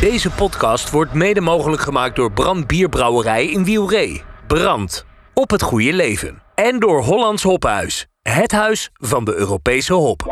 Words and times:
Deze 0.00 0.30
podcast 0.30 0.90
wordt 0.90 1.12
mede 1.12 1.40
mogelijk 1.40 1.82
gemaakt 1.82 2.16
door 2.16 2.32
Brand 2.32 2.66
Bierbrouwerij 2.66 3.46
in 3.46 3.64
Wielree. 3.64 4.22
Brand. 4.46 5.04
Op 5.34 5.50
het 5.50 5.62
goede 5.62 5.92
leven. 5.92 6.42
En 6.54 6.78
door 6.78 7.02
Hollands 7.02 7.42
Hophuis. 7.42 8.06
Het 8.22 8.52
huis 8.52 8.90
van 8.92 9.24
de 9.24 9.34
Europese 9.34 9.94
hop. 9.94 10.26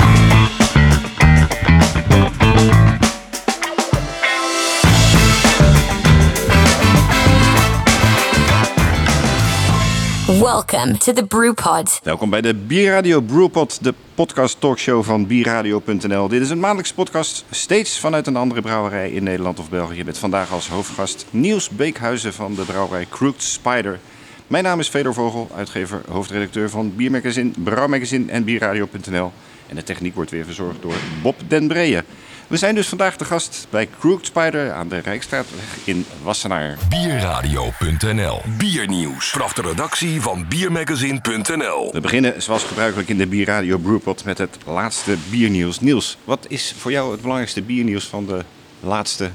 Welcome 10.47 10.99
to 10.99 11.13
the 11.13 11.27
Brewpod. 11.27 12.01
Welkom 12.03 12.31
bij 12.31 12.41
de 12.41 12.55
Bierradio 12.55 13.21
Brewpot, 13.21 13.85
de 13.85 13.95
podcast 14.15 14.61
talkshow 14.61 15.05
van 15.05 15.27
bierradio.nl. 15.27 16.29
Dit 16.29 16.43
is 16.43 16.51
een 16.51 16.61
maandelijkse 16.61 16.95
podcast, 16.95 17.45
steeds 17.51 17.99
vanuit 18.01 18.27
een 18.27 18.37
andere 18.37 18.61
brouwerij 18.61 19.11
in 19.11 19.23
Nederland 19.23 19.59
of 19.59 19.71
België. 19.71 20.05
Met 20.05 20.19
vandaag 20.19 20.53
als 20.53 20.69
hoofdgast 20.69 21.27
Niels 21.31 21.69
Beekhuizen 21.69 22.33
van 22.33 22.55
de 22.55 22.63
brouwerij 22.63 23.07
Crooked 23.11 23.43
Spider. 23.43 23.99
Mijn 24.47 24.65
naam 24.65 24.81
is 24.81 24.89
Fedor 24.89 25.15
Vogel, 25.15 25.49
uitgever, 25.57 26.01
hoofdredacteur 26.09 26.71
van 26.71 26.97
Biermagazine, 26.97 27.51
Brouwmagazine 27.59 28.33
en 28.33 28.45
Bierradio.nl. 28.45 29.33
En 29.67 29.77
de 29.77 29.83
techniek 29.83 30.15
wordt 30.15 30.31
weer 30.31 30.45
verzorgd 30.45 30.83
door 30.83 30.95
Bob 31.23 31.37
den 31.49 31.69
Breeën. 31.69 32.03
We 32.47 32.57
zijn 32.57 32.75
dus 32.75 32.89
vandaag 32.89 33.17
de 33.17 33.25
gast 33.25 33.67
bij 33.71 33.89
Crooked 33.99 34.27
Spider 34.27 34.73
aan 34.73 34.89
de 34.89 34.99
Rijkstraatweg 34.99 35.77
in 35.85 36.07
Wassenaar. 36.23 36.79
Bierradio.nl 36.89 38.41
Biernieuws. 38.59 39.31
Vanaf 39.31 39.53
de 39.53 39.63
redactie 39.63 40.21
van 40.21 40.49
Biermagazine.nl 40.49 41.93
We 41.93 42.01
beginnen 42.01 42.43
zoals 42.43 42.65
gebruikelijk 42.65 43.09
in 43.09 43.19
de 43.19 43.27
Bierradio 43.27 43.79
Brewpot 43.79 44.25
met 44.25 44.39
het 44.39 44.59
laatste 44.67 45.17
biernieuws. 45.31 45.81
Niels, 45.81 46.19
wat 46.25 46.47
is 46.49 46.75
voor 46.79 46.91
jou 46.91 47.11
het 47.11 47.21
belangrijkste 47.21 47.63
biernieuws 47.63 48.05
van 48.05 48.27
de 48.27 48.45
laatste 48.81 49.31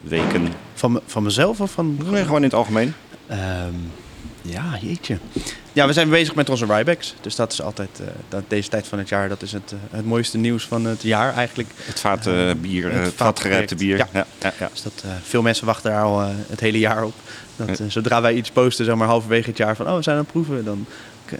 weken? 0.00 0.48
Van, 0.74 1.00
van 1.06 1.22
mezelf 1.22 1.60
of 1.60 1.70
van... 1.70 1.98
Nee, 2.10 2.22
gewoon 2.22 2.36
in 2.36 2.42
het 2.42 2.54
algemeen. 2.54 2.94
Ehm, 3.26 3.74
ja, 4.42 4.78
jeetje. 4.80 5.18
Ja, 5.72 5.86
we 5.86 5.92
zijn 5.92 6.08
bezig 6.08 6.34
met 6.34 6.48
onze 6.48 6.66
Rybacks. 6.66 7.14
Dus 7.20 7.34
dat 7.34 7.52
is 7.52 7.62
altijd, 7.62 8.00
eh, 8.00 8.06
dat, 8.28 8.42
deze 8.48 8.68
tijd 8.68 8.86
van 8.86 8.98
het 8.98 9.08
jaar, 9.08 9.28
dat 9.28 9.42
is 9.42 9.52
het, 9.52 9.72
eh, 9.72 9.78
het 9.96 10.06
mooiste 10.06 10.38
nieuws 10.38 10.66
van 10.66 10.84
het 10.84 11.02
jaar 11.02 11.34
eigenlijk. 11.34 11.68
Het 11.76 12.00
vaatbier, 12.00 12.84
Het 12.84 12.94
uh, 12.94 13.02
het 13.02 13.14
vatgerijpte 13.14 13.74
bier. 13.74 13.96
Ja. 13.96 14.08
Ja, 14.12 14.26
ja, 14.38 14.52
ja. 14.58 14.68
Dus 14.72 14.82
dat, 14.82 15.02
eh, 15.04 15.10
veel 15.22 15.42
mensen 15.42 15.66
wachten 15.66 15.90
daar 15.90 16.02
al 16.02 16.20
eh, 16.20 16.28
het 16.48 16.60
hele 16.60 16.78
jaar 16.78 17.04
op. 17.04 17.14
Dat, 17.56 17.80
eh, 17.80 17.86
zodra 17.88 18.20
wij 18.20 18.34
iets 18.34 18.50
posten, 18.50 18.84
zeg 18.84 18.94
maar 18.94 19.08
halverwege 19.08 19.48
het 19.48 19.58
jaar 19.58 19.76
van, 19.76 19.88
oh, 19.88 19.96
we 19.96 20.02
zijn 20.02 20.16
aan 20.16 20.22
het 20.22 20.32
proeven, 20.32 20.64
dan 20.64 20.86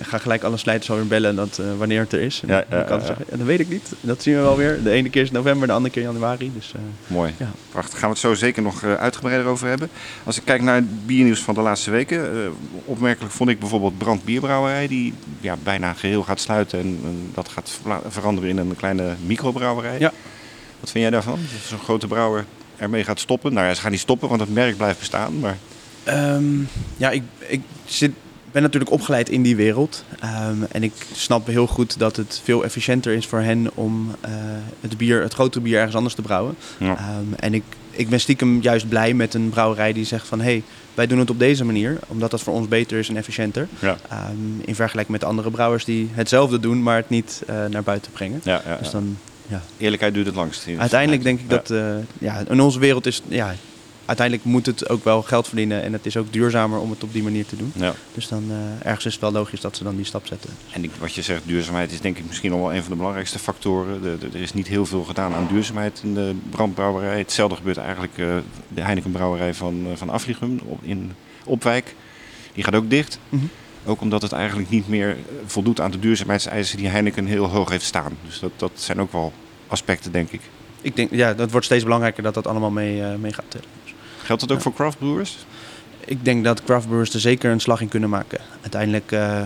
gaan 0.00 0.20
gelijk 0.20 0.42
alle 0.42 0.56
slijters 0.56 0.90
alweer 0.90 1.06
bellen 1.06 1.36
dat, 1.36 1.58
eh, 1.58 1.66
wanneer 1.78 2.00
het 2.00 2.12
er 2.12 2.20
is. 2.20 2.40
En 2.42 2.48
Ja, 2.48 2.64
dan 2.68 2.84
kan 2.84 3.00
zeggen, 3.00 3.24
dat 3.30 3.40
weet 3.40 3.60
ik 3.60 3.68
niet. 3.68 3.92
Dat 4.00 4.22
zien 4.22 4.34
we 4.34 4.40
wel 4.40 4.56
weer. 4.56 4.82
De 4.82 4.90
ene 4.90 5.10
keer 5.10 5.22
is 5.22 5.30
november, 5.30 5.66
de 5.66 5.72
andere 5.72 5.94
keer 5.94 6.02
januari. 6.02 6.50
Dus 6.54 6.72
eh, 6.74 6.80
Mooi. 7.06 7.34
Ja. 7.36 7.50
Prachtig. 7.70 7.98
Gaan 7.98 8.08
we 8.08 8.14
het 8.14 8.24
zo 8.24 8.34
zeker 8.34 8.62
nog 8.62 8.82
eh, 8.82 8.94
uitgebreider 8.94 9.46
over 9.46 9.68
hebben. 9.68 9.88
Als 10.24 10.36
ik 10.36 10.44
kijk 10.44 10.62
naar 10.62 10.74
het 10.74 11.06
biernieuws 11.06 11.40
van 11.40 11.54
de 11.54 11.60
laatste 11.60 11.90
weken. 11.90 12.52
opmerkelijk 12.84 13.32
vond 13.32 13.50
ik 13.50 13.58
bijvoorbeeld 13.58 13.98
Brand 13.98 14.24
Bierbrouwerij. 14.24 14.88
Die 14.88 15.14
ja, 15.40 15.56
bijna 15.62 15.92
geheel 15.92 16.22
gaat 16.22 16.40
sluiten. 16.40 16.78
En, 16.78 16.98
en 17.04 17.30
dat 17.34 17.48
gaat 17.48 17.80
veranderen 18.08 18.50
in 18.50 18.58
een 18.58 18.76
kleine 18.76 19.14
microbrouwerij. 19.26 19.98
Ja. 19.98 20.12
Wat 20.80 20.90
vind 20.90 21.02
jij 21.02 21.10
daarvan? 21.10 21.38
Dat 21.38 21.68
zo'n 21.68 21.78
grote 21.78 22.06
brouwer 22.06 22.44
ermee 22.76 23.04
gaat 23.04 23.20
stoppen. 23.20 23.52
Nou 23.52 23.66
ja, 23.66 23.74
ze 23.74 23.80
gaan 23.80 23.90
niet 23.90 24.00
stoppen, 24.00 24.28
want 24.28 24.40
het 24.40 24.54
merk 24.54 24.76
blijft 24.76 24.98
bestaan. 24.98 25.38
Maar 25.38 25.56
Ehm, 26.04 26.44
ja, 26.96 27.10
ik, 27.10 27.22
ik 27.38 27.60
zit, 27.84 28.12
ben 28.52 28.62
natuurlijk 28.62 28.90
opgeleid 28.90 29.28
in 29.28 29.42
die 29.42 29.56
wereld. 29.56 30.04
Ehm, 30.20 30.56
en 30.72 30.82
ik 30.82 30.92
snap 31.12 31.46
heel 31.46 31.66
goed 31.66 31.98
dat 31.98 32.16
het 32.16 32.40
veel 32.44 32.64
efficiënter 32.64 33.12
is 33.12 33.26
voor 33.26 33.40
hen 33.40 33.70
om 33.74 34.14
eh, 34.20 34.30
het, 34.80 34.96
bier, 34.96 35.22
het 35.22 35.34
grote 35.34 35.60
bier 35.60 35.76
ergens 35.76 35.96
anders 35.96 36.14
te 36.14 36.22
brouwen. 36.22 36.54
Ja. 36.78 36.96
Ehm, 36.96 37.34
en 37.36 37.54
ik, 37.54 37.62
ik 37.90 38.08
ben 38.08 38.20
stiekem 38.20 38.60
juist 38.62 38.88
blij 38.88 39.14
met 39.14 39.34
een 39.34 39.48
brouwerij 39.48 39.92
die 39.92 40.04
zegt 40.04 40.26
van... 40.26 40.38
hé, 40.38 40.44
hey, 40.44 40.62
wij 40.94 41.06
doen 41.06 41.18
het 41.18 41.30
op 41.30 41.38
deze 41.38 41.64
manier, 41.64 41.98
omdat 42.06 42.30
dat 42.30 42.40
voor 42.40 42.54
ons 42.54 42.68
beter 42.68 42.98
is 42.98 43.08
en 43.08 43.16
efficiënter. 43.16 43.68
ja, 43.78 43.96
Ehm, 44.08 44.60
in 44.64 44.74
vergelijking 44.74 45.18
met 45.18 45.28
andere 45.28 45.50
brouwers 45.50 45.84
die 45.84 46.08
hetzelfde 46.12 46.60
doen, 46.60 46.82
maar 46.82 46.96
het 46.96 47.08
niet 47.08 47.42
eh, 47.46 47.64
naar 47.70 47.82
buiten 47.82 48.12
brengen. 48.12 48.40
ja, 48.44 48.62
Dus 48.80 48.90
dan, 48.90 49.16
ja. 49.46 49.62
Eerlijkheid 49.78 50.14
duurt 50.14 50.26
het 50.26 50.34
langst. 50.34 50.66
Uiteindelijk 50.78 51.22
denk 51.22 51.40
ik 51.40 51.50
dat, 51.50 51.70
eh, 51.70 51.94
ja, 52.18 52.42
in 52.48 52.60
onze 52.60 52.78
wereld 52.78 53.06
is, 53.06 53.22
ja, 53.28 53.54
uiteindelijk 54.10 54.46
moet 54.48 54.66
het 54.66 54.88
ook 54.88 55.04
wel 55.04 55.22
geld 55.22 55.46
verdienen 55.46 55.82
en 55.82 55.92
het 55.92 56.06
is 56.06 56.16
ook 56.16 56.32
duurzamer 56.32 56.78
om 56.78 56.90
het 56.90 57.02
op 57.02 57.12
die 57.12 57.22
manier 57.22 57.46
te 57.46 57.56
doen. 57.56 57.72
Ja. 57.76 57.94
Dus 58.14 58.28
dan 58.28 58.44
eh, 58.50 58.86
ergens 58.86 59.06
is 59.06 59.12
het 59.12 59.20
wel 59.20 59.32
logisch 59.32 59.60
dat 59.60 59.76
ze 59.76 59.84
dan 59.84 59.96
die 59.96 60.04
stap 60.04 60.26
zetten. 60.26 60.50
En 60.72 60.84
ik, 60.84 60.90
wat 60.98 61.14
je 61.14 61.22
zegt, 61.22 61.42
duurzaamheid 61.46 61.92
is 61.92 62.00
denk 62.00 62.18
ik 62.18 62.26
misschien 62.26 62.50
nog 62.50 62.60
wel 62.60 62.74
een 62.74 62.80
van 62.82 62.90
de 62.90 62.96
belangrijkste 62.96 63.38
factoren. 63.38 64.02
De, 64.02 64.18
de- 64.18 64.28
er 64.32 64.42
is 64.42 64.52
niet 64.54 64.66
heel 64.66 64.86
veel 64.86 65.04
gedaan 65.04 65.34
aan 65.34 65.46
duurzaamheid 65.46 66.00
in 66.04 66.14
de 66.14 66.34
brandbrouwerij. 66.50 67.18
Hetzelfde 67.18 67.56
gebeurt 67.56 67.76
eigenlijk 67.76 68.16
uh, 68.16 68.36
de 68.68 68.80
Heineken 68.82 69.10
brouwerij 69.10 69.54
van, 69.54 69.86
uh, 69.86 69.92
van 69.94 70.10
Afrigum 70.10 70.60
op, 70.64 70.78
in 70.82 71.12
Opwijk. 71.44 71.94
Die 72.54 72.64
gaat 72.64 72.74
ook 72.74 72.90
dicht. 72.90 73.18
Mhm. 73.28 73.44
Ook 73.84 74.00
omdat 74.00 74.22
het 74.22 74.32
eigenlijk 74.32 74.70
niet 74.70 74.88
meer 74.88 75.16
voldoet 75.46 75.80
aan 75.80 75.90
de 75.90 75.98
duurzaamheidseisen 75.98 76.76
die 76.76 76.88
Heineken 76.88 77.26
heel 77.26 77.46
hoog 77.46 77.68
heeft 77.70 77.84
staan. 77.84 78.12
Dus 78.26 78.38
dat, 78.40 78.50
dat 78.56 78.70
zijn 78.74 79.00
ook 79.00 79.12
wel 79.12 79.32
aspecten, 79.66 80.12
denk 80.12 80.30
ik. 80.30 80.40
Ik 80.80 80.96
denk, 80.96 81.10
ja, 81.10 81.34
dat 81.34 81.50
wordt 81.50 81.66
steeds 81.66 81.84
belangrijker 81.84 82.22
dat 82.22 82.34
dat 82.34 82.46
allemaal 82.46 82.70
mee, 82.70 82.96
uh, 82.96 83.14
mee 83.14 83.32
gaat 83.32 83.44
tellen. 83.48 83.68
Geldt 84.30 84.48
dat 84.48 84.56
ook 84.56 84.62
voor 84.62 84.74
craft 84.74 84.98
brewers? 84.98 85.36
ik 86.04 86.24
denk 86.24 86.44
dat 86.44 86.64
craft 86.64 86.86
brewers 86.86 87.14
er 87.14 87.20
zeker 87.20 87.50
een 87.50 87.60
slag 87.60 87.80
in 87.80 87.88
kunnen 87.88 88.10
maken. 88.10 88.40
Uiteindelijk, 88.60 89.12
uh, 89.12 89.40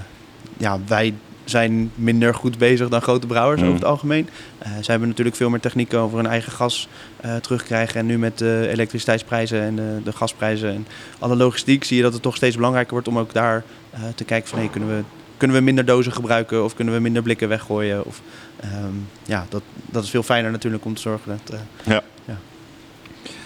ja, 0.56 0.78
wij 0.87 1.15
zijn 1.45 1.91
minder 1.95 2.34
goed 2.34 2.59
bezig 2.59 2.89
dan 2.89 3.03
grote 3.03 3.27
brouwers 3.27 3.61
Mm. 3.61 3.67
over 3.67 3.81
het 3.81 3.89
algemeen. 3.89 4.28
Uh, 4.62 4.69
zij 4.69 4.84
hebben 4.87 5.09
natuurlijk 5.09 5.37
veel 5.37 5.50
meer 5.50 5.61
technieken 5.61 5.99
over 5.99 6.17
hun 6.17 6.27
eigen 6.27 6.53
gas 6.53 6.89
uh, 7.25 7.37
terugkrijgen. 7.37 8.00
En 8.00 8.06
nu 8.06 8.19
met 8.19 8.39
de 8.39 8.69
elektriciteitsprijzen 8.71 9.62
en 9.62 9.77
de, 9.77 10.00
de 10.05 10.12
gasprijzen 10.12 10.75
en 10.75 10.87
alle 11.19 11.37
logistiek 11.37 11.84
zie 11.84 11.97
je 11.97 12.03
dat 12.03 12.12
het 12.12 12.23
toch 12.23 12.37
steeds 12.37 12.56
belangrijker 12.56 12.93
wordt 12.93 13.09
om 13.09 13.19
ook 13.19 13.33
daar 13.33 13.65
uh, 13.94 14.00
te 14.15 14.25
kijken 14.25 14.49
van 14.49 14.59
hey, 14.59 14.69
kunnen 14.69 14.89
we 14.97 15.03
kunnen 15.37 15.56
we 15.56 15.62
minder 15.62 15.84
dozen 15.84 16.12
gebruiken 16.12 16.65
of 16.65 16.75
kunnen 16.75 16.94
we 16.94 17.00
minder 17.00 17.23
blikken 17.23 17.49
weggooien? 17.49 18.05
Of, 18.05 18.21
um, 18.65 19.09
ja, 19.23 19.47
dat, 19.49 19.62
dat 19.87 20.05
is 20.05 20.11
veel 20.11 20.23
fijner 20.23 20.50
natuurlijk 20.50 20.84
om 20.84 20.94
te 20.94 21.00
zorgen 21.00 21.39
dat. 21.47 21.61
ja. 21.84 22.03
ja. 22.25 22.39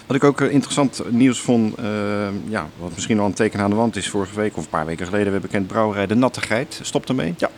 Wat 0.09 0.17
ik 0.17 0.23
ook 0.23 0.41
interessant 0.41 1.01
nieuws 1.09 1.39
vond, 1.39 1.79
uh, 1.79 1.85
ja, 2.47 2.69
wat 2.79 2.91
misschien 2.93 3.19
al 3.19 3.25
een 3.25 3.33
teken 3.33 3.59
aan 3.59 3.69
de 3.69 3.75
wand 3.75 3.95
is 3.95 4.09
vorige 4.09 4.35
week 4.35 4.57
of 4.57 4.63
een 4.63 4.69
paar 4.69 4.85
weken 4.85 5.05
geleden, 5.05 5.25
we 5.25 5.31
hebben 5.31 5.49
bekend 5.49 5.67
brouwerij 5.67 6.07
De 6.07 6.15
Nattigheid 6.15 6.79
stopt 6.83 7.09
ermee. 7.09 7.33
Ja. 7.37 7.49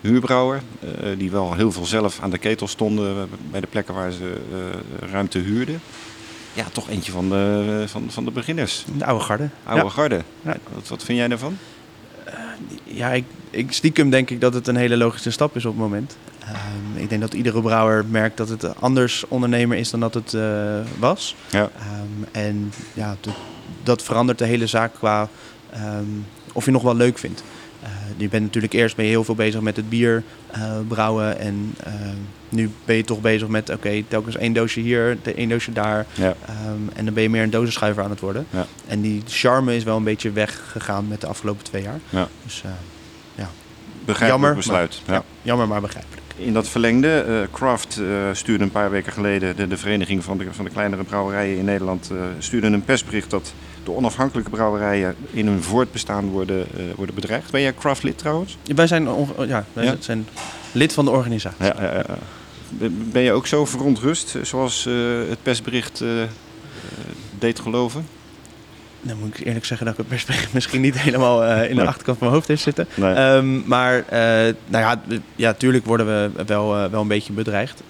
Huurbrouwer, 0.00 0.62
uh, 0.84 1.18
die 1.18 1.30
wel 1.30 1.54
heel 1.54 1.72
veel 1.72 1.84
zelf 1.84 2.20
aan 2.20 2.30
de 2.30 2.38
ketel 2.38 2.68
stonden 2.68 3.28
bij 3.50 3.60
de 3.60 3.66
plekken 3.66 3.94
waar 3.94 4.10
ze 4.10 4.32
ruimte 5.10 5.38
huurden. 5.38 5.80
Ja, 6.52 6.64
toch 6.72 6.88
eentje 6.88 7.12
van 7.12 7.28
de, 7.28 7.84
van, 7.86 8.10
van 8.10 8.24
de 8.24 8.30
beginners. 8.30 8.84
De 8.96 9.04
oude 9.04 9.24
garde. 9.24 9.48
Oude 9.64 9.84
ja. 9.84 9.90
garde. 9.90 10.22
Ja. 10.42 10.56
Wat, 10.74 10.88
wat 10.88 11.04
vind 11.04 11.18
jij 11.18 11.28
daarvan? 11.28 11.58
ja, 12.84 13.10
ik, 13.12 13.24
ik 13.50 13.72
stiekem 13.72 14.10
denk 14.10 14.30
ik 14.30 14.40
dat 14.40 14.54
het 14.54 14.66
een 14.66 14.76
hele 14.76 14.96
logische 14.96 15.30
stap 15.30 15.56
is 15.56 15.64
op 15.64 15.72
het 15.72 15.80
moment. 15.80 16.16
Um, 16.48 17.02
ik 17.02 17.08
denk 17.08 17.20
dat 17.20 17.34
iedere 17.34 17.60
brouwer 17.60 18.04
merkt 18.06 18.36
dat 18.36 18.48
het 18.48 18.80
anders 18.80 19.24
ondernemer 19.28 19.78
is 19.78 19.90
dan 19.90 20.00
dat 20.00 20.14
het 20.14 20.32
uh, 20.32 20.42
was. 20.98 21.36
Ja. 21.50 21.62
Um, 21.62 22.26
en 22.32 22.72
ja, 22.92 23.16
dat, 23.20 23.34
dat 23.82 24.02
verandert 24.02 24.38
de 24.38 24.44
hele 24.44 24.66
zaak 24.66 24.94
qua 24.94 25.28
um, 25.74 26.26
of 26.52 26.64
je 26.64 26.70
nog 26.70 26.82
wel 26.82 26.96
leuk 26.96 27.18
vindt. 27.18 27.42
Uh, 27.82 27.88
je 28.16 28.28
bent 28.28 28.44
natuurlijk 28.44 28.72
eerst 28.72 28.96
ben 28.96 29.04
je 29.04 29.10
heel 29.10 29.24
veel 29.24 29.34
bezig 29.34 29.60
met 29.60 29.76
het 29.76 29.88
bier 29.88 30.22
uh, 30.56 30.78
brouwen. 30.88 31.38
En 31.38 31.74
nu 32.48 32.70
ben 32.84 32.96
je 32.96 33.04
toch 33.04 33.20
bezig 33.20 33.48
met 33.48 33.70
oké, 33.70 33.78
okay, 33.78 34.04
telkens 34.08 34.36
één 34.36 34.52
doosje 34.52 34.80
hier, 34.80 35.18
één 35.36 35.48
doosje 35.48 35.72
daar. 35.72 36.06
Ja. 36.14 36.34
En 36.94 37.04
dan 37.04 37.14
ben 37.14 37.22
je 37.22 37.30
meer 37.30 37.42
een 37.42 37.50
dozenschuiver 37.50 38.02
aan 38.02 38.10
het 38.10 38.20
worden. 38.20 38.46
Ja. 38.50 38.66
En 38.86 39.00
die 39.00 39.22
charme 39.26 39.76
is 39.76 39.84
wel 39.84 39.96
een 39.96 40.04
beetje 40.04 40.30
weggegaan 40.30 41.08
met 41.08 41.20
de 41.20 41.26
afgelopen 41.26 41.64
twee 41.64 41.82
jaar. 41.82 42.00
Ja. 42.08 42.28
Dus 42.44 42.62
ja. 43.34 43.50
Begrijpelijk 44.04 44.42
jammer, 44.42 44.54
besluit. 44.54 45.02
Maar, 45.06 45.16
ja. 45.16 45.22
jammer, 45.42 45.68
maar 45.68 45.80
begrijpelijk. 45.80 46.22
In 46.38 46.52
dat 46.52 46.68
verlengde, 46.68 47.24
uh, 47.28 47.40
Kraft 47.50 47.98
uh, 48.00 48.08
stuurde 48.32 48.64
een 48.64 48.70
paar 48.70 48.90
weken 48.90 49.12
geleden, 49.12 49.56
de, 49.56 49.68
de 49.68 49.76
vereniging 49.76 50.24
van 50.24 50.38
de, 50.38 50.46
van 50.50 50.64
de 50.64 50.70
kleinere 50.70 51.04
brouwerijen 51.04 51.56
in 51.56 51.64
Nederland, 51.64 52.10
uh, 52.12 52.18
stuurde 52.38 52.66
een 52.66 52.84
persbericht 52.84 53.30
dat 53.30 53.52
de 53.84 53.90
onafhankelijke 53.90 54.50
brouwerijen 54.50 55.14
in 55.30 55.46
hun 55.46 55.62
voortbestaan 55.62 56.28
worden, 56.28 56.66
worden 56.96 57.14
bedreigd. 57.14 57.50
Ben 57.50 57.60
jij 57.60 57.72
Kraft 57.72 58.02
lid 58.02 58.18
trouwens? 58.18 58.58
Wij 58.74 58.86
zijn, 58.86 59.08
ja, 59.46 59.64
wij 59.72 59.84
ja? 59.84 59.96
zijn 59.98 60.26
lid 60.72 60.92
van 60.92 61.04
de 61.04 61.10
organisatie. 61.10 61.64
Ja, 61.64 61.74
ja, 61.78 61.94
ja. 61.94 62.18
Ben 62.88 63.22
je 63.22 63.32
ook 63.32 63.46
zo 63.46 63.64
verontrust 63.64 64.36
zoals 64.42 64.84
het 65.28 65.42
persbericht 65.42 66.04
deed 67.38 67.60
geloven? 67.60 68.06
Dan 69.02 69.18
moet 69.18 69.38
ik 69.38 69.46
eerlijk 69.46 69.64
zeggen 69.64 69.86
dat 69.86 69.98
ik 69.98 70.04
het 70.10 70.52
misschien 70.52 70.80
niet 70.80 70.98
helemaal 71.00 71.44
uh, 71.44 71.62
in 71.62 71.68
de 71.68 71.74
Nee. 71.74 71.86
achterkant 71.86 72.18
van 72.18 72.26
mijn 72.26 72.32
hoofd 72.32 72.48
heeft 72.48 72.62
zitten. 72.62 72.88
Nee. 72.94 73.16
Um, 73.16 73.62
maar 73.66 73.96
uh, 73.96 74.02
nou 74.66 74.84
ja, 74.84 75.00
ja, 75.36 75.52
tuurlijk 75.52 75.86
worden 75.86 76.06
we 76.06 76.44
wel, 76.44 76.76
uh, 76.76 76.90
wel 76.90 77.00
een 77.00 77.08
beetje 77.08 77.32
bedreigd. 77.32 77.82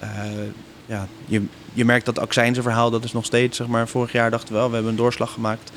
Ja, 0.87 1.07
je, 1.27 1.43
je 1.73 1.85
merkt 1.85 2.07
dat 2.07 2.19
accijnsenverhaal, 2.19 2.91
dat 2.91 3.05
is 3.05 3.13
nog 3.13 3.25
steeds, 3.25 3.57
zeg 3.57 3.67
maar, 3.67 3.89
vorig 3.89 4.13
jaar 4.13 4.31
dachten 4.31 4.53
we 4.53 4.59
wel, 4.59 4.69
we 4.69 4.75
hebben 4.75 4.93
een 4.93 4.99
doorslag 4.99 5.33
gemaakt. 5.33 5.73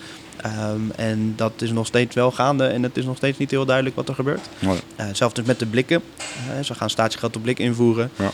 Um, 0.45 0.91
en 0.95 1.33
dat 1.35 1.61
is 1.61 1.71
nog 1.71 1.85
steeds 1.87 2.15
wel 2.15 2.31
gaande 2.31 2.65
en 2.67 2.83
het 2.83 2.97
is 2.97 3.05
nog 3.05 3.17
steeds 3.17 3.37
niet 3.37 3.51
heel 3.51 3.65
duidelijk 3.65 3.95
wat 3.95 4.09
er 4.09 4.15
gebeurt. 4.15 4.49
Uh, 4.61 4.69
zelfs 5.11 5.33
dus 5.33 5.45
met 5.45 5.59
de 5.59 5.65
blikken. 5.65 6.01
Ze 6.63 6.73
gaan 6.73 6.89
statiegeld 6.89 7.35
op 7.35 7.41
blik 7.41 7.59
invoeren. 7.59 8.11
Ja. 8.15 8.29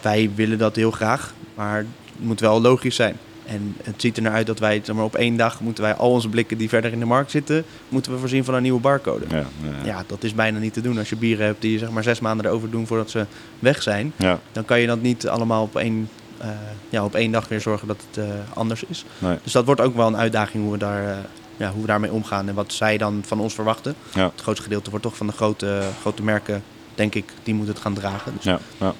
Wij 0.00 0.30
willen 0.34 0.58
dat 0.58 0.76
heel 0.76 0.90
graag, 0.90 1.34
maar 1.54 1.76
het 1.76 1.86
moet 2.16 2.40
wel 2.40 2.60
logisch 2.60 2.94
zijn. 2.94 3.16
En 3.50 3.76
het 3.82 4.00
ziet 4.00 4.16
er 4.16 4.22
naar 4.22 4.32
uit 4.32 4.46
dat 4.46 4.58
wij 4.58 4.80
zeg 4.84 4.96
maar, 4.96 5.04
op 5.04 5.14
één 5.14 5.36
dag 5.36 5.60
moeten 5.60 5.84
wij 5.84 5.94
al 5.94 6.10
onze 6.10 6.28
blikken 6.28 6.58
die 6.58 6.68
verder 6.68 6.92
in 6.92 6.98
de 6.98 7.04
markt 7.04 7.30
zitten, 7.30 7.64
moeten 7.88 8.12
we 8.12 8.18
voorzien 8.18 8.44
van 8.44 8.54
een 8.54 8.62
nieuwe 8.62 8.80
barcode. 8.80 9.24
Ja, 9.28 9.36
ja, 9.36 9.44
Ja, 9.84 10.04
dat 10.06 10.24
is 10.24 10.34
bijna 10.34 10.58
niet 10.58 10.72
te 10.72 10.80
doen. 10.80 10.98
Als 10.98 11.08
je 11.08 11.16
bieren 11.16 11.46
hebt 11.46 11.60
die 11.60 11.78
zeg 11.78 11.90
maar 11.90 12.02
zes 12.02 12.20
maanden 12.20 12.46
erover 12.46 12.70
doen 12.70 12.86
voordat 12.86 13.10
ze 13.10 13.26
weg 13.58 13.82
zijn, 13.82 14.12
ja. 14.16 14.40
dan 14.52 14.64
kan 14.64 14.80
je 14.80 14.86
dat 14.86 15.02
niet 15.02 15.28
allemaal 15.28 15.62
op 15.62 15.76
één, 15.76 16.08
eh, 16.38 16.48
ja, 16.88 17.04
op 17.04 17.14
één 17.14 17.32
dag 17.32 17.48
weer 17.48 17.60
zorgen 17.60 17.88
dat 17.88 18.04
het 18.10 18.24
eh, 18.24 18.34
anders 18.54 18.84
is. 18.84 19.04
Nee. 19.18 19.38
Dus 19.42 19.52
dat 19.52 19.64
wordt 19.64 19.80
ook 19.80 19.96
wel 19.96 20.06
een 20.06 20.16
uitdaging 20.16 20.62
hoe 20.62 20.72
we, 20.72 20.78
daar, 20.78 21.08
eh, 21.08 21.16
ja, 21.56 21.70
hoe 21.70 21.80
we 21.80 21.86
daarmee 21.86 22.12
omgaan 22.12 22.48
en 22.48 22.54
wat 22.54 22.72
zij 22.72 22.98
dan 22.98 23.22
van 23.26 23.40
ons 23.40 23.54
verwachten. 23.54 23.94
Ja. 24.14 24.24
Het 24.24 24.40
grootste 24.40 24.62
gedeelte 24.64 24.90
wordt 24.90 25.04
toch 25.04 25.16
van 25.16 25.26
de 25.26 25.32
grote, 25.32 25.82
grote 26.00 26.22
merken, 26.22 26.62
denk 26.94 27.14
ik, 27.14 27.32
die 27.42 27.54
moeten 27.54 27.74
het 27.74 27.82
gaan 27.82 27.94
dragen. 27.94 28.32
Dus 28.34 28.44
Ja, 28.44 28.58
ja. 28.78 28.94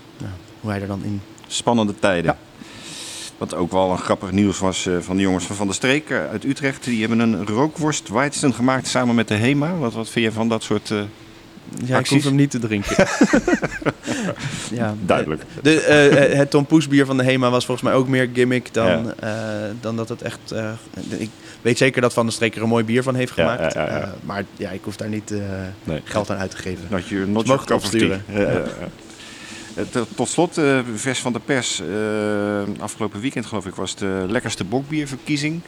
hoe 0.61 0.71
wij 0.71 0.81
er 0.81 0.87
dan 0.87 1.05
in... 1.05 1.23
Spannende 1.47 1.95
tijden. 1.99 2.37
Wat 3.41 3.55
ook 3.55 3.73
wel 3.73 3.91
een 3.91 3.99
grappig 3.99 4.31
nieuws 4.31 4.59
was 4.59 4.87
eh, 4.87 4.95
van 5.01 5.17
de 5.17 5.23
jongens 5.23 5.45
van 5.47 5.57
Van 5.57 5.67
der 5.67 5.75
Streek 5.75 6.11
eh, 6.11 6.29
uit 6.31 6.45
Utrecht. 6.45 6.85
Die 6.85 7.01
hebben 7.01 7.19
een 7.19 7.47
rookworst 7.47 8.09
Weizen 8.09 8.55
gemaakt 8.55 8.87
samen 8.87 9.15
met 9.15 9.29
de 9.29 9.35
HEMA. 9.35 9.75
Wat, 9.77 9.93
wat 9.93 10.09
vind 10.09 10.25
je 10.25 10.33
van 10.33 10.49
dat 10.49 10.63
soort... 10.63 10.91
eh, 10.91 10.99
Ja, 10.99 11.05
ik 11.87 11.95
Acties? 11.95 12.11
hoef 12.17 12.25
hem 12.25 12.35
niet 12.35 12.51
te 12.51 12.59
drinken. 12.59 12.97
ja, 14.81 14.95
Duidelijk. 15.01 15.43
De, 15.63 15.71
het 16.35 16.51
Tom 16.51 16.67
Poes 16.67 16.89
bier 16.89 17.07
van 17.07 17.17
de 17.17 17.23
HEMA 17.25 17.51
was 17.51 17.65
volgens 17.65 17.87
mij 17.89 17.97
ook 17.97 18.09
meer 18.09 18.31
gimmick 18.33 18.75
dan, 18.75 19.13
dan 19.81 19.97
dat 19.97 20.09
het 20.09 20.23
echt... 20.23 20.55
ik 21.19 21.31
weet 21.63 21.79
zeker 21.79 22.01
dat 22.01 22.13
Van 22.13 22.25
der 22.25 22.35
Streek 22.35 22.57
er 22.57 22.63
een 22.63 22.69
mooi 22.69 22.85
bier 22.85 23.03
van 23.03 23.15
heeft 23.15 23.33
gemaakt. 23.33 23.75
ja, 23.75 23.87
ja, 23.87 23.97
ja. 23.99 24.15
Maar 24.25 24.45
ja, 24.57 24.71
ik 24.71 24.81
hoef 24.85 24.97
daar 24.97 25.09
niet 25.09 25.33
Nee. 25.85 26.01
geld 26.05 26.31
aan 26.31 26.39
uit 26.39 26.51
te 26.51 26.57
geven. 26.57 26.85
Not 26.89 27.09
your, 27.09 27.29
not 27.29 27.51
of 27.51 27.65
tea. 27.65 27.75
opsturen. 27.77 28.23
Eh, 29.75 29.85
tot- 30.17 30.29
slot, 30.29 30.59
eh, 30.59 30.81
vers 30.95 31.19
van 31.19 31.33
de 31.33 31.41
pers. 31.41 31.81
eh, 31.81 32.83
afgelopen 32.83 33.21
weekend 33.21 33.47
geloof 33.47 33.67
ik 33.67 33.75
was 33.75 33.95
de 33.95 34.25
lekkerste 34.29 34.65
bokbierverkiezing 34.65 35.61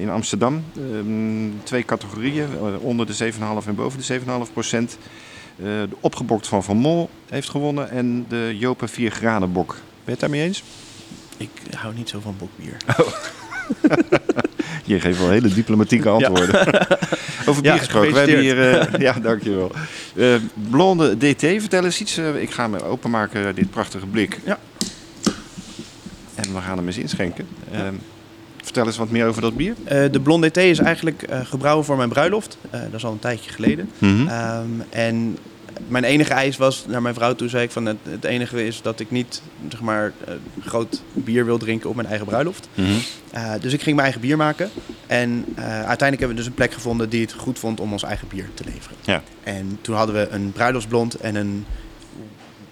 in 0.00 0.10
Amsterdam. 0.10 0.64
Ehm, 0.76 1.50
twee 1.62 1.84
categorieën, 1.84 2.48
onder 2.80 3.06
de 3.06 3.12
7,5 3.12 3.66
en 3.66 3.74
boven 3.74 3.98
de 3.98 4.04
7,5 4.04 4.52
procent. 4.52 4.98
De 5.56 5.88
opgebokt 6.00 6.46
van 6.48 6.64
Van 6.64 6.76
Mol 6.76 7.10
heeft 7.28 7.48
gewonnen 7.50 7.90
en 7.90 8.26
de 8.28 8.54
Jopen 8.58 8.88
4 8.88 9.10
graden 9.10 9.52
bok. 9.52 9.68
Ben 9.72 9.78
je 10.04 10.10
het 10.10 10.20
daarmee 10.20 10.42
eens? 10.42 10.62
Ik 11.36 11.50
hou 11.76 11.94
niet 11.94 12.08
zo 12.08 12.20
van 12.20 12.34
bokbier. 12.38 12.76
Je 14.84 15.00
geeft 15.00 15.18
wel 15.18 15.30
hele 15.30 15.48
diplomatieke 15.48 16.08
antwoorden. 16.08 16.66
Over 17.46 17.62
bier 17.62 17.72
Ja, 17.72 17.78
gesproken. 17.78 18.12
We 18.12 18.18
hebben 18.18 18.38
hier, 18.38 18.70
eh, 18.70 19.00
ja, 19.06 19.12
dankjewel. 19.12 19.72
Eh 20.16 20.34
blonde 20.70 21.16
DT, 21.16 21.40
vertel 21.40 21.84
eens 21.84 22.00
iets. 22.00 22.16
Eh, 22.16 22.42
ik 22.42 22.50
ga 22.50 22.70
hem 22.70 22.80
openmaken, 22.80 23.54
dit 23.54 23.70
prachtige 23.70 24.06
blik. 24.06 24.40
Ja. 24.44 24.58
En 26.34 26.54
we 26.54 26.60
gaan 26.60 26.76
hem 26.76 26.86
eens 26.86 26.98
inschenken. 26.98 27.46
Eh, 27.70 27.80
vertel 28.62 28.86
eens 28.86 28.96
wat 28.96 29.10
meer 29.10 29.26
over 29.26 29.42
dat 29.42 29.56
bier. 29.56 29.74
De 30.10 30.20
Blonde 30.22 30.50
Thee 30.50 30.70
is 30.70 30.78
eigenlijk 30.78 31.26
gebrouwen 31.44 31.84
voor 31.84 31.96
mijn 31.96 32.08
bruiloft. 32.08 32.58
Dat 32.70 32.94
is 32.94 33.04
al 33.04 33.12
een 33.12 33.18
tijdje 33.18 33.50
geleden. 33.50 33.90
Mhm. 33.98 34.28
Ehm, 34.28 34.68
en 34.90 35.38
mijn 35.88 36.04
enige 36.04 36.32
eis 36.32 36.56
was 36.56 36.84
naar 36.86 37.02
mijn 37.02 37.14
vrouw 37.14 37.34
toe, 37.34 37.48
zei 37.48 37.64
ik 37.64 37.70
van 37.70 37.86
het, 37.86 37.96
het 38.02 38.24
enige 38.24 38.66
is 38.66 38.82
dat 38.82 39.00
ik 39.00 39.10
niet 39.10 39.42
zeg 39.68 39.80
maar 39.80 40.12
eh, 40.26 40.34
groot 40.60 41.02
bier 41.12 41.44
wil 41.44 41.58
drinken 41.58 41.88
op 41.88 41.96
mijn 41.96 42.08
eigen 42.08 42.26
bruiloft. 42.26 42.68
Mhm. 42.74 42.90
Eh, 43.30 43.52
dus 43.60 43.72
ik 43.72 43.82
ging 43.82 43.96
mijn 43.96 44.06
eigen 44.06 44.20
bier 44.20 44.36
maken. 44.36 44.70
En 45.06 45.44
eh, 45.54 45.64
uiteindelijk 45.64 46.18
hebben 46.18 46.28
we 46.28 46.34
dus 46.34 46.46
een 46.46 46.54
plek 46.54 46.72
gevonden 46.72 47.08
die 47.08 47.20
het 47.20 47.32
goed 47.32 47.58
vond 47.58 47.80
om 47.80 47.92
ons 47.92 48.02
eigen 48.02 48.28
bier 48.28 48.48
te 48.54 48.64
leveren. 48.64 48.96
Ja. 49.04 49.22
En 49.42 49.78
toen 49.80 49.96
hadden 49.96 50.14
we 50.14 50.28
een 50.28 50.52
bruiloftsblond 50.52 51.14
en 51.14 51.34
een 51.34 51.66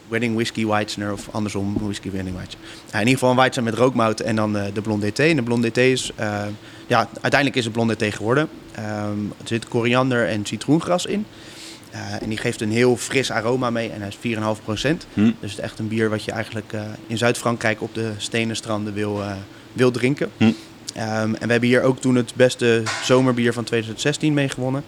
wedding 0.08 0.34
whisky 0.34 0.66
Weizener 0.66 1.12
of 1.12 1.28
andersom 1.30 1.76
whisky 1.80 2.10
wedding. 2.10 2.36
Ja, 2.36 2.92
in 2.92 2.98
ieder 2.98 3.12
geval 3.12 3.30
een 3.30 3.36
Weizener 3.36 3.70
met 3.70 3.78
rookmout 3.78 4.20
en 4.20 4.36
dan 4.36 4.52
de 4.52 4.80
blonde 4.82 5.12
thee. 5.12 5.30
En 5.30 5.36
de 5.36 5.42
blonde 5.42 5.70
thee 5.70 5.92
is, 5.92 6.12
ja, 6.86 7.08
uiteindelijk 7.12 7.56
is 7.56 7.64
het 7.64 7.72
blonde 7.72 7.96
thee 7.96 8.12
geworden. 8.12 8.48
Ehm, 8.74 9.24
er 9.40 9.48
zit 9.48 9.68
koriander 9.68 10.28
en 10.28 10.46
citroengras 10.46 11.06
in. 11.06 11.26
Eh, 11.92 12.22
en 12.22 12.28
die 12.28 12.38
geeft 12.38 12.60
een 12.60 12.70
heel 12.70 12.96
fris 12.96 13.30
aroma 13.30 13.70
mee 13.70 13.90
en 13.90 13.98
hij 14.00 14.08
is 14.08 14.16
4,5 14.16 14.62
procent. 14.64 15.06
Hm. 15.14 15.20
Dus 15.24 15.50
het 15.50 15.50
is 15.50 15.58
echt 15.58 15.78
een 15.78 15.88
bier 15.88 16.10
wat 16.10 16.24
je 16.24 16.32
eigenlijk 16.32 16.72
eh, 16.72 16.82
in 17.06 17.18
Zuid-Frankrijk 17.18 17.82
op 17.82 17.94
de 17.94 18.12
stenen 18.16 18.56
stranden 18.56 18.94
wil, 18.94 19.22
eh, 19.22 19.32
wil 19.72 19.90
drinken. 19.90 20.30
Hm. 20.36 20.44
Ehm, 20.94 21.34
en 21.34 21.46
we 21.46 21.50
hebben 21.52 21.68
hier 21.68 21.82
ook 21.82 22.00
toen 22.00 22.14
het 22.14 22.32
beste 22.34 22.82
zomerbier 23.02 23.52
van 23.52 23.64
2016 23.64 24.34
mee 24.34 24.48
gewonnen. 24.48 24.84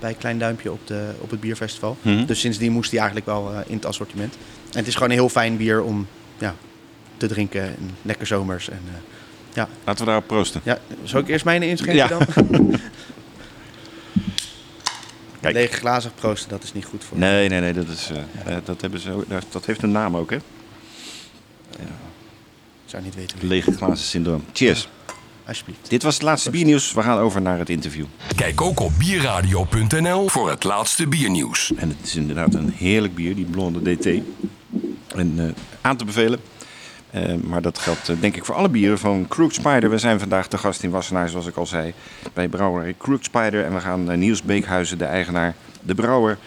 bij 0.00 0.14
Klein 0.14 0.38
Duimpje 0.38 0.72
op, 0.72 0.80
de, 0.86 1.10
op 1.20 1.30
het 1.30 1.40
bierfestival. 1.40 1.96
Mhm. 2.02 2.24
Dus 2.26 2.40
sindsdien 2.40 2.72
moest 2.72 2.90
hij 2.90 2.98
eigenlijk 3.00 3.28
wel 3.28 3.52
in 3.66 3.74
het 3.74 3.86
assortiment. 3.86 4.34
En 4.72 4.78
het 4.78 4.86
is 4.86 4.94
gewoon 4.94 5.10
een 5.10 5.16
heel 5.16 5.28
fijn 5.28 5.56
bier 5.56 5.82
om 5.82 6.06
ja, 6.38 6.54
te 7.16 7.26
drinken. 7.26 7.62
En 7.62 7.90
lekker 8.02 8.26
zomers. 8.26 8.68
En, 8.68 8.80
eh, 9.54 9.64
Laten 9.84 10.04
we 10.04 10.10
daarop 10.10 10.26
proosten. 10.26 10.60
ja, 10.64 10.78
zal 11.02 11.20
ik 11.20 11.28
eerst 11.28 11.44
mijn 11.44 11.62
inschenken 11.62 11.96
Ja. 11.96 12.08
dan? 12.08 12.26
Kijk. 15.52 15.64
Lege 15.66 15.78
glazig 15.80 16.14
proosten, 16.14 16.50
dat 16.50 16.62
is 16.62 16.72
niet 16.72 16.84
goed 16.84 17.04
voor 17.04 17.18
Nee, 17.18 17.48
nee, 17.48 17.60
nee. 17.60 17.72
Dat, 17.72 17.88
is, 17.88 18.10
eh, 18.10 18.56
eh, 18.56 18.62
dat, 18.64 18.80
hebben 18.80 19.00
ze, 19.00 19.10
ook- 19.12 19.24
dat- 19.50 19.66
heeft 19.66 19.82
een 19.82 19.92
naam 19.92 20.16
ook, 20.16 20.30
hè? 20.30 20.36
Ik 20.36 20.42
zou 22.92 23.02
niet 23.02 23.14
weten 23.14 23.38
wie. 23.38 23.48
Lege 23.48 23.72
glazen 23.72 24.04
syndroom. 24.06 24.44
Cheers. 24.52 24.88
Alsjeblieft. 25.46 25.90
Dit 25.90 26.02
was 26.02 26.14
het 26.14 26.22
laatste 26.22 26.50
biernieuws. 26.50 26.92
We 26.92 27.02
gaan 27.02 27.18
over 27.18 27.42
naar 27.42 27.58
het 27.58 27.70
interview. 27.70 28.04
Kijk 28.36 28.60
ook 28.60 28.80
op 28.80 28.92
bierradio.nl 28.98 30.28
voor 30.28 30.50
het 30.50 30.64
laatste 30.64 31.06
biernieuws. 31.06 31.72
En 31.76 31.88
het 31.88 31.98
is 32.02 32.16
inderdaad 32.16 32.54
een 32.54 32.72
heerlijk 32.76 33.14
bier, 33.14 33.34
die 33.34 33.44
blonde 33.44 33.94
DT. 33.96 34.06
En 35.14 35.34
eh, 35.36 35.44
aan 35.80 35.96
te 35.96 36.04
bevelen. 36.04 36.40
Eh, 37.10 37.34
maar 37.34 37.62
dat 37.62 37.78
geldt 37.78 38.08
eh, 38.08 38.16
denk 38.20 38.36
ik 38.36 38.44
voor 38.44 38.54
alle 38.54 38.68
bieren 38.68 38.98
van 38.98 39.26
Crook 39.28 39.52
Spider. 39.52 39.90
We 39.90 39.98
zijn 39.98 40.18
vandaag 40.18 40.48
te 40.48 40.58
gast 40.58 40.82
in 40.82 40.90
Wassenaar, 40.90 41.28
zoals 41.28 41.46
ik 41.46 41.56
al 41.56 41.66
zei, 41.66 41.94
bij 42.32 42.48
brouwerij 42.48 42.94
Crook 42.98 43.24
Spider. 43.24 43.64
En 43.64 43.74
we 43.74 43.80
gaan 43.80 44.10
eh, 44.10 44.16
Niels 44.18 44.42
Beekhuizen, 44.42 44.98
de 44.98 45.04
eigenaar, 45.04 45.54
de 45.82 45.94
brouwer, 45.94 46.38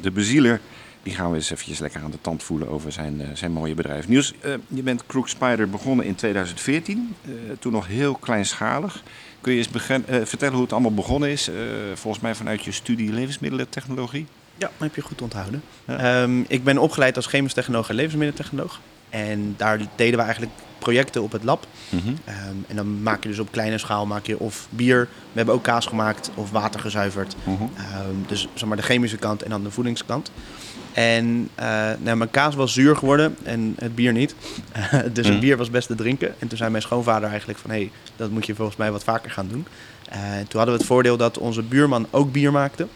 de 0.00 0.10
bezieler... 0.12 0.60
die 1.02 1.14
gaan 1.14 1.30
we 1.30 1.36
eens 1.36 1.50
eventjes 1.50 1.78
lekker 1.78 2.02
aan 2.02 2.10
de 2.10 2.20
tand 2.20 2.42
voelen 2.42 2.68
over 2.68 2.92
zijn, 2.92 3.22
zijn 3.32 3.52
mooie 3.52 3.74
bedrijf. 3.74 4.08
Niels, 4.08 4.34
je 4.68 4.82
bent 4.82 5.06
Crook 5.06 5.28
Spider 5.28 5.70
begonnen 5.70 6.06
in 6.06 6.14
2014. 6.14 7.14
eh, 7.24 7.30
toen 7.58 7.72
nog 7.72 7.86
heel 7.86 8.14
kleinschalig. 8.14 9.02
Kun 9.40 9.52
je 9.52 9.58
eens 9.58 9.68
begin- 9.68 10.04
vertellen 10.06 10.54
hoe 10.54 10.62
het 10.62 10.72
allemaal 10.72 10.94
begonnen 10.94 11.28
is? 11.28 11.50
Volgens 11.94 12.22
mij 12.22 12.34
vanuit 12.34 12.64
je 12.64 12.72
studie 12.72 13.12
levensmiddelentechnologie. 13.12 14.26
Ja, 14.56 14.66
dat 14.66 14.86
heb 14.86 14.94
je 14.94 15.00
goed 15.00 15.22
onthouden. 15.22 15.62
Ja. 15.84 16.22
Ehm, 16.22 16.40
ik 16.48 16.64
ben 16.64 16.78
opgeleid 16.78 17.16
als 17.16 17.26
chemisch 17.26 17.52
technoloog 17.52 17.88
en 17.88 17.94
levensmiddeltechnoloog. 17.94 18.80
En 19.12 19.54
daar 19.56 19.78
deden 19.96 20.16
we 20.18 20.22
eigenlijk 20.24 20.52
projecten 20.78 21.22
op 21.22 21.32
het 21.32 21.44
lab. 21.44 21.66
Mhm. 21.88 22.08
Ehm, 22.24 22.38
en 22.68 22.76
dan 22.76 23.02
maak 23.02 23.22
je 23.22 23.28
dus 23.28 23.38
op 23.38 23.50
kleine 23.52 23.78
schaal 23.78 24.06
maak 24.06 24.26
je 24.26 24.38
of 24.38 24.66
bier. 24.70 25.00
We 25.10 25.36
hebben 25.36 25.54
ook 25.54 25.62
kaas 25.62 25.86
gemaakt 25.86 26.30
of 26.34 26.50
water 26.50 26.80
gezuiverd. 26.80 27.36
Mhm. 27.44 27.62
Ehm, 27.62 28.14
dus 28.26 28.48
zeg 28.54 28.68
maar 28.68 28.76
de 28.76 28.82
chemische 28.82 29.16
kant 29.16 29.42
en 29.42 29.50
dan 29.50 29.62
de 29.62 29.70
voedingskant. 29.70 30.30
En 30.92 31.48
eh, 31.54 31.66
nou, 31.98 32.16
mijn 32.16 32.30
kaas 32.30 32.54
was 32.54 32.72
zuur 32.72 32.96
geworden 32.96 33.36
en 33.42 33.74
het 33.78 33.94
bier 33.94 34.12
niet. 34.12 34.34
dus 35.12 35.24
Mhm. 35.24 35.32
het 35.32 35.40
bier 35.40 35.56
was 35.56 35.70
best 35.70 35.86
te 35.86 35.94
drinken. 35.94 36.34
En 36.38 36.48
toen 36.48 36.58
zei 36.58 36.70
mijn 36.70 36.82
schoonvader 36.82 37.28
eigenlijk 37.28 37.58
van... 37.58 37.70
hé, 37.70 37.76
hey, 37.76 37.90
dat 38.16 38.30
moet 38.30 38.46
je 38.46 38.54
volgens 38.54 38.76
mij 38.76 38.92
wat 38.92 39.04
vaker 39.04 39.30
gaan 39.30 39.48
doen. 39.48 39.66
Eh, 40.08 40.18
toen 40.20 40.58
hadden 40.60 40.72
we 40.74 40.80
het 40.80 40.84
voordeel 40.86 41.16
dat 41.16 41.38
onze 41.38 41.62
buurman 41.62 42.06
ook 42.10 42.32
bier 42.32 42.52
maakte. 42.52 42.86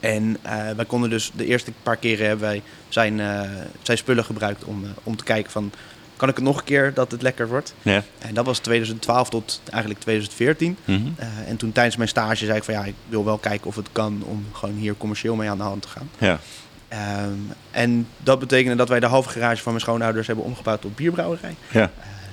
En 0.00 0.36
eh, 0.42 0.70
wij 0.76 0.84
konden 0.84 1.10
dus 1.10 1.30
de 1.34 1.46
eerste 1.46 1.72
paar 1.82 1.96
keren 1.96 2.26
hebben 2.26 2.48
wij 2.48 2.62
zijn, 2.88 3.20
eh, 3.20 3.40
zijn 3.82 3.98
spullen 3.98 4.24
gebruikt 4.24 4.64
om, 4.64 4.84
eh, 4.84 4.90
om 5.02 5.16
te 5.16 5.24
kijken 5.24 5.52
van... 5.52 5.72
kan 6.16 6.28
ik 6.28 6.34
het 6.34 6.44
nog 6.44 6.58
een 6.58 6.64
keer 6.64 6.94
dat 6.94 7.10
het 7.10 7.22
lekker 7.22 7.48
wordt? 7.48 7.74
Ja. 7.82 8.02
En 8.18 8.34
dat 8.34 8.46
was 8.46 8.58
2012 8.58 9.28
tot 9.28 9.60
eigenlijk 9.70 10.00
2014. 10.00 10.76
Mhm. 10.84 11.08
En 11.46 11.56
toen 11.56 11.72
tijdens 11.72 11.96
mijn 11.96 12.08
stage 12.08 12.44
zei 12.44 12.56
ik 12.56 12.64
van 12.64 12.74
ja, 12.74 12.84
ik 12.84 12.94
wil 13.08 13.24
wel 13.24 13.38
kijken 13.38 13.66
of 13.66 13.76
het 13.76 13.88
kan 13.92 14.22
om 14.26 14.46
gewoon 14.52 14.74
hier 14.74 14.94
commercieel 14.96 15.34
mee 15.34 15.50
aan 15.50 15.56
de 15.56 15.62
hand 15.62 15.82
te 15.82 15.88
gaan. 15.88 16.10
Ja. 16.18 16.40
Ehm, 16.88 17.38
en 17.70 18.06
dat 18.18 18.38
betekende 18.38 18.76
dat 18.76 18.88
wij 18.88 19.00
de 19.00 19.06
halve 19.06 19.28
garage 19.28 19.62
van 19.62 19.72
mijn 19.72 19.84
schoonouders 19.84 20.26
hebben 20.26 20.44
omgebouwd 20.44 20.80
tot 20.80 20.96
bierbrouwerij. 20.96 21.54
Ja. 21.70 21.90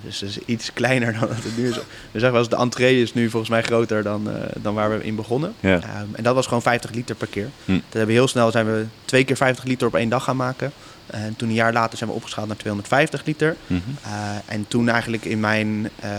Dus 0.08 0.20
dat 0.20 0.30
is 0.30 0.38
iets 0.46 0.74
kleiner 0.74 1.12
dan 1.20 1.28
dat 1.28 1.44
het 1.44 1.58
nu 1.58 1.70
is. 1.70 1.76
We 1.76 1.82
zeggen 2.12 2.32
wel 2.32 2.40
eens, 2.40 2.50
de 2.50 2.56
entree 2.56 3.02
is 3.02 3.14
nu 3.14 3.30
volgens 3.30 3.52
mij 3.52 3.64
groter 3.64 4.04
dan, 4.04 4.30
eh, 4.30 4.42
dan 4.56 4.74
waar 4.74 4.90
we 4.90 5.04
in 5.04 5.16
begonnen. 5.16 5.54
Ja. 5.60 5.82
Ehm, 5.82 6.06
en 6.14 6.24
dat 6.24 6.36
was 6.36 6.46
gewoon 6.46 6.62
50 6.62 6.92
liter 6.92 7.16
per 7.16 7.28
keer. 7.28 7.50
Hm. 7.66 7.72
Dat 7.72 7.82
hebben 7.90 8.08
we 8.08 8.14
heel 8.14 8.28
snel 8.28 8.52
zijn 8.52 8.66
we 8.66 8.86
twee 9.06 9.24
keer 9.24 9.38
50 9.38 9.64
liter 9.64 9.88
op 9.88 9.96
één 9.96 10.10
dag 10.10 10.24
gaan 10.24 10.36
maken. 10.36 10.72
En 11.08 11.36
toen 11.36 11.50
een 11.50 11.56
jaar 11.56 11.74
later 11.74 11.98
zijn 11.98 12.10
we 12.10 12.16
opgeschaald 12.16 12.48
naar 12.48 12.58
250 12.58 13.26
liter. 13.26 13.56
Mhm. 13.68 13.80
Eh, 14.04 14.12
en 14.46 14.66
toen 14.68 14.90
eigenlijk 14.90 15.26
in 15.26 15.40
mijn 15.40 15.90
eh, 16.00 16.10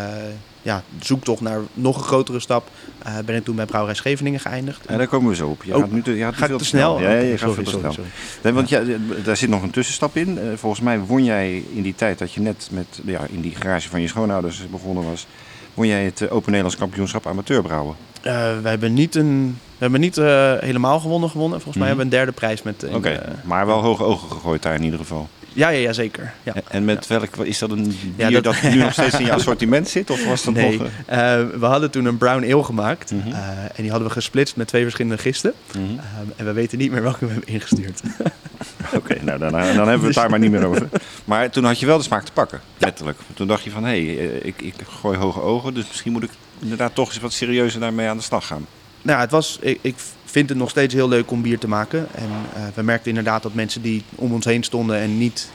ja, 0.62 0.82
zoektocht 1.00 1.40
naar 1.40 1.60
nog 1.74 1.96
een 1.96 2.02
grotere 2.02 2.40
stap... 2.40 2.70
eh, 3.02 3.18
ben 3.24 3.36
ik 3.36 3.44
toen 3.44 3.56
bij 3.56 3.66
Brouwerij 3.66 3.96
Scheveningen 3.96 4.40
geëindigd. 4.40 4.84
Ja, 4.88 4.96
daar 4.96 5.06
komen 5.06 5.30
we 5.30 5.36
zo 5.36 5.48
op. 5.48 5.64
Je 5.64 5.74
Oh, 5.74 5.80
gaat 5.80 5.90
nu 5.90 6.02
te, 6.02 6.16
je 6.16 6.32
gaat 6.32 6.48
veel 6.48 6.58
te 6.58 6.64
snel? 6.64 7.00
Ja, 7.00 7.10
ja, 7.10 7.18
je 7.18 7.38
gaat 7.38 7.54
veel 7.54 7.64
te 7.64 7.70
sorry, 7.70 7.78
snel. 7.78 7.92
sorry. 7.92 8.10
Nee, 8.42 8.52
want 8.52 8.68
ja, 8.68 8.82
daar 9.24 9.36
zit 9.36 9.48
nog 9.48 9.62
een 9.62 9.70
tussenstap 9.70 10.16
in. 10.16 10.38
Volgens 10.56 10.82
mij 10.82 10.98
won 10.98 11.24
jij 11.24 11.64
in 11.72 11.82
die 11.82 11.94
tijd 11.94 12.18
dat 12.18 12.32
je 12.32 12.40
net 12.40 12.68
met, 12.70 13.00
ja, 13.04 13.20
in 13.30 13.40
die 13.40 13.54
garage 13.54 13.88
van 13.88 14.00
je 14.00 14.08
schoonouders 14.08 14.68
begonnen 14.70 15.04
was... 15.04 15.26
won 15.74 15.86
jij 15.86 16.04
het 16.04 16.22
Open 16.30 16.46
Nederlands 16.50 16.76
Kampioenschap 16.76 17.26
Amateurbrouwen. 17.26 17.96
We 18.22 18.60
hebben 18.68 18.94
niet, 18.94 19.14
een, 19.14 19.58
we 19.78 19.84
hebben 19.84 20.00
niet 20.00 20.18
eh, 20.18 20.52
helemaal 20.58 21.00
gewonnen 21.00 21.30
gewonnen. 21.30 21.60
Volgens 21.60 21.76
mij 21.84 21.88
Mhm. 21.88 21.98
hebben 21.98 22.10
we 22.10 22.16
een 22.16 22.24
derde 22.26 22.32
prijs 22.32 22.62
met... 22.62 22.84
Oké, 22.94 23.08
eh, 23.08 23.32
maar 23.44 23.66
wel 23.66 23.80
hoge 23.80 24.04
ogen 24.04 24.30
gegooid 24.30 24.62
daar 24.62 24.74
in 24.74 24.82
ieder 24.84 24.98
geval. 24.98 25.28
Ja, 25.52 25.68
ja, 25.68 25.78
ja 25.78 25.92
zeker. 25.92 26.32
Ja. 26.42 26.52
En 26.68 26.84
met 26.84 27.06
welk, 27.06 27.36
is 27.36 27.58
dat 27.58 27.70
een 27.70 27.82
bier 28.16 28.30
Ja, 28.30 28.30
dat, 28.30 28.44
dat- 28.44 28.62
nu 28.72 28.74
nog 28.78 28.92
steeds 28.92 29.18
in 29.18 29.24
je 29.24 29.32
assortiment 29.38 29.88
zit? 29.88 30.10
Of 30.10 30.24
was 30.26 30.42
dat 30.42 30.54
Nee, 30.54 30.78
nog... 30.78 30.88
eh, 31.06 31.18
we 31.58 31.66
hadden 31.66 31.90
toen 31.90 32.04
een 32.04 32.18
brown 32.18 32.52
ale 32.52 32.64
gemaakt. 32.64 33.10
Mhm. 33.12 33.28
en 33.74 33.82
die 33.82 33.90
hadden 33.90 34.08
we 34.08 34.14
gesplitst 34.14 34.56
met 34.56 34.66
twee 34.68 34.82
verschillende 34.82 35.18
gisten. 35.18 35.52
mhm. 35.72 35.78
Ehm, 35.82 36.26
en 36.36 36.44
we 36.44 36.52
weten 36.52 36.78
niet 36.78 36.90
meer 36.90 37.02
welke 37.02 37.26
we 37.26 37.32
hebben 37.32 37.48
ingestuurd. 37.52 38.00
Oké, 38.94 39.16
nou 39.22 39.38
dan, 39.38 39.50
dan 39.52 39.62
hebben 39.62 40.00
we 40.00 40.06
het 40.06 40.14
daar 40.14 40.30
maar 40.30 40.38
niet 40.38 40.50
meer 40.50 40.66
over. 40.66 40.88
Maar 41.24 41.50
toen 41.50 41.64
had 41.64 41.80
je 41.80 41.86
wel 41.86 41.98
de 41.98 42.04
smaak 42.04 42.24
te 42.24 42.32
pakken, 42.32 42.60
letterlijk. 42.78 43.18
Toen 43.34 43.46
dacht 43.46 43.62
je 43.64 43.70
van, 43.70 43.84
hé, 43.84 43.88
hey, 44.14 44.26
ik, 44.42 44.62
ik 44.62 44.74
gooi 45.00 45.18
hoge 45.18 45.40
ogen, 45.40 45.74
dus 45.74 45.86
misschien 45.88 46.12
moet 46.12 46.22
ik 46.22 46.30
inderdaad 46.60 46.94
toch 46.94 47.08
eens 47.08 47.18
wat 47.18 47.32
serieuzer 47.32 47.80
daarmee 47.80 48.08
aan 48.08 48.16
de 48.16 48.22
slag 48.22 48.46
gaan. 48.46 48.66
Nou, 49.08 49.18
ja, 49.20 49.24
het 49.24 49.30
was, 49.30 49.58
ik, 49.60 49.78
ik 49.80 49.94
vind 50.24 50.48
het 50.48 50.58
nog 50.58 50.70
steeds 50.70 50.94
heel 50.94 51.08
leuk 51.08 51.30
om 51.30 51.42
bier 51.42 51.58
te 51.58 51.68
maken. 51.68 52.08
En 52.14 52.28
eh, 52.54 52.62
we 52.74 52.82
merkten 52.82 53.08
inderdaad 53.08 53.42
dat 53.42 53.54
mensen 53.54 53.82
die 53.82 54.02
om 54.14 54.32
ons 54.32 54.44
heen 54.44 54.62
stonden 54.62 54.98
en 54.98 55.18
niet... 55.18 55.50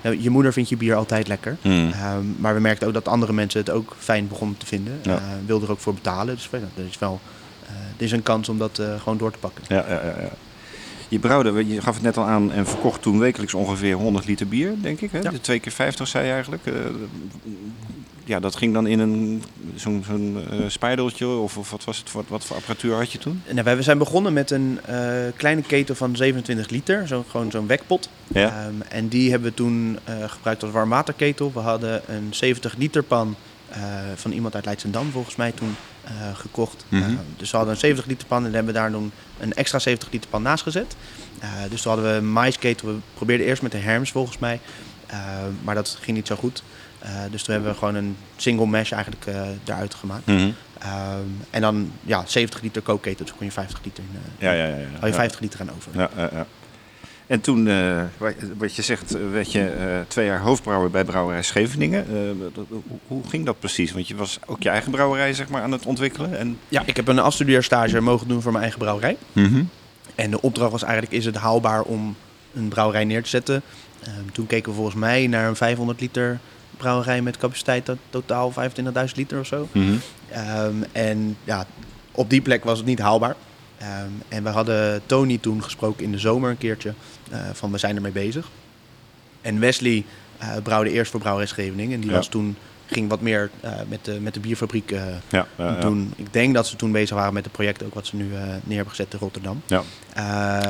Ja, 0.00 0.10
Je 0.10 0.30
moeder 0.30 0.52
vindt 0.52 0.68
je 0.68 0.76
bier 0.76 0.94
altijd 0.94 1.28
lekker. 1.28 1.56
Hmm. 1.62 1.90
Ehm, 1.90 2.24
maar 2.36 2.54
we 2.54 2.60
merkten 2.60 2.86
ook 2.86 2.94
dat 2.94 3.08
andere 3.08 3.32
mensen 3.32 3.60
het 3.60 3.70
ook 3.70 3.96
fijn 3.98 4.28
begonnen 4.28 4.56
te 4.56 4.66
vinden. 4.66 4.98
Ja. 5.02 5.12
Ja. 5.12 5.20
wilden 5.46 5.68
er 5.68 5.74
ook 5.74 5.80
voor 5.80 5.94
betalen. 5.94 6.34
Dus 6.34 6.48
er 6.52 6.84
is 6.88 6.98
wel 6.98 7.20
eh, 7.66 7.72
er 7.96 8.04
is 8.04 8.12
een 8.12 8.22
kans 8.22 8.48
om 8.48 8.58
dat 8.58 8.78
eh, 8.78 9.00
gewoon 9.00 9.18
door 9.18 9.30
te 9.30 9.38
pakken. 9.38 9.64
Ja, 9.68 9.84
ja, 9.88 10.00
ja. 10.04 10.30
Je 11.08 11.18
brouwde, 11.18 11.66
je 11.66 11.80
gaf 11.80 11.94
het 11.94 12.02
net 12.02 12.16
al 12.16 12.24
aan 12.24 12.52
en 12.52 12.66
verkocht 12.66 13.02
toen 13.02 13.18
wekelijks 13.18 13.54
ongeveer 13.54 13.94
100 13.94 14.26
liter 14.26 14.48
bier, 14.48 14.74
denk 14.80 15.00
ik. 15.00 15.12
Hè? 15.12 15.18
Ja. 15.18 15.30
De 15.30 15.40
twee 15.40 15.60
keer 15.60 15.72
50 15.72 16.08
zei 16.08 16.26
je 16.26 16.32
eigenlijk. 16.32 16.62
Ja, 18.28 18.40
dat 18.40 18.56
ging 18.56 18.72
dan 18.72 18.86
in 18.86 18.98
een 18.98 19.42
zo'n 19.74 20.04
zo'n 20.06 20.44
eh, 20.50 20.58
spijdeltje 20.66 21.26
of, 21.26 21.56
of 21.56 21.70
wat 21.70 21.84
was 21.84 21.98
het? 21.98 22.12
Wat, 22.12 22.24
wat 22.28 22.44
voor 22.44 22.56
apparatuur 22.56 22.94
had 22.94 23.12
je 23.12 23.18
toen? 23.18 23.42
Nou, 23.52 23.76
we 23.76 23.82
zijn 23.82 23.98
begonnen 23.98 24.32
met 24.32 24.50
een 24.50 24.78
eh, 24.84 24.98
kleine 25.36 25.62
ketel 25.62 25.94
van 25.94 26.16
27 26.16 26.68
liter. 26.68 27.06
Zo, 27.06 27.24
gewoon 27.30 27.50
zo'n 27.50 27.66
wekpot. 27.66 28.08
Ja. 28.26 28.48
Ehm, 28.48 28.80
en 28.88 29.08
die 29.08 29.30
hebben 29.30 29.48
we 29.48 29.54
toen 29.54 29.98
eh, 30.04 30.14
gebruikt 30.26 30.62
als 30.62 30.72
warmwaterketel. 30.72 31.52
We 31.54 31.60
hadden 31.60 32.02
een 32.06 32.28
70 32.30 32.76
liter 32.76 33.02
pan 33.02 33.36
van 34.14 34.32
iemand 34.32 34.54
uit 34.54 34.64
Leidschendam 34.64 35.10
volgens 35.10 35.36
mij 35.36 35.52
toen 35.52 35.76
gekocht. 36.34 36.84
Mhm. 36.88 37.02
Ehm, 37.02 37.14
dus 37.36 37.50
we 37.50 37.56
hadden 37.56 37.74
een 37.74 37.80
70 37.80 38.06
liter 38.06 38.26
pan 38.26 38.46
en 38.46 38.54
hebben 38.54 38.72
we 38.72 38.78
daar 38.78 38.90
toen 38.90 39.12
een 39.40 39.52
extra 39.52 39.78
70 39.78 40.10
liter 40.12 40.30
pan 40.30 40.42
naast 40.42 40.62
gezet. 40.62 40.96
Dus 41.70 41.82
toen 41.82 41.92
hadden 41.92 42.10
we 42.10 42.16
een 42.16 42.32
maisketel. 42.32 42.88
We 42.88 42.94
probeerden 43.14 43.46
eerst 43.46 43.62
met 43.62 43.72
de 43.72 43.78
Hermes 43.78 44.10
volgens 44.10 44.38
mij. 44.38 44.60
Ehm, 45.06 45.50
maar 45.64 45.74
dat 45.74 45.98
ging 46.00 46.16
niet 46.16 46.26
zo 46.26 46.36
goed. 46.36 46.62
Eh, 46.98 47.10
dus 47.30 47.42
toen 47.42 47.54
hebben 47.54 47.72
we 47.72 47.78
gewoon 47.78 47.94
een 47.94 48.16
single 48.36 48.66
mesh 48.66 48.92
eigenlijk 48.92 49.26
eh 49.26 49.40
eruit 49.64 49.94
gemaakt. 49.94 50.26
Mhm. 50.26 50.50
Ehm, 50.78 51.20
en 51.50 51.60
dan 51.60 51.92
ja, 52.02 52.22
70 52.26 52.60
liter 52.60 52.82
kookketel, 52.82 53.24
dus 53.24 53.34
kon 53.34 53.46
je 53.46 53.52
50 53.52 53.80
liter 53.84 54.04
in. 54.12 54.18
eh, 54.38 54.44
Ja, 54.46 54.52
ja, 54.52 54.64
ja. 54.66 54.76
ja. 54.76 54.84
Hou 54.92 55.00
je 55.06 55.06
Ja. 55.06 55.12
50 55.14 55.40
liter 55.40 55.60
aan 55.60 55.70
over. 55.76 55.90
Ja, 55.94 56.10
ja, 56.16 56.28
ja. 56.32 56.46
En 57.26 57.40
toen, 57.40 57.68
wat- 58.56 58.74
je 58.74 58.82
zegt, 58.82 59.30
werd 59.30 59.52
je 59.52 60.02
twee 60.08 60.26
jaar 60.26 60.40
hoofdbrouwer 60.40 60.90
bij 60.90 61.04
Brouwerij 61.04 61.42
Scheveningen. 61.42 62.06
Dat- 62.54 62.66
hoe, 63.06 63.22
ging 63.28 63.46
dat 63.46 63.58
precies? 63.58 63.92
Want 63.92 64.08
je 64.08 64.14
was 64.16 64.38
ook 64.46 64.62
je 64.62 64.68
eigen 64.68 64.90
brouwerij 64.90 65.32
zeg 65.32 65.48
maar, 65.48 65.62
aan 65.62 65.72
het 65.72 65.86
ontwikkelen. 65.86 66.38
En... 66.38 66.58
Ja, 66.68 66.82
ik 66.86 66.96
heb 66.96 67.08
een 67.08 67.18
afstudeerstage 67.18 68.00
mogen 68.00 68.28
doen 68.28 68.42
voor 68.42 68.50
mijn 68.52 68.62
eigen 68.62 68.80
brouwerij. 68.82 69.16
En 70.14 70.30
de 70.30 70.40
opdracht 70.42 70.70
was 70.72 70.82
eigenlijk, 70.82 71.12
is 71.12 71.24
het 71.24 71.36
haalbaar 71.36 71.82
om 71.82 72.16
een 72.54 72.68
brouwerij 72.68 73.04
neer 73.04 73.22
te 73.22 73.28
zetten? 73.28 73.62
Ehm, 74.02 74.12
toen 74.32 74.46
keken 74.46 74.70
we 74.70 74.76
volgens 74.76 74.96
mij 74.96 75.26
naar 75.26 75.48
een 75.48 75.56
500 75.56 76.00
liter 76.00 76.38
brouwerij 76.78 77.22
met 77.22 77.36
capaciteit 77.36 77.84
tot 77.84 77.98
totaal 78.10 78.52
25.000 78.52 79.16
liter 79.16 79.38
of 79.40 79.46
zo. 79.46 79.68
Mhm. 79.72 79.94
Ehm, 80.30 80.74
en 80.92 81.36
ja, 81.44 81.66
op 82.12 82.30
die 82.30 82.40
plek 82.40 82.64
was 82.64 82.78
het 82.78 82.86
niet 82.86 82.98
haalbaar. 82.98 83.34
Ehm, 83.78 84.08
en 84.28 84.42
we 84.42 84.48
hadden 84.48 85.00
Tony 85.06 85.38
toen 85.38 85.62
gesproken 85.62 86.04
in 86.04 86.12
de 86.12 86.18
zomer 86.18 86.50
een 86.50 86.58
keertje 86.58 86.94
eh, 87.30 87.40
van 87.52 87.70
we 87.72 87.78
zijn 87.78 87.96
ermee 87.96 88.12
bezig. 88.12 88.48
En 89.40 89.60
Wesley 89.60 90.04
eh 90.38 90.48
brouwde 90.62 90.90
eerst 90.90 91.10
voor 91.10 91.20
Brouwerij 91.20 91.48
Scheveningen. 91.48 91.94
En 91.94 92.00
die 92.00 92.10
Ja. 92.10 92.16
was 92.16 92.28
toen, 92.28 92.56
ging 92.86 93.08
wat 93.08 93.20
meer 93.20 93.50
eh, 93.60 93.72
met, 93.88 94.04
de, 94.04 94.20
met 94.20 94.34
de 94.34 94.40
bierfabriek 94.40 94.94
Ja, 95.28 95.46
doen. 95.80 96.12
Ik 96.16 96.32
denk 96.32 96.54
dat 96.54 96.66
ze 96.66 96.76
toen 96.76 96.92
bezig 96.92 97.16
waren 97.16 97.32
met 97.34 97.44
het 97.44 97.52
project 97.52 97.82
ook 97.82 97.94
wat 97.94 98.06
ze 98.06 98.16
nu 98.16 98.24
neer 98.64 98.76
hebben 98.76 98.88
gezet 98.88 99.12
in 99.12 99.18
Rotterdam. 99.18 99.62
Ja, 99.66 99.82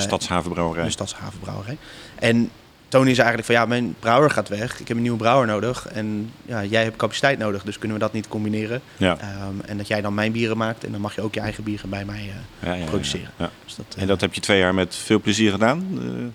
Stadshavenbrouwerij. 0.00 0.84
de 0.84 0.90
Stadshavenbrouwerij. 0.90 1.76
En 2.14 2.50
Tony 2.88 3.14
zei 3.14 3.26
eigenlijk 3.28 3.44
van 3.46 3.54
ja, 3.54 3.66
mijn 3.66 3.94
brouwer 4.00 4.30
gaat 4.30 4.48
weg. 4.48 4.80
Ik 4.80 4.88
heb 4.88 4.96
een 4.96 5.02
nieuwe 5.02 5.18
brouwer 5.18 5.46
nodig. 5.46 5.86
En 5.88 6.32
ja, 6.46 6.64
jij 6.64 6.82
hebt 6.82 6.96
capaciteit 6.96 7.38
nodig, 7.38 7.62
dus 7.62 7.78
kunnen 7.78 7.96
we 7.96 8.02
dat 8.02 8.12
niet 8.12 8.28
combineren? 8.28 8.80
Ja. 8.96 9.18
Ehm, 9.20 9.60
en 9.66 9.76
dat 9.76 9.88
jij 9.88 10.00
dan 10.00 10.14
mijn 10.14 10.32
bieren 10.32 10.56
maakt 10.56 10.84
en 10.84 10.92
dan 10.92 11.00
mag 11.00 11.14
je 11.14 11.20
ook 11.20 11.34
je 11.34 11.40
eigen 11.40 11.64
bieren 11.64 11.90
bij 11.90 12.04
mij 12.04 12.18
eh, 12.18 12.68
Ja, 12.68 12.74
ja, 12.74 12.74
ja, 12.74 12.84
produceren. 12.84 13.30
ja. 13.36 13.50
Dus 13.64 13.74
dat, 13.74 13.86
eh, 13.96 14.02
En 14.02 14.08
dat 14.08 14.20
heb 14.20 14.34
je 14.34 14.40
twee 14.40 14.58
jaar 14.58 14.74
met 14.74 14.94
veel 14.94 15.20
plezier 15.20 15.50
gedaan? 15.50 15.86
Eh, 16.00 16.26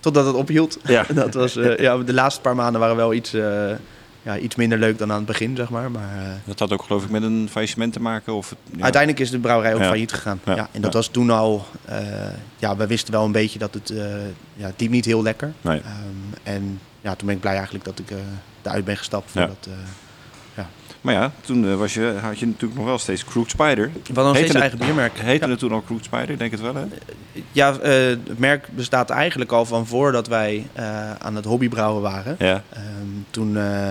Totdat 0.00 0.26
het 0.26 0.34
ophield. 0.34 0.78
Ja. 0.84 1.04
dat 1.14 1.34
was, 1.34 1.56
eh, 1.56 1.76
ja, 1.76 1.96
de 1.96 2.12
laatste 2.12 2.40
paar 2.40 2.54
maanden 2.54 2.80
waren 2.80 2.96
wel 2.96 3.14
iets, 3.14 3.32
eh, 3.34 3.70
ja, 4.22 4.38
iets 4.38 4.56
minder 4.56 4.78
leuk 4.78 4.98
dan 4.98 5.10
aan 5.10 5.16
het 5.16 5.26
begin, 5.26 5.56
zeg 5.56 5.70
maar. 5.70 5.90
Maar 5.90 6.16
eh, 6.18 6.28
dat 6.44 6.58
had 6.58 6.72
ook 6.72 6.82
geloof 6.82 7.04
ik 7.04 7.10
met 7.10 7.22
een 7.22 7.48
faillissement 7.50 7.92
te 7.92 8.00
maken? 8.00 8.34
Of 8.34 8.50
het, 8.50 8.58
ja. 8.76 8.82
uiteindelijk 8.82 9.22
is 9.22 9.30
de 9.30 9.38
brouwerij 9.38 9.74
ook 9.74 9.80
Ja. 9.80 9.86
failliet 9.86 10.12
gegaan. 10.12 10.40
Ja. 10.44 10.54
Ja. 10.54 10.68
en 10.72 10.80
dat 10.80 10.92
Ja. 10.92 10.98
was 10.98 11.08
toen 11.08 11.30
al, 11.30 11.66
eh, 11.84 11.98
ja, 12.56 12.76
we 12.76 12.86
wisten 12.86 13.12
wel 13.12 13.24
een 13.24 13.32
beetje 13.32 13.58
dat 13.58 13.74
het, 13.74 13.90
eh 13.90 14.04
ja, 14.54 14.66
het 14.66 14.80
liep 14.80 14.90
niet 14.90 15.04
heel 15.04 15.22
lekker. 15.22 15.52
Nee. 15.60 15.80
Ehm, 15.80 15.92
en 16.42 16.80
ja, 17.00 17.14
toen 17.14 17.26
ben 17.26 17.34
ik 17.36 17.40
blij 17.42 17.54
eigenlijk 17.54 17.84
dat 17.84 17.98
ik 17.98 18.10
eh 18.10 18.16
eruit 18.62 18.84
ben 18.84 18.96
gestapt. 18.96 19.30
Ja. 19.32 19.40
Voordat, 19.40 19.66
eh, 19.66 19.72
Maar 21.00 21.14
ja, 21.14 21.32
toen 21.40 21.76
was 21.76 21.94
je, 21.94 22.14
had 22.20 22.38
je 22.38 22.46
natuurlijk 22.46 22.74
nog 22.74 22.84
wel 22.84 22.98
steeds 22.98 23.24
Crooked 23.24 23.50
Spider. 23.50 23.90
hadden 24.04 24.24
nog 24.24 24.34
steeds 24.36 24.52
het- 24.52 24.60
eigen 24.60 24.78
biermerk. 24.78 25.18
Heette 25.18 25.44
ja. 25.44 25.50
het 25.50 25.58
toen 25.58 25.72
al 25.72 25.82
Crooked 25.82 26.04
Spider? 26.04 26.38
Denk 26.38 26.50
het 26.50 26.60
wel, 26.60 26.74
hè? 26.74 26.84
Ja, 27.52 27.78
eh, 27.78 27.92
het 28.06 28.38
merk 28.38 28.68
bestaat 28.70 29.10
eigenlijk 29.10 29.52
al 29.52 29.64
van 29.64 29.86
voordat 29.86 30.26
wij 30.26 30.66
eh, 30.72 31.14
aan 31.14 31.36
het 31.36 31.44
hobbybrouwen 31.44 32.02
waren. 32.02 32.36
Ja. 32.38 32.62
Ehm, 32.68 32.84
toen, 33.30 33.56
eh, 33.56 33.90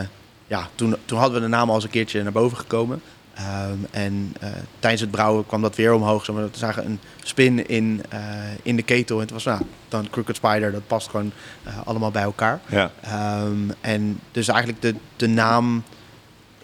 ja, 0.51 0.67
toen, 0.75 0.95
toen 1.05 1.17
hadden 1.17 1.35
we 1.35 1.41
de 1.41 1.51
naam 1.51 1.69
al 1.69 1.75
eens 1.75 1.83
een 1.83 1.89
keertje 1.89 2.23
naar 2.23 2.31
boven 2.31 2.57
gekomen. 2.57 3.01
Ehm, 3.33 3.77
en 3.91 4.33
eh, 4.39 4.49
tijdens 4.79 5.01
het 5.01 5.11
brouwen 5.11 5.45
kwam 5.45 5.61
dat 5.61 5.75
weer 5.75 5.93
omhoog. 5.93 6.31
Maar, 6.31 6.43
we 6.43 6.57
zagen 6.57 6.85
een 6.85 6.99
spin 7.23 7.67
in, 7.67 8.03
eh, 8.09 8.19
in 8.63 8.75
de 8.75 8.81
ketel. 8.81 9.15
En 9.15 9.21
het 9.21 9.31
was 9.31 9.43
nou, 9.43 9.61
dan 9.87 10.09
Crooked 10.09 10.35
Spider. 10.35 10.71
Dat 10.71 10.87
past 10.87 11.09
gewoon 11.09 11.31
eh, 11.63 11.73
allemaal 11.85 12.11
bij 12.11 12.21
elkaar. 12.21 12.59
Ja. 12.69 12.91
Ehm, 13.01 13.69
en 13.81 14.19
dus 14.31 14.47
eigenlijk 14.47 14.81
de, 14.81 14.95
de 15.15 15.27
naam... 15.27 15.83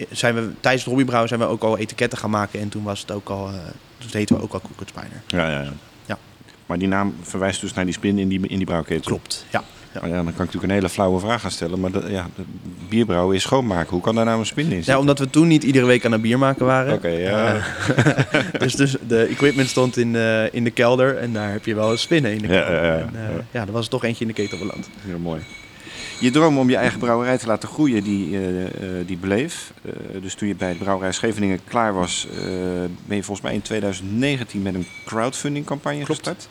Zijn 0.09 0.35
we, 0.35 0.41
tijdens 0.59 0.83
het 0.83 0.93
hobbybrouwen 0.93 1.29
zijn 1.29 1.39
we 1.41 1.45
ook 1.45 1.63
al 1.63 1.77
etiketten 1.77 2.17
gaan 2.17 2.29
maken. 2.29 2.59
En 2.59 2.69
toen 2.69 2.83
was 2.83 3.01
het 3.01 3.11
ook 3.11 3.29
al... 3.29 3.49
toen 3.97 4.09
heten 4.11 4.35
we 4.35 4.41
ook 4.41 4.53
al 4.53 4.61
Crooked 4.61 4.89
Spider. 4.89 5.21
Ja, 5.27 5.49
ja, 5.49 5.61
ja. 5.61 5.73
Ja. 6.05 6.17
Maar 6.65 6.77
die 6.77 6.87
naam 6.87 7.15
verwijst 7.21 7.61
dus 7.61 7.73
naar 7.73 7.85
die 7.85 7.93
spin 7.93 8.19
in 8.19 8.27
die, 8.27 8.47
in 8.47 8.57
die 8.57 8.65
brouwketel. 8.65 9.01
Klopt, 9.01 9.45
ja. 9.49 9.63
Ja. 10.01 10.07
Maar 10.07 10.17
ja, 10.17 10.23
dan 10.23 10.25
kan 10.25 10.33
ik 10.33 10.37
natuurlijk 10.37 10.63
een 10.63 10.77
hele 10.79 10.89
flauwe 10.89 11.19
vraag 11.19 11.41
gaan 11.41 11.51
stellen. 11.51 11.79
Maar 11.79 11.91
de, 11.91 12.03
ja, 12.09 12.27
de 12.35 12.43
bierbrouwen 12.89 13.35
is 13.35 13.41
schoonmaken. 13.41 13.89
Hoe 13.89 14.01
kan 14.01 14.15
daar 14.15 14.25
nou 14.25 14.39
een 14.39 14.45
spin 14.45 14.65
in 14.65 14.71
zitten? 14.71 14.93
Ja, 14.93 14.99
omdat 14.99 15.19
we 15.19 15.29
toen 15.29 15.47
niet 15.47 15.63
iedere 15.63 15.85
week 15.85 16.05
aan 16.05 16.11
het 16.11 16.21
bier 16.21 16.37
maken 16.39 16.65
waren. 16.65 16.93
Oké, 16.93 17.07
ja. 17.07 17.55
Eh, 17.55 17.63
dus, 18.61 18.75
dus 18.75 18.95
de 19.07 19.21
equipment 19.23 19.69
stond 19.69 19.97
in, 19.97 20.15
eh, 20.15 20.53
in 20.53 20.63
de 20.63 20.71
kelder 20.71 21.17
en 21.17 21.33
daar 21.33 21.51
heb 21.51 21.65
je 21.65 21.75
wel 21.75 21.97
spinnen 21.97 22.31
in 22.31 22.37
de 22.41 22.47
Ja, 22.47 22.61
kelder. 22.61 22.83
ja, 22.83 22.93
ja, 22.93 22.99
En, 22.99 23.09
eh, 23.15 23.35
ja. 23.51 23.65
er 23.65 23.71
was 23.71 23.83
er 23.85 23.91
toch 23.91 24.03
eentje 24.03 24.21
in 24.25 24.27
de 24.35 24.41
ketel 24.41 24.57
beland. 24.57 24.89
Heel 25.01 25.19
mooi. 25.19 25.41
Je 26.19 26.31
droom 26.31 26.57
om 26.57 26.69
je 26.69 26.75
eigen 26.75 26.99
brouwerij 26.99 27.37
te 27.37 27.47
laten 27.47 27.69
groeien, 27.69 28.03
die, 28.03 28.37
die 29.05 29.17
bleef. 29.17 29.71
Dus 30.21 30.33
toen 30.33 30.47
je 30.47 30.55
bij 30.55 30.67
het 30.69 30.77
brouwerij 30.77 31.11
Scheveningen 31.11 31.59
klaar 31.67 31.93
was, 31.93 32.27
ben 33.05 33.15
je 33.15 33.23
volgens 33.23 33.41
mij 33.41 33.53
in 33.53 33.61
2019 33.61 34.61
met 34.61 34.73
een 34.73 34.85
crowdfunding 35.05 35.65
campagne 35.65 36.03
Klopt. 36.03 36.19
gestart. 36.27 36.49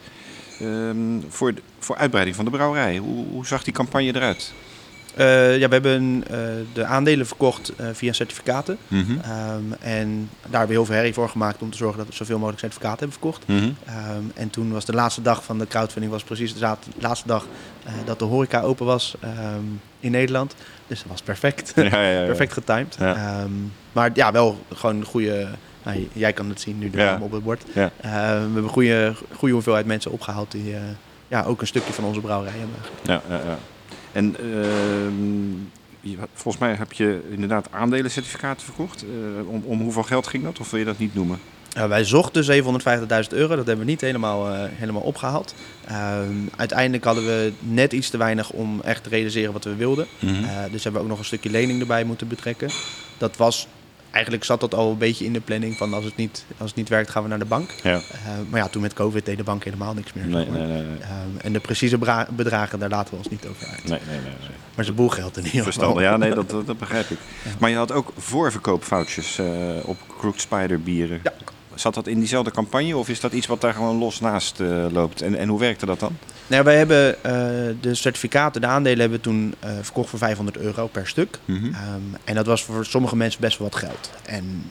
Ehm, 0.61 1.21
voor, 1.29 1.55
voor 1.79 1.97
uitbreiding 1.97 2.37
van 2.37 2.45
de 2.45 2.51
brouwerij. 2.51 2.97
Hoe, 2.97 3.27
hoe 3.31 3.47
zag 3.47 3.65
die 3.65 3.73
campagne 3.73 4.15
eruit? 4.15 4.53
Eh, 5.17 5.59
ja, 5.59 5.69
we 5.69 5.75
hebben 5.75 6.25
eh, 6.31 6.39
de 6.73 6.85
aandelen 6.85 7.27
verkocht 7.27 7.73
eh, 7.77 7.87
via 7.93 8.13
certificaten. 8.13 8.79
Mhm. 8.89 9.19
Ehm, 9.19 9.73
en 9.81 10.31
daar 10.43 10.59
hebben 10.59 10.69
we 10.69 10.73
heel 10.73 10.85
veel 10.85 10.95
herrie 10.95 11.15
voor 11.15 11.29
gemaakt 11.29 11.63
om 11.63 11.71
te 11.71 11.77
zorgen 11.77 11.99
dat 11.99 12.07
we 12.07 12.15
zoveel 12.15 12.37
mogelijk 12.37 12.61
certificaten 12.61 12.99
hebben 12.99 13.19
verkocht. 13.21 13.49
Mhm. 13.49 13.71
Ehm, 13.87 14.25
en 14.35 14.51
toen 14.51 14.73
was 14.73 14.85
de 14.85 14.93
laatste 14.93 15.23
dag 15.23 15.45
van 15.45 15.59
de 15.59 15.67
crowdfunding 15.67 16.13
was 16.13 16.23
precies 16.23 16.55
de 16.55 16.77
laatste 16.99 17.27
dag 17.27 17.47
dat 18.05 18.19
de 18.19 18.25
horeca 18.25 18.61
open 18.61 18.87
was 18.87 19.17
in 20.01 20.11
Nederland. 20.11 20.55
Dus 20.87 20.99
dat 20.99 21.09
was 21.09 21.23
perfect. 21.23 21.73
Ja, 21.77 21.83
ja, 21.83 22.21
ja, 22.21 22.27
perfect 22.35 22.53
getimed. 22.53 22.99
Maar 23.93 24.11
ja, 24.15 24.33
wel 24.33 24.65
gewoon 24.75 24.97
een 24.97 25.05
goede... 25.05 25.49
nou, 25.87 26.09
jij 26.13 26.33
kan 26.33 26.49
het 26.49 26.61
zien 26.61 26.79
nu 26.79 26.91
de 26.91 26.99
Ja. 26.99 27.19
op 27.21 27.33
het 27.33 27.43
bord. 27.45 27.63
Ja. 27.75 27.91
Eh, 28.01 28.11
we 28.11 28.19
hebben 28.19 28.63
een 28.63 28.69
goede, 28.69 29.15
goede 29.37 29.55
hoeveelheid 29.55 29.87
mensen 29.87 30.11
opgehaald 30.13 30.53
die 30.53 30.75
eh, 30.75 30.81
ja, 31.29 31.43
ook 31.45 31.61
een 31.61 31.67
stukje 31.67 31.93
van 31.93 32.05
onze 32.05 32.21
brouwerij 32.21 32.59
hebben. 32.59 32.77
Ja, 33.03 33.23
ja, 33.29 33.41
ja. 33.51 33.59
En 34.13 34.37
ehm, 34.41 36.19
volgens 36.33 36.59
mij 36.65 36.75
heb 36.75 36.93
je 36.93 37.21
inderdaad 37.31 37.69
aandelencertificaten 37.71 38.65
verkocht. 38.65 39.03
Eh, 39.03 39.49
om, 39.49 39.63
om 39.65 39.81
hoeveel 39.81 40.03
geld 40.03 40.27
ging 40.27 40.45
dat? 40.45 40.61
Of 40.61 40.71
wil 40.71 40.79
je 40.79 40.85
dat 40.87 40.99
niet 40.99 41.15
noemen? 41.15 41.39
Wij 41.89 42.05
zochten 42.05 42.45
750.000 42.45 43.33
euro, 43.33 43.57
dat 43.57 43.67
hebben 43.67 43.85
we 43.85 43.91
niet 43.91 44.01
helemaal, 44.01 44.55
helemaal 44.55 45.03
opgehaald. 45.03 45.55
Ehm, 45.87 46.35
uiteindelijk 46.57 47.05
hadden 47.05 47.25
we 47.25 47.53
net 47.59 47.93
iets 47.93 48.11
te 48.11 48.17
weinig 48.17 48.51
om 48.51 48.81
echt 48.81 49.03
te 49.03 49.09
realiseren 49.09 49.53
wat 49.53 49.65
we 49.65 49.75
wilden. 49.75 50.07
Mhm. 50.19 50.35
Dus 50.71 50.83
hebben 50.85 50.93
we 50.93 51.07
ook 51.07 51.09
nog 51.09 51.19
een 51.19 51.25
stukje 51.25 51.51
lening 51.51 51.81
erbij 51.81 52.05
moeten 52.05 52.29
betrekken. 52.29 52.71
Dat 53.19 53.37
was 53.37 53.69
eigenlijk 54.17 54.45
zat 54.45 54.61
dat 54.61 54.75
al 54.75 54.91
een 54.91 54.99
beetje 54.99 55.25
in 55.25 55.33
de 55.33 55.41
planning 55.41 55.77
van 55.77 55.95
als 55.95 56.05
het 56.05 56.17
niet, 56.17 56.45
als 56.59 56.69
het 56.69 56.79
niet 56.79 56.89
werkt 56.89 57.11
gaan 57.11 57.23
we 57.23 57.29
naar 57.29 57.39
de 57.39 57.45
bank. 57.45 57.71
Ja. 57.83 57.95
Eh, 57.95 58.01
maar 58.49 58.61
ja, 58.61 58.69
toen 58.69 58.83
met 58.83 58.93
COVID 58.93 59.25
deed 59.25 59.37
de 59.37 59.43
bank 59.43 59.65
helemaal 59.65 59.95
niks 59.95 60.13
meer. 60.13 60.27
Nee, 60.27 60.47
nee, 60.47 60.63
nee. 60.63 60.83
Ehm, 61.01 61.39
en 61.41 61.53
de 61.53 61.61
precieze 61.61 61.99
bedragen, 62.31 62.79
daar 62.79 62.89
laten 62.89 63.11
we 63.11 63.17
ons 63.17 63.29
niet 63.29 63.47
over 63.47 63.67
uit. 63.67 63.85
Nee, 63.89 64.01
nee, 64.09 64.21
nee. 64.21 64.33
Maar 64.75 64.85
ze 64.85 64.93
boelgeld 64.93 65.37
in 65.37 65.45
ieder 65.45 65.51
geval. 65.51 65.73
Verstandig, 65.73 66.03
ja, 66.03 66.17
nee, 66.17 66.35
dat, 66.35 66.51
dat, 66.51 66.67
dat 66.67 66.79
begrijp 66.79 67.11
ik. 67.11 67.19
Maar 67.59 67.71
je 67.71 67.77
had 67.77 67.93
ook 67.93 68.13
voorverkoopfoutjes 68.17 69.39
eh 69.39 69.47
op 69.83 69.97
Crooked 70.19 70.41
Spider 70.41 70.81
bieren. 70.81 71.21
Ja. 71.23 71.33
Zat 71.77 71.95
dat 71.95 72.07
in 72.07 72.19
diezelfde 72.19 72.51
campagne 72.51 72.97
of 72.97 73.09
is 73.09 73.21
dat 73.21 73.33
iets 73.33 73.47
wat 73.47 73.61
daar 73.61 73.75
gewoon 73.75 73.99
los 73.99 74.21
naast 74.21 74.61
eh, 74.61 74.87
loopt? 74.93 75.23
En, 75.23 75.39
en 75.39 75.49
hoe 75.49 75.59
werkte 75.59 75.87
dat 75.87 76.01
dan? 76.01 76.17
Nou, 76.47 76.65
wij 76.65 76.77
hebben 76.77 77.25
eh, 77.25 77.33
de 77.81 77.95
certificaten, 77.95 78.61
de 78.61 78.67
aandelen 78.67 79.01
hebben 79.01 79.19
we 79.19 79.25
toen 79.25 79.55
eh, 79.59 79.71
verkocht 79.81 80.09
voor 80.09 80.19
500 80.19 80.57
euro 80.57 80.87
per 80.87 81.07
stuk. 81.07 81.39
Mhm. 81.45 81.65
Ehm, 81.65 81.75
en 82.25 82.35
dat 82.35 82.47
was 82.47 82.65
voor 82.65 82.87
sommige 82.87 83.17
mensen 83.17 83.41
best 83.41 83.59
wel 83.59 83.69
wat 83.69 83.79
geld. 83.79 84.11
En 84.23 84.71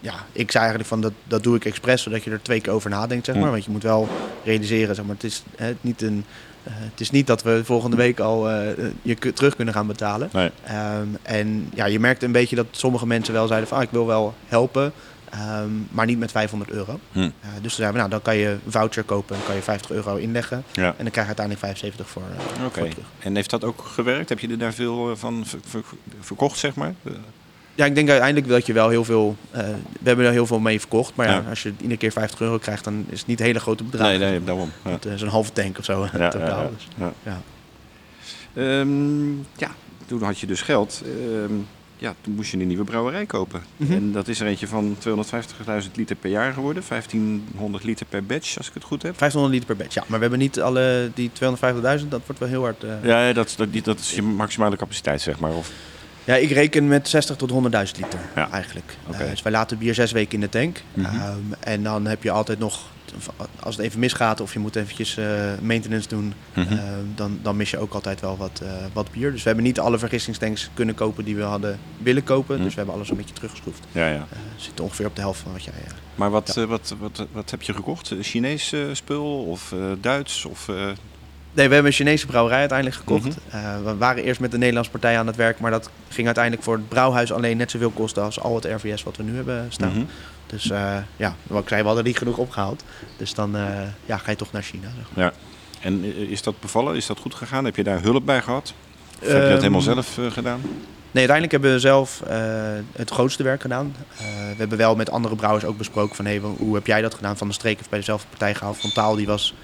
ja, 0.00 0.14
ik 0.32 0.50
zei 0.50 0.64
eigenlijk 0.64 0.88
van 0.88 1.00
dat, 1.00 1.12
dat 1.24 1.42
doe 1.42 1.56
ik 1.56 1.64
expres, 1.64 2.02
zodat 2.02 2.24
je 2.24 2.30
er 2.30 2.42
twee 2.42 2.60
keer 2.60 2.72
over 2.72 2.90
nadenkt, 2.90 3.24
zeg 3.24 3.34
maar. 3.34 3.44
Mm. 3.44 3.50
Want 3.50 3.64
je 3.64 3.70
moet 3.70 3.82
wel 3.82 4.08
realiseren, 4.44 4.94
zeg 4.94 5.04
maar, 5.04 5.14
het 5.14 5.24
is, 5.24 5.42
hè, 5.56 5.74
niet, 5.80 6.02
een, 6.02 6.24
het 6.62 7.00
is 7.00 7.10
niet 7.10 7.26
dat 7.26 7.42
we 7.42 7.60
volgende 7.64 7.96
week 7.96 8.20
al 8.20 8.50
eh, 8.50 8.86
je 9.02 9.32
terug 9.32 9.56
kunnen 9.56 9.74
gaan 9.74 9.86
betalen. 9.86 10.28
Nee. 10.32 10.50
Ehm, 10.64 11.08
en 11.22 11.70
ja, 11.74 11.84
je 11.84 12.00
merkte 12.00 12.26
een 12.26 12.32
beetje 12.32 12.56
dat 12.56 12.66
sommige 12.70 13.06
mensen 13.06 13.34
wel 13.34 13.46
zeiden 13.46 13.68
van 13.68 13.78
ah, 13.78 13.82
ik 13.82 13.90
wil 13.90 14.06
wel 14.06 14.34
helpen, 14.46 14.92
ehm, 15.30 15.70
maar 15.90 16.06
niet 16.06 16.18
met 16.18 16.30
500 16.30 16.70
euro. 16.70 17.00
Hm. 17.12 17.18
Eh, 17.18 17.48
dus 17.62 17.76
we, 17.76 17.82
nou 17.92 18.08
dan 18.08 18.22
kan 18.22 18.36
je 18.36 18.48
een 18.48 18.60
voucher 18.72 19.02
kopen 19.02 19.36
en 19.36 19.42
kan 19.46 19.54
je 19.54 19.62
50 19.62 19.90
euro 19.90 20.16
inleggen. 20.16 20.64
Ja. 20.72 20.86
En 20.86 20.94
dan 21.04 21.10
krijg 21.10 21.28
je 21.28 21.34
uiteindelijk 21.36 21.58
75 21.66 22.08
voor, 22.08 22.22
Oké. 22.64 22.78
voor 22.80 22.88
terug. 22.88 23.04
En 23.18 23.34
heeft 23.34 23.50
dat 23.50 23.64
ook 23.64 23.82
gewerkt? 23.86 24.28
Heb 24.28 24.38
je 24.38 24.48
er 24.48 24.58
daar 24.58 24.72
veel 24.72 25.10
eh, 25.10 25.16
van 25.16 25.42
ver- 25.46 25.58
ver- 25.66 25.82
verkocht, 26.20 26.58
zeg 26.58 26.74
maar? 26.74 26.94
Ja, 27.74 27.84
ik 27.86 27.94
denk 27.94 28.08
uiteindelijk 28.08 28.48
dat 28.48 28.66
je 28.66 28.72
wel 28.72 28.88
heel 28.88 29.04
veel. 29.04 29.36
we 29.50 29.68
hebben 30.02 30.26
er 30.26 30.32
heel 30.32 30.46
veel 30.46 30.58
mee 30.58 30.78
verkocht. 30.80 31.14
Maar 31.14 31.26
ja, 31.28 31.34
Ja. 31.34 31.48
als 31.48 31.62
je 31.62 31.72
iedere 31.80 31.96
keer 31.96 32.12
50 32.12 32.40
euro 32.40 32.58
krijgt, 32.58 32.84
dan 32.84 33.04
is 33.08 33.18
het 33.18 33.26
niet 33.28 33.40
een 33.40 33.46
hele 33.46 33.60
grote 33.60 33.84
bedrag. 33.84 34.06
Nee, 34.06 34.18
nee, 34.18 34.44
daarom. 34.44 34.70
Ja. 34.84 34.90
Het 34.90 35.04
is 35.04 35.22
een 35.22 35.28
halve 35.28 35.52
tank 35.52 35.78
of 35.78 35.84
zo. 35.84 36.08
Ja, 36.12 36.28
totaal. 36.30 36.48
ja, 36.48 36.62
ja. 36.62 36.70
Dus, 36.76 36.88
Ja. 36.96 37.12
ja. 37.22 37.40
Ehm, 38.54 39.36
ja, 39.56 39.70
toen 40.06 40.22
had 40.22 40.38
je 40.38 40.46
dus 40.46 40.62
geld. 40.62 41.02
Ehm, 41.04 41.52
ja, 42.00 42.14
toen 42.20 42.34
moest 42.34 42.50
je 42.50 42.58
een 42.58 42.66
nieuwe 42.66 42.84
brouwerij 42.84 43.26
kopen. 43.26 43.62
Mhm. 43.76 43.92
En 43.92 44.12
dat 44.12 44.28
is 44.28 44.40
er 44.40 44.46
eentje 44.46 44.66
van 44.66 44.96
250.000 44.98 45.90
liter 45.94 46.16
per 46.16 46.30
jaar 46.30 46.52
geworden. 46.52 46.82
1500 46.88 47.84
liter 47.84 48.06
per 48.06 48.24
batch, 48.24 48.56
als 48.58 48.68
ik 48.68 48.74
het 48.74 48.84
goed 48.84 49.02
heb. 49.02 49.16
500 49.18 49.52
liter 49.52 49.66
per 49.68 49.76
batch. 49.84 49.94
Ja, 49.94 50.00
maar 50.06 50.16
we 50.18 50.22
hebben 50.24 50.38
niet 50.38 50.60
alle 50.60 51.10
die 51.14 51.30
250.000. 52.02 52.08
Dat 52.08 52.20
wordt 52.26 52.38
wel 52.38 52.48
heel 52.48 52.62
hard. 52.62 52.84
eh. 52.84 52.90
Ja, 53.02 53.32
dat, 53.32 53.54
dat, 53.56 53.68
dat 53.84 53.98
is 53.98 54.12
je 54.14 54.22
maximale 54.22 54.76
capaciteit, 54.76 55.20
zeg 55.20 55.38
maar. 55.40 55.52
Of, 55.54 55.70
Ja, 56.24 56.34
ik 56.36 56.50
reken 56.50 56.88
met 56.88 57.08
60 57.08 57.36
tot 57.36 57.50
100.000 57.50 57.56
liter 57.96 58.20
Ja. 58.34 58.50
eigenlijk. 58.50 58.96
Eh, 59.10 59.18
dus 59.30 59.42
wij 59.42 59.52
laten 59.52 59.78
bier 59.78 59.94
zes 59.94 60.12
weken 60.12 60.34
in 60.34 60.40
de 60.40 60.48
tank. 60.48 60.82
Mhm. 60.94 61.06
Ehm, 61.06 61.38
en 61.60 61.82
dan 61.82 62.06
heb 62.06 62.22
je 62.22 62.30
altijd 62.30 62.58
nog, 62.58 62.80
als 63.60 63.76
het 63.76 63.84
even 63.84 63.98
misgaat 64.00 64.40
of 64.40 64.52
je 64.52 64.58
moet 64.58 64.76
eventjes 64.76 65.16
eh, 65.16 65.26
maintenance 65.62 66.08
doen, 66.08 66.32
Mhm. 66.54 66.72
ehm, 66.72 66.78
dan, 67.14 67.38
dan 67.42 67.56
mis 67.56 67.70
je 67.70 67.78
ook 67.78 67.94
altijd 67.94 68.20
wel 68.20 68.36
wat, 68.36 68.60
eh, 68.62 68.70
wat 68.92 69.10
bier. 69.10 69.30
Dus 69.30 69.40
we 69.42 69.46
hebben 69.46 69.64
niet 69.66 69.80
alle 69.80 69.98
vergistingstanks 69.98 70.70
kunnen 70.74 70.94
kopen 70.94 71.24
die 71.24 71.36
we 71.36 71.42
hadden 71.42 71.78
willen 71.98 72.24
kopen. 72.24 72.54
Mhm. 72.54 72.62
Dus 72.64 72.72
we 72.72 72.78
hebben 72.78 72.94
alles 72.96 73.10
een 73.10 73.16
beetje 73.16 73.34
teruggeschroefd. 73.34 73.84
ja, 73.92 74.08
ja. 74.08 74.14
Eh, 74.30 74.38
zitten 74.56 74.84
ongeveer 74.84 75.06
op 75.06 75.14
de 75.14 75.20
helft 75.20 75.40
van 75.40 75.52
wat 75.52 75.64
jij... 75.64 75.74
eh, 75.86 75.90
Maar 76.14 76.30
wat, 76.30 76.56
eh, 76.56 76.64
wat, 76.64 76.94
wat, 77.00 77.26
wat 77.32 77.50
heb 77.50 77.62
je 77.62 77.74
gekocht? 77.74 78.10
Eh, 78.10 78.18
Chinees 78.20 78.72
eh, 78.72 78.80
spul 78.92 79.44
of 79.44 79.72
eh, 79.72 79.78
Duits? 80.00 80.44
Of, 80.44 80.68
eh, 80.68 80.74
Nee, 81.52 81.66
we 81.68 81.74
hebben 81.74 81.90
een 81.90 81.96
Chinese 81.96 82.26
brouwerij 82.26 82.58
uiteindelijk 82.58 82.98
gekocht. 82.98 83.24
Mhm. 83.24 83.56
Eh, 83.56 83.82
we 83.84 83.96
waren 83.96 84.22
eerst 84.24 84.40
met 84.40 84.50
de 84.50 84.58
Nederlandse 84.58 84.90
partij 84.90 85.18
aan 85.18 85.26
het 85.26 85.36
werk, 85.36 85.58
maar 85.60 85.70
dat 85.70 85.90
ging 86.08 86.26
uiteindelijk 86.26 86.64
voor 86.64 86.74
het 86.74 86.88
brouwhuis 86.88 87.32
alleen 87.32 87.56
net 87.56 87.70
zoveel 87.70 87.90
kosten 87.90 88.22
als 88.22 88.40
al 88.40 88.54
het 88.54 88.64
RVS 88.64 89.02
wat 89.02 89.16
we 89.16 89.22
nu 89.22 89.34
hebben 89.36 89.66
staan. 89.68 90.08
Dus 90.50 90.70
eh, 90.70 90.96
ja, 91.16 91.34
wat 91.42 91.62
ik 91.62 91.68
zei, 91.68 91.80
we 91.80 91.86
hadden 91.86 92.04
niet 92.04 92.18
genoeg 92.18 92.36
opgehaald. 92.36 92.84
Dus 93.16 93.34
dan 93.34 93.56
eh, 93.56 93.62
ja, 94.06 94.16
ga 94.16 94.30
je 94.30 94.36
toch 94.36 94.52
naar 94.52 94.62
China. 94.62 94.88
Zeg 94.96 95.06
maar. 95.14 95.24
Ja. 95.24 95.32
En 95.80 96.04
eh, 96.04 96.08
is 96.08 96.42
dat 96.42 96.60
bevallen? 96.60 96.96
Is 96.96 97.06
dat 97.06 97.18
goed 97.18 97.34
gegaan? 97.34 97.64
Heb 97.64 97.76
je 97.76 97.84
daar 97.84 98.02
hulp 98.02 98.26
bij 98.26 98.42
gehad? 98.42 98.74
Of 99.20 99.26
heb 99.26 99.30
je 99.30 99.36
Ehm, 99.42 99.50
dat 99.50 99.58
helemaal 99.58 99.80
zelf 99.80 100.18
gedaan? 100.28 100.60
Nee, 101.12 101.28
uiteindelijk 101.28 101.52
hebben 101.52 101.72
we 101.72 101.78
zelf 101.78 102.22
het 102.92 103.10
grootste 103.10 103.42
werk 103.42 103.60
gedaan. 103.60 103.94
We 104.18 104.54
hebben 104.56 104.78
wel 104.78 104.96
met 104.96 105.10
andere 105.10 105.36
brouwers 105.36 105.64
ook 105.64 105.78
besproken 105.78 106.16
van 106.16 106.24
hey, 106.24 106.38
hoe 106.38 106.74
heb 106.74 106.86
jij 106.86 107.02
dat 107.02 107.14
gedaan? 107.14 107.36
Van 107.36 107.48
de 107.48 107.54
Streek 107.54 107.76
heeft 107.76 107.90
bij 107.90 107.98
dezelfde 107.98 108.28
partij 108.28 108.54
gehaald. 108.54 108.78
Van 108.78 108.92
Taal 108.92 109.16
die 109.16 109.26
was 109.26 109.54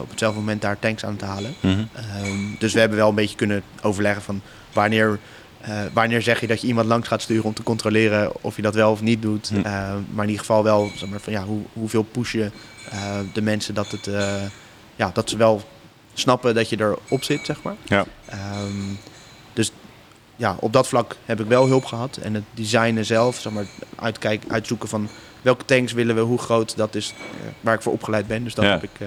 op 0.00 0.10
hetzelfde 0.10 0.38
moment 0.38 0.62
daar 0.62 0.78
tanks 0.78 1.04
aan 1.04 1.12
het 1.12 1.20
halen. 1.22 1.54
Mhm. 1.60 1.84
Ehm, 1.92 2.58
dus 2.58 2.72
we 2.72 2.80
hebben 2.80 2.98
wel 2.98 3.08
een 3.08 3.14
beetje 3.14 3.36
kunnen 3.36 3.62
overleggen 3.82 4.22
van 4.22 4.40
wanneer, 4.72 5.18
eh, 5.64 5.80
wanneer 5.92 6.22
zeg 6.22 6.40
je 6.40 6.46
dat 6.46 6.60
je 6.60 6.66
iemand 6.66 6.86
langs 6.86 7.08
gaat 7.08 7.22
sturen 7.22 7.44
om 7.44 7.54
te 7.54 7.62
controleren 7.62 8.32
of 8.40 8.56
je 8.56 8.62
dat 8.62 8.74
wel 8.74 8.90
of 8.90 9.00
niet 9.00 9.22
doet. 9.22 9.48
Hm. 9.48 9.54
Ehm, 9.56 9.98
maar 10.10 10.24
in 10.24 10.30
ieder 10.30 10.38
geval 10.44 10.62
wel 10.64 10.90
zeg 10.96 11.08
maar, 11.08 11.20
van 11.20 11.32
ja, 11.32 11.44
hoe, 11.44 11.62
hoeveel 11.72 12.02
push 12.02 12.32
je 12.32 12.50
eh, 12.90 13.18
de 13.32 13.42
mensen 13.42 13.74
dat, 13.74 13.90
het, 13.90 14.06
eh, 14.06 14.42
ja, 14.96 15.10
dat 15.14 15.30
ze 15.30 15.36
wel 15.36 15.62
snappen 16.14 16.54
dat 16.54 16.68
je 16.68 16.80
erop 16.80 17.24
zit, 17.24 17.40
zeg 17.44 17.62
maar. 17.62 17.74
Ja. 17.84 18.04
Ehm, 18.24 18.72
dus 19.52 19.72
ja, 20.36 20.56
op 20.60 20.72
dat 20.72 20.88
vlak 20.88 21.16
heb 21.24 21.40
ik 21.40 21.46
wel 21.46 21.66
hulp 21.66 21.84
gehad. 21.84 22.16
En 22.16 22.34
het 22.34 22.44
designen 22.54 23.04
zelf, 23.04 23.36
zeg 23.40 23.52
maar, 23.52 23.64
uitkijk, 23.96 24.42
uitzoeken 24.48 24.88
van 24.88 25.08
welke 25.42 25.64
tanks 25.64 25.92
willen 25.92 26.14
we, 26.14 26.20
hoe 26.20 26.38
groot, 26.38 26.76
dat 26.76 26.94
is 26.94 27.14
eh, 27.18 27.48
waar 27.60 27.74
ik 27.74 27.82
voor 27.82 27.92
opgeleid 27.92 28.26
ben. 28.26 28.44
Dus 28.44 28.54
dat 28.54 28.64
Ja. 28.64 28.70
heb 28.70 28.82
ik 28.82 28.90
eh, 28.98 29.06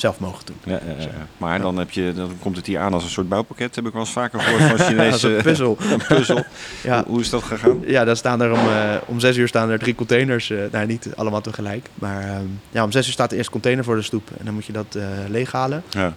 zelf 0.00 0.20
mogen 0.20 0.46
doen. 0.46 0.56
Ja, 0.64 0.80
ja, 0.86 1.02
ja. 1.02 1.08
Maar 1.36 1.60
dan, 1.60 1.76
heb 1.76 1.90
je, 1.90 2.12
dan 2.16 2.30
komt 2.40 2.56
het 2.56 2.66
hier 2.66 2.78
aan 2.78 2.92
als 2.92 3.04
een 3.04 3.10
soort 3.10 3.28
bouwpakket. 3.28 3.74
Heb 3.74 3.86
ik 3.86 3.92
wel 3.92 4.00
eens 4.00 4.10
vaker 4.10 4.40
gehoord 4.40 4.62
van 4.62 4.72
Als 4.78 4.86
Chinese 4.86 5.28
een 5.36 5.42
puzzel. 5.42 5.76
een 5.90 6.02
puzzel. 6.16 6.44
Ja. 6.82 6.96
Hoe, 6.96 7.12
hoe 7.12 7.20
is 7.20 7.30
dat 7.30 7.42
gegaan? 7.42 7.80
Ja, 7.86 8.04
dan 8.04 8.16
staan 8.16 8.42
er 8.42 8.52
om, 8.52 8.58
eh, 8.58 8.94
om 9.04 9.20
zes 9.20 9.36
uur 9.36 9.48
staan 9.48 9.70
er 9.70 9.78
drie 9.78 9.94
containers. 9.94 10.52
nou, 10.72 10.86
niet 10.86 11.08
allemaal 11.16 11.40
tegelijk. 11.40 11.88
Maar 11.94 12.22
ehm, 12.22 12.44
ja, 12.70 12.84
om 12.84 12.92
zes 12.92 13.06
uur 13.06 13.12
staat 13.12 13.30
de 13.30 13.36
eerste 13.36 13.52
container 13.52 13.84
voor 13.84 13.96
de 13.96 14.02
stoep. 14.02 14.30
En 14.38 14.44
dan 14.44 14.54
moet 14.54 14.66
je 14.66 14.72
dat 14.72 14.94
eh, 14.94 15.02
leeghalen. 15.28 15.82
Ehm, 15.90 16.10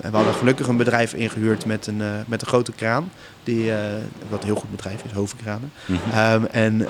en 0.00 0.10
we 0.10 0.16
hadden 0.16 0.34
gelukkig 0.34 0.66
een 0.66 0.76
bedrijf 0.76 1.14
ingehuurd 1.14 1.66
met 1.66 1.86
een, 1.86 2.02
met 2.26 2.40
een 2.40 2.48
grote 2.48 2.72
kraan. 2.72 3.10
Die, 3.42 3.72
wat 4.28 4.40
een 4.40 4.46
heel 4.46 4.56
goed 4.56 4.70
bedrijf 4.70 5.04
is, 5.04 5.12
Hovenkranen. 5.12 5.72
Mhm. 5.86 5.98
Ehm, 6.12 6.44
en 6.50 6.86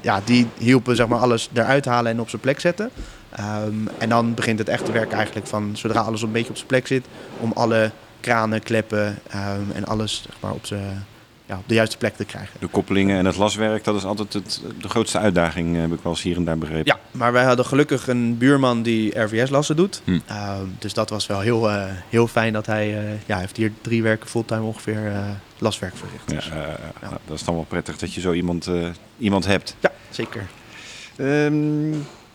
ja, 0.00 0.20
die 0.24 0.46
hielpen 0.58 0.96
zeg 0.96 1.06
maar, 1.06 1.18
alles 1.18 1.48
eruit 1.52 1.84
halen 1.84 2.12
en 2.12 2.20
op 2.20 2.28
zijn 2.28 2.42
plek 2.42 2.60
zetten. 2.60 2.90
Ehm, 3.36 3.74
en 3.98 4.08
dan 4.08 4.34
begint 4.34 4.58
het 4.58 4.68
echte 4.68 4.92
werk 4.92 5.12
eigenlijk 5.12 5.46
van 5.46 5.70
zodra 5.76 6.00
alles 6.00 6.22
een 6.22 6.32
beetje 6.32 6.50
op 6.50 6.56
zijn 6.56 6.68
plek 6.68 6.86
zit. 6.86 7.06
Om 7.40 7.52
alle 7.54 7.90
kranen, 8.20 8.62
kleppen 8.62 9.18
ehm, 9.30 9.70
en 9.74 9.84
alles 9.84 10.22
zeg 10.26 10.36
maar, 10.40 10.52
op, 10.52 10.66
zijn, 10.66 11.04
ja, 11.46 11.56
op 11.58 11.64
de 11.68 11.74
juiste 11.74 11.96
plek 11.96 12.16
te 12.16 12.24
krijgen. 12.24 12.60
De 12.60 12.66
koppelingen 12.66 13.18
en 13.18 13.24
het 13.24 13.36
laswerk, 13.36 13.84
dat 13.84 13.96
is 13.96 14.04
altijd 14.04 14.32
het, 14.32 14.60
de 14.80 14.88
grootste 14.88 15.18
uitdaging, 15.18 15.76
heb 15.80 15.92
ik 15.92 15.98
wel 16.02 16.12
eens 16.12 16.22
hier 16.22 16.36
en 16.36 16.44
daar 16.44 16.58
begrepen. 16.58 16.84
Ja, 16.94 16.98
maar 17.10 17.32
wij 17.32 17.44
hadden 17.44 17.64
gelukkig 17.64 18.08
een 18.08 18.38
buurman 18.38 18.82
die 18.82 19.20
RVS-lassen 19.20 19.76
doet. 19.76 20.00
Hm. 20.04 20.18
Ehm, 20.26 20.64
dus 20.78 20.94
dat 20.94 21.10
was 21.10 21.26
wel 21.26 21.40
heel, 21.40 21.70
eh, 21.70 21.84
heel 22.08 22.26
fijn 22.26 22.52
dat 22.52 22.66
hij... 22.66 22.98
eh, 22.98 23.20
ja, 23.26 23.38
heeft 23.38 23.56
hier 23.56 23.72
drie 23.80 24.02
werken 24.02 24.28
fulltime 24.28 24.62
ongeveer 24.62 25.06
eh, 25.06 25.18
laswerk 25.58 25.94
verricht. 25.96 26.30
Ja, 26.30 26.34
Dus, 26.36 26.48
eh, 26.48 26.56
ja. 26.56 27.08
nou, 27.08 27.14
dat 27.26 27.36
is 27.36 27.44
dan 27.44 27.54
wel 27.54 27.66
prettig 27.68 27.98
dat 27.98 28.14
je 28.14 28.20
zo 28.20 28.32
iemand, 28.32 28.66
eh, 28.66 28.88
iemand 29.18 29.46
hebt. 29.46 29.76
ja, 29.80 29.90
zeker. 30.10 30.46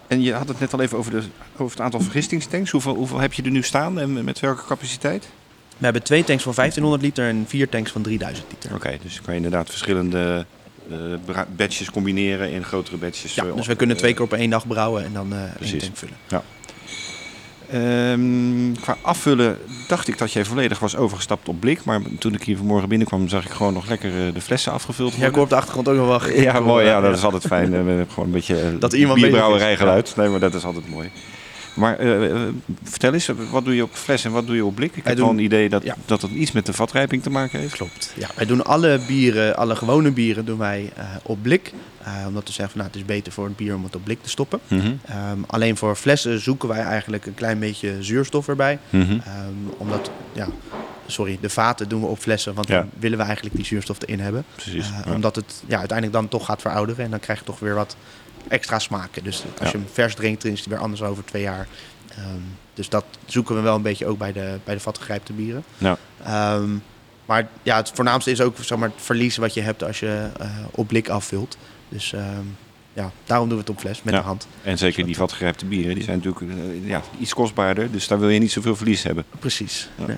En 0.08 0.22
je 0.22 0.34
had 0.34 0.48
het 0.48 0.60
net 0.60 0.74
al 0.74 0.82
even 0.82 0.98
over, 0.98 1.12
de, 1.12 1.22
over 1.58 1.72
het 1.78 1.82
aantal 1.82 2.00
vergistingstanks. 2.00 2.72
Hoeveel, 2.72 2.96
hoeveel 2.96 3.20
heb 3.20 3.34
je 3.34 3.44
er 3.44 3.52
nu 3.52 3.62
staan 3.64 4.00
en 4.00 4.24
met 4.24 4.40
welke 4.40 4.66
capaciteit? 4.68 5.28
We 5.78 5.84
hebben 5.84 6.04
twee 6.04 6.24
tanks 6.24 6.44
van 6.44 6.54
1500 6.56 7.04
liter 7.04 7.30
en 7.30 7.46
vier 7.48 7.70
tanks 7.70 7.92
van 7.92 8.02
3000 8.02 8.48
liter. 8.52 8.74
Oké, 8.76 8.98
dus 9.02 9.22
kan 9.22 9.34
je 9.34 9.36
inderdaad 9.36 9.70
verschillende 9.70 10.46
bra- 11.26 11.48
batches 11.56 11.92
combineren 11.92 12.52
in 12.52 12.64
grotere 12.64 12.98
batches. 12.98 13.36
Ja, 13.36 13.44
dus 13.44 13.68
we 13.68 13.76
kunnen 13.76 13.98
twee 13.98 14.14
keer 14.14 14.22
op 14.24 14.34
één 14.34 14.50
dag 14.50 14.68
brouwen 14.68 15.04
en 15.06 15.14
dan 15.14 15.34
eh 15.34 15.40
één 15.42 15.78
tank 15.78 15.98
vullen. 15.98 16.16
Ehm, 17.72 18.74
qua 18.82 18.98
afvullen 19.02 19.58
dacht 19.88 20.08
ik 20.08 20.18
dat 20.18 20.32
jij 20.34 20.46
volledig 20.46 20.80
was 20.80 20.96
overgestapt 20.96 21.48
op 21.48 21.60
blik. 21.60 21.84
Maar 21.84 22.02
toen 22.20 22.34
ik 22.34 22.44
hier 22.44 22.58
vanmorgen 22.58 22.90
binnenkwam, 22.90 23.28
zag 23.28 23.46
ik 23.46 23.52
gewoon 23.52 23.74
nog 23.74 23.88
lekker 23.88 24.10
eh, 24.28 24.34
de 24.34 24.42
flessen 24.42 24.72
afgevuld 24.72 25.08
Ja, 25.10 25.14
worden. 25.14 25.30
ik 25.30 25.36
hoor 25.36 25.44
op 25.44 25.50
de 25.50 25.56
achtergrond 25.56 25.88
ook 25.88 25.96
nog 25.96 26.08
wel... 26.08 26.42
Ja, 26.42 26.60
mooi. 26.60 26.86
Ja, 26.86 27.02
dat 27.02 27.16
is 27.18 27.24
altijd 27.24 27.44
fijn. 27.48 27.64
eh, 27.66 27.70
We 27.70 27.76
hebben 27.90 28.08
gewoon 28.10 28.26
een 28.26 28.32
beetje 28.32 28.60
eh, 28.60 28.68
Dat 28.80 28.94
iemand 28.94 29.22
bierbrouwerijgeluid. 29.22 30.14
Nee, 30.16 30.30
maar 30.30 30.40
dat 30.40 30.54
is 30.54 30.66
altijd 30.66 30.90
mooi. 30.90 31.10
Maar 31.78 32.00
eh, 32.00 32.32
eh, 32.32 32.54
vertel 32.84 33.14
eens, 33.14 33.32
wat 33.52 33.66
doe 33.66 33.76
je 33.76 33.84
op 33.84 33.94
fles 33.94 34.26
en 34.26 34.32
wat 34.32 34.48
doe 34.48 34.56
je 34.56 34.66
op 34.66 34.76
blik? 34.76 34.96
Ik 34.96 35.04
Wij 35.04 35.12
heb 35.14 35.22
wel 35.22 35.30
een 35.32 35.40
idee 35.40 35.70
dat, 35.70 35.84
ja. 35.84 35.96
dat 36.06 36.22
het 36.22 36.32
iets 36.32 36.52
met 36.52 36.66
de 36.66 36.74
vatrijping 36.74 37.24
te 37.24 37.30
maken 37.30 37.60
heeft. 37.60 37.74
Klopt. 37.74 38.14
Ja, 38.16 38.30
wij 38.36 38.46
doen 38.46 38.66
alle 38.66 39.00
bieren, 39.08 39.56
alle 39.58 39.76
gewone 39.76 40.12
bieren, 40.12 40.46
doen 40.46 40.58
wij 40.58 40.92
eh, 40.96 41.06
op 41.24 41.42
blik. 41.42 41.74
Omdat 42.28 42.48
we 42.48 42.52
zeggen 42.54 42.70
van 42.70 42.78
nou, 42.78 42.88
het 42.92 42.96
is 42.96 43.06
beter 43.06 43.32
voor 43.34 43.46
het 43.46 43.56
bier 43.56 43.76
om 43.76 43.84
het 43.84 43.96
op 43.96 44.04
blik 44.04 44.22
te 44.24 44.30
stoppen. 44.30 44.60
Mhm, 44.68 44.92
Ehm, 45.06 45.38
alleen 45.48 45.78
voor 45.78 45.96
flessen 45.96 46.40
zoeken 46.40 46.70
wij 46.70 46.80
eigenlijk 46.82 47.26
een 47.26 47.34
klein 47.34 47.60
beetje 47.60 47.96
zuurstof 48.04 48.48
erbij. 48.48 48.80
mhm. 48.90 49.12
Ehm, 49.12 49.20
omdat, 49.78 50.12
ja, 50.34 50.48
sorry, 51.08 51.38
de 51.42 51.50
vaten 51.50 51.90
doen 51.90 52.02
we 52.02 52.08
op 52.08 52.20
flessen, 52.20 52.54
want 52.54 52.68
Ja. 52.68 52.80
dan 52.80 52.90
willen 53.00 53.18
we 53.18 53.24
eigenlijk 53.24 53.56
die 53.56 53.66
zuurstof 53.66 53.98
erin 54.02 54.20
hebben. 54.20 54.44
Precies. 54.56 54.90
Ja. 55.06 55.14
Omdat 55.14 55.36
het 55.36 55.64
ja, 55.68 55.78
uiteindelijk 55.78 56.18
dan 56.18 56.28
toch 56.28 56.46
gaat 56.46 56.62
verouderen 56.62 57.06
en 57.06 57.12
dan 57.12 57.20
krijg 57.20 57.40
je 57.40 57.46
toch 57.46 57.60
weer 57.60 57.76
wat 57.76 57.96
extra 58.50 58.80
smaken. 58.80 59.24
Dus 59.24 59.44
als 59.60 59.72
je 59.72 59.78
hem 59.78 59.88
vers 59.94 60.16
drinkt, 60.16 60.42
dan 60.44 60.52
is 60.52 60.60
het 60.60 60.68
weer 60.70 60.78
anders 60.78 61.02
over 61.02 61.26
twee 61.26 61.42
jaar. 61.42 61.68
Ehm, 62.10 62.26
dus 62.74 62.90
dat 62.90 63.06
zoeken 63.26 63.56
we 63.56 63.62
wel 63.62 63.76
een 63.76 63.82
beetje 63.82 64.06
ook 64.06 64.18
bij 64.18 64.34
de, 64.34 64.58
bij 64.64 64.74
de 64.76 64.80
vatgegrijpte 64.82 65.34
bieren. 65.34 65.64
Ja. 65.78 65.98
Ehm, 66.24 66.70
maar 67.26 67.48
ja, 67.64 67.76
het 67.76 67.92
voornaamste 67.94 68.32
is 68.32 68.42
ook 68.42 68.56
zeg 68.62 68.78
maar, 68.78 68.90
het 68.90 69.02
verlies 69.02 69.38
wat 69.38 69.54
je 69.54 69.62
hebt 69.62 69.84
als 69.84 70.00
je 70.00 70.30
eh, 70.40 70.50
op 70.72 70.88
blik 70.88 71.10
afvult. 71.10 71.58
Dus 71.90 72.14
ehm, 72.14 72.44
ja, 72.94 73.12
daarom 73.26 73.48
doen 73.50 73.58
we 73.58 73.64
het 73.64 73.74
op 73.74 73.80
fles 73.80 74.04
met 74.04 74.14
Ja. 74.14 74.20
de 74.20 74.26
hand. 74.26 74.48
En 74.64 74.78
zeker 74.78 75.06
die 75.06 75.16
vatgrijpte 75.16 75.66
bieren, 75.66 75.96
die 75.96 76.04
zijn 76.04 76.18
natuurlijk 76.24 76.52
eh, 76.52 76.88
ja, 76.88 77.02
iets 77.20 77.34
kostbaarder. 77.34 77.92
Dus 77.92 78.08
daar 78.08 78.20
wil 78.20 78.30
je 78.30 78.40
niet 78.40 78.52
zoveel 78.52 78.76
verlies 78.76 79.04
hebben. 79.04 79.24
Precies. 79.40 79.90
Ja. 79.98 80.06
Nee. 80.06 80.18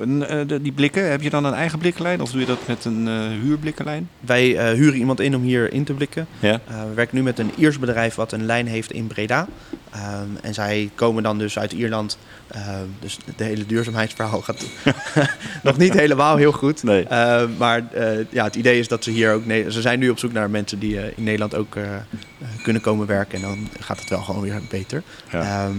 En, 0.00 0.28
eh, 0.28 0.40
de- 0.46 0.62
die 0.62 0.72
blikken, 0.72 1.10
heb 1.10 1.22
je 1.22 1.30
dan 1.30 1.44
een 1.44 1.54
eigen 1.54 1.78
blikkenlijn 1.78 2.20
of 2.20 2.30
doe 2.30 2.40
je 2.40 2.46
dat 2.46 2.66
met 2.66 2.84
een 2.84 3.08
eh 3.08 3.14
huurblikkenlijn? 3.42 4.08
Wij 4.20 4.56
eh, 4.56 4.72
huren 4.74 4.98
iemand 4.98 5.20
in 5.20 5.34
om 5.36 5.42
hier 5.42 5.72
in 5.72 5.84
te 5.84 5.92
blikken. 5.92 6.26
Ja. 6.38 6.60
We 6.88 6.94
werken 6.94 7.16
nu 7.16 7.22
met 7.22 7.38
een 7.38 7.50
Iers 7.56 7.78
bedrijf 7.78 8.14
wat 8.14 8.32
een 8.32 8.44
lijn 8.46 8.66
heeft 8.66 8.92
in 8.92 9.06
Breda. 9.06 9.46
Ehm, 9.90 10.26
en 10.42 10.54
zij 10.54 10.90
komen 10.94 11.22
dan 11.22 11.38
dus 11.38 11.58
uit 11.58 11.72
Ierland. 11.72 12.18
Ehm, 12.46 12.84
dus 13.00 13.18
de 13.36 13.44
hele 13.44 13.66
duurzaamheidsverhaal 13.66 14.40
gaat 14.42 14.64
nog 15.62 15.76
niet 15.76 15.92
helemaal 15.92 16.36
heel 16.36 16.52
goed. 16.52 16.82
Nee. 16.82 17.04
Ehm, 17.06 17.48
maar 17.58 17.82
ja, 18.30 18.44
het 18.44 18.56
idee 18.56 18.78
is 18.78 18.88
dat 18.88 19.04
ze 19.04 19.10
hier 19.10 19.32
ook... 19.32 19.42
Ze 19.68 19.80
zijn 19.80 19.98
nu 19.98 20.08
op 20.10 20.18
zoek 20.18 20.32
naar 20.32 20.50
mensen 20.50 20.78
die 20.78 20.96
in 21.16 21.22
Nederland 21.24 21.54
ook 21.54 21.76
kunnen 22.62 22.82
komen 22.82 23.06
werken. 23.06 23.34
En 23.36 23.42
dan 23.42 23.68
gaat 23.80 24.00
het 24.00 24.08
wel 24.08 24.22
gewoon 24.22 24.42
weer 24.42 24.60
beter. 24.70 25.02
Ja. 25.32 25.70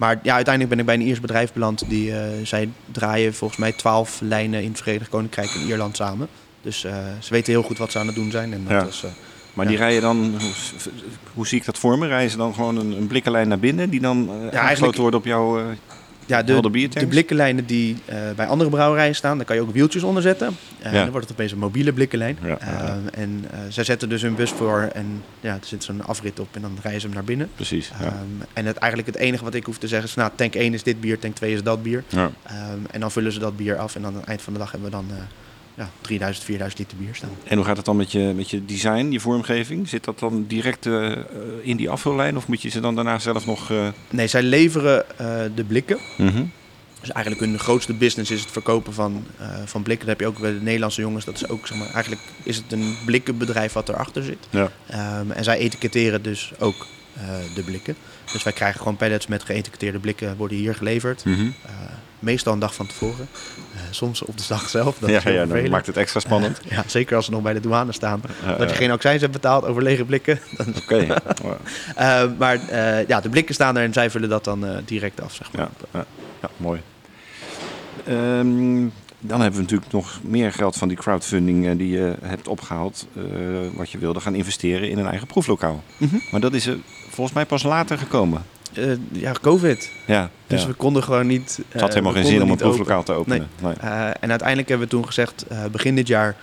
Maar 0.00 0.18
ja, 0.22 0.34
uiteindelijk 0.34 0.68
ben 0.68 0.78
ik 0.78 0.86
bij 0.86 0.94
een 0.94 1.08
Iers 1.08 1.20
bedrijf 1.20 1.52
beland. 1.52 1.84
Die, 1.88 2.12
eh, 2.16 2.22
zij 2.44 2.68
draaien 2.92 3.34
volgens 3.34 3.60
mij 3.60 3.72
twaalf 3.72 4.20
lijnen 4.20 4.62
in 4.62 4.68
het 4.70 4.78
Verenigd 4.80 5.10
Koninkrijk 5.10 5.50
en 5.54 5.60
Ierland 5.60 5.96
samen. 5.96 6.28
Dus 6.62 6.84
eh, 6.84 6.94
ze 7.18 7.30
weten 7.32 7.52
heel 7.52 7.62
goed 7.62 7.78
wat 7.78 7.92
ze 7.92 7.98
aan 7.98 8.06
het 8.06 8.14
doen 8.14 8.30
zijn. 8.30 8.52
En 8.52 8.62
dat 8.68 8.72
Ja. 8.82 8.86
is, 8.86 9.02
eh, 9.04 9.10
Maar 9.54 9.66
die 9.66 9.76
rijden 9.76 10.02
dan, 10.02 10.16
hoe, 10.40 10.50
hoe 11.34 11.46
zie 11.46 11.58
ik 11.58 11.64
dat 11.64 11.78
voor 11.78 11.98
me? 11.98 12.06
Rijden 12.06 12.30
ze 12.30 12.36
dan 12.36 12.54
gewoon 12.54 12.76
een, 12.76 12.92
een 12.92 13.06
blikkenlijn 13.06 13.48
naar 13.48 13.58
binnen 13.58 13.90
die 13.90 14.00
dan 14.00 14.30
eh 14.50 14.60
aangesloten 14.60 15.00
wordt 15.00 15.16
op 15.16 15.24
jouw 15.24 15.60
Ja, 16.30 16.42
de, 16.42 16.88
de 16.88 17.06
blikkenlijnen 17.06 17.66
die 17.66 17.96
eh, 18.04 18.16
bij 18.36 18.46
andere 18.46 18.70
brouwerijen 18.70 19.14
staan, 19.14 19.36
daar 19.36 19.46
kan 19.46 19.56
je 19.56 19.62
ook 19.62 19.72
wieltjes 19.72 20.02
onder 20.02 20.22
zetten. 20.22 20.56
Ja. 20.82 20.90
Dan 20.90 21.10
wordt 21.10 21.28
het 21.28 21.36
opeens 21.36 21.52
een 21.52 21.58
mobiele 21.58 21.92
blikkenlijn. 21.92 22.38
Ja, 22.42 22.48
ja, 22.48 22.56
ja. 22.60 22.98
Eh, 23.12 23.22
en 23.22 23.44
zij 23.68 23.84
zetten 23.84 24.08
dus 24.08 24.22
hun 24.22 24.34
bus 24.34 24.50
voor 24.50 24.90
en 24.92 25.22
ja, 25.40 25.54
er 25.54 25.58
zit 25.64 25.84
zo'n 25.84 26.04
afrit 26.04 26.40
op 26.40 26.48
en 26.52 26.60
dan 26.60 26.78
rijden 26.82 27.00
ze 27.00 27.06
hem 27.06 27.16
naar 27.16 27.24
binnen. 27.24 27.50
Precies. 27.54 27.90
Ehm, 27.90 28.14
en 28.52 28.66
het, 28.66 28.76
eigenlijk 28.76 29.14
het 29.14 29.22
enige 29.24 29.44
wat 29.44 29.54
ik 29.54 29.64
hoef 29.64 29.78
te 29.78 29.88
zeggen 29.88 30.08
is, 30.08 30.14
nou, 30.14 30.30
tank 30.34 30.54
1 30.54 30.74
is 30.74 30.82
dit 30.82 31.00
bier, 31.00 31.18
tank 31.18 31.34
2 31.34 31.52
is 31.52 31.62
dat 31.62 31.82
bier. 31.82 32.04
Ehm, 32.14 32.30
en 32.90 33.00
dan 33.00 33.10
vullen 33.10 33.32
ze 33.32 33.38
dat 33.38 33.56
bier 33.56 33.76
af 33.76 33.94
en 33.94 34.02
dan 34.02 34.12
aan 34.12 34.20
het 34.20 34.28
eind 34.28 34.42
van 34.42 34.52
de 34.52 34.58
dag 34.58 34.70
hebben 34.70 34.90
we 34.90 34.96
dan 34.96 35.06
ja, 35.74 35.90
3000, 36.00 36.44
4000 36.46 36.80
liter 36.80 36.98
bier 36.98 37.14
staan. 37.14 37.30
En 37.44 37.56
hoe 37.56 37.64
gaat 37.66 37.76
het 37.76 37.86
dan 37.86 37.96
met 37.96 38.12
je, 38.12 38.32
met 38.36 38.50
je 38.50 38.64
design, 38.64 39.10
je 39.10 39.20
vormgeving? 39.20 39.88
Zit 39.88 40.04
dat 40.04 40.18
dan 40.18 40.44
direct 40.48 40.86
eh, 40.86 41.12
in 41.62 41.76
die 41.76 41.90
afvullijn 41.90 42.36
of 42.36 42.46
moet 42.46 42.62
je 42.62 42.68
ze 42.68 42.80
dan 42.80 42.94
daarna 42.94 43.18
zelf 43.18 43.46
nog... 43.46 43.70
eh, 43.70 43.88
Nee, 44.10 44.26
zij 44.26 44.42
leveren 44.42 45.18
eh, 45.18 45.26
de 45.54 45.64
blikken. 45.64 45.98
mhm. 46.18 46.44
Dus 47.00 47.10
eigenlijk 47.12 47.44
hun 47.46 47.58
grootste 47.58 47.94
business 47.94 48.30
is 48.30 48.40
het 48.40 48.50
verkopen 48.50 48.92
van, 48.92 49.24
van 49.64 49.82
blikken. 49.82 50.06
Dat 50.06 50.18
heb 50.18 50.26
je 50.28 50.34
ook 50.34 50.40
bij 50.42 50.52
de 50.52 50.62
Nederlandse 50.64 51.00
jongens. 51.00 51.24
Dat 51.24 51.34
is 51.34 51.48
ook, 51.48 51.66
zeg 51.66 51.78
maar, 51.78 51.90
eigenlijk 51.90 52.22
is 52.42 52.56
het 52.56 52.72
een 52.72 52.96
blikkenbedrijf 53.04 53.72
wat 53.72 53.88
erachter 53.88 54.22
zit. 54.22 54.46
Ja. 54.50 54.70
Ehm, 54.86 55.30
en 55.30 55.44
zij 55.44 55.58
etiketteren 55.58 56.22
dus 56.22 56.52
ook 56.58 56.86
de 57.54 57.62
blikken. 57.62 57.96
Dus 58.32 58.42
wij 58.42 58.52
krijgen 58.52 58.78
gewoon 58.78 58.96
pallets 58.96 59.26
met 59.26 59.44
geëtiketteerde 59.44 59.98
blikken 59.98 60.36
worden 60.36 60.56
hier 60.56 60.74
geleverd. 60.74 61.24
Mhm. 61.24 61.50
Meestal 62.20 62.52
een 62.52 62.58
dag 62.58 62.74
van 62.74 62.86
tevoren. 62.86 63.28
Eh, 63.74 63.80
soms 63.90 64.22
op 64.22 64.36
de 64.38 64.44
dag 64.48 64.68
zelf. 64.68 64.98
Dat 64.98 65.08
ja, 65.10 65.14
ja, 65.14 65.20
vervelend. 65.20 65.68
maakt 65.68 65.86
het 65.86 65.96
extra 65.96 66.20
spannend. 66.20 66.60
Eh, 66.60 66.70
ja, 66.76 66.84
zeker 66.86 67.16
als 67.16 67.24
ze 67.24 67.30
nog 67.30 67.42
bij 67.42 67.52
de 67.52 67.60
douane 67.60 67.92
staan. 67.92 68.22
Ja, 68.44 68.56
dat 68.56 68.70
je 68.70 68.76
geen 68.76 68.90
accijns 68.90 69.20
hebt 69.20 69.32
betaald 69.32 69.64
over 69.64 69.82
lege 69.82 70.04
blikken. 70.04 70.40
Oké. 70.82 71.06
Eh, 71.96 72.22
maar 72.38 72.68
eh, 72.68 73.06
ja, 73.08 73.20
de 73.20 73.28
blikken 73.28 73.54
staan 73.54 73.76
er 73.76 73.84
en 73.84 73.92
zij 73.92 74.10
vullen 74.10 74.28
dat 74.28 74.44
dan 74.44 74.66
eh, 74.66 74.76
direct 74.84 75.20
af. 75.20 75.34
Zeg 75.34 75.52
maar. 75.52 75.68
Ja, 75.92 76.04
ja, 76.42 76.48
mooi. 76.56 76.80
Ehm, 78.06 78.88
dan 79.22 79.40
hebben 79.40 79.58
we 79.58 79.60
natuurlijk 79.62 79.92
nog 79.92 80.20
meer 80.22 80.52
geld 80.52 80.76
van 80.76 80.88
die 80.88 80.96
crowdfunding 80.96 81.66
eh, 81.66 81.76
die 81.76 81.88
je 81.90 82.14
hebt 82.22 82.48
opgehaald. 82.48 83.06
eh, 83.16 83.22
wat 83.74 83.90
je 83.90 83.98
wilde 83.98 84.20
gaan 84.20 84.34
investeren 84.34 84.90
in 84.90 84.98
een 84.98 85.06
eigen 85.06 85.26
proeflokaal. 85.26 85.82
Mhm. 85.96 86.16
Maar 86.30 86.40
dat 86.40 86.52
is 86.52 86.66
er 86.66 86.78
volgens 87.08 87.32
mij 87.36 87.46
pas 87.46 87.62
later 87.62 87.98
gekomen. 87.98 88.42
Eh, 88.72 88.92
ja, 89.12 89.32
COVID. 89.40 89.90
Ja, 90.06 90.30
Dus 90.46 90.62
ja. 90.62 90.66
we 90.66 90.74
konden 90.74 91.02
gewoon 91.02 91.26
niet. 91.26 91.60
het 91.68 91.80
had 91.80 91.88
eh, 91.88 91.94
helemaal 91.94 92.22
geen 92.22 92.30
zin 92.30 92.42
om 92.42 92.50
een 92.50 92.56
proeflokaal 92.56 93.02
te 93.02 93.12
openen. 93.12 93.48
Nee. 93.62 93.74
Eh, 93.74 94.06
en 94.20 94.30
uiteindelijk 94.30 94.68
hebben 94.68 94.86
we 94.86 94.94
toen 94.94 95.06
gezegd, 95.06 95.44
begin 95.72 95.94
dit 95.94 96.06
jaar, 96.06 96.36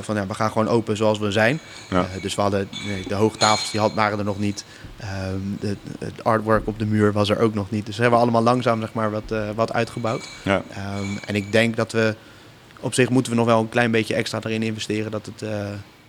van 0.00 0.16
ja, 0.16 0.26
we 0.26 0.34
gaan 0.34 0.50
gewoon 0.50 0.68
open 0.68 0.96
zoals 0.96 1.18
we 1.18 1.30
zijn. 1.30 1.60
Ja. 1.90 2.06
Dus 2.22 2.34
we 2.34 2.40
hadden 2.40 2.68
nee, 2.86 3.04
de 3.08 3.14
hoogtafels, 3.14 3.70
die 3.70 3.80
had, 3.80 3.94
waren 3.94 4.18
er 4.18 4.24
nog 4.24 4.38
niet. 4.38 4.64
Ehm, 4.96 5.38
de, 5.60 5.76
het 5.98 6.24
artwork 6.24 6.66
op 6.66 6.78
de 6.78 6.86
muur 6.86 7.12
was 7.12 7.28
er 7.28 7.38
ook 7.38 7.54
nog 7.54 7.70
niet. 7.70 7.86
Dus 7.86 7.96
we 7.96 8.02
hebben 8.02 8.20
allemaal 8.20 8.42
langzaam 8.42 8.80
zeg 8.80 8.92
maar, 8.92 9.10
wat, 9.10 9.34
wat 9.54 9.72
uitgebouwd. 9.72 10.28
Ja. 10.42 10.62
Ehm, 10.70 11.16
en 11.26 11.34
ik 11.34 11.52
denk 11.52 11.76
dat 11.76 11.92
we, 11.92 12.14
op 12.80 12.94
zich 12.94 13.08
moeten 13.08 13.32
we 13.32 13.38
nog 13.38 13.46
wel 13.46 13.60
een 13.60 13.68
klein 13.68 13.90
beetje 13.90 14.14
extra 14.14 14.38
erin 14.42 14.62
investeren. 14.62 15.10
Dat 15.10 15.26
het 15.26 15.48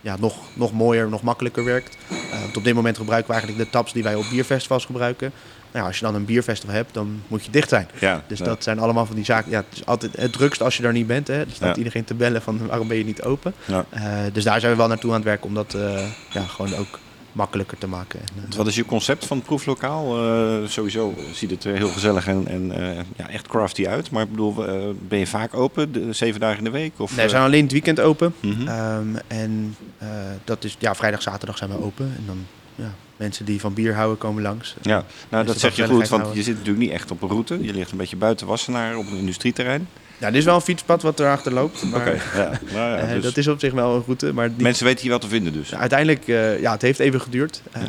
ja, 0.02 0.16
nog, 0.20 0.36
nog 0.54 0.72
mooier, 0.74 1.10
nog 1.10 1.22
makkelijker 1.22 1.64
werkt. 1.64 1.98
Eh, 2.32 2.42
want 2.42 2.58
op 2.58 2.64
dit 2.64 2.74
moment 2.74 2.98
gebruiken 2.98 3.28
we 3.34 3.34
eigenlijk 3.40 3.66
de 3.66 3.78
tabs 3.78 3.94
die 3.94 4.04
wij 4.04 4.16
op 4.16 4.26
bierfestivals 4.30 4.86
gebruiken. 4.86 5.32
Nou, 5.72 5.86
als 5.86 6.00
je 6.00 6.06
dan 6.06 6.16
een 6.16 6.26
bierfestival 6.26 6.76
hebt, 6.76 6.94
dan 6.94 7.22
moet 7.28 7.46
je 7.46 7.52
dicht 7.52 7.70
zijn. 7.70 7.88
Ja, 8.00 8.24
Dus 8.28 8.40
ja. 8.40 8.46
dat 8.46 8.64
zijn 8.64 8.80
allemaal 8.80 9.06
van 9.06 9.16
die 9.16 9.26
zaken. 9.26 9.52
Ja, 9.52 9.58
het 9.70 9.78
is 9.80 9.86
altijd 9.86 10.16
het 10.18 10.34
drukst 10.34 10.62
als 10.62 10.78
je 10.78 10.84
daar 10.84 10.92
niet 10.94 11.08
bent. 11.08 11.28
Hè. 11.28 11.40
Er 11.40 11.48
staat 11.54 11.70
Ja. 11.76 11.76
iedereen 11.76 12.04
te 12.04 12.14
bellen 12.14 12.42
van 12.42 12.68
waarom 12.68 12.88
ben 12.88 12.98
je 12.98 13.06
niet 13.06 13.22
open. 13.24 13.54
Eh, 13.90 14.02
dus 14.34 14.44
daar 14.44 14.60
zijn 14.60 14.72
we 14.72 14.78
wel 14.78 14.88
naartoe 14.88 15.10
aan 15.10 15.16
het 15.16 15.26
werken 15.26 15.48
om 15.48 15.54
dat 15.54 15.74
eh, 15.74 16.06
ja, 16.32 16.42
gewoon 16.42 16.76
ook 16.76 17.00
makkelijker 17.38 17.78
te 17.78 17.88
maken. 17.88 18.20
En, 18.20 18.58
Wat 18.58 18.68
is 18.68 18.76
je 18.76 18.86
concept 18.86 19.26
van 19.26 19.38
het 19.38 19.46
proeflokaal? 19.46 20.18
Eh, 20.18 20.68
sowieso 20.68 21.14
ziet 21.34 21.50
het 21.50 21.64
er 21.64 21.76
heel 21.76 21.90
gezellig 21.90 22.28
en, 22.28 22.48
en 22.48 22.72
eh, 22.72 23.04
ja, 23.16 23.30
echt 23.30 23.48
crafty 23.48 23.88
uit. 23.88 24.12
Maar 24.12 24.24
ik 24.24 24.30
bedoel, 24.30 24.68
eh, 24.68 24.90
ben 25.08 25.20
je 25.20 25.28
vaak 25.28 25.54
open, 25.54 25.92
de, 25.92 26.14
zeven 26.14 26.40
dagen 26.40 26.58
in 26.58 26.64
de 26.64 26.70
week? 26.70 26.92
Of, 26.98 27.16
nee, 27.16 27.26
we 27.26 27.32
zijn 27.32 27.44
alleen 27.44 27.64
het 27.64 27.72
weekend 27.72 28.00
open. 28.00 28.34
Mhm. 28.40 28.68
Ehm, 28.68 29.16
en 29.28 29.76
dat 30.44 30.64
is, 30.64 30.76
ja, 30.80 30.96
vrijdag, 30.96 31.22
zaterdag 31.22 31.58
zijn 31.58 31.70
we 31.70 31.84
open. 31.84 32.14
En 32.18 32.24
dan, 32.26 32.46
ja, 32.76 32.94
mensen 33.18 33.46
die 33.46 33.60
van 33.60 33.74
bier 33.74 33.96
houden 33.96 34.18
komen 34.18 34.44
langs. 34.44 34.76
Ja, 34.82 35.06
nou 35.30 35.46
dat 35.46 35.60
zeg 35.60 35.76
je 35.76 35.88
goed, 35.88 36.08
want 36.08 36.10
houden? 36.10 36.36
je 36.36 36.44
zit 36.44 36.54
natuurlijk 36.54 36.86
niet 36.86 36.92
echt 36.92 37.12
op 37.12 37.22
een 37.22 37.30
route. 37.30 37.64
Je 37.64 37.74
ligt 37.74 37.92
een 37.92 37.98
beetje 37.98 38.16
buiten 38.16 38.48
Wassenaar 38.48 38.98
op 38.98 39.08
een 39.08 39.18
industrieterrein. 39.18 39.88
Ja, 40.18 40.28
dit 40.28 40.36
is 40.36 40.46
wel 40.46 40.56
een 40.56 40.62
fietspad 40.62 41.02
wat 41.02 41.20
erachter 41.20 41.54
loopt. 41.54 41.84
Maar 41.84 42.00
Oké, 42.00 42.10
ja. 42.36 42.52
Nou 42.74 42.90
ja, 42.90 42.98
eh, 42.98 43.10
dus 43.14 43.24
dat 43.24 43.38
is 43.38 43.48
op 43.48 43.60
zich 43.60 43.74
wel 43.74 43.96
een 43.96 44.04
route. 44.06 44.34
Maar 44.34 44.54
die, 44.54 44.64
Mensen 44.64 44.86
weten 44.86 45.02
hier 45.02 45.12
wat 45.12 45.22
te 45.22 45.28
vinden 45.28 45.54
dus. 45.54 45.76
Uiteindelijk, 45.76 46.28
eh, 46.28 46.60
ja, 46.62 46.72
het 46.72 46.82
heeft 46.82 47.00
even 47.00 47.22
geduurd. 47.22 47.62
Ehm, 47.72 47.86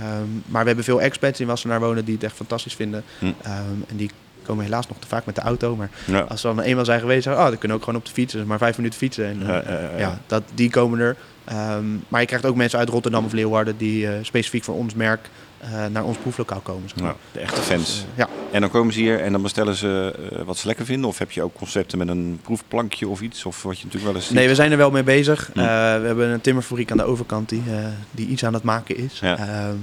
maar 0.46 0.60
we 0.60 0.66
hebben 0.66 0.84
veel 0.84 1.00
expats 1.00 1.40
in 1.40 1.46
Wassenaar 1.46 1.80
wonen 1.80 2.04
die 2.04 2.14
het 2.14 2.24
echt 2.24 2.36
fantastisch 2.36 2.74
vinden. 2.74 3.04
Hm. 3.18 3.24
Ehm, 3.42 3.52
en 3.88 3.96
die 3.96 4.10
komen 4.42 4.64
helaas 4.64 4.88
nog 4.88 4.96
te 4.98 5.06
vaak 5.06 5.26
met 5.26 5.34
de 5.34 5.40
auto. 5.40 5.76
Maar 5.76 5.90
Ja. 6.04 6.20
als 6.20 6.40
ze 6.40 6.46
dan 6.46 6.60
eenmaal 6.60 6.84
zijn 6.84 7.00
geweest, 7.00 7.22
zeggen, 7.22 7.42
oh, 7.42 7.48
dan 7.48 7.58
kunnen 7.58 7.76
we 7.76 7.82
ook 7.82 7.88
gewoon 7.88 8.00
op 8.00 8.06
de 8.06 8.12
fiets. 8.14 8.32
Dus 8.32 8.44
maar 8.44 8.58
vijf 8.58 8.76
minuten 8.76 8.98
fietsen. 8.98 9.24
En, 9.26 9.46
Ja, 9.98 10.18
dat, 10.26 10.42
die 10.54 10.70
komen 10.70 10.98
er. 10.98 11.16
Ehm, 11.44 11.84
maar 12.08 12.20
je 12.20 12.26
krijgt 12.26 12.46
ook 12.46 12.56
mensen 12.56 12.78
uit 12.78 12.88
Rotterdam 12.88 13.24
of 13.24 13.32
Leeuwarden 13.32 13.76
die 13.76 14.06
eh, 14.08 14.12
specifiek 14.22 14.64
voor 14.64 14.74
ons 14.74 14.94
merk 14.94 15.28
naar 15.90 16.04
ons 16.04 16.16
proeflokaal 16.16 16.60
komen. 16.60 16.88
zeg 16.88 17.00
maar. 17.00 17.14
De 17.32 17.40
echte 17.40 17.60
fans. 17.60 18.04
Eh, 18.12 18.18
ja. 18.18 18.28
En 18.50 18.60
dan 18.60 18.70
komen 18.70 18.92
ze 18.92 19.00
hier 19.00 19.20
en 19.20 19.32
dan 19.32 19.42
bestellen 19.42 19.74
ze 19.74 20.14
eh, 20.32 20.42
wat 20.42 20.56
ze 20.56 20.66
lekker 20.66 20.84
vinden. 20.84 21.08
Of 21.08 21.18
heb 21.18 21.30
je 21.30 21.42
ook 21.42 21.54
concepten 21.54 21.98
met 21.98 22.08
een 22.08 22.40
proefplankje 22.42 23.08
of 23.08 23.20
iets? 23.20 23.44
Of 23.44 23.62
wat 23.62 23.78
je 23.78 23.84
natuurlijk 23.84 24.12
wel 24.12 24.14
eens 24.14 24.26
ziet. 24.26 24.36
Nee, 24.36 24.48
we 24.48 24.54
zijn 24.54 24.70
er 24.70 24.76
wel 24.76 24.90
mee 24.90 25.02
bezig. 25.02 25.50
Hm. 25.52 25.58
Eh, 25.58 25.64
we 26.00 26.06
hebben 26.06 26.28
een 26.28 26.40
timmerfabriek 26.40 26.90
aan 26.90 26.96
de 26.96 27.04
overkant 27.04 27.48
die, 27.48 27.62
eh, 27.66 27.84
die 28.10 28.26
iets 28.26 28.44
aan 28.44 28.54
het 28.54 28.62
maken 28.62 28.96
is. 28.96 29.18
Ja. 29.20 29.38
Ehm, 29.38 29.76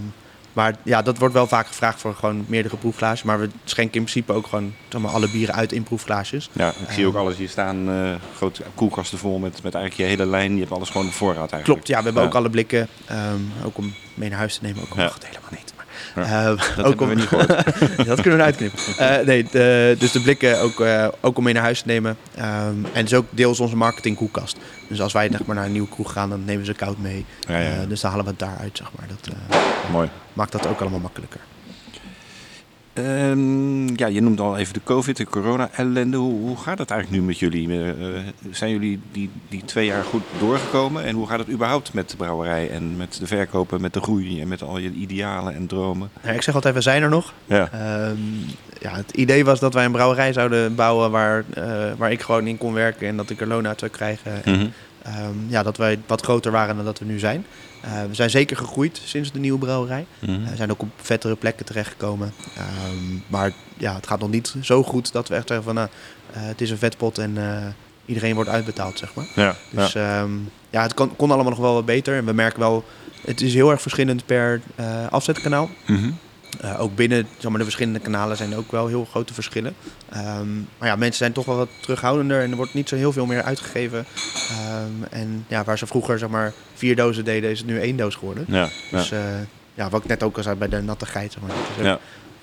maar 0.55 0.75
ja, 0.83 1.01
dat 1.01 1.17
wordt 1.17 1.33
wel 1.33 1.47
vaak 1.47 1.67
gevraagd 1.67 1.99
voor 2.01 2.13
gewoon 2.15 2.45
meerdere 2.47 2.77
proefglaasjes. 2.77 3.23
Maar 3.23 3.39
we 3.39 3.49
schenken 3.63 3.95
in 3.95 4.01
principe 4.03 4.33
ook 4.33 4.47
gewoon 4.47 4.73
zeg 4.89 5.01
maar, 5.01 5.11
alle 5.11 5.29
bieren 5.29 5.55
uit 5.55 5.71
in 5.71 5.83
proefglaasjes. 5.83 6.49
Ja, 6.51 6.69
ik 6.69 6.91
zie 6.91 7.05
ook 7.07 7.15
alles 7.15 7.37
hier 7.37 7.49
staan. 7.49 7.89
eh, 7.89 8.13
grote 8.35 8.63
koelkasten 8.75 9.17
vol 9.17 9.39
met, 9.39 9.63
met 9.63 9.73
eigenlijk 9.75 9.95
je 9.95 10.03
hele 10.17 10.29
lijn. 10.31 10.53
Je 10.53 10.59
hebt 10.59 10.71
alles 10.71 10.89
gewoon 10.89 11.07
op 11.07 11.13
voorraad 11.13 11.37
eigenlijk. 11.51 11.63
Klopt, 11.65 11.87
ja, 11.87 11.97
we 11.97 12.03
hebben 12.03 12.21
Ja. 12.21 12.27
ook 12.27 12.35
alle 12.35 12.49
blikken. 12.49 12.87
ehm, 13.05 13.39
ook 13.65 13.77
om 13.77 13.93
mee 14.13 14.29
naar 14.29 14.37
huis 14.37 14.55
te 14.57 14.63
nemen. 14.63 14.81
Ook 14.83 14.89
al 14.89 14.97
Ja. 14.97 15.03
mag 15.03 15.13
het 15.13 15.25
helemaal 15.27 15.49
niet. 15.51 15.73
Ja, 16.15 16.45
eh, 16.49 16.75
Dat 16.75 16.86
ook 16.93 17.01
om, 17.01 17.08
we 17.10 17.15
niet 17.15 17.28
gehoord. 17.28 17.47
dat 18.08 18.21
kunnen 18.21 18.23
we 18.23 18.30
eruit 18.32 18.56
knippen. 18.56 18.80
Eh, 18.97 19.25
nee, 19.25 19.47
de- 19.51 19.95
dus 19.99 20.12
de 20.12 20.21
blikken 20.21 20.62
ook, 20.62 20.80
eh, 20.80 21.08
ook 21.21 21.38
om 21.38 21.43
mee 21.43 21.54
naar 21.54 21.63
huis 21.63 21.82
te 21.82 21.88
nemen. 21.88 22.17
Ehm, 22.36 22.45
en 22.69 22.89
het 22.93 23.06
is 23.06 23.13
ook 23.13 23.25
deels 23.30 23.60
onze 23.60 23.75
marketingkoelkast. 23.75 24.58
Dus 24.89 25.01
als 25.01 25.13
wij 25.13 25.30
zeg 25.32 25.45
maar, 25.45 25.56
naar 25.56 25.65
een 25.65 25.71
nieuwe 25.71 25.89
kroeg 25.89 26.12
gaan, 26.12 26.30
dan 26.30 26.45
nemen 26.45 26.65
ze 26.65 26.73
koud 26.73 26.97
mee. 26.97 27.25
Ja, 27.47 27.86
dus 27.88 28.01
dan 28.01 28.10
halen 28.12 28.25
we 28.25 28.32
het 28.32 28.39
daaruit, 28.39 28.78
zeg 28.78 28.88
maar. 28.97 29.08
Dat 29.08 29.36
Mooi. 29.91 30.10
maakt 30.34 30.51
dat 30.51 30.67
ook 30.67 30.80
allemaal 30.82 30.99
makkelijker. 30.99 31.39
Ehm, 32.95 33.95
ja, 33.95 34.08
je 34.08 34.21
noemde 34.21 34.41
al 34.41 34.58
even 34.58 34.73
de 34.73 34.79
COVID, 34.84 35.17
de 35.17 35.25
corona-ellende. 35.25 36.17
Hoe, 36.17 36.39
hoe 36.39 36.58
gaat 36.58 36.77
het 36.77 36.89
eigenlijk 36.91 37.21
nu 37.21 37.27
met 37.27 37.39
jullie? 37.39 37.84
Eh, 37.84 37.89
zijn 38.51 38.71
jullie 38.71 38.99
die, 39.12 39.29
die 39.49 39.63
twee 39.65 39.86
jaar 39.86 40.03
goed 40.03 40.23
doorgekomen? 40.39 41.03
En 41.03 41.15
hoe 41.15 41.27
gaat 41.27 41.39
het 41.39 41.49
überhaupt 41.49 41.93
met 41.93 42.10
de 42.10 42.15
brouwerij 42.17 42.69
en 42.69 42.95
met 42.97 43.17
de 43.19 43.27
verkopen, 43.27 43.81
met 43.81 43.93
de 43.93 44.01
groei 44.01 44.41
en 44.41 44.47
met 44.47 44.62
al 44.62 44.77
je 44.77 44.91
idealen 44.91 45.55
en 45.55 45.67
dromen? 45.67 46.10
Ja, 46.23 46.29
ik 46.31 46.41
zeg 46.41 46.55
altijd, 46.55 46.73
we 46.73 46.81
zijn 46.81 47.03
er 47.03 47.10
nog. 47.10 47.34
Ja, 47.45 47.69
Ehm, 47.71 48.17
ja, 48.81 48.95
het 48.95 49.12
idee 49.12 49.45
was 49.45 49.60
dat 49.60 49.73
wij 49.73 49.86
een 49.86 49.91
brouwerij 49.91 50.34
zouden 50.34 50.75
bouwen 50.75 51.12
waar, 51.12 51.43
eh, 51.53 51.63
waar 51.97 52.12
ik 52.12 52.21
gewoon 52.21 52.47
in 52.47 52.58
kon 52.58 52.73
werken 52.73 53.08
en 53.08 53.17
dat 53.17 53.29
ik 53.29 53.41
er 53.41 53.47
loon 53.47 53.67
uit 53.67 53.79
zou 53.79 53.91
krijgen. 53.91 54.43
En, 54.45 54.51
Mhm. 54.53 54.65
ehm, 55.03 55.34
ja, 55.47 55.63
dat 55.63 55.77
wij 55.77 55.99
wat 56.08 56.21
groter 56.21 56.51
waren 56.51 56.75
dan 56.75 56.86
dat 56.86 56.99
we 56.99 57.05
nu 57.05 57.19
zijn. 57.19 57.45
Eh, 57.85 57.91
we 58.07 58.13
zijn 58.13 58.29
zeker 58.29 58.57
gegroeid 58.57 59.01
sinds 59.03 59.31
de 59.31 59.39
nieuwe 59.39 59.59
brouwerij. 59.59 60.05
Mhm. 60.19 60.31
Eh, 60.43 60.49
We 60.49 60.55
zijn 60.55 60.71
ook 60.71 60.81
op 60.81 60.89
vettere 60.95 61.35
plekken 61.35 61.65
terechtgekomen. 61.65 62.33
Ehm, 62.57 63.19
maar 63.27 63.51
ja, 63.77 63.95
het 63.95 64.07
gaat 64.07 64.19
nog 64.19 64.29
niet 64.29 64.55
zo 64.61 64.83
goed 64.83 65.11
dat 65.11 65.27
we 65.27 65.35
echt 65.35 65.47
zeggen 65.47 65.65
van 65.65 65.75
nou, 65.75 65.87
het 66.31 66.61
is 66.61 66.69
een 66.71 66.77
vetpot 66.77 67.17
en 67.17 67.37
iedereen 68.05 68.35
wordt 68.35 68.49
uitbetaald, 68.49 68.97
zeg 68.97 69.13
maar. 69.13 69.25
Ja, 69.35 69.55
Dus 69.69 69.93
ja, 69.93 70.27
ja 70.69 70.81
het 70.81 70.93
kon, 70.93 71.15
kon 71.15 71.31
allemaal 71.31 71.49
nog 71.51 71.59
wel 71.59 71.73
wat 71.73 71.85
beter. 71.85 72.15
En 72.17 72.25
we 72.25 72.33
merken 72.33 72.59
wel, 72.59 72.83
het 73.25 73.41
is 73.41 73.53
heel 73.53 73.71
erg 73.71 73.81
verschillend 73.81 74.25
per 74.25 74.61
afzetkanaal. 75.09 75.69
Mhm. 75.87 76.11
Eh, 76.61 76.81
ook 76.81 76.95
binnen 76.95 77.27
zeg 77.37 77.49
maar, 77.49 77.57
de 77.57 77.63
verschillende 77.63 77.99
kanalen 77.99 78.37
zijn 78.37 78.55
ook 78.55 78.71
wel 78.71 78.87
heel 78.87 79.05
grote 79.05 79.33
verschillen. 79.33 79.75
Ehm, 80.09 80.55
maar 80.77 80.87
ja, 80.87 80.95
mensen 80.95 81.17
zijn 81.17 81.31
toch 81.31 81.45
wel 81.45 81.55
wat 81.57 81.69
terughoudender 81.81 82.41
en 82.41 82.49
er 82.51 82.55
wordt 82.57 82.73
niet 82.73 82.89
zo 82.89 82.95
heel 82.95 83.11
veel 83.11 83.25
meer 83.25 83.43
uitgegeven. 83.43 84.05
Ehm, 84.49 85.03
en 85.13 85.45
ja, 85.47 85.63
waar 85.63 85.77
ze 85.77 85.87
vroeger 85.87 86.19
zeg 86.19 86.29
maar 86.29 86.53
vier 86.73 86.95
dozen 86.95 87.25
deden, 87.25 87.49
is 87.49 87.57
het 87.57 87.67
nu 87.67 87.79
één 87.79 87.97
doos 87.97 88.15
geworden. 88.15 88.45
ja, 88.47 88.69
ja. 88.91 88.97
Dus 88.97 89.11
eh, 89.11 89.19
ja, 89.73 89.89
wat 89.89 90.01
ik 90.03 90.07
net 90.09 90.23
ook 90.23 90.37
al 90.37 90.43
zei 90.43 90.55
bij 90.55 90.69
de 90.69 90.81
natte 90.81 91.05
geit. 91.05 91.31
Zeg 91.31 91.41
maar. 91.41 91.51
Het 91.51 91.59
is 91.71 91.77
ook- 91.77 91.83
Ja. 91.83 91.99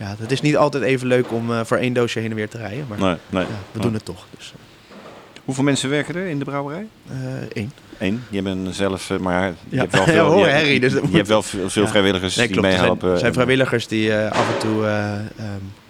ja, 0.07 0.15
het 0.19 0.31
is 0.33 0.41
niet 0.41 0.57
altijd 0.57 0.83
even 0.85 1.07
leuk 1.07 1.33
om 1.33 1.53
eh, 1.53 1.61
voor 1.65 1.77
één 1.77 1.93
doosje 1.93 2.19
heen 2.19 2.31
en 2.31 2.37
weer 2.37 2.49
te 2.49 2.59
rijden. 2.59 2.87
Maar 2.89 2.99
Nee, 2.99 3.17
nee. 3.29 3.47
we 3.73 3.79
doen 3.81 3.95
het 3.95 4.05
toch. 4.05 4.27
Dus 4.37 4.53
Hoeveel 5.45 5.65
mensen 5.65 5.91
werken 5.91 6.15
er 6.15 6.27
in 6.27 6.39
de 6.39 6.45
brouwerij? 6.45 6.87
eh, 7.11 7.17
één. 7.53 7.73
Eén. 7.99 8.23
Je 8.31 8.43
bent 8.43 8.75
zelf, 8.75 9.11
eh, 9.11 9.19
maar 9.19 9.47
je 9.47 9.55
Ja. 9.69 9.79
hebt 9.81 9.93
wel 9.93 10.01
Ja, 10.07 10.13
veel, 10.13 10.25
hoor, 10.25 10.47
je, 10.47 10.53
Harry, 10.53 10.79
dus 10.79 10.93
je 10.93 11.01
moet- 11.03 11.13
hebt 11.13 11.29
wel 11.29 11.43
veel, 11.43 11.71
veel 11.71 11.83
Ja. 11.83 11.89
vrijwilligers 11.89 12.37
Nee, 12.37 12.47
die. 12.47 12.57
Er 12.57 12.63
zijn, 12.63 12.75
meehelpen. 12.75 13.09
er 13.11 13.15
zijn 13.17 13.29
en- 13.29 13.35
vrijwilligers 13.35 13.87
die 13.89 14.13
eh, 14.15 14.31
af 14.33 14.53
en 14.53 14.59
toe 14.59 14.87
eh, 14.87 15.13
ehm, 15.15 15.25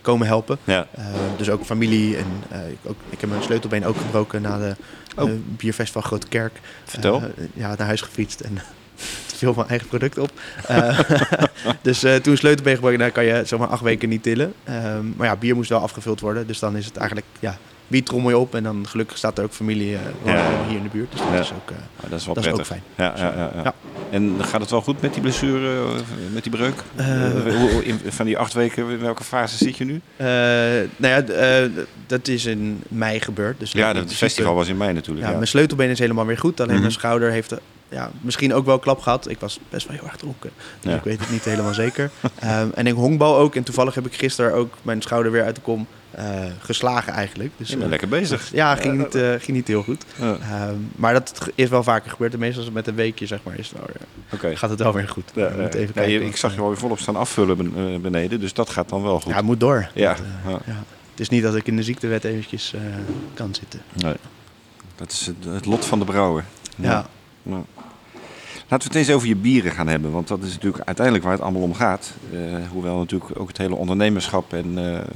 komen 0.02 0.26
helpen. 0.26 0.58
Ja, 0.64 0.86
Eh, 0.94 1.04
dus 1.36 1.50
ook 1.50 1.64
familie. 1.64 2.16
En, 2.16 2.26
eh, 2.50 2.68
ik, 2.70 2.76
ook, 2.84 2.96
ik 3.10 3.20
heb 3.20 3.30
mijn 3.30 3.42
sleutelbeen 3.42 3.86
ook 3.86 3.96
gebroken 3.96 4.42
na 4.42 4.58
de 4.58 4.76
Oh. 5.16 5.28
eh, 5.30 5.34
bierfestival 5.56 6.02
Grote 6.02 6.26
Kerk. 6.28 6.60
vertel. 6.84 7.20
Eh, 7.22 7.44
ja, 7.54 7.68
naar 7.78 7.86
huis 7.86 8.00
gefietst 8.00 8.40
en 8.40 8.58
veel 9.38 9.54
van 9.54 9.68
eigen 9.68 9.88
product 9.88 10.18
op. 10.18 10.30
Eh, 10.66 10.98
dus 11.82 12.02
eh, 12.04 12.14
toen 12.14 12.36
sleutelbeen 12.36 12.74
gebroken, 12.74 12.98
daar 12.98 13.10
kan 13.10 13.24
je 13.24 13.42
zomaar 13.46 13.68
acht 13.68 13.82
weken 13.82 14.08
niet 14.08 14.22
tillen. 14.22 14.52
Ehm, 14.64 15.04
maar 15.16 15.26
ja, 15.26 15.36
bier 15.36 15.54
moest 15.54 15.68
wel 15.70 15.80
afgevuld 15.80 16.20
worden. 16.20 16.46
Dus 16.46 16.58
dan 16.58 16.76
is 16.76 16.84
het 16.86 16.96
eigenlijk, 16.96 17.26
ja, 17.40 17.56
wie 17.92 18.02
trommel 18.02 18.31
je 18.31 18.38
op? 18.38 18.55
En 18.55 18.62
dan 18.62 18.87
gelukkig 18.88 19.16
staat 19.18 19.38
er 19.38 19.44
ook 19.44 19.52
familie 19.52 19.96
eh, 20.24 20.33
hier 20.68 20.76
in 20.76 20.83
de 20.83 20.88
buurt. 20.88 21.11
Dus 21.12 21.20
dat 21.20 21.28
Ja. 21.33 21.38
is 21.40 21.52
ook, 21.52 21.70
eh, 21.70 21.76
Ah, 22.05 22.11
dat 22.11 22.18
is 22.20 22.24
wel 22.26 22.35
dat 22.35 22.46
is 22.46 22.52
ook 22.52 22.64
fijn. 22.66 22.83
Ja, 22.96 23.12
ja, 23.16 23.22
ja, 23.37 23.50
ja. 23.55 23.62
Ja. 23.64 23.74
En 24.11 24.37
gaat 24.40 24.61
het 24.61 24.70
wel 24.70 24.83
goed 24.83 25.00
met 25.00 25.12
die 25.12 25.22
blessure, 25.22 25.76
eh, 25.76 26.00
met 26.33 26.42
die 26.42 26.52
breuk? 26.52 26.74
In- 27.85 28.00
van 28.09 28.26
die 28.26 28.38
acht 28.38 28.52
weken, 28.52 28.90
in 28.90 28.98
welke 29.00 29.24
fase 29.24 29.57
zit 29.57 29.76
je 29.76 29.85
nu? 29.85 30.00
nou 30.96 31.24
ja, 31.24 31.68
dat 32.07 32.28
is 32.28 32.44
in 32.44 32.83
mei 32.88 33.20
gebeurd. 33.20 33.59
Dus 33.61 33.72
Ja, 33.72 33.94
het 33.94 34.14
festival 34.14 34.55
was 34.55 34.68
in 34.68 34.76
mei 34.76 34.92
natuurlijk. 34.92 35.20
Ja, 35.24 35.31
Ja, 35.31 35.37
mijn 35.37 35.48
sleutelbeen 35.48 35.90
is 35.90 35.98
helemaal 35.98 36.26
weer 36.26 36.38
goed. 36.38 36.61
Alleen 36.61 36.72
Mhm. 36.72 36.81
mijn 36.81 36.92
schouder 36.92 37.31
heeft 37.31 37.55
ja, 37.88 38.11
misschien 38.20 38.55
ook 38.55 38.66
wel 38.66 38.78
klap 38.78 39.00
gehad. 39.00 39.28
Ik 39.28 39.40
was 39.40 39.59
best 39.70 39.87
wel 39.88 39.96
heel 39.96 40.07
erg 40.07 40.16
dronken. 40.16 40.50
Dus 40.81 40.90
Ja. 40.92 40.98
ik 40.98 41.05
weet 41.05 41.20
het 41.20 41.31
niet 41.31 41.44
helemaal 41.44 41.74
zeker. 41.74 42.11
Ehm, 42.38 42.68
en 42.74 42.87
ik 42.87 42.94
honkbal 42.94 43.37
ook. 43.37 43.55
En 43.57 43.62
toevallig 43.62 43.94
heb 43.94 44.07
ik 44.07 44.14
gisteren 44.14 44.55
ook 44.55 44.74
mijn 44.83 45.02
schouder 45.02 45.33
weer 45.33 45.44
uit 45.44 45.55
de 45.55 45.61
kom 45.61 45.87
geslagen 46.59 47.12
eigenlijk. 47.12 47.51
Dus, 47.57 47.66
Je 47.68 47.72
bent 47.72 47.85
eh, 47.85 47.90
lekker 47.90 48.09
bezig. 48.09 48.51
ja, 48.53 48.75
ging 48.77 48.98
niet, 48.98 49.14
eh, 49.14 49.31
ging 49.38 49.57
niet 49.57 49.68
heel 49.68 49.83
goed. 49.83 50.05
Ja, 50.18 50.37
Ehm, 50.40 50.75
maar 50.96 51.12
dat 51.12 51.48
is 51.55 51.68
wel 51.68 51.83
vaker 51.83 52.11
gebeurd. 52.11 52.33
En 52.33 52.38
meestal 52.38 52.64
met 52.72 52.87
een 52.87 52.94
weekje, 52.94 53.27
zeg 53.27 53.38
maar, 53.42 53.59
is 53.59 53.68
het 53.68 53.79
wel, 53.79 53.88
weer- 54.40 54.57
gaat 54.59 54.70
het 54.70 54.79
wel 54.79 54.92
weer 54.92 55.09
goed. 55.09 55.31
Ja, 55.35 55.42
ja. 55.46 55.51
even 55.68 55.81
Ja, 55.81 55.87
kijken. 55.92 56.12
je- 56.12 56.25
ik 56.25 56.37
zag 56.37 56.55
je 56.55 56.61
alweer 56.61 56.77
volop 56.79 56.98
staan 56.98 57.16
afvullen 57.16 57.57
ben- 57.57 57.72
eh, 57.94 57.98
beneden, 58.01 58.40
dus 58.40 58.53
dat 58.55 58.70
gaat 58.70 58.88
dan 58.88 59.03
wel 59.03 59.20
goed. 59.20 59.31
Ja, 59.31 59.37
het 59.37 59.44
moet 59.44 59.61
door. 59.61 59.88
Ja, 59.94 60.07
Want, 60.14 60.18
eh, 60.44 60.51
ja. 60.51 60.59
ja. 60.66 60.83
Het 61.11 61.20
is 61.20 61.29
niet 61.29 61.42
dat 61.42 61.55
ik 61.57 61.66
in 61.66 61.77
de 61.77 61.83
ziektewet 61.83 62.25
eventjes 62.25 62.75
eh, 62.75 62.81
kan 63.35 63.55
zitten. 63.55 63.81
Nee. 63.92 64.14
Dat 64.96 65.11
is 65.11 65.27
het, 65.27 65.37
het 65.55 65.66
lot 65.66 65.85
van 65.85 65.98
de 65.98 66.05
brouwer. 66.05 66.44
Ja. 66.77 67.07
Ja. 67.42 67.62
Laten 68.72 68.90
we 68.90 68.98
het 68.98 69.06
eens 69.06 69.16
over 69.16 69.28
je 69.28 69.37
bieren 69.37 69.72
gaan 69.72 69.88
hebben, 69.88 70.11
want 70.11 70.28
dat 70.28 70.42
is 70.42 70.52
natuurlijk 70.52 70.85
uiteindelijk 70.85 71.24
waar 71.24 71.35
het 71.35 71.42
allemaal 71.42 71.62
om 71.62 71.74
gaat. 71.74 72.14
Eh, 72.32 72.38
hoewel 72.70 72.98
natuurlijk 72.98 73.40
ook 73.40 73.48
het 73.48 73.58
hele 73.58 73.74
ondernemerschap 73.74 74.52
en 74.52 74.78
eh, 74.78 74.98
eh, 74.98 75.06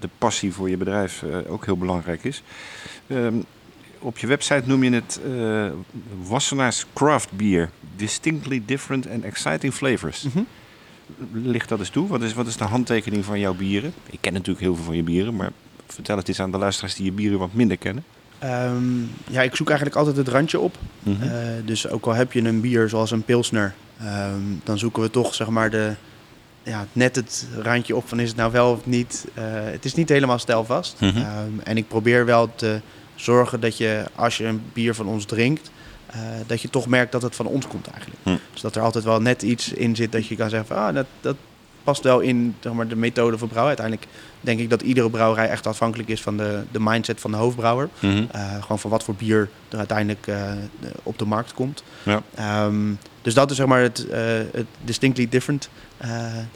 de 0.00 0.08
passie 0.18 0.52
voor 0.52 0.70
je 0.70 0.76
bedrijf 0.76 1.24
ook 1.48 1.64
heel 1.64 1.76
belangrijk 1.76 2.24
is. 2.24 2.42
Ehm, 3.06 3.34
op 3.98 4.18
je 4.18 4.26
website 4.26 4.62
noem 4.66 4.84
je 4.84 4.90
het 4.90 5.20
Wassenaars 6.22 6.86
Craft 6.92 7.32
Beer. 7.32 7.70
Distinctly 7.96 8.62
different 8.66 9.08
and 9.08 9.24
exciting 9.24 9.74
flavors. 9.74 10.22
Mhm. 10.22 10.44
Ligt 11.32 11.68
dat 11.68 11.78
eens 11.78 11.90
toe? 11.90 12.08
Wat 12.08 12.22
is, 12.22 12.34
wat 12.34 12.46
is 12.46 12.56
de 12.56 12.64
handtekening 12.64 13.24
van 13.24 13.40
jouw 13.40 13.54
bieren? 13.54 13.92
Ik 14.10 14.18
ken 14.20 14.32
natuurlijk 14.32 14.60
heel 14.60 14.74
veel 14.74 14.84
van 14.84 14.96
je 14.96 15.02
bieren, 15.02 15.36
maar 15.36 15.50
vertel 15.86 16.16
het 16.16 16.28
eens 16.28 16.40
aan 16.40 16.50
de 16.50 16.58
luisteraars 16.58 16.94
die 16.94 17.04
je 17.04 17.12
bieren 17.12 17.38
wat 17.38 17.52
minder 17.52 17.76
kennen. 17.76 18.04
Ehm, 18.42 19.00
ja, 19.30 19.42
ik 19.42 19.56
zoek 19.56 19.68
eigenlijk 19.68 19.98
altijd 19.98 20.16
het 20.16 20.28
randje 20.28 20.60
op. 20.60 20.76
Mhm. 21.02 21.22
Eh, 21.22 21.30
dus 21.64 21.88
ook 21.88 22.06
al 22.06 22.14
heb 22.14 22.32
je 22.32 22.42
een 22.42 22.60
bier 22.60 22.88
zoals 22.88 23.10
een 23.10 23.24
pilsner, 23.24 23.74
ehm, 23.98 24.40
dan 24.64 24.78
zoeken 24.78 25.02
we 25.02 25.10
toch 25.10 25.34
zeg 25.34 25.48
maar 25.48 25.70
de, 25.70 25.94
ja, 26.62 26.86
net 26.92 27.16
het 27.16 27.46
randje 27.58 27.96
op 27.96 28.08
van 28.08 28.20
is 28.20 28.28
het 28.28 28.36
nou 28.36 28.52
wel 28.52 28.72
of 28.72 28.86
niet. 28.86 29.26
Eh, 29.34 29.44
het 29.46 29.84
is 29.84 29.94
niet 29.94 30.08
helemaal 30.08 30.38
stijlvast. 30.38 31.00
Mhm. 31.00 31.16
Ehm, 31.16 31.58
en 31.64 31.76
ik 31.76 31.88
probeer 31.88 32.24
wel 32.24 32.54
te 32.54 32.80
zorgen 33.14 33.60
dat 33.60 33.76
je 33.76 34.04
als 34.14 34.36
je 34.36 34.44
een 34.44 34.62
bier 34.72 34.94
van 34.94 35.06
ons 35.06 35.24
drinkt, 35.24 35.70
eh, 36.06 36.20
dat 36.46 36.62
je 36.62 36.70
toch 36.70 36.86
merkt 36.86 37.12
dat 37.12 37.22
het 37.22 37.36
van 37.36 37.46
ons 37.46 37.66
komt 37.66 37.86
eigenlijk. 37.86 38.20
Hm. 38.22 38.36
Dus 38.52 38.60
dat 38.60 38.76
er 38.76 38.82
altijd 38.82 39.04
wel 39.04 39.20
net 39.20 39.42
iets 39.42 39.72
in 39.72 39.96
zit 39.96 40.12
dat 40.12 40.26
je 40.26 40.36
kan 40.36 40.50
zeggen 40.50 40.68
van 40.68 40.76
ah, 40.76 40.94
dat, 40.94 41.06
dat 41.20 41.36
past 41.84 42.02
wel 42.02 42.20
in 42.20 42.54
zeg 42.60 42.72
maar, 42.72 42.88
de 42.88 42.96
methode 42.96 43.38
van 43.38 43.48
brouwen. 43.48 43.76
Uiteindelijk 43.76 44.08
denk 44.42 44.60
ik 44.60 44.70
dat 44.70 44.82
iedere 44.82 45.10
brouwerij 45.10 45.48
echt 45.48 45.66
afhankelijk 45.66 46.08
is 46.08 46.22
van 46.22 46.36
de, 46.36 46.62
de 46.70 46.80
mindset 46.80 47.20
van 47.20 47.30
de 47.30 47.36
hoofdbrouwer. 47.36 47.88
Mhm. 47.98 48.24
Eh, 48.30 48.62
gewoon 48.62 48.78
van 48.78 48.90
wat 48.90 49.04
voor 49.04 49.14
bier 49.14 49.48
er 49.68 49.78
uiteindelijk 49.78 50.26
eh, 50.26 50.52
op 51.02 51.18
de 51.18 51.24
markt 51.24 51.54
komt. 51.54 51.82
Ja. 52.02 52.22
Ehm, 52.34 52.92
dus 53.22 53.34
dat 53.34 53.50
is 53.50 53.56
zeg 53.56 53.66
maar 53.66 53.80
het, 53.80 54.08
eh, 54.08 54.20
het 54.52 54.66
distinctly 54.84 55.28
different, 55.28 55.68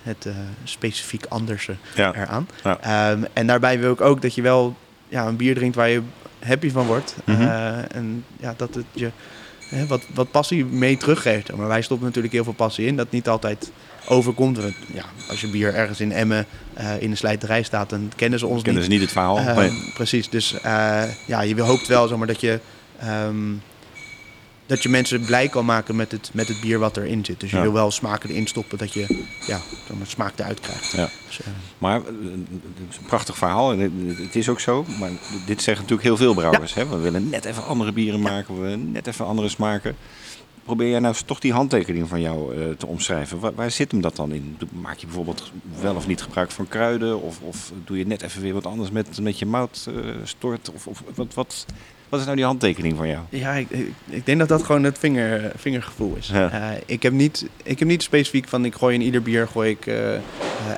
het 0.03 0.27
specifiek 0.65 1.25
anderse 1.29 1.77
Ja. 1.95 2.15
eraan. 2.15 2.49
Ja. 2.65 2.79
Ehm, 2.81 3.25
en 3.33 3.47
daarbij 3.47 3.79
wil 3.81 3.93
ik 3.93 4.01
ook 4.01 4.23
dat 4.23 4.35
je 4.35 4.43
wel 4.43 4.77
ja, 5.09 5.27
een 5.27 5.37
bier 5.37 5.55
drinkt 5.55 5.77
waar 5.77 5.89
je 5.89 6.03
happy 6.39 6.71
van 6.71 6.87
wordt. 6.87 7.17
Mhm. 7.25 7.43
En 7.91 8.25
ja, 8.41 8.55
dat 8.57 8.75
het 8.75 8.85
je 8.93 9.11
hè, 9.69 9.87
wat, 9.87 10.07
wat 10.15 10.31
passie 10.31 10.65
mee 10.65 10.97
teruggeeft. 10.97 11.57
Maar 11.57 11.69
wij 11.69 11.83
stoppen 11.83 12.07
natuurlijk 12.07 12.35
heel 12.35 12.45
veel 12.45 12.53
passie 12.53 12.87
in, 12.87 12.97
dat 12.97 13.11
niet 13.11 13.29
altijd 13.29 13.71
overkomt. 14.09 14.57
Want, 14.59 14.75
Ja, 14.95 15.05
als 15.29 15.41
je 15.41 15.47
bier 15.49 15.75
ergens 15.75 16.01
in 16.01 16.13
Emmen 16.13 16.47
eh, 16.75 17.03
in 17.03 17.11
de 17.11 17.17
slijterij 17.17 17.63
staat, 17.63 17.91
dan 17.91 18.13
kennen 18.17 18.39
ze 18.39 18.47
ons 18.47 18.63
Kennen 18.63 18.83
niet. 18.83 18.91
ze 18.91 18.97
niet 18.99 19.05
het 19.07 19.13
verhaal? 19.13 19.39
Ehm, 19.39 19.55
Nee. 19.59 19.91
Precies, 19.95 20.29
dus 20.31 20.61
eh, 20.61 21.03
ja, 21.27 21.41
je 21.41 21.61
hoopt 21.63 21.87
wel 21.87 22.09
zeg 22.09 22.19
maar, 22.19 22.27
dat 22.27 22.41
je... 22.41 22.61
ehm, 22.99 23.37
dat 24.67 24.83
je 24.83 24.89
mensen 24.89 25.25
blij 25.25 25.49
kan 25.49 25.65
maken 25.65 25.97
met 25.97 26.13
het, 26.13 26.31
met 26.33 26.49
het 26.49 26.61
bier 26.61 26.79
wat 26.79 26.97
erin 26.97 27.25
zit. 27.25 27.41
Dus 27.41 27.51
je 27.51 27.57
Ja. 27.57 27.63
wil 27.63 27.73
wel 27.73 27.91
smaken 27.91 28.31
erin 28.31 28.47
stoppen, 28.47 28.79
dat 28.79 28.93
je 28.93 29.25
ja, 29.47 29.61
zeg 29.87 29.97
maar, 29.97 30.07
smaak 30.07 30.39
eruit 30.39 30.61
krijgt. 30.61 30.93
Ja. 30.93 31.09
Dus, 31.27 31.41
eh, 31.41 31.47
Maar 31.79 31.95
het 31.95 32.05
is 32.91 32.97
een 32.97 33.05
prachtig 33.07 33.37
verhaal 33.39 33.73
en 33.73 33.79
het, 33.79 33.93
het 34.19 34.37
is 34.37 34.49
ook 34.49 34.61
zo. 34.61 34.85
Maar 34.99 35.11
dit 35.47 35.63
zeggen 35.63 35.83
natuurlijk 35.83 36.03
heel 36.09 36.17
veel 36.17 36.35
brouwers. 36.35 36.75
Hè? 36.75 36.87
We 36.89 36.97
willen 36.97 37.29
net 37.29 37.45
even 37.45 37.65
andere 37.67 37.93
bieren 37.93 38.21
maken, 38.21 38.55
we 38.55 38.61
willen 38.61 38.93
net 38.93 39.07
even 39.07 39.27
andere 39.27 39.49
smaken. 39.49 39.97
Probeer 40.67 40.91
jij 40.91 40.99
nou 40.99 41.15
toch 41.27 41.41
die 41.41 41.53
handtekening 41.53 42.09
van 42.09 42.21
jou 42.21 42.55
eh, 42.57 42.71
te 42.79 42.87
omschrijven? 42.87 43.39
Waar, 43.41 43.55
waar 43.55 43.71
zit 43.71 43.91
hem 43.91 44.01
dat 44.01 44.17
dan 44.17 44.33
in? 44.33 44.59
Maak 44.71 44.97
je 44.97 45.07
bijvoorbeeld 45.07 45.53
wel 45.81 45.95
of 45.95 46.07
niet 46.07 46.23
gebruik 46.23 46.51
van 46.51 46.69
kruiden? 46.69 47.23
Of, 47.23 47.41
of 47.41 47.73
doe 47.85 47.99
je 47.99 48.07
net 48.07 48.23
even 48.23 48.43
weer 48.43 48.53
wat 48.53 48.67
anders 48.67 48.91
met, 48.91 49.21
met 49.21 49.39
je 49.39 49.47
moutstort? 49.47 50.71
of, 50.75 50.87
of 50.87 51.03
wat, 51.15 51.35
wat, 51.35 51.67
wat 52.09 52.19
is 52.21 52.25
nou 52.25 52.37
die 52.37 52.45
handtekening 52.47 52.97
van 52.97 53.09
jou? 53.09 53.21
Ja, 53.29 53.53
ik, 53.53 53.69
ik, 54.09 54.27
denk 54.27 54.39
dat 54.39 54.49
dat 54.49 54.63
gewoon 54.63 54.85
het 54.85 54.99
vinger, 54.99 55.53
vingergevoel 55.57 56.15
is. 56.17 56.29
Ja. 56.29 56.51
Eh, 56.51 56.81
ik, 56.87 57.03
heb 57.03 57.13
niet, 57.13 57.47
ik 57.63 57.79
heb 57.79 57.89
niet 57.89 58.03
specifiek 58.03 58.49
van 58.49 58.65
ik 58.65 58.75
gooi 58.75 58.95
in 58.95 59.03
ieder 59.03 59.23
bier 59.23 59.49
gooi 59.49 59.71
ik, 59.71 59.87
eh, 59.87 60.15
eh, 60.15 60.23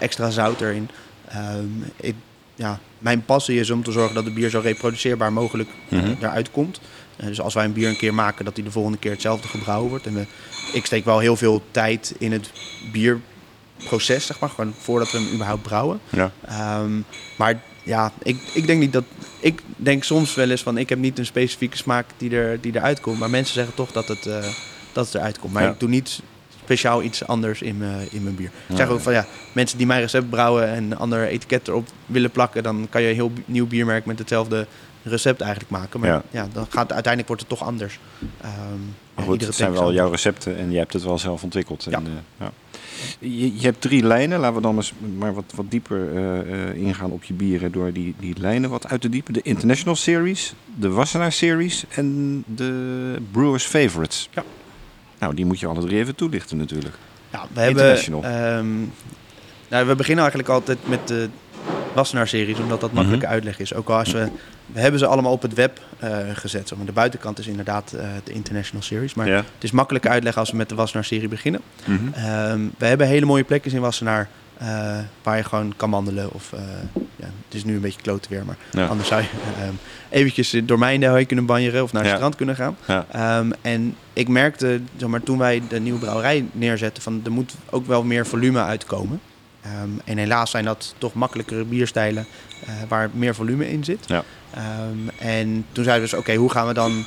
extra 0.00 0.30
zout 0.30 0.60
erin. 0.60 0.88
Ehm, 1.28 1.64
ik, 1.96 2.14
ja, 2.54 2.80
mijn 2.98 3.24
passie 3.24 3.60
is 3.60 3.70
om 3.70 3.82
te 3.82 3.92
zorgen 3.92 4.14
dat 4.14 4.24
het 4.24 4.34
bier 4.34 4.50
zo 4.50 4.60
reproduceerbaar 4.60 5.32
mogelijk 5.32 5.68
eh, 5.88 5.98
Mhm. 5.98 6.14
eruit 6.20 6.50
komt. 6.50 6.80
Eh, 7.18 7.26
dus 7.26 7.40
als 7.40 7.54
wij 7.54 7.64
een 7.64 7.72
bier 7.72 7.88
een 7.88 7.96
keer 7.96 8.14
maken, 8.14 8.44
dat 8.44 8.54
die 8.54 8.64
de 8.64 8.70
volgende 8.70 8.98
keer 8.98 9.10
hetzelfde 9.10 9.48
gebrouwen 9.48 9.88
wordt. 9.90 10.06
En 10.06 10.14
we, 10.14 10.26
ik 10.72 10.86
steek 10.86 11.04
wel 11.04 11.18
heel 11.18 11.36
veel 11.36 11.62
tijd 11.70 12.14
in 12.18 12.32
het 12.32 12.50
bierproces, 12.92 14.26
zeg 14.26 14.40
maar, 14.40 14.48
gewoon 14.50 14.74
voordat 14.78 15.10
we 15.12 15.18
hem 15.18 15.32
überhaupt 15.34 15.62
brouwen. 15.62 16.00
Ja. 16.10 16.30
Ehm, 16.46 17.00
maar 17.38 17.60
ja, 17.82 18.12
ik, 18.22 18.36
ik 18.54 18.66
denk 18.66 18.80
niet 18.80 18.92
dat. 18.92 19.04
Ik 19.40 19.62
denk 19.76 20.04
soms 20.04 20.34
wel 20.34 20.50
eens 20.50 20.62
van 20.62 20.78
ik 20.78 20.88
heb 20.88 20.98
niet 20.98 21.18
een 21.18 21.26
specifieke 21.26 21.76
smaak 21.76 22.06
die, 22.16 22.30
er, 22.36 22.60
die 22.60 22.74
eruit 22.76 23.00
komt. 23.00 23.18
Maar 23.18 23.30
mensen 23.30 23.54
zeggen 23.54 23.74
toch 23.74 23.92
dat 23.92 24.08
het, 24.08 24.26
eh, 24.26 24.46
dat 24.92 25.06
het 25.06 25.14
eruit 25.14 25.38
komt. 25.38 25.52
Maar 25.52 25.62
Ja. 25.62 25.70
ik 25.70 25.80
doe 25.80 25.88
niet 25.88 26.20
speciaal 26.64 27.02
iets 27.02 27.26
anders 27.26 27.62
in 27.62 27.78
mijn, 27.78 28.08
in 28.10 28.22
mijn 28.22 28.34
bier. 28.34 28.50
Ja, 28.66 28.72
Ik 28.72 28.76
zeg 28.76 28.88
ook 28.88 29.00
van 29.00 29.12
ja, 29.12 29.26
mensen 29.52 29.78
die 29.78 29.86
mijn 29.86 30.00
recept 30.00 30.30
brouwen 30.30 30.68
en 30.68 30.84
een 30.84 30.96
ander 30.98 31.26
etiket 31.26 31.68
erop 31.68 31.88
willen 32.06 32.30
plakken, 32.30 32.62
dan 32.62 32.86
kan 32.90 33.02
je 33.02 33.08
een 33.08 33.14
heel 33.14 33.32
nieuw 33.44 33.66
biermerk 33.66 34.04
met 34.04 34.18
hetzelfde 34.18 34.66
recept 35.08 35.40
eigenlijk 35.40 35.70
maken. 35.70 36.00
Maar 36.00 36.08
Ja. 36.10 36.22
ja, 36.30 36.48
dan 36.52 36.66
gaat 36.68 36.92
uiteindelijk 36.92 37.26
wordt 37.26 37.42
het 37.42 37.50
toch 37.58 37.68
anders. 37.68 37.98
Ja, 38.42 38.48
Maar 39.14 39.24
goed, 39.24 39.46
het 39.46 39.54
zijn 39.54 39.72
wel 39.72 39.92
jouw 39.92 40.10
recepten 40.10 40.56
en 40.58 40.70
jij 40.70 40.78
hebt 40.78 40.92
het 40.92 41.02
wel 41.02 41.18
zelf 41.18 41.42
ontwikkeld. 41.42 41.86
En, 41.86 41.90
Ja. 41.90 41.98
eh, 41.98 42.12
ja. 42.46 42.52
Je, 43.18 43.54
je 43.54 43.60
hebt 43.66 43.80
drie 43.80 44.02
lijnen. 44.02 44.38
Laten 44.40 44.56
we 44.56 44.62
dan 44.62 44.76
eens 44.76 44.92
maar 45.18 45.34
wat, 45.34 45.44
wat 45.54 45.70
dieper 45.70 46.16
eh, 46.16 46.68
eh, 46.68 46.76
ingaan 46.76 47.10
op 47.10 47.24
je 47.24 47.34
bieren 47.34 47.72
door 47.72 47.92
die, 47.92 48.14
die 48.18 48.34
lijnen 48.38 48.70
wat 48.70 48.88
uit 48.88 49.00
te 49.00 49.08
diepen. 49.08 49.32
De 49.32 49.42
International 49.42 49.96
Series, 49.96 50.54
de 50.74 50.88
Wassenaar 50.90 51.32
Series 51.32 51.84
en 51.88 52.42
de 52.46 53.16
Brewers 53.30 53.64
Favorites. 53.64 54.28
Ja. 54.34 54.44
Nou, 55.18 55.34
die 55.34 55.44
moet 55.46 55.60
je 55.60 55.66
alle 55.66 55.80
drie 55.80 55.98
even 55.98 56.14
toelichten 56.14 56.56
natuurlijk. 56.56 56.94
Ja, 57.32 57.46
we 57.52 57.60
hebben. 57.60 57.82
International. 57.82 58.22
ehm, 58.24 58.66
nou, 59.68 59.86
we 59.86 59.94
beginnen 59.94 60.24
eigenlijk 60.24 60.48
altijd 60.48 60.78
met 60.88 61.08
de 61.08 61.28
Wassenaar-series, 61.94 62.58
omdat 62.58 62.80
dat 62.80 62.92
makkelijke 62.92 63.26
uitleg 63.26 63.58
is. 63.58 63.74
Ook 63.74 63.88
al 63.88 63.98
als 63.98 64.12
we, 64.12 64.28
we 64.72 64.80
hebben 64.80 65.00
ze 65.00 65.06
allemaal 65.06 65.32
op 65.32 65.42
het 65.42 65.54
web 65.54 65.80
eh, 65.98 66.18
gezet. 66.32 66.68
Zeg 66.68 66.78
maar. 66.78 66.86
De 66.86 66.92
buitenkant 66.92 67.38
is 67.38 67.46
inderdaad 67.46 67.92
eh, 67.92 68.06
de 68.24 68.32
International 68.32 68.82
Series. 68.82 69.14
Maar 69.14 69.26
Ja. 69.28 69.36
het 69.36 69.44
is 69.64 69.70
makkelijk 69.70 70.06
uitleg 70.06 70.36
als 70.36 70.50
we 70.50 70.56
met 70.56 70.68
de 70.68 70.74
Wassenaar-serie 70.74 71.28
beginnen. 71.28 71.60
Mhm. 71.84 72.12
Ehm, 72.14 72.60
we 72.78 72.86
hebben 72.86 73.06
hele 73.06 73.26
mooie 73.26 73.44
plekjes 73.44 73.72
in 73.72 73.80
Wassenaar 73.80 74.28
eh, 74.58 74.98
waar 75.22 75.36
je 75.36 75.44
gewoon 75.44 75.72
kan 75.76 75.90
wandelen. 75.90 76.32
Of, 76.32 76.52
ja, 77.16 77.24
het 77.46 77.54
is 77.54 77.64
nu 77.64 77.74
een 77.74 77.80
beetje 77.80 78.00
klote 78.02 78.28
weer, 78.28 78.44
maar 78.44 78.56
Ja. 78.72 78.86
anders 78.86 79.08
zou 79.08 79.22
je 79.22 79.28
ehm, 79.62 79.72
eventjes 80.08 80.56
door 80.64 80.78
Mijndel 80.78 81.14
heen 81.14 81.26
kunnen 81.26 81.46
banjeren 81.46 81.82
of 81.82 81.92
naar 81.92 82.04
het 82.04 82.12
strand 82.14 82.36
kunnen 82.36 82.56
gaan. 82.56 82.76
Ehm, 83.10 83.50
en 83.62 83.96
ik 84.12 84.28
merkte, 84.28 84.80
zeg 84.96 85.08
maar, 85.08 85.22
toen 85.22 85.38
wij 85.38 85.62
de 85.68 85.80
nieuwe 85.80 85.98
brouwerij 85.98 86.44
neerzetten, 86.52 87.02
van 87.02 87.20
er 87.24 87.32
moet 87.32 87.54
ook 87.70 87.86
wel 87.86 88.02
meer 88.04 88.26
volume 88.26 88.62
uitkomen. 88.62 89.20
Ehm, 89.68 89.88
en 90.04 90.18
helaas 90.18 90.50
zijn 90.50 90.64
dat 90.64 90.94
toch 90.98 91.14
makkelijkere 91.14 91.64
bierstijlen 91.64 92.26
eh, 92.66 92.72
waar 92.88 93.10
meer 93.12 93.34
volume 93.34 93.70
in 93.70 93.84
zit. 93.84 94.04
Ja. 94.06 94.24
Ehm, 94.54 95.08
en 95.18 95.64
toen 95.72 95.84
zeiden 95.84 96.04
we 96.08 96.10
dus, 96.10 96.18
oké, 96.20 96.34
hoe 96.34 96.50
gaan 96.50 96.66
we 96.66 96.72
dan 96.74 97.04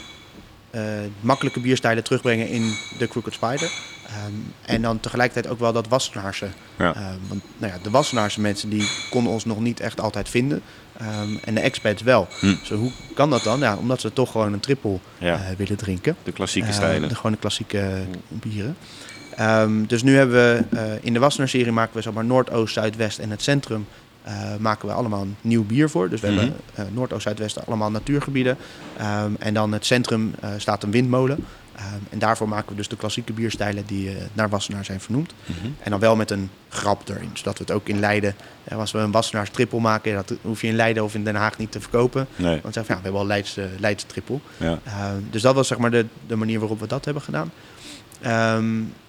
eh, 0.72 0.82
makkelijke 1.20 1.60
bierstijlen 1.60 2.04
terugbrengen 2.04 2.48
in 2.50 2.74
de 2.98 3.08
Crooked 3.08 3.34
Spider? 3.34 3.72
Ehm, 4.08 4.32
en 4.66 4.82
dan 4.82 5.00
tegelijkertijd 5.00 5.54
ook 5.54 5.60
wel 5.60 5.74
dat 5.74 5.88
Wassenaarse. 5.88 6.48
Ja. 6.78 6.94
Want 7.28 7.42
nou 7.58 7.74
ja, 7.74 7.80
de 7.84 7.90
Wassenaarse 7.90 8.42
mensen 8.42 8.70
die 8.70 8.90
konden 9.10 9.34
ons 9.34 9.46
nog 9.46 9.60
niet 9.60 9.80
echt 9.80 10.02
altijd 10.02 10.30
vinden. 10.30 10.62
En 11.44 11.54
de 11.54 11.60
expats 11.60 12.02
wel. 12.02 12.28
Hm. 12.40 12.46
Dus 12.60 12.70
hoe 12.70 12.92
kan 13.14 13.30
dat 13.30 13.44
dan? 13.44 13.60
Ja, 13.60 13.76
omdat 13.76 14.02
ze 14.02 14.14
toch 14.14 14.32
gewoon 14.32 14.54
een 14.54 14.60
triple 14.60 14.98
Ja. 15.18 15.34
eh, 15.36 15.56
willen 15.58 15.78
drinken. 15.78 16.16
De 16.24 16.32
klassieke 16.32 16.72
stijlen. 16.72 17.10
de, 17.10 17.16
gewoon 17.16 17.32
de 17.32 17.38
klassieke 17.38 18.04
bieren. 18.30 18.76
Ehm, 19.36 19.86
dus 19.86 20.04
nu 20.04 20.16
hebben 20.16 20.36
we 20.36 20.78
eh, 20.78 20.84
in 21.02 21.14
de 21.14 21.20
Wassenaar-serie 21.20 21.72
maken 21.72 21.96
we 21.96 22.02
zeg 22.02 22.14
maar 22.14 22.26
Noordoost, 22.26 22.74
Zuidwest 22.74 23.20
en 23.20 23.30
het 23.30 23.42
centrum. 23.42 23.86
eh, 24.24 24.56
maken 24.60 24.88
we 24.88 24.94
allemaal 24.94 25.22
een 25.22 25.36
nieuw 25.42 25.64
bier 25.66 25.90
voor. 25.90 26.10
Dus 26.10 26.22
we 26.22 26.28
Mhm. 26.28 26.38
hebben 26.40 26.56
eh, 26.76 26.86
Noordoost, 26.94 27.22
Zuidwest 27.24 27.66
allemaal 27.68 27.92
natuurgebieden. 27.92 28.58
Ehm, 28.98 29.32
en 29.40 29.54
dan 29.54 29.72
het 29.72 29.86
centrum 29.86 30.34
staat 30.58 30.84
een 30.84 30.92
windmolen. 30.92 31.46
Ehm, 31.76 31.86
en 32.10 32.20
daarvoor 32.20 32.48
maken 32.50 32.70
we 32.70 32.76
dus 32.76 32.88
de 32.88 32.96
klassieke 32.96 33.34
bierstijlen 33.34 33.86
die 33.86 34.18
naar 34.34 34.50
Wassenaar 34.50 34.86
zijn 34.86 35.00
vernoemd. 35.02 35.34
Mhm. 35.46 35.68
En 35.84 35.92
dan 35.92 36.00
wel 36.00 36.16
met 36.16 36.32
een 36.32 36.50
grap 36.70 37.10
erin. 37.10 37.30
Zodat 37.34 37.58
we 37.58 37.64
het 37.64 37.74
ook 37.74 37.88
in 37.88 38.00
Leiden, 38.00 38.36
als 38.76 38.92
we 38.92 39.00
een 39.00 39.12
Wassenaars 39.12 39.50
trippel 39.50 39.80
maken, 39.80 40.14
dat 40.14 40.34
hoef 40.42 40.62
je 40.62 40.68
in 40.68 40.76
Leiden 40.76 41.04
of 41.04 41.16
in 41.16 41.24
Den 41.24 41.36
Haag 41.36 41.58
niet 41.58 41.72
te 41.72 41.82
verkopen. 41.82 42.28
Nee. 42.36 42.60
Want 42.64 42.76
we, 42.76 42.82
ja, 42.82 42.88
we 42.96 43.02
hebben 43.02 43.22
al 43.22 43.28
Leidse, 43.28 43.70
Leidse 43.80 44.06
trippel. 44.08 44.42
Ja. 44.58 44.80
Uh, 44.88 44.94
dus 45.30 45.42
dat 45.42 45.56
was 45.56 45.68
zeg 45.68 45.78
maar 45.78 45.92
de, 45.92 46.06
de 46.28 46.36
manier 46.36 46.60
waarop 46.60 46.80
we 46.80 46.88
dat 46.88 47.06
hebben 47.06 47.24
gedaan. 47.24 47.52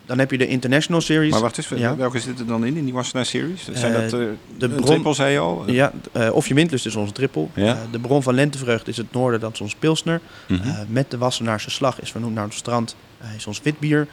Dan 0.07 0.19
heb 0.19 0.31
je 0.31 0.38
de 0.38 0.47
International 0.47 1.01
Series. 1.01 1.31
Maar 1.31 1.41
wacht 1.41 1.57
eens, 1.59 1.69
Ja. 1.69 1.97
welke 1.97 2.21
zit 2.21 2.38
er 2.38 2.47
dan 2.47 2.65
in, 2.67 2.77
in 2.77 2.85
die 2.85 2.93
Wassenaar 2.93 3.27
Series? 3.27 3.69
Zijn 3.73 3.95
Eh, 3.95 4.01
dat 4.01 4.12
eh, 4.21 4.27
de 4.59 4.69
bron- 4.69 4.85
triple, 4.85 5.15
zei 5.15 5.33
je 5.33 5.38
al? 5.38 5.71
Ja, 5.71 5.93
eh, 6.12 6.33
of 6.33 6.47
je 6.49 6.55
windlust 6.55 6.87
is 6.87 6.97
onze. 6.97 7.12
Ja. 7.55 7.75
Eh, 7.75 7.81
de 7.91 7.99
bron 7.99 8.23
van 8.23 8.35
lentevreugd 8.35 8.88
is 8.88 8.97
het 8.97 9.12
noorden, 9.12 9.41
dat 9.41 9.53
is 9.53 9.61
ons 9.61 9.75
pilsner. 9.75 10.21
Mhm. 10.49 10.69
Met 10.88 11.11
de 11.11 11.19
Wassenaarse 11.19 11.71
slag 11.71 12.01
is 12.01 12.11
vernoemd 12.11 12.35
naar 12.35 12.45
het 12.45 12.55
strand, 12.55 12.97
is 13.37 13.47
ons 13.47 13.61
witbier. 13.62 14.07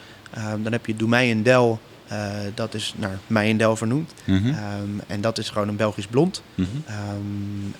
Dan 0.63 0.71
heb 0.71 0.85
je 0.85 0.95
Doemijendel, 0.95 1.79
eh 2.07 2.27
dat 2.55 2.73
is 2.73 2.93
naar 2.97 3.19
Mijendel 3.27 3.75
vernoemd. 3.75 4.13
Ehm, 4.25 4.43
en 5.07 5.21
dat 5.21 5.37
is 5.37 5.49
gewoon 5.49 5.67
een 5.67 5.75
Belgisch 5.75 6.07
blond. 6.07 6.41
Mhm. 6.55 6.67
Ehm, 6.85 6.97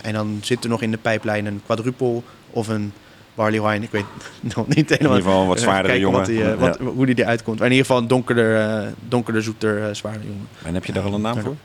en 0.01 0.13
dan 0.13 0.39
zit 0.43 0.63
er 0.63 0.69
nog 0.69 0.81
in 0.81 0.91
de 0.91 0.97
pijplijn 0.97 1.45
een 1.45 1.61
quadruple 1.65 2.21
of 2.49 2.67
een 2.67 2.93
barley 3.39 3.61
wine. 3.61 3.83
Ik 3.85 3.91
weet 3.91 4.05
nog 4.55 4.67
niet 4.67 4.77
In 4.77 4.85
helemaal. 4.97 5.17
ieder 5.17 5.23
geval 5.31 5.41
een 5.41 5.47
wat 5.47 5.57
Even 5.57 5.69
zwaardere 5.69 5.99
jongen. 5.99 6.17
Wat 6.19 6.27
die, 6.27 6.43
eh, 6.43 6.59
wat, 6.59 6.77
Ja. 6.79 6.85
Hoe 6.85 7.05
die 7.05 7.19
eruit 7.19 7.43
komt. 7.43 7.57
Maar 7.57 7.67
in 7.67 7.73
ieder 7.73 7.85
geval 7.87 8.01
een 8.01 8.07
donkerder, 8.07 8.67
eh, 8.85 8.87
donkerder 9.07 9.43
zoeter, 9.43 9.83
eh 9.87 9.93
zwaarder 9.95 10.21
jongen. 10.25 10.47
En 10.63 10.73
heb 10.73 10.85
je 10.85 10.91
daar 10.93 11.03
al 11.03 11.13
een 11.13 11.21
naam 11.21 11.39
voor? 11.41 11.55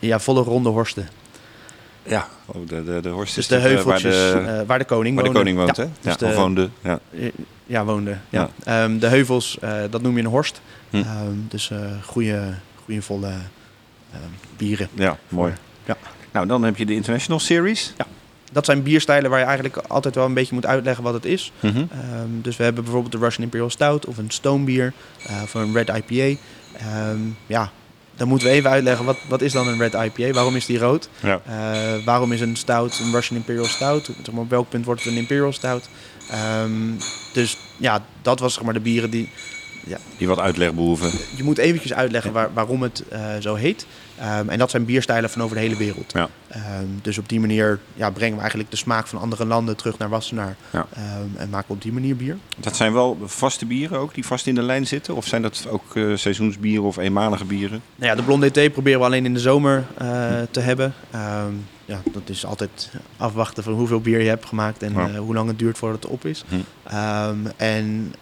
Ja, 0.00 0.18
volle 0.18 0.42
ronde 0.42 0.68
horsten. 0.68 1.08
Ja, 2.02 2.26
oh, 2.46 2.68
de, 2.68 2.84
de, 2.84 3.00
de 3.00 3.08
horst 3.08 3.34
Dus 3.34 3.46
de 3.46 3.56
eh, 3.56 3.62
heuveltjes 3.62 4.32
waar 4.32 4.42
de, 4.44 4.48
eh, 4.50 4.66
waar 4.66 4.78
de 4.78 4.84
koning 4.84 5.14
waar 5.16 5.24
de 5.24 5.30
koning 5.32 5.56
woont, 5.58 5.76
ja, 5.76 5.82
hè? 5.82 5.88
dus 6.00 6.12
Ja, 6.18 6.28
de- 6.28 6.34
woonde. 6.34 6.68
Ja. 6.80 6.98
eh, 7.18 7.30
Ja, 7.66 7.84
woonde. 7.84 8.16
Ja. 8.28 8.50
Ehm, 8.64 8.98
de 8.98 9.06
heuvels, 9.06 9.58
eh, 9.60 9.72
dat 9.90 10.02
noem 10.02 10.16
je 10.16 10.22
een 10.22 10.28
horst. 10.30 10.60
Hm. 10.90 10.96
Ehm, 10.96 11.06
dus 11.48 11.70
eh 11.70 11.78
goede, 12.04 12.42
goede 12.84 13.02
volle 13.02 13.30
bieren. 14.56 14.88
ja, 14.94 15.18
mooi. 15.28 15.52
Ja. 15.84 15.96
Nou, 16.32 16.46
dan 16.46 16.62
heb 16.62 16.76
je 16.76 16.86
de 16.86 16.94
International 16.94 17.40
Series. 17.40 17.94
Dat 18.52 18.64
zijn 18.64 18.82
bierstijlen 18.82 19.30
waar 19.30 19.38
je 19.38 19.44
eigenlijk 19.44 19.76
altijd 19.76 20.14
wel 20.14 20.24
een 20.24 20.34
beetje 20.34 20.54
moet 20.54 20.66
uitleggen 20.66 21.04
wat 21.04 21.14
het 21.14 21.24
is. 21.24 21.52
Mhm. 21.60 21.76
Ehm, 21.76 22.28
dus 22.42 22.56
we 22.56 22.64
hebben 22.64 22.82
bijvoorbeeld 22.84 23.12
de 23.12 23.18
Russian 23.18 23.44
Imperial 23.44 23.70
Stout 23.70 24.06
of 24.06 24.18
een 24.18 24.30
stonebier 24.30 24.92
eh 25.26 25.42
of 25.42 25.54
een 25.54 25.72
Red 25.72 25.88
IPA. 25.88 26.40
Ehm, 26.78 27.18
ja, 27.46 27.70
dan 28.16 28.28
moeten 28.28 28.48
we 28.48 28.52
even 28.54 28.70
uitleggen 28.70 29.04
wat, 29.04 29.16
wat 29.28 29.40
is 29.40 29.52
dan 29.52 29.68
een 29.68 29.78
Red 29.78 29.94
IPA? 29.94 30.32
Waarom 30.32 30.56
is 30.56 30.66
die 30.66 30.78
rood? 30.78 31.08
Ja. 31.20 31.40
Eh, 31.46 32.04
waarom 32.04 32.32
is 32.32 32.40
een 32.40 32.56
stout 32.56 32.98
een 32.98 33.12
Russian 33.12 33.38
Imperial 33.38 33.64
Stout? 33.64 34.04
Zeg 34.04 34.34
maar, 34.34 34.42
op 34.42 34.50
welk 34.50 34.68
punt 34.68 34.84
wordt 34.84 35.04
het 35.04 35.12
een 35.12 35.18
Imperial 35.18 35.52
Stout? 35.52 35.88
Ehm, 36.30 36.72
dus 37.32 37.56
ja, 37.76 38.04
dat 38.22 38.40
was 38.40 38.54
zeg 38.54 38.62
maar 38.62 38.74
de 38.74 38.80
bieren 38.80 39.10
die... 39.10 39.28
Die 40.16 40.26
wat 40.26 40.38
uitleg 40.38 40.72
behoeven. 40.74 41.10
Je 41.36 41.42
moet 41.42 41.58
eventjes 41.58 41.92
uitleggen 41.92 42.32
waar, 42.32 42.50
waarom 42.54 42.82
het 42.82 43.04
eh, 43.08 43.20
zo 43.40 43.54
heet. 43.54 43.86
Ehm, 44.18 44.48
en 44.48 44.58
dat 44.58 44.70
zijn 44.70 44.84
bierstijlen 44.84 45.30
van 45.30 45.42
over 45.42 45.56
de 45.56 45.62
hele 45.62 45.76
wereld. 45.76 46.12
Ja. 46.12 46.28
Ehm, 46.48 46.62
dus 47.02 47.18
op 47.18 47.28
die 47.28 47.40
manier 47.40 47.78
ja, 47.94 48.10
brengen 48.10 48.34
we 48.34 48.40
eigenlijk 48.40 48.70
de 48.70 48.76
smaak 48.76 49.06
van 49.06 49.18
andere 49.20 49.44
landen 49.46 49.76
terug 49.76 49.98
naar 49.98 50.08
Wassenaar. 50.08 50.56
Ja. 50.72 50.86
Ehm, 50.92 51.04
en 51.36 51.50
maken 51.50 51.66
we 51.68 51.74
op 51.74 51.82
die 51.82 51.92
manier 51.92 52.16
bier. 52.16 52.36
Dat 52.56 52.76
zijn 52.76 52.92
wel 52.92 53.18
vaste 53.24 53.66
bieren 53.66 53.98
ook, 53.98 54.14
die 54.14 54.26
vast 54.26 54.46
in 54.46 54.54
de 54.54 54.62
lijn 54.62 54.86
zitten? 54.86 55.14
Of 55.14 55.26
zijn 55.26 55.42
dat 55.42 55.66
ook 55.70 55.96
eh, 55.96 56.04
seizoensbieren 56.14 56.84
of 56.84 56.96
eenmalige 56.96 57.44
bieren? 57.44 57.82
Nou 57.96 58.10
ja, 58.10 58.16
de 58.16 58.22
blonde 58.22 58.50
thee 58.50 58.70
proberen 58.70 58.98
we 59.00 59.06
alleen 59.06 59.24
in 59.24 59.34
de 59.34 59.40
zomer 59.40 59.84
eh, 59.98 60.08
te 60.50 60.60
hebben. 60.60 60.94
Ja, 61.84 62.00
dat 62.12 62.22
is 62.28 62.46
altijd 62.46 62.90
afwachten 63.16 63.62
van 63.62 63.72
hoeveel 63.72 64.00
bier 64.00 64.20
je 64.20 64.28
hebt 64.28 64.46
gemaakt 64.46 64.82
en 64.82 64.92
Ja. 64.92 65.08
eh, 65.08 65.18
hoe 65.18 65.34
lang 65.34 65.48
het 65.48 65.58
duurt 65.58 65.78
voordat 65.78 66.02
het 66.02 66.12
op 66.12 66.24
is. 66.24 66.44
Hm. 66.48 66.56
En 67.56 68.14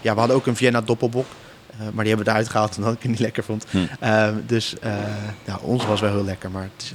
ja, 0.00 0.12
we 0.12 0.18
hadden 0.18 0.36
ook 0.36 0.46
een 0.46 0.56
Vienna 0.56 0.80
doppelbok. 0.80 1.26
Eh, 1.80 1.86
maar 1.92 2.04
die 2.04 2.14
hebben 2.14 2.24
we 2.24 2.30
eruit 2.30 2.48
gehaald 2.48 2.76
omdat 2.76 2.92
ik 2.92 3.02
het 3.02 3.10
niet 3.10 3.20
lekker 3.20 3.44
vond. 3.44 3.64
Hm. 3.70 3.78
Ehm, 4.00 4.34
dus 4.46 4.74
uh, 4.84 4.94
nou, 5.46 5.58
ons 5.62 5.86
was 5.86 6.00
wel 6.00 6.10
heel 6.10 6.24
lekker, 6.24 6.50
maar 6.50 6.62
het 6.62 6.82
is, 6.82 6.94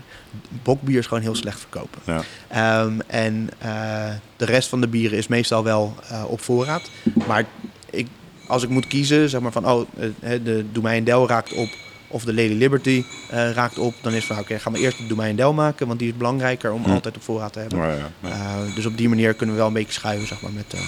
bokbier 0.64 0.98
is 0.98 1.08
gewoon 1.08 1.24
heel 1.24 1.36
slecht 1.36 1.60
verkopen. 1.60 2.02
Ja. 2.06 2.22
Ehm, 2.48 3.00
en 3.08 3.50
uh, 3.66 4.08
de 4.38 4.46
rest 4.46 4.70
van 4.70 4.82
de 4.82 4.88
bieren 4.88 5.18
is 5.18 5.28
meestal 5.28 5.64
wel 5.64 5.96
op 6.28 6.42
voorraad. 6.42 6.90
Maar 7.28 7.46
ik, 7.90 8.08
als 8.48 8.64
ik 8.64 8.70
moet 8.70 8.88
kiezen, 8.88 9.30
zeg 9.30 9.42
maar 9.42 9.52
van, 9.52 9.68
oh, 9.68 9.88
de 10.20 10.66
een 10.74 11.04
Del 11.04 11.28
raakt 11.28 11.54
op 11.54 11.70
of 12.08 12.24
de 12.24 12.34
Lady 12.34 12.54
Liberty 12.54 13.04
uh, 13.34 13.52
raakt 13.52 13.78
op, 13.78 13.94
dan 14.02 14.12
is 14.12 14.18
het 14.18 14.28
van 14.28 14.36
oké, 14.36 14.46
okay, 14.46 14.60
gaan 14.60 14.74
we 14.74 14.80
eerst 14.80 14.98
de 15.10 15.16
een 15.18 15.36
Del 15.36 15.54
maken, 15.54 15.88
want 15.88 16.00
die 16.00 16.10
is 16.10 16.18
belangrijker 16.18 16.72
om 16.72 16.84
Hm. 16.84 16.92
altijd 16.92 17.16
op 17.16 17.24
voorraad 17.24 17.54
te 17.54 17.60
hebben. 17.60 17.80
Ja, 17.80 17.88
ja, 17.88 18.10
ja. 18.20 18.30
Uh, 18.30 18.76
dus 18.76 18.86
op 18.86 18.98
die 18.98 19.10
manier 19.10 19.34
kunnen 19.34 19.56
we 19.56 19.62
wel 19.62 19.70
een 19.70 19.78
beetje 19.78 19.94
schuiven, 19.94 20.28
zeg 20.28 20.42
maar, 20.42 20.52
met... 20.52 20.74
uh, 20.76 20.82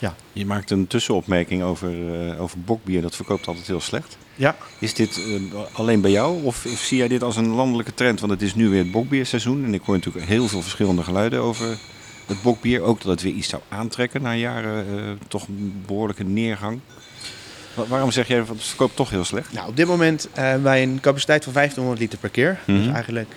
ja. 0.00 0.14
Je 0.32 0.46
maakt 0.46 0.70
een 0.70 0.86
tussenopmerking 0.86 1.62
over, 1.62 1.92
uh, 1.92 2.42
over 2.42 2.60
bokbier, 2.60 3.02
dat 3.02 3.16
verkoopt 3.16 3.46
altijd 3.46 3.66
heel 3.66 3.80
slecht. 3.80 4.16
Ja. 4.34 4.56
Is 4.78 4.94
dit 4.94 5.18
uh, 5.18 5.60
alleen 5.72 6.00
bij 6.00 6.10
jou 6.10 6.42
of 6.44 6.66
zie 6.76 6.98
jij 6.98 7.08
dit 7.08 7.22
als 7.22 7.36
een 7.36 7.48
landelijke 7.48 7.94
trend? 7.94 8.20
Want 8.20 8.32
het 8.32 8.42
is 8.42 8.54
nu 8.54 8.68
weer 8.68 8.82
het 8.82 8.90
bokbierseizoen 8.90 9.64
en 9.64 9.74
ik 9.74 9.82
hoor 9.82 9.94
natuurlijk 9.94 10.26
heel 10.26 10.48
veel 10.48 10.62
verschillende 10.62 11.02
geluiden 11.02 11.40
over 11.40 11.78
het 12.26 12.42
bokbier. 12.42 12.82
Ook 12.82 13.00
dat 13.00 13.10
het 13.10 13.22
weer 13.22 13.32
iets 13.32 13.48
zou 13.48 13.62
aantrekken 13.68 14.22
na 14.22 14.34
jaren 14.34 14.86
uh, 14.86 15.10
toch 15.28 15.48
een 15.48 15.82
behoorlijke 15.86 16.24
neergang. 16.24 16.80
Waarom 17.74 18.10
zeg 18.10 18.28
jij 18.28 18.38
dat 18.38 18.48
het 18.48 18.62
verkoopt 18.62 18.96
toch 18.96 19.10
heel 19.10 19.24
slecht? 19.24 19.52
Nou, 19.52 19.68
op 19.68 19.76
dit 19.76 19.86
moment 19.86 20.28
uh, 20.30 20.34
hebben 20.34 20.62
wij 20.62 20.82
een 20.82 21.00
capaciteit 21.00 21.44
van 21.44 21.52
1500 21.52 22.02
liter 22.02 22.18
per 22.18 22.30
keer. 22.30 22.50
Mhm. 22.50 22.70
Mm 22.70 22.76
-hmm. 22.76 22.84
Dus 22.84 22.94
eigenlijk, 22.94 23.36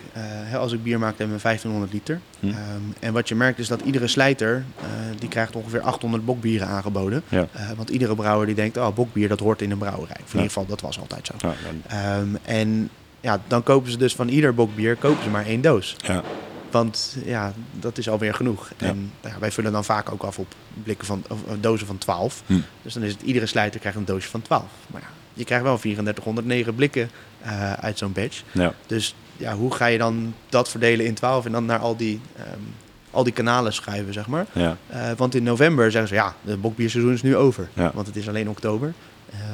uh, 0.52 0.56
als 0.60 0.72
ik 0.72 0.84
bier 0.84 1.00
maak, 1.00 1.18
hebben 1.18 1.36
we 1.36 1.42
1500 1.42 1.94
liter. 1.94 2.20
Mhm. 2.40 2.54
Um, 2.54 2.94
en 3.00 3.14
wat 3.14 3.28
je 3.28 3.36
merkt 3.36 3.60
is 3.60 3.68
dat 3.68 3.82
iedere 3.82 4.08
slijter, 4.08 4.64
uh, 4.80 4.86
die 5.20 5.30
krijgt 5.30 5.56
ongeveer 5.56 5.82
800 5.82 6.26
bokbieren 6.26 6.68
aangeboden. 6.68 7.24
Ja. 7.30 7.48
Want 7.76 7.90
iedere 7.90 8.16
brouwer 8.16 8.46
die 8.46 8.56
denkt, 8.56 8.78
oh, 8.78 8.96
bokbier, 8.96 9.28
dat 9.28 9.40
hoort 9.40 9.62
in 9.62 9.72
een 9.72 9.78
brouwerij. 9.78 10.18
Of 10.24 10.34
in 10.34 10.40
ieder 10.40 10.44
geval, 10.44 10.66
dat 10.66 10.82
was 10.82 11.00
altijd 11.00 11.28
zo. 11.28 11.50
Ja. 11.90 12.18
Um, 12.18 12.38
en 12.44 12.90
ja, 13.22 13.42
dan 13.48 13.64
kopen 13.64 13.92
ze 13.92 13.98
dus 13.98 14.16
van 14.16 14.28
ieder 14.28 14.54
bokbier 14.54 14.96
kopen 14.96 15.24
ze 15.24 15.30
maar 15.30 15.46
één 15.46 15.62
doos. 15.62 15.96
Ja. 16.06 16.24
Want 16.74 17.18
ja, 17.26 17.54
dat 17.72 17.98
is 17.98 18.10
alweer 18.10 18.34
genoeg. 18.34 18.72
Ja. 18.78 18.88
En 18.88 19.12
nou 19.22 19.34
ja, 19.34 19.40
wij 19.40 19.52
vullen 19.52 19.72
dan 19.72 19.86
vaak 19.86 20.12
ook 20.12 20.24
af 20.24 20.40
op 20.40 20.56
blikken 20.84 21.06
van, 21.06 21.24
of, 21.30 21.44
of 21.44 21.58
dozen 21.60 21.88
van 21.88 21.98
12. 21.98 22.44
Hm. 22.46 22.54
Dus 22.82 22.94
dan 22.94 23.04
is 23.04 23.12
het 23.12 23.22
iedere 23.22 23.46
slijter 23.46 23.80
krijgt 23.80 23.98
een 23.98 24.06
doosje 24.06 24.30
van 24.30 24.42
12. 24.42 24.64
Maar 24.88 25.02
ja, 25.02 25.08
je 25.34 25.44
krijgt 25.44 25.64
wel 25.64 25.78
3409 25.78 26.76
blikken 26.76 27.10
uh, 27.46 27.74
uit 27.74 27.98
zo'n 27.98 28.12
batch. 28.12 28.44
Ja. 28.52 28.74
Dus 28.86 29.16
ja, 29.38 29.56
hoe 29.56 29.74
ga 29.74 29.86
je 29.86 29.98
dan 29.98 30.34
dat 30.50 30.70
verdelen 30.70 31.06
in 31.06 31.14
12 31.14 31.46
en 31.46 31.52
dan 31.52 31.66
naar 31.66 31.80
al 31.80 31.96
die, 31.98 32.22
um, 32.40 32.74
al 33.12 33.24
die 33.24 33.34
kanalen 33.34 33.74
schuiven, 33.74 34.14
zeg 34.14 34.28
maar. 34.28 34.46
Ja. 34.52 34.78
Uh, 34.94 35.12
want 35.18 35.36
in 35.36 35.44
november 35.44 35.92
zeggen 35.92 36.10
ze, 36.10 36.16
ja, 36.16 36.36
het 36.44 36.62
bokbierseizoen 36.62 37.14
is 37.14 37.22
nu 37.22 37.36
over. 37.36 37.70
Ja. 37.74 37.92
Want 37.94 38.08
het 38.08 38.16
is 38.16 38.28
alleen 38.28 38.50
oktober. 38.50 38.94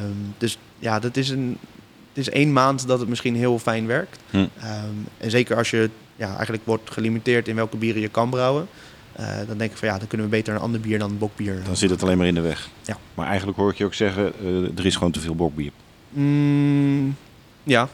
Um, 0.03 0.33
dus 0.37 0.57
ja, 0.79 0.99
dat 0.99 1.17
is 1.17 1.29
een... 1.29 1.57
Het 2.13 2.27
is 2.27 2.29
één 2.29 2.53
maand 2.53 2.87
dat 2.87 2.99
het 2.99 3.09
misschien 3.09 3.35
heel 3.35 3.59
fijn 3.59 3.87
werkt. 3.87 4.19
Hm. 4.29 4.37
Um, 4.37 4.49
en 5.17 5.31
zeker 5.31 5.57
als 5.57 5.69
je 5.69 5.89
ja, 6.19 6.35
eigenlijk 6.35 6.65
wordt 6.65 6.91
gelimiteerd 6.91 7.47
in 7.47 7.55
welke 7.55 7.77
bieren 7.77 8.01
je 8.01 8.07
kan 8.09 8.29
brouwen. 8.29 8.67
Uh, 9.19 9.37
dan 9.47 9.57
denk 9.57 9.71
ik 9.71 9.77
van 9.77 9.87
ja, 9.87 9.97
dan 9.97 10.07
kunnen 10.07 10.27
we 10.27 10.35
beter 10.35 10.53
een 10.53 10.59
ander 10.59 10.79
bier 10.79 10.99
dan 10.99 11.17
bokbier. 11.17 11.61
Dan 11.63 11.75
zit 11.75 11.89
het 11.89 12.03
alleen 12.03 12.17
maar 12.17 12.27
in 12.27 12.33
de 12.33 12.41
weg. 12.41 12.69
Ja. 12.81 12.97
Maar 13.13 13.27
eigenlijk 13.27 13.57
hoor 13.57 13.71
ik 13.71 13.77
je 13.77 13.85
ook 13.85 13.93
zeggen, 13.93 14.33
uh, 14.43 14.77
er 14.77 14.85
is 14.85 14.95
gewoon 14.95 15.11
te 15.11 15.19
veel 15.19 15.35
bokbier. 15.35 15.71
Mm, 16.09 17.15
ja. 17.63 17.89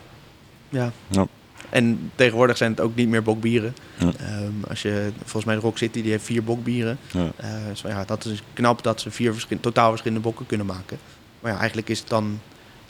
Ja. 0.70 0.92
ja. 1.08 1.28
en 1.70 2.12
tegenwoordig 2.16 2.58
zijn 2.58 2.72
het 2.72 2.80
ook 2.80 2.96
niet 2.96 3.10
meer 3.10 3.24
bokbieren. 3.24 3.76
Ja. 3.98 4.12
Ehm, 4.20 4.52
als 4.68 4.82
je, 4.82 5.12
volgens 5.18 5.46
mij 5.46 5.56
de 5.56 5.62
Rock 5.62 5.78
City, 5.78 6.02
die 6.02 6.12
heeft 6.12 6.26
vier 6.26 6.44
bokbieren. 6.44 6.98
Ja. 7.12 7.32
Eh, 7.36 7.50
dus 7.70 7.82
ja, 7.82 8.06
dat 8.06 8.26
is 8.26 8.44
knap 8.54 8.84
dat 8.84 9.02
ze 9.02 9.12
vier 9.12 9.46
totaal 9.62 9.90
verschillende 9.90 10.24
bokken 10.24 10.46
kunnen 10.46 10.66
maken. 10.66 10.98
Maar 11.40 11.52
ja, 11.52 11.58
eigenlijk 11.58 11.90
is 11.90 12.00
het 12.00 12.10
dan... 12.10 12.40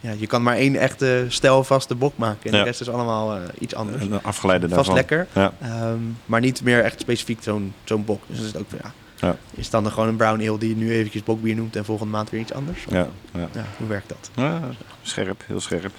Ja, 0.05 0.11
je 0.17 0.27
kan 0.27 0.43
maar 0.43 0.55
één 0.55 0.75
echte 0.75 1.25
stijlvaste 1.27 1.95
bok 1.95 2.17
maken. 2.17 2.51
En 2.51 2.51
Ja. 2.51 2.57
de 2.57 2.63
rest 2.69 2.81
is 2.81 2.89
allemaal 2.89 3.35
eh, 3.35 3.41
iets 3.59 3.75
anders. 3.75 4.03
Een 4.03 4.23
afgeleide 4.23 4.63
Vast 4.69 4.75
daarvan. 4.75 4.95
lekker. 4.95 5.27
Ja. 5.33 5.53
Ehm, 5.61 5.97
maar 6.25 6.39
niet 6.41 6.61
meer 6.63 6.83
echt 6.83 6.99
specifiek 6.99 7.43
zo'n 7.43 7.73
zo'n 7.83 8.05
bok. 8.05 8.21
Dus 8.27 8.37
dat 8.37 8.45
is 8.47 8.55
ook 8.55 8.65
van, 8.69 8.79
ja, 8.83 8.91
Ja. 9.27 9.35
Is 9.53 9.63
het 9.63 9.71
dan 9.71 9.91
gewoon 9.91 10.07
een 10.09 10.15
brown 10.15 10.47
ale 10.49 10.57
die 10.57 10.69
je 10.69 10.75
nu 10.75 10.91
eventjes 10.91 11.23
bokbier 11.23 11.55
noemt 11.55 11.75
en 11.75 11.85
volgende 11.85 12.11
maand 12.11 12.29
weer 12.29 12.41
iets 12.41 12.53
anders? 12.53 12.85
Ja, 12.89 13.07
ja. 13.33 13.47
Ja, 13.53 13.65
hoe 13.77 13.87
werkt 13.87 14.09
dat? 14.09 14.29
Ja, 14.35 14.59
scherp, 15.01 15.43
heel 15.47 15.59
scherp. 15.59 15.91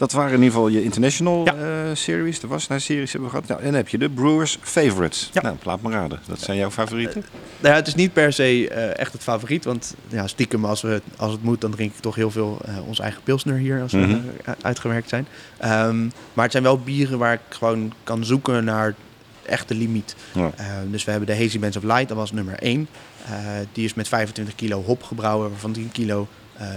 Dat 0.00 0.12
waren 0.12 0.30
in 0.32 0.36
ieder 0.42 0.52
geval 0.52 0.68
je 0.68 0.82
international 0.82 1.44
Ja. 1.44 1.54
eh, 1.54 1.90
series. 1.94 2.40
De 2.40 2.46
Wassenaar-series 2.46 3.12
hebben 3.12 3.30
we 3.30 3.34
gehad. 3.36 3.48
Nou, 3.48 3.60
en 3.60 3.66
dan 3.66 3.74
heb 3.74 3.88
je 3.88 3.98
de 3.98 4.08
Brewers 4.10 4.58
Favorites. 4.62 5.30
Ja. 5.32 5.42
Nou, 5.42 5.56
laat 5.62 5.82
me 5.82 5.90
raden. 5.90 6.20
Dat 6.26 6.40
zijn 6.40 6.56
jouw 6.58 6.70
favorieten? 6.70 7.24
Nou 7.60 7.72
ja, 7.74 7.80
het 7.80 7.86
is 7.86 7.94
niet 7.94 8.12
per 8.12 8.32
se 8.32 8.68
eh, 8.68 8.98
echt 8.98 9.12
het 9.12 9.22
favoriet. 9.22 9.64
Want 9.64 9.94
ja, 10.08 10.26
stiekem, 10.26 10.64
als, 10.64 10.82
we, 10.82 11.02
als 11.16 11.32
het 11.32 11.42
moet, 11.42 11.60
dan 11.60 11.70
drink 11.70 11.94
ik 11.94 12.00
toch 12.00 12.14
heel 12.14 12.30
veel 12.30 12.60
onze 12.86 13.02
eigen 13.02 13.22
pilsner 13.22 13.56
hier 13.56 13.82
als 13.82 13.92
we 13.92 13.98
Mhm. 13.98 14.18
uitgewerkt 14.62 15.08
zijn. 15.08 15.26
Um, 15.64 16.12
maar 16.32 16.42
het 16.44 16.52
zijn 16.52 16.64
wel 16.64 16.78
bieren 16.80 17.18
waar 17.18 17.32
ik 17.32 17.40
gewoon 17.48 17.92
kan 18.04 18.24
zoeken 18.24 18.64
naar 18.64 18.94
echte 19.42 19.74
limiet. 19.74 20.14
Ja. 20.34 20.40
Uh, 20.60 20.66
dus 20.90 21.04
we 21.04 21.10
hebben 21.10 21.28
de 21.36 21.42
Hazy 21.42 21.58
Bands 21.58 21.76
of 21.76 21.82
Light, 21.82 22.08
dat 22.08 22.16
was 22.16 22.32
nummer 22.32 22.54
1. 22.58 22.88
Uh, 23.30 23.36
die 23.72 23.84
is 23.84 23.94
met 23.94 24.08
25 24.08 24.54
kilo 24.54 24.82
hop 24.82 25.02
gebrouwen, 25.02 25.50
waarvan 25.50 25.72
10 25.72 25.88
kilo 25.92 26.28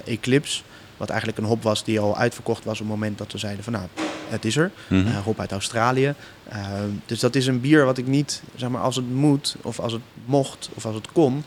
Eclipse. 0.05 0.61
Wat 0.97 1.09
eigenlijk 1.09 1.39
een 1.39 1.45
hop 1.45 1.63
was 1.63 1.83
die 1.83 1.99
al 1.99 2.17
uitverkocht 2.17 2.63
was 2.63 2.73
op 2.73 2.79
het 2.79 2.95
moment 2.95 3.17
dat 3.17 3.31
we 3.31 3.37
zeiden 3.37 3.63
van 3.63 3.73
nou, 3.73 3.85
het 4.29 4.45
is 4.45 4.55
er. 4.55 4.71
Uh, 4.89 5.17
hop 5.17 5.39
uit 5.39 5.51
Australië. 5.51 6.13
Uh, 6.53 6.57
dus 7.05 7.19
dat 7.19 7.35
is 7.35 7.47
een 7.47 7.61
bier 7.61 7.85
wat 7.85 7.97
ik 7.97 8.07
niet, 8.07 8.41
zeg 8.55 8.69
maar, 8.69 8.81
als 8.81 8.95
het 8.95 9.13
moet, 9.13 9.55
of 9.61 9.79
als 9.79 9.91
het 9.91 10.01
mocht, 10.25 10.69
of 10.73 10.85
als 10.85 10.95
het 10.95 11.11
kon, 11.11 11.43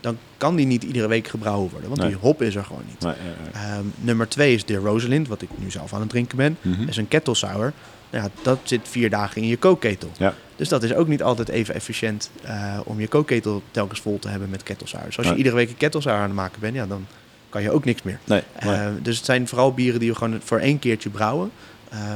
dan 0.00 0.18
kan 0.36 0.56
die 0.56 0.66
niet 0.66 0.82
iedere 0.82 1.08
week 1.08 1.28
gebrouwen 1.28 1.70
worden. 1.70 1.88
Want 1.88 2.00
Nee. 2.00 2.10
die 2.10 2.18
hop 2.20 2.42
is 2.42 2.54
er 2.54 2.64
gewoon 2.64 2.82
niet. 2.88 3.00
Nee, 3.00 3.12
eh, 3.52 3.72
eh. 3.72 3.78
Um, 3.78 3.92
nummer 4.00 4.28
twee 4.28 4.54
is 4.54 4.64
de 4.64 4.76
Rosalind, 4.76 5.28
wat 5.28 5.42
ik 5.42 5.48
nu 5.54 5.70
zelf 5.70 5.94
aan 5.94 6.00
het 6.00 6.08
drinken 6.08 6.36
ben. 6.36 6.56
Mhm. 6.60 6.78
Dat 6.80 6.88
is 6.88 6.96
een 6.96 7.08
kettle 7.08 7.34
sour. 7.34 7.72
Nou 8.10 8.24
ja, 8.24 8.30
dat 8.42 8.58
zit 8.62 8.80
vier 8.88 9.10
dagen 9.10 9.42
in 9.42 9.48
je 9.48 9.56
kookketel. 9.56 10.10
Ja. 10.18 10.34
Dus 10.56 10.68
dat 10.68 10.82
is 10.82 10.94
ook 10.94 11.08
niet 11.08 11.22
altijd 11.22 11.48
even 11.48 11.74
efficiënt 11.74 12.30
uh, 12.44 12.78
om 12.84 13.00
je 13.00 13.08
kookketel 13.08 13.62
telkens 13.70 14.00
vol 14.00 14.18
te 14.18 14.28
hebben 14.28 14.50
met 14.50 14.62
kettle 14.62 14.86
sour. 14.86 15.04
Dus 15.04 15.18
als 15.18 15.26
je 15.26 15.34
iedere 15.34 15.54
week 15.54 15.68
een 15.68 15.76
kettle 15.76 16.00
sour 16.00 16.16
aan 16.16 16.22
het 16.22 16.32
maken 16.32 16.60
bent, 16.60 16.74
ja, 16.74 16.86
dan 16.86 17.06
kan 17.54 17.62
je 17.62 17.70
ook 17.70 17.84
niks 17.84 18.02
meer. 18.02 18.18
Nee, 18.24 18.42
nee. 18.64 18.74
Uh, 18.74 18.88
dus 19.02 19.16
het 19.16 19.24
zijn 19.24 19.48
vooral 19.48 19.74
bieren 19.74 20.00
die 20.00 20.10
we 20.10 20.16
gewoon 20.16 20.40
voor 20.44 20.58
één 20.58 20.78
keertje 20.78 21.10
brouwen. 21.10 21.50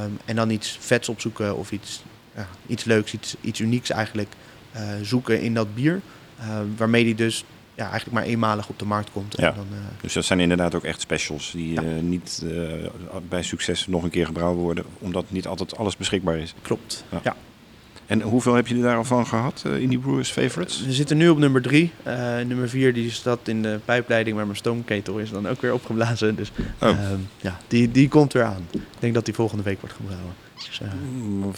Um, 0.03 0.17
en 0.25 0.35
dan 0.35 0.49
iets 0.49 0.77
vets 0.81 1.09
opzoeken 1.09 1.55
of 1.57 1.71
iets, 1.71 2.03
ja, 2.35 2.47
iets 2.67 2.83
leuks, 2.83 3.13
iets, 3.13 3.35
iets 3.41 3.59
unieks 3.59 3.89
eigenlijk 3.89 4.33
uh, 4.75 4.81
zoeken 5.01 5.41
in 5.41 5.53
dat 5.53 5.75
bier. 5.75 6.01
Uh, 6.39 6.45
waarmee 6.77 7.03
die 7.03 7.15
dus 7.15 7.43
ja, 7.75 7.89
eigenlijk 7.89 8.11
maar 8.13 8.23
eenmalig 8.23 8.69
op 8.69 8.79
de 8.79 8.85
markt 8.85 9.11
komt. 9.11 9.35
En 9.35 9.43
Ja. 9.45 9.51
dan, 9.51 9.67
uh, 9.71 9.77
Dus 10.01 10.13
dat 10.13 10.25
zijn 10.25 10.39
inderdaad 10.39 10.75
ook 10.75 10.83
echt 10.83 11.01
specials 11.01 11.51
die 11.51 11.73
Ja. 11.73 11.81
eh, 11.81 11.87
niet 12.01 12.43
eh, 12.45 12.87
bij 13.29 13.43
succes 13.43 13.87
nog 13.87 14.03
een 14.03 14.09
keer 14.09 14.25
gebrouwen 14.25 14.59
worden, 14.61 14.85
omdat 14.99 15.25
niet 15.31 15.47
altijd 15.47 15.77
alles 15.77 15.97
beschikbaar 15.97 16.37
is. 16.37 16.53
klopt. 16.61 17.03
Ja. 17.23 17.35
En 18.09 18.21
hoeveel 18.21 18.53
heb 18.53 18.67
je 18.67 18.81
daar 18.81 18.97
al 18.97 19.03
van 19.03 19.27
gehad 19.27 19.63
eh, 19.65 19.77
in 19.77 19.89
die 19.89 19.99
Brewers 19.99 20.31
Favorites? 20.31 20.85
We 20.85 20.93
zitten 20.93 21.17
nu 21.17 21.29
op 21.29 21.37
nummer 21.37 21.61
drie. 21.61 21.91
Uh, 22.07 22.13
nummer 22.45 22.69
vier 22.69 22.93
die 22.93 23.11
staat 23.11 23.47
in 23.47 23.61
de 23.61 23.79
pijpleiding, 23.85 24.35
maar 24.35 24.45
mijn 24.45 24.57
stoomketel 24.57 25.17
is 25.17 25.29
dan 25.29 25.47
ook 25.47 25.61
weer 25.61 25.73
opgeblazen. 25.73 26.35
Dus 26.35 26.51
Oh. 26.81 26.89
uh, 26.89 26.95
ja, 27.37 27.57
die, 27.67 27.91
die 27.91 28.07
komt 28.07 28.33
weer 28.33 28.43
aan. 28.43 28.67
Ik 28.71 28.81
denk 28.99 29.13
dat 29.13 29.25
die 29.25 29.33
volgende 29.33 29.63
week 29.63 29.79
wordt 29.79 29.95
gebrouwen. 29.95 30.33
Dus, 30.55 30.81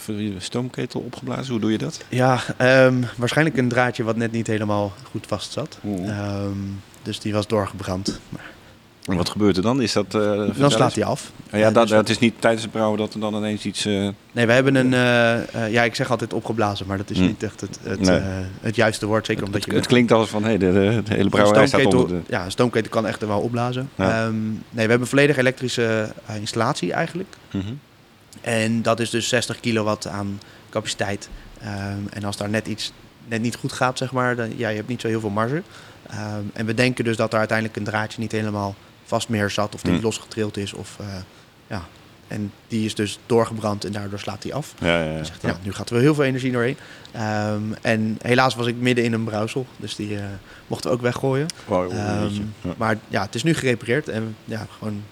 je 0.06 0.34
Stoomketel 0.38 1.00
opgeblazen, 1.00 1.52
hoe 1.52 1.60
doe 1.60 1.72
je 1.72 1.78
dat? 1.78 2.04
ja, 2.08 2.40
um, 2.86 3.04
waarschijnlijk 3.16 3.56
een 3.56 3.68
draadje 3.68 4.02
wat 4.02 4.16
net 4.16 4.32
niet 4.32 4.46
helemaal 4.46 4.92
goed 5.10 5.26
vast 5.26 5.52
zat. 5.52 5.78
Oeh. 5.84 6.42
Um, 6.44 6.80
dus 7.02 7.20
die 7.20 7.32
was 7.32 7.46
doorgebrand. 7.46 8.20
Maar 8.28 8.50
En 9.06 9.16
wat 9.16 9.28
gebeurt 9.28 9.56
er 9.56 9.62
dan? 9.62 9.82
Is 9.82 9.92
dat, 9.92 10.14
eh, 10.14 10.42
dan 10.56 10.70
slaat 10.70 10.94
hij 10.94 11.04
af. 11.04 11.32
Oh 11.52 11.58
ja, 11.58 11.68
Eh, 11.68 11.74
dat, 11.74 11.88
dus 11.88 12.00
is 12.10 12.18
niet 12.18 12.34
tijdens 12.38 12.62
het 12.62 12.72
brouwen 12.72 12.98
dat 12.98 13.14
er 13.14 13.20
dan 13.20 13.34
ineens 13.34 13.64
iets... 13.64 13.84
eh, 13.84 14.08
Nee, 14.32 14.46
we 14.46 14.52
hebben 14.52 14.74
een... 14.74 14.92
uh, 14.92 15.62
uh, 15.64 15.72
ja, 15.72 15.82
ik 15.82 15.94
zeg 15.94 16.10
altijd 16.10 16.32
opgeblazen, 16.32 16.86
maar 16.86 16.96
dat 16.96 17.10
is 17.10 17.18
Hm. 17.18 17.24
niet 17.24 17.42
echt 17.42 17.60
het, 17.60 17.78
het, 17.82 18.00
Nee. 18.00 18.20
het 18.60 18.76
juiste 18.76 19.06
woord. 19.06 19.26
Zeker 19.26 19.44
omdat 19.44 19.60
het, 19.60 19.70
je... 19.70 19.76
het 19.76 19.86
klinkt 19.86 20.12
als 20.12 20.28
van, 20.28 20.44
hé, 20.44 20.58
de, 20.58 20.72
de, 20.72 21.02
de 21.04 21.14
hele 21.14 21.28
brouwerij 21.28 21.66
staat 21.66 21.84
onder 21.84 22.08
de... 22.08 22.20
Ja, 22.28 22.44
een 22.44 22.50
stoomketel 22.50 22.90
kan 22.90 23.06
echt 23.06 23.26
wel 23.26 23.40
opblazen. 23.40 23.88
Ja. 23.94 24.26
Um, 24.26 24.42
nee, 24.50 24.62
we 24.70 24.80
hebben 24.80 25.00
een 25.00 25.06
volledig 25.06 25.36
elektrische 25.36 26.12
installatie 26.40 26.92
eigenlijk. 26.92 27.36
Mhm. 27.50 27.72
En 28.40 28.82
dat 28.82 29.00
is 29.00 29.10
dus 29.10 29.28
60 29.28 29.60
kilowatt 29.60 30.06
aan 30.06 30.40
capaciteit. 30.70 31.28
Um, 31.64 32.06
en 32.12 32.24
als 32.24 32.36
daar 32.36 32.48
net 32.50 32.66
iets 32.66 32.92
net 33.28 33.42
niet 33.42 33.56
goed 33.56 33.72
gaat, 33.72 33.98
zeg 33.98 34.12
maar, 34.12 34.36
dan 34.36 34.52
ja, 34.56 34.68
je 34.68 34.76
hebt 34.76 34.88
niet 34.88 35.00
zo 35.00 35.08
heel 35.08 35.20
veel 35.20 35.30
marge. 35.30 35.54
Um, 36.10 36.50
en 36.52 36.66
we 36.66 36.74
denken 36.74 37.04
dus 37.04 37.16
dat 37.16 37.32
er 37.32 37.38
uiteindelijk 37.38 37.78
een 37.78 37.84
draadje 37.84 38.20
niet 38.20 38.32
helemaal 38.32 38.74
vast 39.12 39.28
meer 39.28 39.50
zat, 39.50 39.74
of 39.74 39.82
die 39.82 39.92
Hmm. 39.92 40.02
losgetrild 40.02 40.56
is. 40.56 40.72
Of, 40.72 40.96
uh, 41.00 41.06
ja. 41.66 41.84
En 42.28 42.52
die 42.68 42.84
is 42.84 42.94
dus 42.94 43.18
doorgebrand 43.26 43.84
en 43.84 43.92
daardoor 43.92 44.18
slaat 44.18 44.42
die 44.42 44.54
af. 44.54 44.74
Ja, 44.78 45.02
ja, 45.02 45.16
ja. 45.16 45.24
Zegt 45.24 45.42
hij, 45.42 45.50
nou, 45.50 45.62
nu 45.64 45.72
gaat 45.72 45.88
er 45.88 45.94
wel 45.94 46.02
heel 46.02 46.14
veel 46.14 46.24
energie 46.24 46.52
doorheen. 46.52 46.76
Um, 47.16 47.74
en 47.82 48.18
helaas 48.22 48.54
was 48.54 48.66
ik 48.66 48.76
midden 48.76 49.04
in 49.04 49.12
een 49.12 49.24
brouwsel, 49.24 49.66
dus 49.76 49.96
die 49.96 50.10
uh, 50.10 50.24
mochten 50.66 50.90
we 50.90 50.96
ook 50.96 51.02
weggooien. 51.02 51.46
Wow. 51.66 51.92
Um, 51.92 52.52
Ja. 52.60 52.74
Maar 52.76 52.98
ja, 53.08 53.22
het 53.22 53.34
is 53.34 53.42
nu 53.42 53.54
gerepareerd 53.54 54.08
en 54.08 54.36
ja, 54.44 54.66
gewoon 54.78 55.02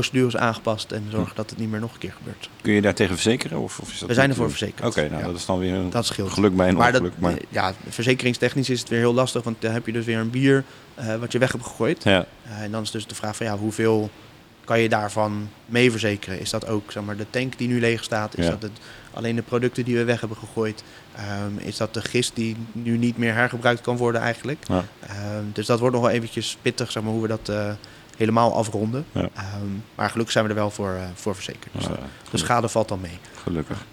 procedures 0.00 0.36
aangepast 0.36 0.92
en 0.92 1.04
zorgen 1.10 1.36
dat 1.36 1.50
het 1.50 1.58
niet 1.58 1.70
meer 1.70 1.80
nog 1.80 1.92
een 1.92 1.98
keer 1.98 2.12
gebeurt. 2.16 2.48
Kun 2.62 2.72
je 2.72 2.80
daartegen 2.80 3.14
verzekeren? 3.14 3.58
Of, 3.58 3.78
of 3.78 3.92
is 3.92 3.98
dat 3.98 4.08
We 4.08 4.14
zijn 4.14 4.28
ervoor 4.30 4.44
eh, 4.44 4.50
verzekerd. 4.50 4.86
Oké, 4.86 5.08
nou 5.08 5.20
Ja. 5.20 5.26
dat 5.26 5.36
is 5.36 5.46
dan 5.46 5.58
weer 5.58 5.74
een 5.74 5.90
Dat 5.90 6.06
scheelt. 6.06 6.32
geluk 6.32 6.56
bij 6.56 6.68
een 6.68 6.74
maar 6.76 6.92
dat, 6.92 7.00
ongeluk. 7.00 7.20
maar, 7.20 7.34
ja, 7.48 7.72
verzekeringstechnisch 7.88 8.70
is 8.70 8.80
het 8.80 8.88
weer 8.88 8.98
heel 8.98 9.14
lastig, 9.14 9.42
want 9.42 9.56
dan 9.60 9.72
heb 9.72 9.86
je 9.86 9.92
dus 9.92 10.04
weer 10.04 10.18
een 10.18 10.30
bier 10.30 10.64
uh, 10.98 11.14
wat 11.16 11.32
je 11.32 11.38
weg 11.38 11.52
hebt 11.52 11.64
gegooid. 11.64 12.02
ja, 12.04 12.26
Uh, 12.46 12.60
en 12.60 12.70
dan 12.70 12.82
is 12.82 12.90
dus 12.90 13.06
de 13.06 13.14
vraag 13.14 13.36
van 13.36 13.46
ja, 13.46 13.56
hoeveel 13.56 14.10
kan 14.64 14.80
je 14.80 14.88
daarvan 14.88 15.48
mee 15.66 15.90
verzekeren? 15.90 16.40
Is 16.40 16.50
dat 16.50 16.66
ook 16.66 16.92
zeg 16.92 17.02
maar, 17.02 17.16
de 17.16 17.26
tank 17.30 17.58
die 17.58 17.68
nu 17.68 17.80
leeg 17.80 18.04
staat? 18.04 18.38
Is 18.38 18.44
Ja. 18.44 18.50
dat 18.50 18.62
het, 18.62 18.72
alleen 19.12 19.36
de 19.36 19.42
producten 19.42 19.84
die 19.84 19.96
we 19.96 20.04
weg 20.04 20.20
hebben 20.20 20.38
gegooid? 20.38 20.82
Um, 21.46 21.58
is 21.58 21.76
dat 21.76 21.94
de 21.94 22.00
gist 22.00 22.30
die 22.34 22.56
nu 22.72 22.96
niet 22.98 23.18
meer 23.18 23.34
hergebruikt 23.34 23.80
kan 23.80 23.96
worden 23.96 24.20
eigenlijk? 24.20 24.64
Ja. 24.68 24.84
Um, 25.38 25.50
dus 25.52 25.66
dat 25.66 25.78
wordt 25.78 25.94
nog 25.94 26.04
wel 26.04 26.12
eventjes 26.14 26.56
pittig 26.62 26.90
zeg 26.90 27.02
maar, 27.02 27.12
hoe 27.12 27.22
we 27.22 27.28
dat 27.28 27.48
uh, 27.50 27.70
helemaal 28.16 28.54
afronden. 28.54 29.04
Ja. 29.12 29.20
Um, 29.22 29.84
maar 29.94 30.10
gelukkig 30.10 30.32
zijn 30.32 30.44
we 30.44 30.50
er 30.50 30.56
wel 30.56 30.70
voor, 30.70 30.94
uh, 30.94 31.02
voor 31.14 31.34
verzekerd. 31.34 31.72
Dus 31.72 31.84
uh, 31.84 31.90
de 32.30 32.36
schade 32.36 32.68
valt 32.68 32.88
dan 32.88 33.00
mee. 33.00 33.18
gelukkig. 33.42 33.84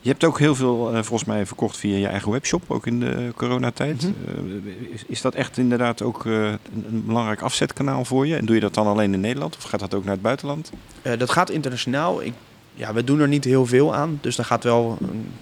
Je 0.00 0.08
hebt 0.08 0.24
ook 0.24 0.38
heel 0.38 0.54
veel 0.54 0.88
eh, 0.88 1.02
volgens 1.02 1.24
mij 1.28 1.46
verkocht 1.46 1.76
via 1.76 1.96
je 1.96 2.06
eigen 2.06 2.30
webshop, 2.30 2.62
ook 2.66 2.86
in 2.86 3.00
de 3.00 3.32
coronatijd. 3.36 4.04
Eh, 4.04 4.92
is, 4.92 5.04
is 5.06 5.20
dat 5.20 5.34
echt 5.34 5.58
inderdaad 5.58 6.02
ook 6.02 6.26
eh, 6.26 6.32
een, 6.32 6.58
een 6.88 7.04
belangrijk 7.06 7.42
afzetkanaal 7.42 8.04
voor 8.04 8.26
je? 8.26 8.36
En 8.36 8.46
doe 8.46 8.54
je 8.54 8.60
dat 8.60 8.74
dan 8.74 8.86
alleen 8.86 9.12
in 9.12 9.20
Nederland 9.20 9.56
of 9.56 9.62
gaat 9.62 9.80
dat 9.80 9.94
ook 9.94 10.04
naar 10.04 10.12
het 10.12 10.22
buitenland? 10.22 10.70
Dat 11.18 11.30
gaat 11.30 11.50
internationaal. 11.50 12.22
Ik, 12.22 12.32
ja, 12.74 12.92
we 12.92 13.04
doen 13.04 13.20
er 13.20 13.28
niet 13.28 13.44
heel 13.44 13.66
veel 13.66 13.94
aan. 13.94 14.18
Dus 14.20 14.36
daar 14.36 14.46
gaat 14.46 14.64
wel 14.64 14.98
een 15.00 15.32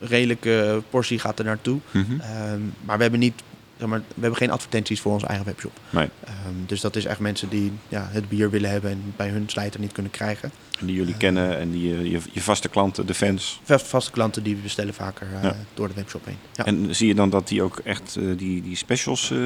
redelijke 0.00 0.82
portie 0.90 1.18
gaat 1.18 1.38
er 1.38 1.44
naartoe. 1.44 1.78
Mhm. 1.90 2.12
Um, 2.12 2.74
maar 2.84 2.96
we 2.96 3.02
hebben 3.02 3.20
niet, 3.20 3.42
zeg 3.78 3.88
maar, 3.88 3.98
we 3.98 4.20
hebben 4.20 4.36
geen 4.36 4.50
advertenties 4.50 5.00
voor 5.00 5.12
onze 5.12 5.26
eigen 5.26 5.46
webshop. 5.46 5.72
Nee. 5.90 6.08
Um, 6.46 6.64
dus 6.66 6.80
dat 6.80 6.96
is 6.96 7.04
echt 7.04 7.18
mensen 7.18 7.48
die 7.48 7.72
ja, 7.88 8.08
het 8.10 8.28
bier 8.28 8.50
willen 8.50 8.70
hebben 8.70 8.90
en 8.90 9.12
bij 9.16 9.28
hun 9.28 9.44
slijter 9.48 9.80
niet 9.80 9.92
kunnen 9.92 10.12
krijgen. 10.12 10.50
Die 10.80 10.94
jullie 10.94 11.16
kennen 11.16 11.58
en 11.58 11.70
die, 11.70 11.94
eh, 11.94 12.04
je, 12.10 12.20
je 12.32 12.40
vaste 12.40 12.68
klanten, 12.68 13.06
de 13.06 13.14
fans. 13.14 13.60
Vast- 13.64 13.86
Vaste 13.86 14.10
klanten 14.10 14.42
die 14.42 14.54
bestellen 14.56 14.94
vaker 14.94 15.26
uh, 15.36 15.42
Ja. 15.42 15.56
door 15.74 15.88
de 15.88 15.94
webshop 15.94 16.24
heen. 16.24 16.36
Ja. 16.52 16.64
En 16.64 16.94
zie 16.94 17.08
je 17.08 17.14
dan 17.14 17.30
dat 17.30 17.48
die 17.48 17.62
ook 17.62 17.78
echt 17.84 18.16
eh, 18.16 18.24
die, 18.36 18.62
die 18.62 18.76
specials 18.76 19.30
eh, 19.30 19.38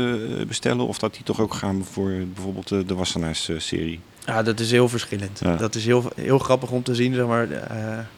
bestellen? 0.49 0.87
Of 0.87 0.99
dat 0.99 1.15
die 1.15 1.23
toch 1.23 1.41
ook 1.41 1.55
gaan 1.55 1.85
voor 1.85 2.11
bijvoorbeeld 2.35 2.69
de, 2.69 2.95
Wassenaars-serie? 2.95 4.01
ja, 4.27 4.43
dat 4.43 4.61
is 4.61 4.71
heel 4.71 4.89
verschillend. 4.89 5.39
Ja. 5.43 5.57
Dat 5.57 5.75
is 5.75 5.85
heel, 5.85 6.13
heel 6.17 6.39
grappig 6.39 6.71
om 6.71 6.83
te 6.83 6.95
zien. 6.95 7.15
Zeg 7.15 7.27
maar, 7.27 7.49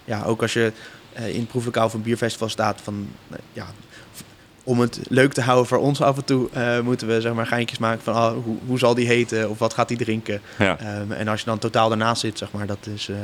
ja, 0.05 0.23
ook 0.25 0.43
als 0.43 0.53
je 0.53 0.73
in 1.15 1.39
het 1.41 1.49
proeflokaal 1.49 1.91
van 1.91 2.03
Bierfestival 2.03 2.49
staat 2.49 2.81
van... 2.81 3.09
Ja, 3.53 3.67
om 4.65 4.81
het 4.81 5.01
leuk 5.09 5.33
te 5.33 5.41
houden 5.41 5.67
voor 5.67 5.79
ons 5.79 6.03
af 6.03 6.17
en 6.17 6.25
toe 6.25 6.49
uh, 6.57 6.81
moeten 6.81 7.07
we 7.07 7.21
zeg 7.21 7.33
maar 7.33 7.47
geintjes 7.47 7.79
maken 7.79 8.03
van 8.03 8.15
oh, 8.15 8.45
hoe, 8.45 8.57
hoe 8.67 8.79
zal 8.79 8.95
die 8.95 9.07
heten 9.07 9.51
of 9.51 9.59
wat 9.59 9.75
gaat 9.75 9.89
die 9.89 9.97
drinken. 9.97 10.41
Ja. 10.59 10.99
Um, 11.01 11.13
en 11.13 11.29
als 11.29 11.41
je 11.41 11.47
dan 11.47 11.59
totaal 11.59 11.89
daarnaast 11.89 12.21
zit, 12.21 12.39
zeg 12.39 12.53
maar, 12.53 12.67
dat 12.67 12.89
is 12.95 13.09
uh, 13.09 13.17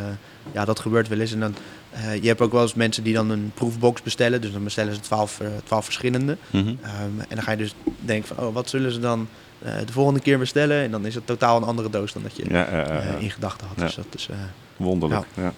ja, 0.52 0.64
dat 0.64 0.80
gebeurt 0.80 1.08
wel 1.08 1.20
eens. 1.20 1.32
En 1.32 1.40
dan 1.40 1.54
uh, 1.94 2.22
je 2.22 2.28
hebt 2.28 2.40
ook 2.40 2.52
wel 2.52 2.62
eens 2.62 2.74
mensen 2.74 3.02
die 3.02 3.14
dan 3.14 3.30
een 3.30 3.50
proefbox 3.54 4.02
bestellen, 4.02 4.40
dus 4.40 4.52
dan 4.52 4.64
bestellen 4.64 4.94
ze 4.94 5.00
twaalf, 5.00 5.40
twaalf 5.64 5.84
verschillende. 5.84 6.36
Mhm. 6.50 6.68
Um, 6.68 6.76
en 7.28 7.34
dan 7.34 7.42
ga 7.42 7.50
je 7.50 7.56
dus 7.56 7.74
denken 8.00 8.36
van 8.36 8.46
oh, 8.46 8.54
wat 8.54 8.68
zullen 8.68 8.92
ze 8.92 9.00
dan 9.00 9.28
de 9.58 9.92
volgende 9.92 10.20
keer 10.20 10.38
bestellen? 10.38 10.82
En 10.82 10.90
dan 10.90 11.06
is 11.06 11.14
het 11.14 11.26
totaal 11.26 11.56
een 11.56 11.62
andere 11.62 11.90
doos 11.90 12.12
dan 12.12 12.22
dat 12.22 12.36
je 12.36 12.44
Ja, 12.48 12.66
in 13.18 13.30
gedachten 13.30 13.66
had. 13.66 13.78
Dus 13.78 13.94
dat 13.94 14.06
is 14.14 14.28
Wonderlijk. 14.76 15.26
Ja. 15.34 15.52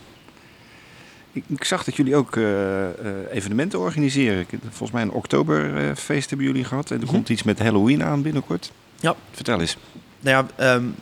Ik, 1.32 1.44
ik 1.46 1.64
zag 1.64 1.84
dat 1.84 1.96
jullie 1.96 2.16
ook 2.16 2.36
uh, 2.36 2.44
uh, 2.44 2.88
evenementen 3.30 3.78
organiseren. 3.78 4.40
Ik- 4.40 4.48
Volgens 4.62 4.90
mij 4.90 5.02
een 5.02 5.10
oktoberfeest 5.10 6.28
hebben 6.30 6.46
jullie 6.46 6.64
gehad. 6.64 6.90
En 6.90 6.96
er 6.96 7.02
Mhm. 7.02 7.12
komt 7.12 7.28
iets 7.28 7.42
met 7.42 7.58
Halloween 7.58 8.02
aan 8.04 8.22
binnenkort. 8.22 8.72
Ja. 9.00 9.14
Vertel 9.30 9.60
eens. 9.60 9.76
Nou 10.20 10.46
ja, 10.58 10.74
um, 10.74 10.94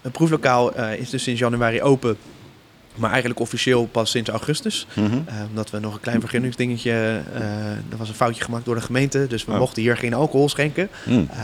het 0.00 0.12
proeflokaal 0.12 0.78
uh, 0.78 0.98
is 0.98 1.10
dus 1.10 1.22
sinds 1.22 1.40
januari 1.40 1.82
open. 1.82 2.16
Maar 3.00 3.10
eigenlijk 3.10 3.40
officieel 3.40 3.86
pas 3.86 4.10
sinds 4.10 4.30
augustus. 4.30 4.86
Mhm. 4.94 5.04
Eh, 5.26 5.34
omdat 5.48 5.70
we 5.70 5.78
nog 5.78 5.94
een 5.94 6.00
klein 6.00 6.20
vergunningsdingetje... 6.20 6.90
eh 7.34 7.40
er 7.90 7.96
was 7.96 8.08
een 8.08 8.14
foutje 8.14 8.44
gemaakt 8.44 8.64
door 8.64 8.74
de 8.74 8.80
gemeente. 8.80 9.26
Dus 9.26 9.44
we 9.44 9.52
Oh. 9.52 9.58
mochten 9.58 9.82
hier 9.82 9.96
geen 9.96 10.14
alcohol 10.14 10.48
schenken. 10.48 10.88
Hmm. 11.04 11.28
Eh, 11.30 11.38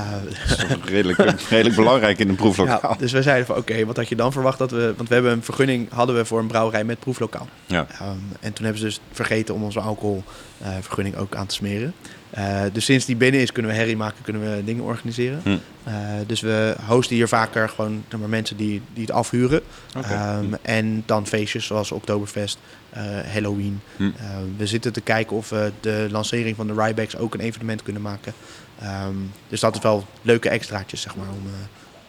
Dat 1.17 1.35
is 1.35 1.49
redelijk 1.49 1.77
belangrijk 1.77 2.19
in 2.19 2.29
een 2.29 2.35
proeflokaal. 2.35 2.91
ja, 2.91 2.97
dus 2.99 3.13
we 3.13 3.23
zeiden 3.23 3.47
van 3.47 3.57
oké, 3.57 3.85
wat 3.87 3.97
had 3.97 4.09
je 4.09 4.17
dan 4.17 4.33
verwacht 4.33 4.59
dat 4.59 4.71
we... 4.71 4.93
Want 4.97 5.09
we 5.09 5.15
hebben 5.15 5.33
een 5.33 5.43
vergunning 5.43 5.89
hadden 5.93 6.17
we 6.17 6.25
voor 6.25 6.39
een 6.39 6.47
brouwerij 6.47 6.85
met 6.85 6.99
proeflokaal. 6.99 7.49
Ja. 7.67 7.87
Ehm, 7.91 8.09
en 8.41 8.53
toen 8.53 8.65
hebben 8.65 8.79
ze 8.83 8.87
dus 8.87 9.01
vergeten 9.13 9.55
om 9.55 9.63
onze 9.63 9.81
alcoholvergunning 9.81 11.17
ook 11.17 11.35
aan 11.35 11.47
te 11.47 11.55
smeren. 11.55 11.95
Eh, 12.37 12.63
dus 12.73 12.85
sinds 12.85 13.05
die 13.05 13.17
binnen 13.17 13.41
is, 13.41 13.53
kunnen 13.53 13.73
we 13.73 13.79
herrie 13.79 13.97
maken, 13.97 14.23
kunnen 14.23 14.43
we 14.43 14.65
dingen 14.65 14.85
organiseren. 14.85 15.41
Hm. 15.43 15.57
Eh, 15.85 15.95
dus 16.27 16.41
we 16.41 16.77
hosten 16.87 17.17
hier 17.17 17.29
vaker 17.29 17.69
gewoon 17.69 18.05
zeg 18.09 18.21
maar, 18.21 18.29
mensen 18.29 18.57
die, 18.57 18.83
die 18.93 19.03
het 19.03 19.13
afhuren. 19.13 19.61
Ehm, 19.93 20.45
en 20.63 21.03
dan 21.07 21.27
feestjes 21.27 21.67
zoals 21.67 21.93
Oktoberfest, 21.93 22.59
eh, 22.91 23.03
Halloween. 23.33 23.81
Hm. 23.97 24.11
We 24.57 24.67
zitten 24.67 24.93
te 24.93 25.01
kijken 25.01 25.37
of 25.37 25.49
we 25.49 25.73
de 25.81 26.07
lancering 26.11 26.57
van 26.57 26.67
de 26.67 26.75
Rybacks 26.75 27.17
ook 27.17 27.35
een 27.35 27.41
evenement 27.41 27.83
kunnen 27.83 28.03
maken. 28.03 28.33
Ehm, 28.81 29.15
dus 29.49 29.61
dat 29.61 29.75
is 29.75 29.81
wel 29.81 30.07
leuke 30.23 30.49
extraatjes, 30.49 31.01
zeg 31.01 31.17
maar. 31.17 31.29
Om, 31.29 31.47
eh, 31.47 31.53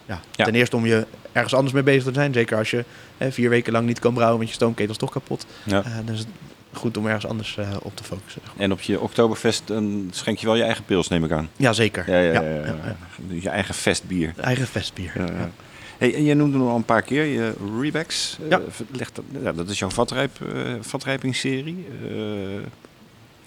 ja. 0.05 0.19
Ja. 0.32 0.45
Ten 0.45 0.55
eerste 0.55 0.75
om 0.75 0.86
je 0.86 1.05
ergens 1.32 1.53
anders 1.53 1.73
mee 1.73 1.84
bezig 1.84 2.03
te 2.03 2.13
zijn. 2.13 2.34
Zeker 2.34 2.57
als 2.57 2.71
je 2.71 2.86
eh, 3.17 3.32
vier 3.32 3.49
weken 3.49 3.73
lang 3.73 3.88
niet 3.88 3.99
kan 3.99 4.13
brouwen, 4.13 4.38
want 4.38 4.49
je 4.49 4.55
stoomketel 4.55 4.91
is 4.91 4.97
toch 4.97 5.11
kapot. 5.11 5.45
Ja. 5.63 5.84
Eh, 5.84 5.91
het 6.05 6.28
goed 6.78 6.97
om 6.97 7.05
ergens 7.05 7.28
anders 7.28 7.57
eh, 7.57 7.69
op 7.82 7.95
te 7.95 8.03
focussen. 8.03 8.41
En 8.57 8.71
op 8.71 8.82
je 8.82 8.99
Oktoberfest 8.99 9.63
schenk 10.11 10.38
je 10.38 10.45
wel 10.45 10.55
je 10.55 10.63
eigen 10.63 10.84
pils, 10.86 11.07
neem 11.07 11.23
ik 11.23 11.32
aan. 11.32 11.49
Ja, 11.55 11.73
zeker. 11.73 12.11
Ja, 12.11 12.19
ja, 12.19 12.32
ja. 12.32 12.41
Ja, 12.41 12.49
ja, 12.49 12.65
ja, 12.65 12.73
ja. 12.86 12.95
Je 13.41 13.49
eigen 13.49 13.73
festbier. 13.73 14.34
Eigen 14.38 14.67
vestbier. 14.67 15.11
Ja, 15.15 15.23
Ja. 15.25 15.32
ja. 15.32 15.49
Hey, 15.97 16.15
en 16.15 16.23
jij 16.23 16.34
noemde 16.34 16.57
nog 16.57 16.69
al 16.69 16.75
een 16.75 16.84
paar 16.86 17.01
keer 17.01 17.23
je 17.25 17.53
Rebax. 17.82 18.38
Ja. 18.49 18.61
leg 18.91 19.11
dat, 19.11 19.23
ja, 19.43 19.51
dat 19.53 19.69
is 19.69 19.80
jouw 19.80 19.89
vatrijp, 19.89 20.32
eh, 20.41 20.73
vatrijpingsserie. 20.82 21.88
Eh, 22.09 22.15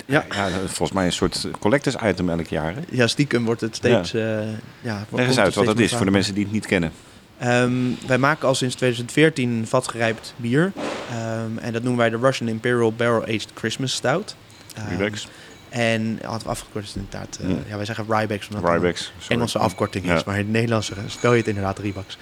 Ja. 0.07 0.25
ja, 0.31 0.49
volgens 0.67 0.93
mij 0.93 1.05
een 1.07 1.13
soort 1.13 1.49
collectors 1.59 1.97
item 2.05 2.31
elk 2.31 2.47
jaar. 2.47 2.75
Hè? 2.75 2.81
Ja, 2.91 3.07
stiekem 3.07 3.45
wordt 3.45 3.61
het 3.61 3.77
steeds... 3.77 4.11
Ja. 4.11 4.45
ja, 4.81 5.07
Leg 5.11 5.27
eens 5.27 5.39
uit 5.39 5.55
wat 5.55 5.65
dat 5.67 5.79
is 5.79 5.95
voor 5.95 6.05
de 6.07 6.11
mensen 6.13 6.35
die 6.35 6.45
het 6.45 6.53
niet 6.53 6.67
kennen. 6.67 6.93
Ehm, 7.41 7.73
wij 8.07 8.19
maken 8.19 8.49
al 8.49 8.55
sinds 8.55 8.75
2014 8.75 9.67
vatgerijpt 9.67 10.35
bier. 10.37 10.73
Ehm, 11.11 11.59
en 11.59 11.73
dat 11.73 11.83
noemen 11.83 12.01
wij 12.01 12.11
de 12.11 12.17
Russian 12.27 12.49
Imperial 12.49 12.93
Barrel 12.93 13.23
Aged 13.23 13.49
Christmas 13.55 13.93
Stout. 13.95 14.37
Ehm, 14.75 14.89
Rebax. 14.89 15.29
En 15.69 16.19
we 16.43 16.49
afgekort 16.49 16.85
is 16.85 16.95
het 16.95 17.03
inderdaad... 17.03 17.39
eh, 17.41 17.47
Hmm. 17.47 17.63
Ja, 17.69 17.77
wij 17.77 17.85
zeggen 17.85 18.05
Rybax. 18.09 18.49
omdat 18.49 18.63
het. 18.73 19.11
Engelse 19.29 19.59
afkorting 19.59 20.05
is. 20.05 20.11
Ja. 20.11 20.23
Maar 20.27 20.35
in 20.39 20.43
het 20.45 20.53
Nederlands 20.53 20.93
spel 21.07 21.33
je 21.33 21.39
het 21.39 21.49
inderdaad 21.49 21.79
Rybax. 21.79 22.19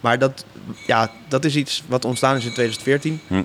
Maar 0.00 0.18
dat, 0.18 0.44
ja, 0.86 1.10
dat 1.28 1.44
is 1.44 1.56
iets 1.56 1.82
wat 1.86 2.04
ontstaan 2.04 2.36
is 2.36 2.44
in 2.44 2.52
2014. 2.52 3.20
Hm. 3.26 3.42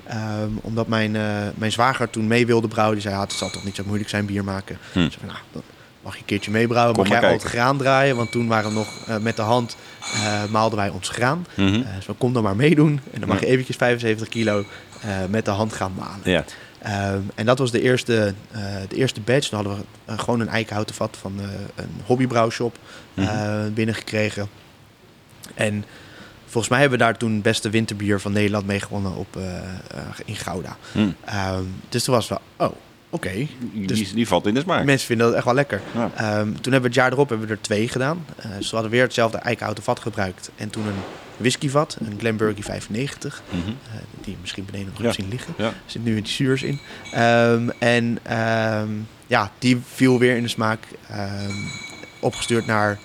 Omdat 0.60 0.86
mijn, 0.88 1.16
eh, 1.16 1.22
mijn 1.54 1.72
zwager 1.72 2.10
toen 2.10 2.26
mee 2.26 2.46
wilde 2.46 2.68
brouwen. 2.68 2.94
Die 2.94 3.04
zei, 3.04 3.14
ja, 3.14 3.20
het 3.20 3.32
zal 3.32 3.50
toch 3.50 3.64
niet 3.64 3.74
zo 3.76 3.82
moeilijk 3.86 4.10
zijn 4.10 4.26
bier 4.26 4.44
maken. 4.44 4.78
Hm. 4.92 5.08
Van, 5.10 5.26
nou, 5.26 5.64
mag 6.08 6.16
je 6.16 6.22
een 6.22 6.28
keertje 6.28 6.50
meebrouwen. 6.50 6.94
Kom 6.94 7.08
Mag 7.08 7.20
jij 7.20 7.28
al 7.28 7.34
het 7.34 7.42
graan 7.42 7.78
draaien? 7.78 8.16
Want 8.16 8.30
toen 8.30 8.46
waren 8.46 8.68
we 8.68 8.74
nog 8.74 8.88
eh, 9.06 9.16
met 9.16 9.36
de 9.36 9.42
hand 9.42 9.76
eh, 10.00 10.44
maalden 10.44 10.78
wij 10.78 10.88
ons 10.88 11.08
graan. 11.08 11.46
Mhm. 11.54 11.74
Eh, 11.74 11.94
dus 11.94 12.06
kom 12.18 12.32
dan 12.32 12.42
maar 12.42 12.56
meedoen. 12.56 13.00
En 13.12 13.20
dan 13.20 13.28
mag 13.28 13.40
je 13.40 13.46
eventjes 13.46 13.76
75 13.76 14.28
kilo 14.28 14.64
met 15.28 15.44
de 15.44 15.50
hand 15.50 15.72
gaan 15.72 15.92
malen. 15.98 16.20
Ja. 16.22 16.44
Ehm, 16.78 17.20
en 17.34 17.46
dat 17.46 17.58
was 17.58 17.70
de 17.70 17.80
eerste, 17.80 18.34
de 18.88 18.96
eerste 18.96 19.20
batch. 19.20 19.48
Dan 19.48 19.64
hadden 19.64 19.84
we 20.04 20.18
gewoon 20.18 20.40
een 20.40 20.48
eikenhouten 20.48 20.94
vat 20.94 21.16
van 21.20 21.38
een 21.74 21.90
hobbybrouwshop 22.06 22.78
eh, 23.14 23.24
Mhm. 23.24 23.72
binnengekregen. 23.72 24.48
En 25.54 25.84
volgens 26.44 26.68
mij 26.68 26.80
hebben 26.80 26.98
we 26.98 27.04
daar 27.04 27.16
toen 27.16 27.32
het 27.32 27.42
beste 27.42 27.70
winterbier 27.70 28.20
van 28.20 28.32
Nederland 28.32 28.66
mee 28.66 28.80
gewonnen 28.80 29.14
op, 29.14 29.38
in 30.24 30.36
Gouda. 30.36 30.76
Hm. 30.92 31.08
Ehm, 31.24 31.62
dus 31.88 32.04
toen 32.04 32.14
was 32.14 32.28
wel, 32.28 32.40
oh, 32.56 32.72
oké. 33.10 33.30
Die, 33.72 33.86
Dus- 33.86 34.12
die 34.12 34.28
valt 34.28 34.46
in 34.46 34.54
de 34.54 34.60
smaak. 34.60 34.84
Mensen 34.84 35.06
vinden 35.06 35.26
dat 35.26 35.34
echt 35.36 35.44
wel 35.44 35.54
lekker. 35.54 35.80
Ja. 35.94 36.10
Ehm, 36.14 36.44
toen 36.44 36.72
hebben 36.72 36.80
we 36.80 36.86
het 36.86 36.94
jaar 36.94 37.12
erop 37.12 37.28
hebben 37.28 37.46
we 37.46 37.52
er 37.52 37.60
twee 37.60 37.88
gedaan. 37.88 38.24
Dus 38.58 38.68
we 38.68 38.74
hadden 38.74 38.90
weer 38.90 39.02
hetzelfde 39.02 39.38
eikenhouten 39.38 39.84
vat 39.84 40.00
gebruikt. 40.00 40.50
En 40.56 40.70
toen 40.70 40.86
een 40.86 40.94
whiskyvat, 41.36 41.96
een 42.00 42.18
Glenburgie 42.18 42.64
95. 42.64 43.42
Mhm. 43.50 43.58
eh, 43.68 43.94
die 44.22 44.32
je 44.32 44.36
misschien 44.40 44.64
beneden 44.64 44.88
nog 44.92 45.02
Ja. 45.02 45.12
zien 45.12 45.28
liggen. 45.28 45.54
Ja. 45.58 45.64
Er 45.66 45.72
zit 45.86 46.04
nu 46.04 46.16
in 46.16 46.22
die 46.22 46.32
zuurs 46.32 46.62
in. 46.62 46.80
En 47.78 48.18
ehm, 48.22 48.88
ja, 49.26 49.52
die 49.58 49.80
viel 49.92 50.18
weer 50.18 50.36
in 50.36 50.42
de 50.42 50.48
smaak. 50.48 50.78
Ehm, 51.08 51.52
opgestuurd 52.20 52.66
naar 52.66 52.98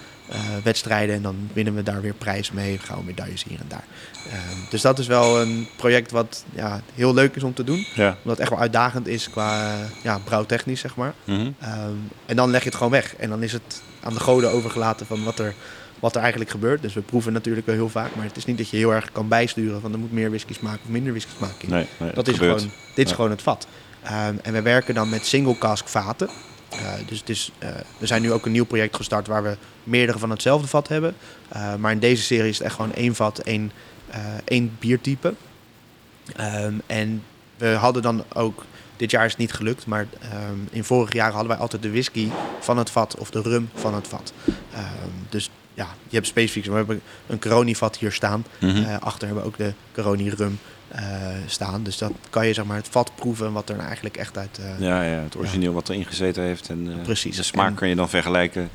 wedstrijden 0.63 1.15
en 1.15 1.21
dan 1.21 1.49
winnen 1.53 1.75
we 1.75 1.84
daar 1.84 2.01
weer 2.01 2.13
prijzen 2.13 2.55
mee. 2.55 2.77
Gaan 2.77 2.97
we 2.97 3.03
medailles 3.03 3.43
hier 3.43 3.59
en 3.59 3.65
daar. 3.67 3.84
Ehm, 4.31 4.57
dus 4.69 4.81
dat 4.81 4.99
is 4.99 5.07
wel 5.07 5.41
een 5.41 5.67
project 5.77 6.11
wat 6.11 6.43
ja, 6.55 6.81
heel 6.95 7.13
leuk 7.13 7.36
is 7.36 7.43
om 7.43 7.53
te 7.53 7.63
doen. 7.63 7.86
Ja. 7.95 8.07
Omdat 8.07 8.21
het 8.31 8.39
echt 8.39 8.49
wel 8.49 8.59
uitdagend 8.59 9.07
is 9.07 9.29
qua 9.29 9.73
eh, 9.73 9.79
ja, 10.03 10.19
brouwtechnisch, 10.23 10.79
zeg 10.79 10.95
maar. 10.95 11.13
Mhm. 11.23 11.49
Ehm, 11.59 11.91
en 12.25 12.36
dan 12.36 12.49
leg 12.49 12.61
je 12.63 12.67
het 12.67 12.77
gewoon 12.77 12.91
weg. 12.91 13.15
En 13.15 13.29
dan 13.29 13.43
is 13.43 13.51
het 13.51 13.81
aan 14.03 14.13
de 14.13 14.19
goden 14.19 14.51
overgelaten 14.51 15.05
van 15.05 15.23
wat 15.23 15.39
er, 15.39 15.53
wat 15.99 16.15
er 16.15 16.21
eigenlijk 16.21 16.51
gebeurt. 16.51 16.81
Dus 16.81 16.93
we 16.93 17.01
proeven 17.01 17.34
natuurlijk 17.34 17.65
wel 17.65 17.75
heel 17.75 17.89
vaak. 17.89 18.15
Maar 18.15 18.25
het 18.25 18.38
is 18.38 18.45
niet 18.45 18.57
dat 18.57 18.69
je 18.69 18.77
heel 18.77 18.93
erg 18.93 19.11
kan 19.11 19.27
bijsturen 19.27 19.81
van 19.81 19.93
er 19.93 19.99
moet 19.99 20.11
meer 20.11 20.29
whiskies 20.29 20.59
maken 20.59 20.79
of 20.84 20.89
minder 20.89 21.11
whiskies 21.11 21.38
maken. 21.39 21.69
Nee, 21.69 21.86
nee, 21.97 22.11
dat 22.13 22.27
is 22.27 22.34
gebeurt. 22.38 22.59
gewoon, 22.61 22.73
dit 22.95 23.03
is 23.05 23.09
Ja. 23.09 23.15
gewoon 23.15 23.31
het 23.31 23.41
vat. 23.41 23.67
Ehm, 24.03 24.36
en 24.41 24.53
we 24.53 24.61
werken 24.61 24.93
dan 24.93 25.09
met 25.09 25.25
single 25.25 25.57
cask 25.57 25.88
vaten. 25.88 26.29
Eh, 26.78 27.07
dus 27.07 27.19
het 27.19 27.30
is, 27.30 27.51
eh, 27.59 27.69
we 27.97 28.05
zijn 28.05 28.21
nu 28.21 28.32
ook 28.32 28.45
een 28.45 28.51
nieuw 28.51 28.65
project 28.65 28.95
gestart 28.95 29.28
waar 29.28 29.43
we 29.43 29.57
meerdere 29.84 30.19
van 30.19 30.30
hetzelfde 30.30 30.67
vat 30.67 30.88
hebben. 30.88 31.15
Eh, 31.47 31.76
maar 31.76 31.91
in 31.91 31.99
deze 31.99 32.24
serie 32.24 32.49
is 32.49 32.57
het 32.57 32.67
echt 32.67 32.76
gewoon 32.76 32.93
één 32.93 33.15
vat, 33.15 33.39
één, 33.39 33.71
één 34.43 34.76
biertype. 34.80 35.34
Ehm, 36.36 36.74
en 36.86 37.24
we 37.57 37.67
hadden 37.67 38.01
dan 38.01 38.24
ook, 38.34 38.65
dit 38.97 39.11
jaar 39.11 39.26
is 39.26 39.32
het 39.32 39.39
niet 39.39 39.53
gelukt, 39.53 39.86
maar 39.86 40.07
ehm, 40.21 40.57
in 40.71 40.84
vorige 40.84 41.15
jaren 41.15 41.34
hadden 41.34 41.51
wij 41.51 41.61
altijd 41.61 41.82
de 41.82 41.91
whisky 41.91 42.30
van 42.59 42.78
het 42.78 42.89
vat 42.89 43.15
of 43.17 43.30
de 43.30 43.41
rum 43.41 43.69
van 43.74 43.93
het 43.93 44.07
vat. 44.07 44.34
Ehm, 44.74 45.09
dus 45.30 45.49
ja, 45.74 45.88
je 46.07 46.15
hebt 46.15 46.28
specifiek, 46.28 46.65
we 46.65 46.74
hebben 46.74 47.01
een 47.28 47.39
Coroni-vat 47.39 47.97
hier 47.97 48.11
staan. 48.11 48.45
Mhm. 48.59 48.95
Achter 48.99 49.28
hebben 49.28 49.43
we 49.43 49.49
ook 49.49 49.57
de 49.57 49.74
Coroni 49.93 50.30
rum 50.30 50.59
eh, 50.82 50.82
staan. 51.48 51.84
Dus 51.84 51.98
dan 51.98 52.16
kan 52.30 52.48
je 52.48 52.54
zeg 52.54 52.66
maar 52.66 52.78
het 52.78 52.88
vat 52.88 53.12
proeven 53.16 53.52
wat 53.54 53.70
er 53.70 53.76
nou 53.76 53.86
eigenlijk 53.88 54.18
echt 54.18 54.38
uit... 54.38 54.58
eh, 54.60 54.80
Ja, 54.80 55.04
ja, 55.04 55.20
het 55.20 55.36
origineel 55.38 55.74
wat 55.74 55.89
erin 55.89 56.06
gezeten 56.06 56.44
heeft. 56.44 56.70
En, 56.70 56.88
eh, 56.98 57.02
Precies. 57.02 57.36
De 57.36 57.44
smaak 57.44 57.68
En- 57.68 57.74
kan 57.76 57.88
je 57.89 57.96
dan 57.96 58.10
vergelijken. 58.10 58.70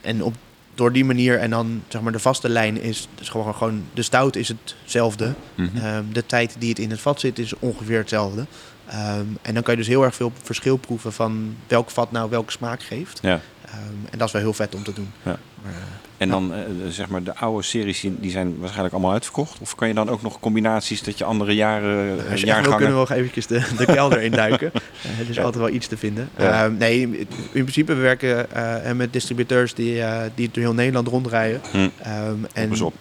En 0.00 0.22
op, 0.22 0.34
door 0.74 0.92
die 0.92 1.04
manier 1.04 1.38
en 1.38 1.50
dan 1.50 1.82
zeg 1.88 2.00
maar 2.02 2.12
de 2.12 2.18
vaste 2.18 2.48
lijn 2.48 2.80
is 2.80 3.08
dus 3.14 3.28
gewoon, 3.28 3.54
gewoon 3.54 3.84
de 3.94 4.02
stout 4.02 4.36
is 4.36 4.48
hetzelfde. 4.82 5.34
Mhm. 5.54 5.76
Ehm, 5.76 6.04
de 6.12 6.26
tijd 6.26 6.56
die 6.58 6.68
het 6.68 6.78
in 6.78 6.90
het 6.90 7.00
vat 7.00 7.20
zit 7.20 7.38
is 7.38 7.58
ongeveer 7.58 7.98
hetzelfde. 7.98 8.46
Ehm, 8.86 9.24
en 9.42 9.54
dan 9.54 9.62
kan 9.62 9.72
je 9.74 9.78
dus 9.80 9.88
heel 9.88 10.04
erg 10.04 10.14
veel 10.14 10.32
verschil 10.42 10.76
proeven 10.76 11.12
van 11.12 11.56
welk 11.66 11.90
vat 11.90 12.10
nou 12.12 12.30
welke 12.30 12.52
smaak 12.52 12.82
geeft. 12.82 13.18
Ja. 13.22 13.40
Ehm, 13.64 13.76
en 14.10 14.18
dat 14.18 14.26
is 14.26 14.32
wel 14.32 14.42
heel 14.42 14.52
vet 14.52 14.74
om 14.74 14.82
te 14.82 14.92
doen. 14.92 15.10
Ja. 15.22 15.38
Maar, 15.62 15.72
eh, 15.72 15.78
En 16.18 16.28
dan 16.28 16.54
eh, 16.54 16.60
zeg 16.88 17.08
maar 17.08 17.22
de 17.22 17.34
oude 17.36 17.62
series 17.62 18.04
die 18.18 18.30
zijn 18.30 18.58
waarschijnlijk 18.58 18.94
allemaal 18.94 19.12
uitverkocht. 19.12 19.58
Of 19.60 19.74
kan 19.74 19.88
je 19.88 19.94
dan 19.94 20.08
ook 20.08 20.22
nog 20.22 20.40
combinaties 20.40 21.02
dat 21.02 21.18
je 21.18 21.24
andere 21.24 21.54
jaren, 21.54 22.18
eh, 22.24 22.30
als 22.30 22.40
je 22.40 22.46
jaargangen... 22.46 22.76
kunnen 22.76 22.94
we 22.94 23.00
nog 23.00 23.10
eventjes 23.10 23.46
de, 23.46 23.62
de 23.78 23.84
kelder 23.84 24.22
induiken. 24.22 24.72
Eh, 25.02 25.20
er 25.20 25.30
is 25.30 25.38
altijd 25.38 25.64
wel 25.64 25.74
iets 25.74 25.86
te 25.86 25.96
vinden. 25.96 26.28
Ja. 26.36 26.64
Ehm, 26.64 26.76
nee, 26.76 27.00
in 27.08 27.26
principe 27.62 27.94
we 27.94 28.00
werken 28.00 28.50
eh, 28.84 28.92
met 28.92 29.12
distributeurs 29.12 29.74
die, 29.74 30.02
eh, 30.02 30.22
die 30.34 30.48
door 30.52 30.62
heel 30.62 30.74
Nederland 30.74 31.08
rondrijden. 31.08 31.60
Hm, 31.70 31.88
Ehm, 32.02 32.34
en, 32.52 32.82
op. 32.82 32.94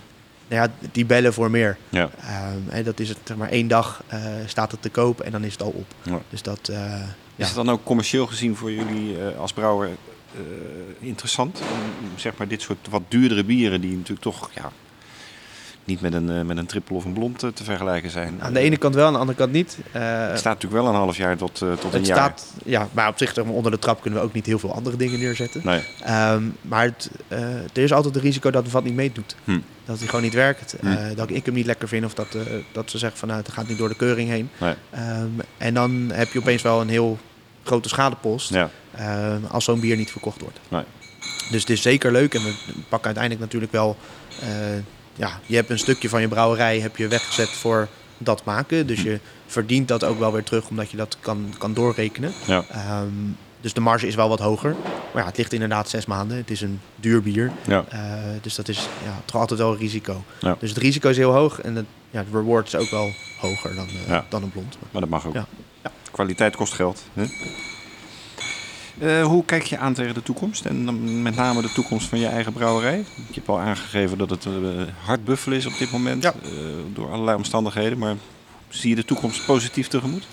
nou 0.47 0.61
ja, 0.61 0.72
die 0.91 1.05
bellen 1.05 1.34
voor 1.34 1.51
meer. 1.51 1.78
Ja. 1.89 2.09
Ehm, 2.20 2.57
en 2.70 2.84
dat 2.84 2.99
is 2.99 3.09
het, 3.09 3.18
zeg 3.24 3.38
maar 3.38 3.49
één 3.49 3.68
dag 3.68 4.03
eh, 4.07 4.20
staat 4.45 4.72
het 4.72 4.82
te 4.82 4.89
koop 4.89 5.22
en 5.22 5.32
dan 5.32 5.43
is 5.43 5.51
het 5.51 5.61
al 5.61 5.70
op. 5.76 5.86
Ja. 6.01 6.22
Dus 6.30 6.41
dat, 6.41 6.70
eh, 6.72 7.01
Is 7.36 7.45
het 7.47 7.55
dan 7.55 7.70
ook 7.70 7.84
commercieel 7.84 8.26
gezien 8.28 8.55
voor 8.55 8.72
jullie 8.72 9.18
eh, 9.20 9.39
als 9.39 9.53
brouwer 9.53 9.88
eh, 9.88 9.93
interessant? 10.99 11.59
Om, 11.59 12.09
zeg 12.19 12.38
maar 12.38 12.47
dit 12.47 12.61
soort 12.61 12.88
wat 12.89 13.01
duurdere 13.07 13.43
bieren 13.43 13.81
die 13.81 13.91
natuurlijk 13.91 14.21
toch 14.21 14.49
ja, 14.53 14.71
niet 15.83 16.01
met 16.01 16.13
een, 16.13 16.29
eh, 16.29 16.41
met 16.41 16.57
een 16.57 16.65
triple 16.65 16.95
of 16.95 17.05
een 17.05 17.13
blond 17.13 17.43
eh, 17.43 17.49
te 17.49 17.63
vergelijken 17.63 18.09
zijn. 18.09 18.41
Aan 18.41 18.53
de 18.53 18.59
ene 18.59 18.77
kant 18.77 18.95
wel, 18.95 19.05
aan 19.05 19.13
de 19.13 19.19
andere 19.19 19.38
kant 19.38 19.51
niet. 19.51 19.77
Eh, 19.91 20.01
Het 20.27 20.39
staat 20.39 20.53
natuurlijk 20.53 20.81
wel 20.83 20.91
een 20.93 20.99
half 20.99 21.17
jaar 21.17 21.38
tot, 21.38 21.61
eh, 21.61 21.73
tot 21.73 21.93
een 21.93 22.03
jaar. 22.05 22.17
staat, 22.17 22.53
ja, 22.65 22.88
maar 22.91 23.07
op 23.07 23.17
zich 23.17 23.33
zeg 23.33 23.45
maar, 23.45 23.53
onder 23.53 23.71
de 23.71 23.79
trap 23.79 24.01
kunnen 24.01 24.19
we 24.19 24.25
ook 24.25 24.33
niet 24.33 24.45
heel 24.45 24.59
veel 24.59 24.73
andere 24.73 24.97
dingen 24.97 25.19
neerzetten. 25.19 25.61
Nee. 25.63 25.81
Ehm, 26.03 26.43
maar 26.61 26.83
het, 26.83 27.09
eh, 27.27 27.53
er 27.55 27.83
is 27.83 27.93
altijd 27.93 28.15
het 28.15 28.23
risico 28.23 28.51
dat 28.51 28.67
vat 28.67 28.83
niet 28.83 28.95
meedoet. 28.95 29.36
Hm. 29.43 29.59
Dat 29.86 29.97
hij 29.97 30.07
gewoon 30.07 30.21
niet 30.23 30.33
werkt. 30.33 30.75
Hm. 30.79 30.88
Eh, 30.88 31.15
dat 31.15 31.29
ik 31.29 31.45
hem 31.45 31.53
niet 31.53 31.65
lekker 31.65 31.88
vind 31.88 32.05
of 32.05 32.13
dat, 32.13 32.36
eh, 32.36 32.41
dat 32.71 32.89
ze 32.89 32.97
zeggen 32.97 33.19
van 33.19 33.27
nou, 33.27 33.39
het 33.41 33.51
gaat 33.51 33.67
niet 33.67 33.77
door 33.77 33.89
de 33.89 33.95
keuring 33.95 34.29
heen. 34.29 34.49
Nee. 34.57 34.73
Ehm, 34.89 35.27
en 35.57 35.73
dan 35.73 36.09
heb 36.13 36.31
je 36.31 36.39
opeens 36.39 36.61
wel 36.61 36.81
een 36.81 36.89
heel 36.89 37.17
grote 37.66 37.89
schadepost 37.89 38.49
Ja. 38.49 38.70
ehm, 38.95 39.43
als 39.49 39.63
zo'n 39.63 39.80
bier 39.80 39.95
niet 39.97 40.11
verkocht 40.11 40.41
wordt. 40.41 40.59
Nee. 40.68 40.84
Dus 41.51 41.61
het 41.61 41.70
is 41.70 41.82
zeker 41.82 42.11
leuk 42.11 42.34
en 42.34 42.43
we 42.43 42.53
pakken 42.89 43.05
uiteindelijk 43.05 43.43
natuurlijk 43.43 43.72
wel... 43.72 43.97
eh, 44.41 44.47
ja, 45.16 45.39
je 45.45 45.55
hebt 45.55 45.70
een 45.70 45.80
stukje 45.80 46.09
van 46.09 46.22
je 46.22 46.28
brouwerij 46.28 46.80
heb 46.80 46.97
je 46.97 47.07
weggezet 47.07 47.49
voor 47.49 47.88
dat 48.18 48.43
maken. 48.45 48.88
Dus 48.88 49.01
je 49.01 49.20
verdient 49.45 49.88
dat 49.88 50.03
ook 50.03 50.20
wel 50.20 50.32
weer 50.32 50.43
terug 50.43 50.68
omdat 50.70 50.91
je 50.91 50.97
dat 50.97 51.18
kan, 51.20 51.53
kan 51.57 51.74
doorrekenen. 51.74 52.34
Ja. 52.45 52.63
Ehm, 52.72 53.07
dus 53.61 53.74
de 53.74 53.80
marge 53.82 54.07
is 54.07 54.16
wel 54.16 54.30
wat 54.30 54.39
hoger. 54.39 54.76
Maar 55.13 55.22
ja, 55.22 55.28
het 55.30 55.38
ligt 55.38 55.53
inderdaad 55.53 55.89
zes 55.89 56.05
maanden. 56.05 56.38
Het 56.38 56.51
is 56.51 56.61
een 56.61 56.80
duur 56.95 57.22
bier. 57.22 57.51
Ja. 57.68 57.86
Eh, 57.89 57.99
dus 58.41 58.55
dat 58.55 58.68
is 58.68 58.78
ja, 59.03 59.22
toch 59.26 59.41
altijd 59.41 59.59
wel 59.59 59.72
een 59.72 59.78
risico. 59.78 60.24
Ja. 60.39 60.55
Dus 60.59 60.70
het 60.70 60.78
risico 60.80 61.09
is 61.09 61.18
heel 61.18 61.32
hoog. 61.32 61.61
En 61.61 61.76
het, 61.76 61.86
ja, 62.11 62.24
de 62.32 62.38
reward 62.38 62.68
is 62.68 62.76
ook 62.76 62.89
wel 62.89 63.11
hoger 63.39 63.76
dan, 63.76 63.88
eh, 64.07 64.20
dan 64.30 64.43
een 64.43 64.51
blond. 64.51 64.78
Maar 64.91 65.01
dat 65.01 65.09
mag 65.09 65.28
ook. 65.28 65.36
Ja. 65.86 65.91
Kwaliteit 66.11 66.55
kost 66.55 66.73
geld. 66.73 67.03
Hè? 67.13 67.25
Eh, 68.99 69.25
hoe 69.25 69.45
kijk 69.45 69.63
je 69.63 69.77
aan 69.77 69.93
tegen 69.93 70.13
de 70.13 70.23
toekomst? 70.23 70.65
En 70.65 70.86
dan 70.86 71.21
met 71.21 71.36
name 71.36 71.61
de 71.61 71.71
toekomst 71.71 72.07
van 72.07 72.19
je 72.19 72.27
eigen 72.27 72.53
brouwerij? 72.53 72.97
Je 72.97 73.33
hebt 73.33 73.47
al 73.47 73.59
aangegeven 73.59 74.17
dat 74.17 74.29
het 74.29 74.45
eh, 74.45 74.51
hard 75.03 75.25
buffelen 75.25 75.57
is 75.57 75.65
op 75.65 75.77
dit 75.77 75.91
moment. 75.91 76.23
Ja. 76.23 76.33
eh, 76.43 76.49
door 76.93 77.11
allerlei 77.11 77.38
omstandigheden. 77.38 77.97
Maar 77.97 78.15
zie 78.69 78.89
je 78.89 78.95
de 78.95 79.05
toekomst 79.05 79.45
positief 79.45 79.88
tegemoet? 79.88 80.27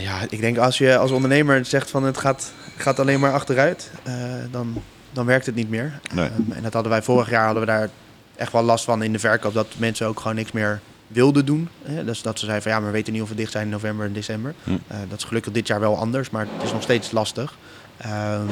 Ja, 0.00 0.20
ik 0.28 0.40
denk 0.40 0.58
als 0.58 0.78
je 0.78 0.96
als 0.96 1.10
ondernemer 1.10 1.64
zegt 1.64 1.90
van 1.90 2.04
het 2.04 2.18
gaat, 2.18 2.52
gaat 2.76 2.98
alleen 3.00 3.20
maar 3.20 3.32
achteruit, 3.32 3.90
dan, 4.50 4.82
dan 5.12 5.26
werkt 5.26 5.46
het 5.46 5.54
niet 5.54 5.68
meer. 5.68 6.00
Nee. 6.14 6.28
Ehm, 6.28 6.52
en 6.52 6.62
dat 6.62 6.72
hadden 6.72 6.92
wij 6.92 7.02
vorig 7.02 7.30
jaar 7.30 7.44
hadden 7.44 7.62
we 7.62 7.68
daar 7.68 7.90
echt 8.36 8.52
wel 8.52 8.62
last 8.62 8.84
van 8.84 9.02
in 9.02 9.12
de 9.12 9.18
verkoop, 9.18 9.54
dat 9.54 9.66
mensen 9.76 10.06
ook 10.06 10.20
gewoon 10.20 10.34
niks 10.36 10.52
meer 10.52 10.80
wilden 11.12 11.44
doen. 11.44 11.68
Hè? 11.82 12.04
Dus 12.04 12.22
dat 12.22 12.38
ze 12.38 12.44
zeiden 12.44 12.62
van 12.62 12.72
ja, 12.72 12.78
maar 12.78 12.90
we 12.90 12.96
weten 12.96 13.12
niet 13.12 13.22
of 13.22 13.28
we 13.28 13.34
dicht 13.34 13.52
zijn 13.52 13.64
in 13.64 13.70
november 13.70 14.06
en 14.06 14.12
december. 14.12 14.54
Hm. 14.64 14.70
Eh, 14.70 14.96
dat 15.08 15.18
is 15.18 15.24
gelukkig 15.24 15.52
dit 15.52 15.66
jaar 15.66 15.80
wel 15.80 15.96
anders, 15.96 16.30
maar 16.30 16.46
het 16.54 16.64
is 16.64 16.72
nog 16.72 16.82
steeds 16.82 17.10
lastig. 17.10 17.56
Ehm, 17.96 18.46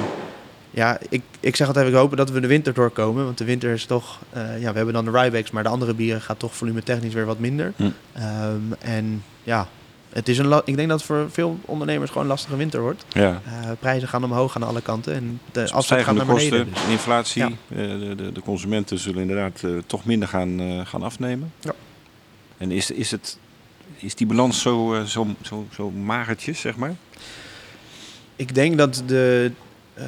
ja, 0.71 0.99
ik, 1.09 1.23
ik 1.41 1.57
zeg 1.57 1.67
altijd, 1.67 1.89
ik 1.89 1.95
hoop 1.95 2.17
dat 2.17 2.31
we 2.31 2.41
de 2.41 2.47
winter 2.47 2.75
doorkomen. 2.75 3.25
Want 3.25 3.39
de 3.39 3.45
winter 3.45 3.73
is 3.73 3.85
toch, 3.85 4.19
eh, 4.31 4.61
ja, 4.61 4.71
we 4.71 4.77
hebben 4.77 4.95
dan 4.95 5.05
de 5.05 5.11
Rybacks, 5.11 5.51
maar 5.51 5.63
de 5.63 5.69
andere 5.69 5.95
bieren 5.95 6.21
gaat 6.21 6.39
toch 6.39 6.55
volume 6.55 6.83
technisch 6.83 7.15
weer 7.15 7.27
wat 7.27 7.39
minder. 7.39 7.73
Hm. 7.77 7.91
Ehm, 8.13 8.61
en 8.79 9.23
ja, 9.43 9.69
het 10.09 10.29
is 10.29 10.39
een 10.39 10.63
ik 10.65 10.77
denk 10.77 10.89
dat 10.89 10.99
het 10.99 11.07
voor 11.07 11.27
veel 11.31 11.59
ondernemers 11.65 12.11
gewoon 12.11 12.23
een 12.23 12.33
lastige 12.33 12.57
winter 12.57 12.81
wordt. 12.81 13.05
Ja. 13.09 13.41
Eh, 13.45 13.71
prijzen 13.79 14.09
gaan 14.09 14.25
omhoog 14.25 14.57
aan 14.57 14.63
alle 14.63 14.83
kanten 14.83 15.15
en 15.15 15.41
de 15.53 15.61
afstand 15.61 15.73
gaat 15.73 15.85
Stijgende 15.85 16.25
naar 16.25 16.35
beneden. 16.35 16.65
kosten, 16.65 16.83
dus- 16.83 16.93
inflatie. 16.93 17.43
Ja. 17.43 17.51
de, 17.99 18.15
de, 18.17 18.33
de 18.33 18.43
consumenten 18.43 18.99
zullen 18.99 19.21
inderdaad 19.21 19.63
toch 19.87 20.05
minder 20.05 20.29
gaan, 20.29 20.87
gaan 20.87 21.03
afnemen. 21.03 21.53
Ja. 21.61 21.73
En 22.61 22.71
is, 22.71 22.91
is, 22.91 23.11
het, 23.11 23.39
is 23.99 24.15
die 24.15 24.27
balans 24.27 24.61
zo, 24.61 24.95
eh, 24.95 25.03
zo, 25.03 25.27
zo, 25.43 25.67
zo 25.73 25.91
magertjes, 25.91 26.61
zeg 26.61 26.77
maar? 26.77 26.95
Ik 28.37 28.55
denk 28.55 28.79
dat 28.79 29.03
de, 29.07 29.53
eh, 29.95 30.07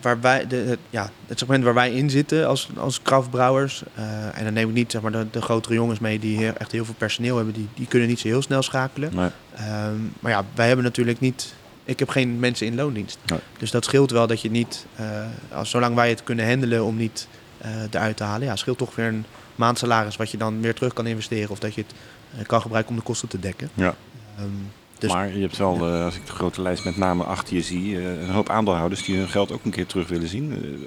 waar 0.00 0.20
wij, 0.20 0.46
de, 0.46 0.56
het, 0.56 0.78
ja, 0.90 1.10
het 1.26 1.38
segment 1.38 1.64
waar 1.64 1.74
wij 1.74 1.92
in 1.92 2.10
zitten 2.10 2.46
als, 2.46 2.68
als 2.76 3.02
kraftbrouwers, 3.02 3.82
eh, 3.94 4.38
en 4.38 4.44
dan 4.44 4.52
neem 4.52 4.68
ik 4.68 4.74
niet 4.74 4.90
zeg 4.90 5.02
maar, 5.02 5.12
de, 5.12 5.26
de 5.30 5.42
grotere 5.42 5.74
jongens 5.74 5.98
mee 5.98 6.18
die 6.18 6.38
heel, 6.38 6.52
echt 6.52 6.72
heel 6.72 6.84
veel 6.84 6.94
personeel 6.98 7.36
hebben, 7.36 7.54
die, 7.54 7.68
die 7.74 7.86
kunnen 7.86 8.08
niet 8.08 8.20
zo 8.20 8.28
heel 8.28 8.42
snel 8.42 8.62
schakelen. 8.62 9.14
Nee. 9.14 9.30
Ehm, 9.54 9.96
maar 10.20 10.32
ja, 10.32 10.44
wij 10.54 10.66
hebben 10.66 10.84
natuurlijk 10.84 11.20
niet. 11.20 11.54
Ik 11.84 11.98
heb 11.98 12.08
geen 12.08 12.38
mensen 12.38 12.66
in 12.66 12.74
loondienst. 12.74 13.18
Nee. 13.26 13.38
Dus 13.58 13.70
dat 13.70 13.84
scheelt 13.84 14.10
wel 14.10 14.26
dat 14.26 14.40
je 14.40 14.50
niet, 14.50 14.86
als, 15.52 15.70
zolang 15.70 15.94
wij 15.94 16.08
het 16.08 16.22
kunnen 16.22 16.48
handelen 16.48 16.84
om 16.84 16.96
niet 16.96 17.28
eruit 17.90 18.16
te 18.16 18.24
halen, 18.24 18.46
ja, 18.46 18.56
scheelt 18.56 18.78
toch 18.78 18.94
weer 18.94 19.06
een 19.06 19.24
maandsalaris 19.56 20.16
wat 20.16 20.30
je 20.30 20.36
dan 20.36 20.60
weer 20.60 20.74
terug 20.74 20.92
kan 20.92 21.06
investeren 21.06 21.50
of 21.50 21.58
dat 21.58 21.74
je 21.74 21.80
het 21.80 21.94
eh, 22.38 22.46
kan 22.46 22.60
gebruiken 22.60 22.92
om 22.92 22.98
de 22.98 23.04
kosten 23.04 23.28
te 23.28 23.38
dekken. 23.38 23.70
Ja. 23.74 23.94
Ehm, 24.38 24.48
dus 24.98 25.12
maar 25.12 25.34
je 25.34 25.40
hebt 25.40 25.56
wel, 25.56 25.74
eh, 25.74 26.04
als 26.04 26.16
ik 26.16 26.26
de 26.26 26.32
grote 26.32 26.62
lijst 26.62 26.84
met 26.84 26.96
name 26.96 27.24
achter 27.24 27.54
je 27.54 27.62
zie, 27.62 27.96
eh, 27.96 28.22
een 28.22 28.30
hoop 28.30 28.48
aandeelhouders 28.48 29.04
die 29.04 29.16
hun 29.16 29.28
geld 29.28 29.52
ook 29.52 29.64
een 29.64 29.70
keer 29.70 29.86
terug 29.86 30.08
willen 30.08 30.28
zien. 30.28 30.86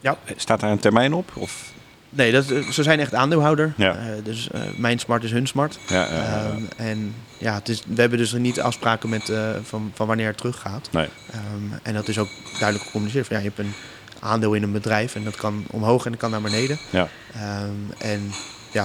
Ja. 0.00 0.16
Staat 0.36 0.60
daar 0.60 0.70
een 0.70 0.78
termijn 0.78 1.14
op? 1.14 1.30
Of? 1.34 1.72
nee, 2.08 2.32
dat, 2.32 2.44
ze 2.70 2.82
zijn 2.82 3.00
echt 3.00 3.14
aandeelhouder. 3.14 3.72
Ja. 3.76 3.96
Dus 4.24 4.48
mijn 4.76 4.98
smart 4.98 5.24
is 5.24 5.30
hun 5.30 5.46
smart. 5.46 5.78
Ja. 5.88 6.06
Ehm, 6.06 6.62
en 6.76 7.14
ja, 7.38 7.54
het 7.54 7.68
is, 7.68 7.82
we 7.86 8.00
hebben 8.00 8.18
dus 8.18 8.32
niet 8.32 8.60
afspraken 8.60 9.08
met, 9.08 9.32
van, 9.62 9.90
van 9.94 10.06
wanneer 10.06 10.26
het 10.26 10.36
teruggaat. 10.36 10.88
Nee. 10.92 11.08
Ehm, 11.30 11.78
en 11.82 11.94
dat 11.94 12.08
is 12.08 12.18
ook 12.18 12.28
duidelijk 12.58 12.84
gecommuniceerd. 12.84 13.26
Van, 13.26 13.36
ja, 13.36 13.42
je 13.42 13.48
hebt 13.48 13.58
een 13.58 13.74
aandeel 14.22 14.54
in 14.54 14.62
een 14.62 14.72
bedrijf 14.72 15.14
en 15.14 15.24
dat 15.24 15.36
kan 15.36 15.64
omhoog 15.70 16.04
en 16.04 16.10
dat 16.10 16.20
kan 16.20 16.30
naar 16.30 16.40
beneden. 16.42 16.78
Ja. 16.90 17.08
Ehm, 17.34 17.70
en 17.98 18.30
ja, 18.72 18.84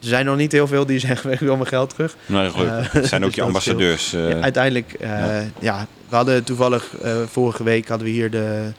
er 0.00 0.10
zijn 0.10 0.24
nog 0.26 0.36
niet 0.36 0.52
heel 0.52 0.66
veel 0.66 0.86
die 0.86 0.98
zeggen, 1.08 1.32
ik 1.32 1.38
wil 1.38 1.56
mijn 1.56 1.68
geld 1.68 1.90
terug. 1.90 2.16
Nee, 2.26 2.50
gelukkig. 2.50 2.86
Eh, 2.86 2.92
Het 2.92 3.06
zijn 3.06 3.20
ook 3.22 3.28
dus 3.28 3.36
je 3.36 3.42
ambassadeurs. 3.42 4.12
eh, 4.12 4.30
Ja, 4.30 4.40
uiteindelijk, 4.40 4.92
eh, 4.92 5.08
ja. 5.40 5.44
ja. 5.60 5.86
we 6.08 6.16
hadden 6.16 6.44
toevallig 6.44 6.94
vorige 7.30 7.62
week 7.64 7.88
hadden 7.88 8.06
we 8.06 8.12
hier 8.12 8.30
de 8.30 8.72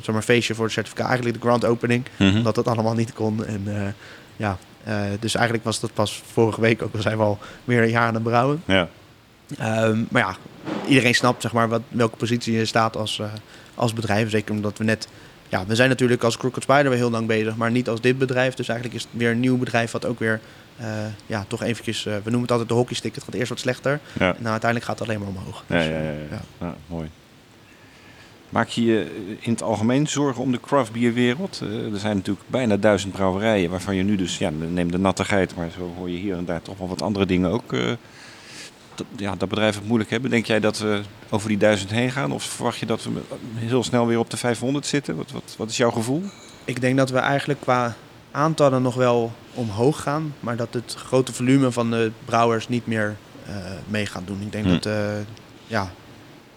zeg 0.00 0.14
maar 0.14 0.22
feestje 0.22 0.54
voor 0.54 0.64
het 0.64 0.74
certificaat, 0.74 1.06
eigenlijk 1.06 1.36
de 1.40 1.46
grand 1.46 1.64
opening, 1.64 2.04
omdat 2.18 2.54
dat 2.54 2.66
allemaal 2.68 2.94
niet 2.94 3.12
kon. 3.12 3.44
En 3.46 3.94
ja, 4.36 4.58
dus 5.20 5.34
eigenlijk 5.34 5.64
was 5.64 5.80
dat 5.80 5.94
pas 5.94 6.22
vorige 6.32 6.60
week, 6.60 6.82
ook 6.82 6.94
al 6.94 7.02
zijn 7.02 7.16
we 7.16 7.22
al 7.22 7.38
meer 7.64 7.82
een 7.82 7.90
jaar 7.90 8.06
aan 8.06 8.14
het 8.14 8.22
brouwen. 8.22 8.62
Ja. 8.66 8.88
Ehm, 9.58 9.98
maar 10.10 10.22
ja, 10.22 10.36
iedereen 10.88 11.14
snapt 11.14 11.42
zeg 11.42 11.52
maar 11.52 11.68
wat, 11.68 11.80
welke 11.88 12.16
positie 12.16 12.54
je 12.56 12.64
staat 12.64 12.96
als, 12.96 13.20
als 13.74 13.92
bedrijf. 13.92 14.30
Zeker 14.30 14.54
omdat 14.54 14.78
we 14.78 14.84
net, 14.84 15.08
ja, 15.48 15.66
we 15.66 15.74
zijn 15.74 15.88
natuurlijk 15.88 16.22
als 16.22 16.36
Crooked 16.36 16.62
Spider 16.62 16.92
heel 16.92 17.10
lang 17.10 17.26
bezig, 17.26 17.56
maar 17.56 17.70
niet 17.70 17.88
als 17.88 18.00
dit 18.00 18.18
bedrijf. 18.18 18.54
Dus 18.54 18.68
eigenlijk 18.68 18.98
is 18.98 19.02
het 19.10 19.20
weer 19.20 19.30
een 19.30 19.40
nieuw 19.40 19.56
bedrijf 19.56 19.90
wat 19.90 20.06
ook 20.06 20.18
weer, 20.18 20.40
eh, 20.76 20.86
ja, 21.26 21.44
toch 21.48 21.62
eventjes, 21.62 22.06
eh, 22.06 22.12
we 22.12 22.20
noemen 22.22 22.40
het 22.40 22.50
altijd 22.50 22.68
de 22.68 22.74
hockeystick. 22.74 23.14
Het 23.14 23.24
gaat 23.24 23.34
eerst 23.34 23.48
wat 23.48 23.58
slechter. 23.58 24.00
Ja. 24.12 24.34
Nou, 24.38 24.50
uiteindelijk 24.50 24.84
gaat 24.84 24.98
het 24.98 25.08
alleen 25.08 25.20
maar 25.20 25.28
omhoog. 25.28 25.64
Dus, 25.66 25.84
ja, 25.84 25.90
ja, 25.90 26.40
ja. 26.60 26.74
mooi. 26.86 27.08
Maak 28.48 28.68
je 28.68 28.84
je 28.84 29.36
in 29.40 29.52
het 29.52 29.62
algemeen 29.62 30.06
zorgen 30.06 30.42
om 30.42 30.52
de 30.52 30.60
craftbierwereld? 30.60 31.60
Eh, 31.62 31.92
er 31.92 31.98
zijn 31.98 32.16
natuurlijk 32.16 32.46
bijna 32.48 32.76
duizend 32.76 33.12
brouwerijen 33.12 33.70
waarvan 33.70 33.96
je 33.96 34.02
nu 34.02 34.16
dus, 34.16 34.38
ja, 34.38 34.50
neem 34.50 34.90
de 34.90 34.98
nattigheid, 34.98 35.56
maar 35.56 35.70
zo 35.70 35.92
hoor 35.96 36.10
je 36.10 36.16
hier 36.16 36.36
en 36.36 36.44
daar 36.44 36.62
toch 36.62 36.78
wel 36.78 36.88
wat 36.88 37.02
andere 37.02 37.26
dingen 37.26 37.50
ook. 37.50 37.72
Ja, 39.16 39.34
dat 39.36 39.48
bedrijven 39.48 39.78
het 39.78 39.86
moeilijk 39.88 40.10
hebben. 40.10 40.30
Denk 40.30 40.46
jij 40.46 40.60
dat 40.60 40.78
we 40.78 41.00
over 41.30 41.48
die 41.48 41.58
duizend 41.58 41.90
heen 41.90 42.10
gaan? 42.10 42.32
Of 42.32 42.42
verwacht 42.42 42.78
je 42.78 42.86
dat 42.86 43.04
we 43.04 43.10
heel 43.54 43.82
snel 43.84 44.06
weer 44.06 44.18
op 44.18 44.30
de 44.30 44.36
500 44.36 44.86
zitten? 44.86 45.16
Wat, 45.16 45.30
wat, 45.30 45.54
wat 45.58 45.70
is 45.70 45.76
jouw 45.76 45.90
gevoel? 45.90 46.22
Ik 46.64 46.80
denk 46.80 46.96
dat 46.96 47.10
we 47.10 47.18
eigenlijk 47.18 47.60
qua 47.60 47.94
aantallen 48.30 48.82
nog 48.82 48.94
wel 48.94 49.32
omhoog 49.54 50.02
gaan, 50.02 50.34
maar 50.40 50.56
dat 50.56 50.74
het 50.74 50.94
grote 51.06 51.32
volume 51.32 51.72
van 51.72 51.90
de 51.90 52.10
brouwers 52.24 52.68
niet 52.68 52.86
meer 52.86 53.16
eh, 53.46 53.54
mee 53.86 54.06
gaat 54.06 54.26
doen. 54.26 54.40
Ik 54.40 54.52
denk 54.52 54.64
Hm. 54.64 54.70
dat, 54.72 54.86
eh, 54.86 54.94
ja, 55.66 55.90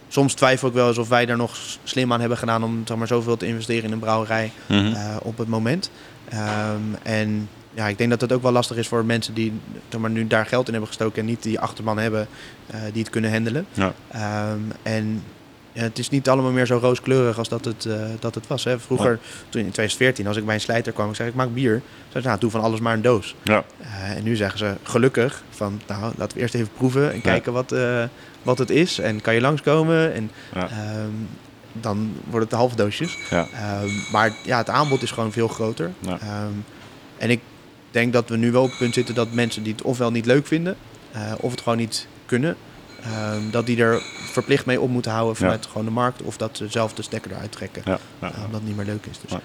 soms 0.07 0.33
twijfel 0.33 0.67
ik 0.67 0.73
wel 0.73 0.87
eens 0.87 0.97
of 0.97 1.09
wij 1.09 1.25
daar 1.25 1.37
nog 1.37 1.57
slim 1.83 2.13
aan 2.13 2.19
hebben 2.19 2.37
gedaan 2.37 2.63
om 2.63 2.81
zeg 2.85 2.97
maar, 2.97 3.07
zoveel 3.07 3.37
te 3.37 3.47
investeren 3.47 3.83
in 3.83 3.91
een 3.91 3.99
brouwerij 3.99 4.51
eh, 4.67 5.15
op 5.21 5.37
het 5.37 5.47
moment. 5.47 5.91
Ehm, 6.29 6.81
en 7.03 7.49
ja, 7.77 7.87
ik 7.87 7.97
denk 7.97 8.09
dat 8.09 8.21
het 8.21 8.31
ook 8.31 8.41
wel 8.41 8.51
lastig 8.51 8.77
is 8.77 8.87
voor 8.87 9.05
mensen 9.05 9.33
die 9.33 9.53
zeg 9.89 10.01
maar, 10.01 10.09
nu 10.09 10.27
daar 10.27 10.45
geld 10.45 10.65
in 10.65 10.71
hebben 10.71 10.89
gestoken 10.89 11.19
en 11.19 11.25
niet 11.25 11.43
die 11.43 11.59
achterban 11.59 11.97
hebben 11.97 12.27
eh, 12.67 12.79
die 12.91 13.01
het 13.01 13.11
kunnen 13.11 13.31
handelen. 13.31 13.65
Ja. 13.73 13.93
Ehm, 14.07 14.59
en 14.83 15.23
ja, 15.71 15.81
het 15.81 15.99
is 15.99 16.09
niet 16.09 16.29
allemaal 16.29 16.51
meer 16.51 16.65
zo 16.65 16.77
rooskleurig 16.77 17.37
als 17.37 17.49
dat 17.49 17.65
het, 17.65 17.85
eh, 17.85 17.99
dat 18.19 18.35
het 18.35 18.47
was. 18.47 18.63
Hè. 18.63 18.79
Vroeger, 18.79 19.19
toen 19.49 19.61
in 19.61 19.71
2014, 19.71 20.27
als 20.27 20.37
ik 20.37 20.45
bij 20.45 20.53
een 20.53 20.61
slijter 20.61 20.93
kwam, 20.93 21.09
ik 21.09 21.15
zei 21.15 21.29
ik 21.29 21.35
maak 21.35 21.53
bier. 21.53 21.81
Ze, 22.07 22.19
nou, 22.19 22.39
doe 22.39 22.51
van 22.51 22.61
alles 22.61 22.79
maar 22.79 22.93
een 22.93 23.01
doos. 23.01 23.35
Ja. 23.43 23.63
Eh, 23.81 24.17
en 24.17 24.23
nu 24.23 24.35
zeggen 24.35 24.59
ze 24.59 24.73
gelukkig 24.83 25.43
van, 25.49 25.81
nou, 25.87 26.13
laten 26.17 26.37
we 26.37 26.43
eerst 26.43 26.55
even 26.55 26.69
proeven 26.77 27.13
en 27.13 27.21
kijken 27.21 27.53
wat, 27.53 27.75
wat 28.41 28.57
het 28.57 28.69
is. 28.69 28.99
En 28.99 29.21
kan 29.21 29.33
je 29.33 29.41
langskomen? 29.41 30.13
En 30.13 30.31
ehm, 30.53 31.11
dan 31.71 32.13
wordt 32.23 32.41
het 32.41 32.49
de 32.49 32.55
halve 32.55 32.75
doosjes. 32.75 33.17
Ja. 33.29 33.47
Ehm, 33.53 33.89
maar 34.11 34.33
ja, 34.43 34.57
het 34.57 34.69
aanbod 34.69 35.01
is 35.01 35.11
gewoon 35.11 35.31
veel 35.31 35.47
groter. 35.47 35.91
En 37.17 37.29
ik 37.29 37.39
denk 37.91 38.13
dat 38.13 38.29
we 38.29 38.37
nu 38.37 38.51
wel 38.51 38.63
op 38.63 38.69
het 38.69 38.77
punt 38.77 38.93
zitten 38.93 39.15
dat 39.15 39.31
mensen 39.31 39.63
die 39.63 39.71
het 39.73 39.81
ofwel 39.81 40.11
niet 40.11 40.25
leuk 40.25 40.47
vinden, 40.47 40.75
eh, 41.11 41.31
of 41.39 41.51
het 41.51 41.61
gewoon 41.61 41.77
niet 41.77 42.07
kunnen, 42.25 42.55
ehm, 43.03 43.41
dat 43.51 43.65
die 43.65 43.77
er 43.83 44.01
verplicht 44.31 44.65
mee 44.65 44.81
op 44.81 44.89
moeten 44.89 45.11
houden 45.11 45.35
vanuit 45.35 45.65
gewoon 45.65 45.85
de 45.85 45.91
markt, 45.91 46.21
of 46.21 46.37
dat 46.37 46.57
ze 46.57 46.67
zelf 46.69 46.93
de 46.93 47.01
stekker 47.01 47.31
eruit 47.31 47.51
trekken, 47.51 47.81
Ja. 47.85 47.99
Ja. 48.21 48.31
eh, 48.31 48.37
omdat 48.45 48.59
het 48.59 48.67
niet 48.67 48.75
meer 48.77 48.85
leuk 48.85 49.05
is. 49.05 49.19
Dus 49.27 49.39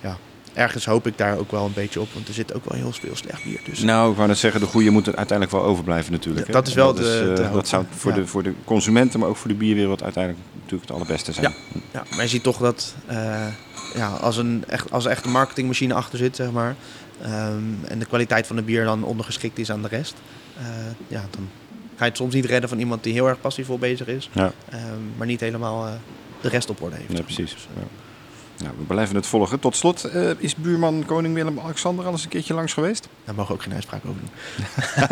Ja. 0.00 0.16
ergens 0.52 0.84
hoop 0.84 1.06
ik 1.06 1.18
daar 1.18 1.38
ook 1.38 1.50
wel 1.50 1.64
een 1.66 1.72
beetje 1.72 2.00
op, 2.00 2.08
want 2.12 2.28
er 2.28 2.34
zit 2.34 2.54
ook 2.54 2.64
wel 2.70 2.78
heel 2.78 2.92
veel 2.92 3.16
slecht 3.16 3.44
bier 3.44 3.60
tussen. 3.64 3.86
Nou, 3.86 4.10
ik 4.10 4.16
wou 4.16 4.28
net 4.28 4.38
zeggen, 4.38 4.60
de 4.60 4.66
goede 4.66 4.90
moet 4.90 5.06
er 5.06 5.16
uiteindelijk 5.16 5.56
wel 5.58 5.66
overblijven 5.66 6.12
natuurlijk. 6.12 6.52
Dat 6.52 6.66
is 6.66 6.74
wel 6.74 6.88
En 6.88 6.94
de- 7.02 7.34
eh, 7.38 7.44
de 7.44 7.50
dat 7.52 7.68
zou 7.68 7.84
voor, 7.96 8.12
de, 8.12 8.26
voor 8.26 8.42
de 8.42 8.52
consumenten, 8.64 9.20
maar 9.20 9.28
ook 9.28 9.36
voor 9.36 9.48
de 9.48 9.54
bierwereld 9.56 10.02
uiteindelijk 10.02 10.44
natuurlijk 10.54 10.82
het 10.82 10.90
allerbeste 10.90 11.32
zijn. 11.32 11.54
Ja, 11.92 12.02
maar 12.10 12.22
je 12.22 12.28
ziet 12.28 12.42
toch 12.42 12.58
dat 12.58 12.94
ja, 13.94 14.08
als, 14.08 14.36
een 14.36 14.64
echt, 14.68 14.90
als 14.90 15.04
er 15.04 15.10
echt 15.10 15.24
een 15.24 15.30
marketingmachine 15.30 15.94
achter 15.94 16.18
zit, 16.18 16.36
zeg 16.36 16.50
maar, 16.50 16.74
ehm, 17.22 17.62
en 17.88 17.98
de 17.98 18.04
kwaliteit 18.06 18.46
van 18.46 18.56
de 18.56 18.62
bier 18.62 18.84
dan 18.84 19.04
ondergeschikt 19.04 19.58
is 19.58 19.70
aan 19.70 19.82
de 19.82 19.88
rest, 19.88 20.14
eh, 20.58 20.64
ja, 21.08 21.24
dan 21.30 21.48
ga 21.96 22.04
je 22.04 22.10
het 22.10 22.16
soms 22.16 22.34
niet 22.34 22.44
redden 22.44 22.68
van 22.68 22.78
iemand 22.78 23.02
die 23.02 23.12
heel 23.12 23.28
erg 23.28 23.40
passievol 23.40 23.78
bezig 23.78 24.06
is, 24.06 24.30
Ja. 24.32 24.52
ehm, 24.70 24.82
maar 25.16 25.26
niet 25.26 25.40
helemaal 25.40 25.86
eh, 25.86 25.92
de 26.40 26.48
rest 26.48 26.70
op 26.70 26.82
orde 26.82 26.96
heeft. 26.96 27.08
Ja, 27.10 27.16
zeg 27.16 27.26
maar. 27.26 27.34
precies. 27.34 27.52
Dus, 27.54 27.66
eh, 27.76 27.82
Ja. 27.82 27.88
Nou, 28.64 28.74
we 28.78 28.84
blijven 28.84 29.16
het 29.16 29.26
volgen. 29.26 29.60
Tot 29.60 29.76
slot, 29.76 30.04
eh, 30.04 30.30
is 30.38 30.54
buurman 30.54 31.02
koning 31.06 31.34
Willem-Alexander 31.34 32.04
al 32.04 32.12
eens 32.12 32.22
een 32.22 32.28
keertje 32.28 32.54
langs 32.54 32.72
geweest? 32.72 33.08
Daar 33.24 33.34
mogen 33.34 33.50
we 33.50 33.56
ook 33.58 33.62
geen 33.64 33.74
uitspraak 33.74 34.00
over 34.06 34.20
doen. 34.20 34.30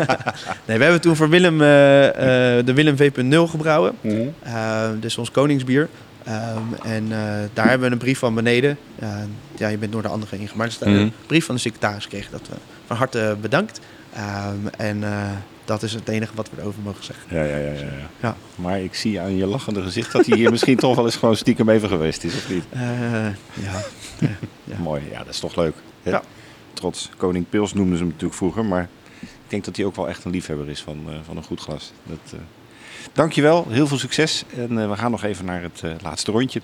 nee, 0.67 0.77
we 0.77 0.83
hebben 0.83 1.01
toen 1.01 1.15
voor 1.15 1.29
Willem 1.29 1.61
eh, 1.61 2.57
eh, 2.57 2.65
de 2.65 2.73
Willem 2.73 2.97
V.0 2.97 3.49
gebrouwen. 3.49 3.95
Uh, 4.03 4.89
dus 4.99 5.17
ons 5.17 5.31
koningsbier. 5.31 5.89
Ehm, 6.23 6.73
en 6.83 7.03
eh, 7.11 7.17
daar 7.53 7.69
hebben 7.69 7.87
we 7.87 7.93
een 7.93 7.97
brief 7.99 8.19
van 8.19 8.33
beneden. 8.35 8.77
Uh, 9.03 9.15
ja, 9.57 9.67
je 9.67 9.77
bent 9.77 9.91
door 9.91 10.01
de 10.01 10.07
andere 10.07 10.37
ingemaakt. 10.37 10.71
Staat 10.71 10.89
Mhm. 10.89 10.97
een 10.97 11.13
brief 11.27 11.45
van 11.45 11.55
de 11.55 11.61
secretaris 11.61 12.03
gekregen 12.03 12.31
dat 12.31 12.47
we 12.47 12.55
van 12.85 12.97
harte 12.97 13.37
bedankt. 13.41 13.79
Ehm, 14.13 14.67
en 14.77 15.03
eh, 15.03 15.29
dat 15.65 15.83
is 15.83 15.93
het 15.93 16.07
enige 16.07 16.31
wat 16.35 16.49
we 16.55 16.61
erover 16.61 16.81
mogen 16.83 17.03
zeggen. 17.03 17.23
Ja, 17.35 17.43
ja, 17.43 17.57
ja, 17.57 17.71
ja, 17.71 17.79
ja. 17.79 18.09
Ja. 18.21 18.35
Maar 18.55 18.79
ik 18.81 18.93
zie 18.95 19.19
aan 19.19 19.35
je 19.35 19.45
lachende 19.45 19.81
gezicht 19.81 20.11
dat 20.11 20.25
hij 20.25 20.37
hier 20.37 20.51
misschien 20.57 20.77
toch 20.77 20.95
wel 20.95 21.05
eens 21.05 21.15
gewoon 21.15 21.35
stiekem 21.35 21.69
even 21.69 21.89
geweest 21.89 22.23
is, 22.23 22.35
of 22.35 22.49
niet? 22.49 22.63
Eh, 22.69 22.81
ja. 23.53 23.81
ja. 24.63 24.77
Mooi, 24.79 25.01
ja, 25.11 25.17
dat 25.17 25.33
is 25.33 25.39
toch 25.39 25.55
leuk. 25.55 25.75
hè? 26.03 26.09
Ja. 26.11 26.21
trots. 26.73 27.09
Koning 27.17 27.45
Pils 27.49 27.73
noemden 27.73 27.93
ze 27.97 28.01
hem 28.03 28.11
natuurlijk 28.11 28.37
vroeger. 28.37 28.65
Maar 28.65 28.89
ik 29.19 29.27
denk 29.47 29.65
dat 29.65 29.75
hij 29.75 29.85
ook 29.85 29.95
wel 29.95 30.09
echt 30.09 30.23
een 30.25 30.31
liefhebber 30.31 30.69
is 30.69 30.81
van, 30.81 31.03
eh, 31.07 31.13
van 31.25 31.37
een 31.37 31.43
goed 31.43 31.59
glas. 31.61 31.91
Dat, 32.03 32.33
uh... 32.33 32.39
Dankjewel, 33.11 33.65
heel 33.69 33.87
veel 33.87 33.97
succes. 33.97 34.43
En 34.57 34.71
uh, 34.71 34.89
we 34.89 34.95
gaan 34.95 35.11
nog 35.11 35.23
even 35.23 35.45
naar 35.45 35.61
het 35.61 35.81
uh, 35.85 35.91
laatste 36.01 36.31
rondje. 36.31 36.61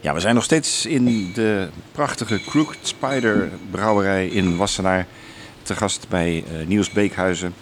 Ja, 0.00 0.14
we 0.14 0.20
zijn 0.20 0.34
nog 0.34 0.44
steeds 0.44 0.86
in 0.86 1.32
de 1.34 1.68
prachtige 1.92 2.40
Crooked 2.40 2.78
Spider 2.82 3.50
brouwerij 3.70 4.26
in 4.26 4.56
Wassenaar. 4.56 5.06
Te 5.62 5.74
gast 5.74 6.08
bij 6.08 6.36
uh, 6.36 6.66
Niels 6.66 6.90
Beekhuizen. 6.90 7.54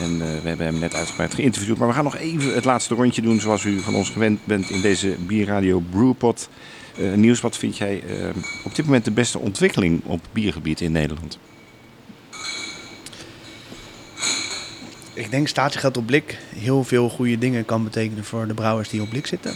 En 0.00 0.18
we 0.18 0.48
hebben 0.48 0.66
hem 0.66 0.78
net 0.78 0.94
uitgebreid 0.94 1.34
geïnterviewd. 1.34 1.78
Maar 1.78 1.88
we 1.88 1.94
gaan 1.94 2.04
nog 2.04 2.16
even 2.16 2.54
het 2.54 2.64
laatste 2.64 2.94
rondje 2.94 3.22
doen 3.22 3.40
zoals 3.40 3.64
u 3.64 3.80
van 3.80 3.94
ons 3.94 4.10
gewend 4.10 4.40
bent 4.44 4.70
in 4.70 4.80
deze 4.80 5.16
Bierradio 5.26 5.82
Brewpot. 5.90 6.48
Uh, 6.98 7.14
Niels, 7.14 7.40
wat 7.40 7.56
vind 7.56 7.76
jij 7.76 8.02
op 8.64 8.74
dit 8.74 8.84
moment 8.84 9.04
de 9.04 9.10
beste 9.10 9.38
ontwikkeling 9.38 10.02
op 10.04 10.20
biergebied 10.32 10.80
in 10.80 10.92
Nederland? 10.92 11.38
Ik 15.14 15.30
denk 15.30 15.48
statiegeld 15.48 15.96
op 15.96 16.06
blik 16.06 16.38
heel 16.56 16.84
veel 16.84 17.08
goede 17.08 17.38
dingen 17.38 17.64
kan 17.64 17.84
betekenen 17.84 18.24
voor 18.24 18.46
de 18.46 18.54
brouwers 18.54 18.88
die 18.88 19.02
op 19.02 19.08
blik 19.08 19.26
zitten. 19.26 19.54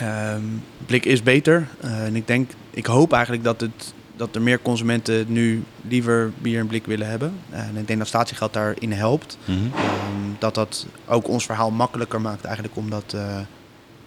Um, 0.00 0.62
blik 0.86 1.04
is 1.04 1.22
beter. 1.22 1.68
Uh, 1.84 2.04
en 2.04 2.16
ik 2.16 2.26
denk, 2.26 2.50
ik 2.70 2.86
hoop 2.86 3.12
eigenlijk 3.12 3.44
dat, 3.44 3.60
het, 3.60 3.94
dat 4.16 4.34
er 4.34 4.42
meer 4.42 4.62
consumenten 4.62 5.24
nu 5.28 5.62
liever 5.88 6.32
bier 6.38 6.58
in 6.58 6.66
blik 6.66 6.86
willen 6.86 7.08
hebben. 7.08 7.34
Uh, 7.52 7.58
en 7.58 7.76
ik 7.76 7.86
denk 7.86 7.98
dat 7.98 8.08
statiegeld 8.08 8.52
daarin 8.52 8.92
helpt. 8.92 9.38
Mm 9.44 9.54
-hmm. 9.56 9.64
um, 9.64 10.36
dat 10.38 10.54
dat 10.54 10.86
ook 11.06 11.28
ons 11.28 11.46
verhaal 11.46 11.70
makkelijker 11.70 12.20
maakt 12.20 12.44
eigenlijk 12.44 12.76
om 12.76 12.90
dat, 12.90 13.12
uh, 13.14 13.38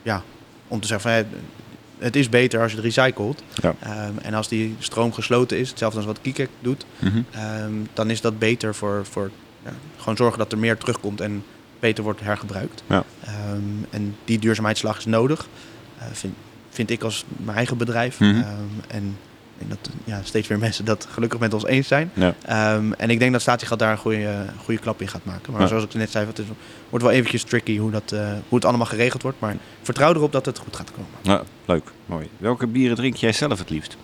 ja, 0.02 0.24
om 0.68 0.80
te 0.80 0.88
zeggen 0.88 1.12
van 1.12 1.40
het 2.00 2.16
is 2.16 2.30
beter 2.30 2.62
als 2.62 2.72
je 2.72 2.78
het 2.78 2.86
recycelt. 2.86 3.44
Ja. 3.54 3.76
Um, 4.08 4.18
en 4.18 4.34
als 4.34 4.48
die 4.48 4.76
stroom 4.80 5.14
gesloten 5.14 5.58
is, 5.58 5.70
hetzelfde 5.70 5.98
als 5.98 6.08
wat 6.08 6.22
Kikek 6.22 6.50
doet, 6.60 6.86
mm 7.00 7.26
-hmm. 7.34 7.88
dan 7.94 8.10
is 8.10 8.22
dat 8.22 8.40
beter 8.40 8.76
voor, 8.76 9.06
voor 9.06 9.32
gewoon 9.98 10.18
zorgen 10.18 10.38
dat 10.40 10.52
er 10.52 10.58
meer 10.58 10.78
terugkomt 10.78 11.22
en 11.22 11.44
beter 11.80 12.04
wordt 12.04 12.22
hergebruikt. 12.22 12.84
Ja. 12.88 13.04
Um, 13.54 13.86
en 13.90 14.16
die 14.26 14.40
duurzaamheidsslag 14.40 14.98
is 14.98 15.06
nodig, 15.06 15.48
uh, 15.98 16.04
vind, 16.12 16.34
vind 16.70 16.90
ik 16.90 17.04
als 17.04 17.26
mijn 17.38 17.58
eigen 17.58 17.78
bedrijf. 17.78 18.20
Mhm. 18.20 18.30
Um, 18.30 18.44
en 18.88 19.18
ik 19.60 19.68
denk 19.68 19.70
dat 19.70 19.90
ja, 20.04 20.20
steeds 20.24 20.48
meer 20.48 20.60
mensen 20.60 20.86
dat 20.86 21.08
gelukkig 21.12 21.40
met 21.40 21.54
ons 21.54 21.66
eens 21.66 21.88
zijn. 21.88 22.12
Ja. 22.14 22.74
Um, 22.76 22.94
en 22.94 23.10
ik 23.10 23.20
denk 23.20 23.32
dat 23.32 23.42
statiegeld 23.42 23.80
daar 23.80 23.92
een 23.92 23.98
goede, 23.98 24.46
goede 24.64 24.80
klap 24.80 25.02
in 25.02 25.08
gaat 25.08 25.26
maken. 25.26 25.52
Maar 25.52 25.62
Ja. 25.62 25.68
zoals 25.68 25.84
ik 25.84 25.94
net 25.94 26.12
zei, 26.12 26.28
het 26.28 26.40
is, 26.40 26.46
wordt 26.90 27.06
wel 27.06 27.14
eventjes 27.14 27.44
tricky 27.44 27.78
hoe, 27.78 27.92
dat, 27.92 28.12
uh, 28.14 28.32
hoe 28.32 28.58
het 28.58 28.66
allemaal 28.66 28.86
geregeld 28.86 29.22
wordt. 29.22 29.40
Maar 29.40 29.56
vertrouw 29.82 30.14
erop 30.14 30.32
dat 30.32 30.46
het 30.46 30.58
goed 30.58 30.76
gaat 30.76 30.92
komen. 30.92 31.10
Ja, 31.22 31.44
leuk, 31.66 31.92
mooi. 32.06 32.30
Welke 32.38 32.68
bieren 32.68 32.96
drink 32.96 33.16
jij 33.16 33.32
zelf 33.32 33.60
het 33.60 33.70
liefst? 33.70 33.98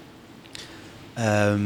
Ehm, 1.13 1.59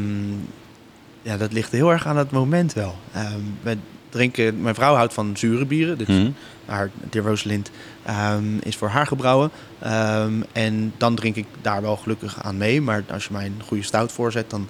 ja, 1.21 1.37
dat 1.37 1.53
ligt 1.53 1.71
heel 1.71 1.91
erg 1.91 2.07
aan 2.07 2.17
het 2.17 2.31
moment 2.31 2.73
wel. 2.73 2.95
Ehm, 3.13 3.39
we 3.61 3.77
drinken, 4.09 4.61
mijn 4.61 4.75
vrouw 4.75 4.95
houdt 4.95 5.13
van 5.13 5.37
zure 5.37 5.65
bieren. 5.65 5.97
Dus 5.97 6.07
Mhm. 6.07 6.29
haar, 6.65 6.89
de 7.09 7.19
Rosalind 7.19 7.71
ehm, 8.03 8.57
is 8.59 8.75
voor 8.75 8.87
haar 8.89 9.07
gebrouwen. 9.07 9.49
Ehm, 9.79 10.33
en 10.51 10.93
dan 10.97 11.15
drink 11.15 11.35
ik 11.35 11.45
daar 11.61 11.81
wel 11.81 11.95
gelukkig 11.97 12.43
aan 12.43 12.57
mee. 12.57 12.81
Maar 12.81 13.03
als 13.11 13.25
je 13.25 13.33
mij 13.33 13.45
een 13.45 13.61
goede 13.65 13.83
stout 13.83 14.11
voorzet, 14.11 14.49
dan, 14.49 14.67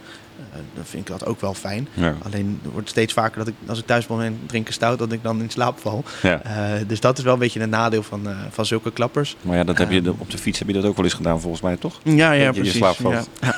dan 0.73 0.85
vind 0.85 1.03
ik 1.09 1.09
dat 1.19 1.25
ook 1.25 1.41
wel 1.41 1.53
fijn. 1.53 1.87
Ja. 1.93 2.15
Alleen 2.23 2.59
het 2.63 2.71
wordt 2.71 2.89
steeds 2.89 3.13
vaker 3.13 3.37
dat 3.37 3.47
ik, 3.47 3.53
als 3.67 3.79
ik 3.79 3.85
thuis 3.85 4.05
ben 4.07 4.21
en 4.21 4.39
drink 4.45 4.67
een 4.67 4.73
stout, 4.73 4.99
dat 4.99 5.11
ik 5.11 5.23
dan 5.23 5.41
in 5.41 5.49
slaap 5.49 5.79
val. 5.79 6.03
Ja. 6.21 6.41
Eh, 6.43 6.87
dus 6.87 6.99
dat 6.99 7.17
is 7.17 7.23
wel 7.23 7.33
een 7.33 7.39
beetje 7.39 7.59
een 7.59 7.69
nadeel 7.69 8.03
van, 8.03 8.27
eh, 8.29 8.37
van 8.49 8.65
zulke 8.65 8.91
klappers. 8.91 9.35
Maar 9.41 9.57
ja, 9.57 9.63
dat 9.63 9.77
heb 9.77 9.91
je 9.91 9.99
Ehm. 9.99 10.09
op 10.17 10.29
de 10.31 10.37
fiets 10.37 10.59
heb 10.59 10.67
je 10.67 10.73
dat 10.73 10.85
ook 10.85 10.95
wel 10.95 11.05
eens 11.05 11.13
gedaan 11.13 11.39
volgens 11.41 11.61
mij, 11.61 11.77
toch? 11.77 11.99
Ja, 12.03 12.13
ja, 12.13 12.31
je 12.31 12.45
in 12.45 12.51
precies. 12.53 12.75
slaap 12.77 12.95
valt. 12.95 13.29
Ja. 13.41 13.55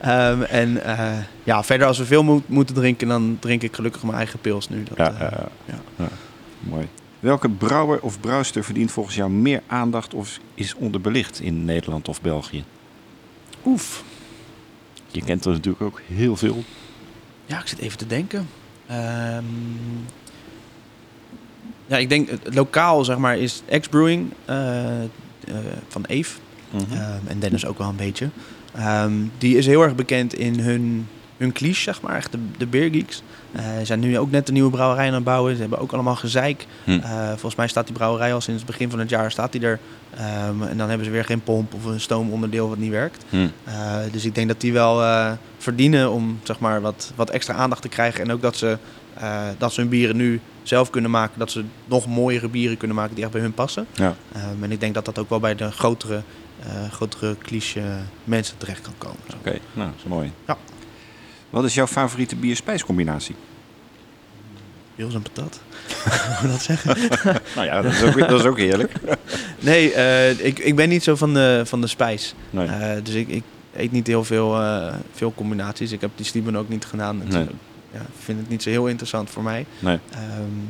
Ehm, 0.00 0.42
en 0.42 0.84
eh, 0.84 1.10
ja, 1.44 1.62
verder 1.64 1.86
als 1.86 1.98
we 1.98 2.04
veel 2.04 2.22
moet, 2.22 2.48
moeten 2.48 2.74
drinken, 2.74 3.08
dan 3.08 3.36
drink 3.40 3.62
ik 3.62 3.74
gelukkig 3.74 4.02
mijn 4.02 4.16
eigen 4.16 4.38
pils 4.40 4.68
nu. 4.68 4.82
Dat, 4.82 4.98
eh, 4.98 5.16
ja. 5.20 5.48
Ja, 5.96 6.08
Mooi. 6.60 6.88
Welke 7.20 7.48
brouwer 7.48 8.00
of 8.00 8.20
brouwster 8.20 8.64
verdient 8.64 8.90
volgens 8.92 9.16
jou 9.16 9.30
meer 9.30 9.62
aandacht 9.66 10.14
of 10.14 10.38
is 10.54 10.74
onderbelicht 10.74 11.40
in 11.40 11.64
Nederland 11.64 12.08
of 12.08 12.20
België? 12.20 12.64
Oef. 13.64 14.02
Je 15.12 15.22
kent 15.22 15.44
er 15.44 15.50
natuurlijk 15.50 15.82
ook 15.82 16.00
heel 16.06 16.36
veel. 16.36 16.64
Ja, 17.46 17.60
ik 17.60 17.66
zit 17.66 17.78
even 17.78 17.98
te 17.98 18.06
denken. 18.06 18.48
Ehm, 18.86 19.44
ja, 21.86 21.96
ik 21.96 22.08
denk 22.08 22.30
het 22.30 22.54
lokaal 22.54 23.04
zeg 23.04 23.18
maar 23.18 23.38
is 23.38 23.62
X-Brewing 23.80 24.30
eh, 24.44 25.02
eh, 25.02 25.08
van 25.88 26.04
Eve. 26.04 26.38
Mhm. 26.70 26.92
Ehm, 26.92 27.26
en 27.26 27.38
Dennis 27.38 27.66
ook 27.66 27.78
wel 27.78 27.88
een 27.88 27.96
beetje. 27.96 28.28
Ehm, 28.74 29.12
die 29.38 29.56
is 29.56 29.66
heel 29.66 29.82
erg 29.82 29.94
bekend 29.94 30.34
in 30.34 30.58
hun, 30.58 31.08
hun 31.36 31.52
cliché, 31.52 31.82
zeg 31.82 32.00
maar, 32.00 32.16
echt 32.16 32.32
de, 32.32 32.38
de 32.58 32.66
beergeeks. 32.66 33.22
Eh, 33.52 33.78
ze 33.78 33.84
zijn 33.84 34.00
nu 34.00 34.18
ook 34.18 34.30
net 34.30 34.48
een 34.48 34.54
nieuwe 34.54 34.70
brouwerij 34.70 35.06
aan 35.06 35.14
het 35.14 35.24
bouwen. 35.24 35.54
Ze 35.54 35.60
hebben 35.60 35.78
ook 35.78 35.92
allemaal 35.92 36.16
gezeik. 36.16 36.66
Hm. 36.84 36.90
Eh, 36.90 37.28
volgens 37.28 37.54
mij 37.54 37.68
staat 37.68 37.86
die 37.86 37.94
brouwerij 37.94 38.34
al 38.34 38.40
sinds 38.40 38.62
het 38.62 38.70
begin 38.70 38.90
van 38.90 38.98
het 38.98 39.10
jaar 39.10 39.30
staat 39.30 39.52
die 39.52 39.60
er. 39.60 39.78
Ehm, 40.16 40.62
en 40.62 40.76
dan 40.76 40.88
hebben 40.88 41.06
ze 41.06 41.12
weer 41.12 41.24
geen 41.24 41.42
pomp 41.42 41.74
of 41.74 41.84
een 41.84 42.00
stoomonderdeel 42.00 42.68
wat 42.68 42.78
niet 42.78 42.90
werkt. 42.90 43.24
Hm. 43.28 43.48
Eh, 43.64 43.96
dus 44.12 44.24
ik 44.24 44.34
denk 44.34 44.48
dat 44.48 44.60
die 44.60 44.72
wel 44.72 45.00
verdienen 45.58 46.10
om 46.10 46.40
zeg 46.42 46.58
maar, 46.58 46.80
wat, 46.80 47.12
wat 47.14 47.30
extra 47.30 47.54
aandacht 47.54 47.82
te 47.82 47.88
krijgen. 47.88 48.20
En 48.20 48.32
ook 48.32 48.42
dat 48.42 48.56
ze, 48.56 48.78
dat 49.58 49.72
ze 49.72 49.80
hun 49.80 49.90
bieren 49.90 50.16
nu 50.16 50.40
zelf 50.62 50.90
kunnen 50.90 51.10
maken. 51.10 51.38
Dat 51.38 51.50
ze 51.50 51.64
nog 51.84 52.06
mooiere 52.06 52.48
bieren 52.48 52.76
kunnen 52.76 52.96
maken 52.96 53.14
die 53.14 53.24
echt 53.24 53.32
bij 53.32 53.42
hun 53.42 53.54
passen. 53.54 53.86
Ja. 53.92 54.14
Ehm, 54.32 54.62
en 54.62 54.72
ik 54.72 54.80
denk 54.80 54.94
dat 54.94 55.04
dat 55.04 55.18
ook 55.18 55.28
wel 55.28 55.40
bij 55.40 55.54
de 55.54 55.70
grotere, 55.70 56.22
grotere 56.90 57.36
cliché 57.38 57.82
mensen 58.24 58.58
terecht 58.58 58.80
kan 58.80 58.94
komen. 58.98 59.20
Oké, 59.38 59.58
nou, 59.72 59.90
dat 59.90 59.98
is 59.98 60.04
mooi. 60.04 60.32
Ja. 60.46 60.56
Wat 61.52 61.64
is 61.64 61.74
jouw 61.74 61.86
favoriete 61.86 62.36
bier-spijscombinatie? 62.36 63.34
Pils 64.94 65.14
en 65.14 65.22
patat. 65.22 65.60
Hoe 66.40 66.48
dat 66.50 66.62
zeggen? 66.62 66.96
Nou 67.54 67.66
ja, 67.66 67.82
dat 67.82 67.92
is 67.92 68.02
ook, 68.02 68.18
dat 68.18 68.40
is 68.40 68.46
ook 68.46 68.58
heerlijk. 68.58 68.92
Nee, 69.60 69.92
eh, 69.92 70.46
ik, 70.46 70.58
ik 70.58 70.76
ben 70.76 70.88
niet 70.88 71.02
zo 71.02 71.16
van 71.16 71.34
de, 71.34 71.62
van 71.64 71.80
de 71.80 71.86
spijs. 71.86 72.34
Nee. 72.50 72.66
Eh, 72.66 73.02
dus 73.02 73.14
ik, 73.14 73.28
ik 73.28 73.42
eet 73.76 73.92
niet 73.92 74.06
heel 74.06 74.24
veel, 74.24 74.60
eh, 74.60 74.94
veel 75.12 75.32
combinaties. 75.34 75.92
Ik 75.92 76.00
heb 76.00 76.10
die 76.14 76.26
Steven 76.26 76.56
ook 76.56 76.68
niet 76.68 76.84
gedaan. 76.84 77.22
Nee. 77.28 77.42
ook- 77.42 77.48
ja, 77.92 78.00
ik 78.00 78.06
vind 78.18 78.38
het 78.38 78.48
niet 78.48 78.62
zo 78.62 78.70
heel 78.70 78.86
interessant 78.86 79.30
voor 79.30 79.42
mij. 79.42 79.66
Nee. 79.78 79.98
Ehm, 80.10 80.20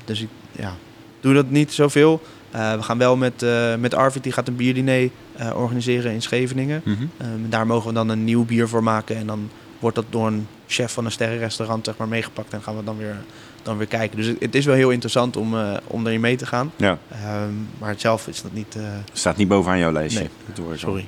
dus 0.05 0.21
ik 0.21 0.29
ja, 0.53 0.75
doe 1.21 1.35
dat 1.35 1.51
niet 1.51 1.73
zoveel. 1.73 2.23
We 2.51 2.83
gaan 2.83 2.99
wel 2.99 3.17
met, 3.17 3.45
met 3.79 3.95
Arvid, 3.95 4.23
die 4.23 4.33
gaat 4.33 4.49
een 4.49 4.57
bierdiner 4.57 5.09
organiseren 5.55 6.13
in 6.13 6.23
Scheveningen. 6.23 6.81
Mhm. 6.85 7.03
Ehm, 7.17 7.31
daar 7.49 7.67
mogen 7.67 7.89
we 7.89 7.95
dan 7.95 8.09
een 8.09 8.25
nieuw 8.25 8.45
bier 8.45 8.69
voor 8.69 8.83
maken. 8.83 9.17
En 9.17 9.27
dan 9.27 9.51
wordt 9.79 9.97
dat 9.97 10.05
door 10.11 10.27
een 10.27 10.47
chef 10.73 10.93
van 10.93 11.05
een 11.05 11.11
sterrenrestaurant 11.13 11.85
zeg 11.85 11.97
maar, 11.97 12.09
meegepakt. 12.09 12.53
En 12.53 12.63
gaan 12.63 12.77
we 12.77 12.85
dan 12.85 12.97
weer, 12.97 13.17
dan 13.63 13.77
weer 13.79 13.87
kijken. 13.87 14.17
Dus 14.17 14.27
het, 14.27 14.41
het 14.41 14.55
is 14.55 14.65
wel 14.65 14.75
heel 14.75 14.91
interessant 14.91 15.37
om, 15.37 15.59
eh, 15.59 15.77
om 15.87 16.07
erin 16.07 16.21
mee 16.21 16.37
te 16.37 16.47
gaan. 16.47 16.73
Ja, 16.77 16.99
Ehm, 17.11 17.53
maar 17.79 17.95
zelf 17.97 18.29
is 18.29 18.43
dat 18.43 18.53
niet... 18.53 18.77
eh, 18.77 18.83
staat 19.13 19.37
niet 19.37 19.49
bovenaan 19.49 19.79
jouw 19.79 19.93
lijstje. 19.93 20.29
Nee. 20.55 20.65
Dat 20.69 20.79
sorry. 20.79 21.07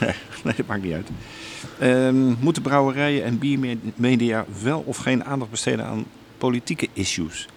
Nee, 0.44 0.54
dat 0.56 0.66
maakt 0.66 0.82
niet 0.82 0.94
uit. 0.94 1.08
Ehm, 1.78 2.32
moeten 2.40 2.62
brouwerijen 2.62 3.24
en 3.24 3.38
biermedia 3.38 4.44
wel 4.62 4.82
of 4.86 4.96
geen 4.96 5.24
aandacht 5.24 5.50
besteden 5.50 5.84
aan 5.84 6.04
politieke 6.38 6.88
issues? 6.92 7.48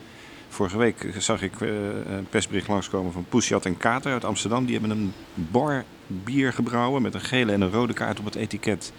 Vorige 0.50 0.78
week 0.78 1.08
zag 1.18 1.42
ik 1.42 1.62
eh, 1.62 1.70
een 2.10 2.28
persbericht 2.30 2.68
langskomen 2.68 3.12
van 3.12 3.26
Poesjat 3.30 3.66
en 3.66 3.78
Kater 3.78 4.12
uit 4.12 4.26
Amsterdam. 4.26 4.66
Die 4.66 4.80
hebben 4.80 4.98
een 4.98 5.14
bar 5.34 5.84
bier 6.08 6.54
gebrouwen 6.54 7.02
met 7.02 7.14
een 7.14 7.22
gele 7.22 7.52
en 7.52 7.62
een 7.62 7.72
rode 7.72 7.94
kaart 7.94 8.20
op 8.20 8.26
het 8.26 8.36
etiket. 8.36 8.92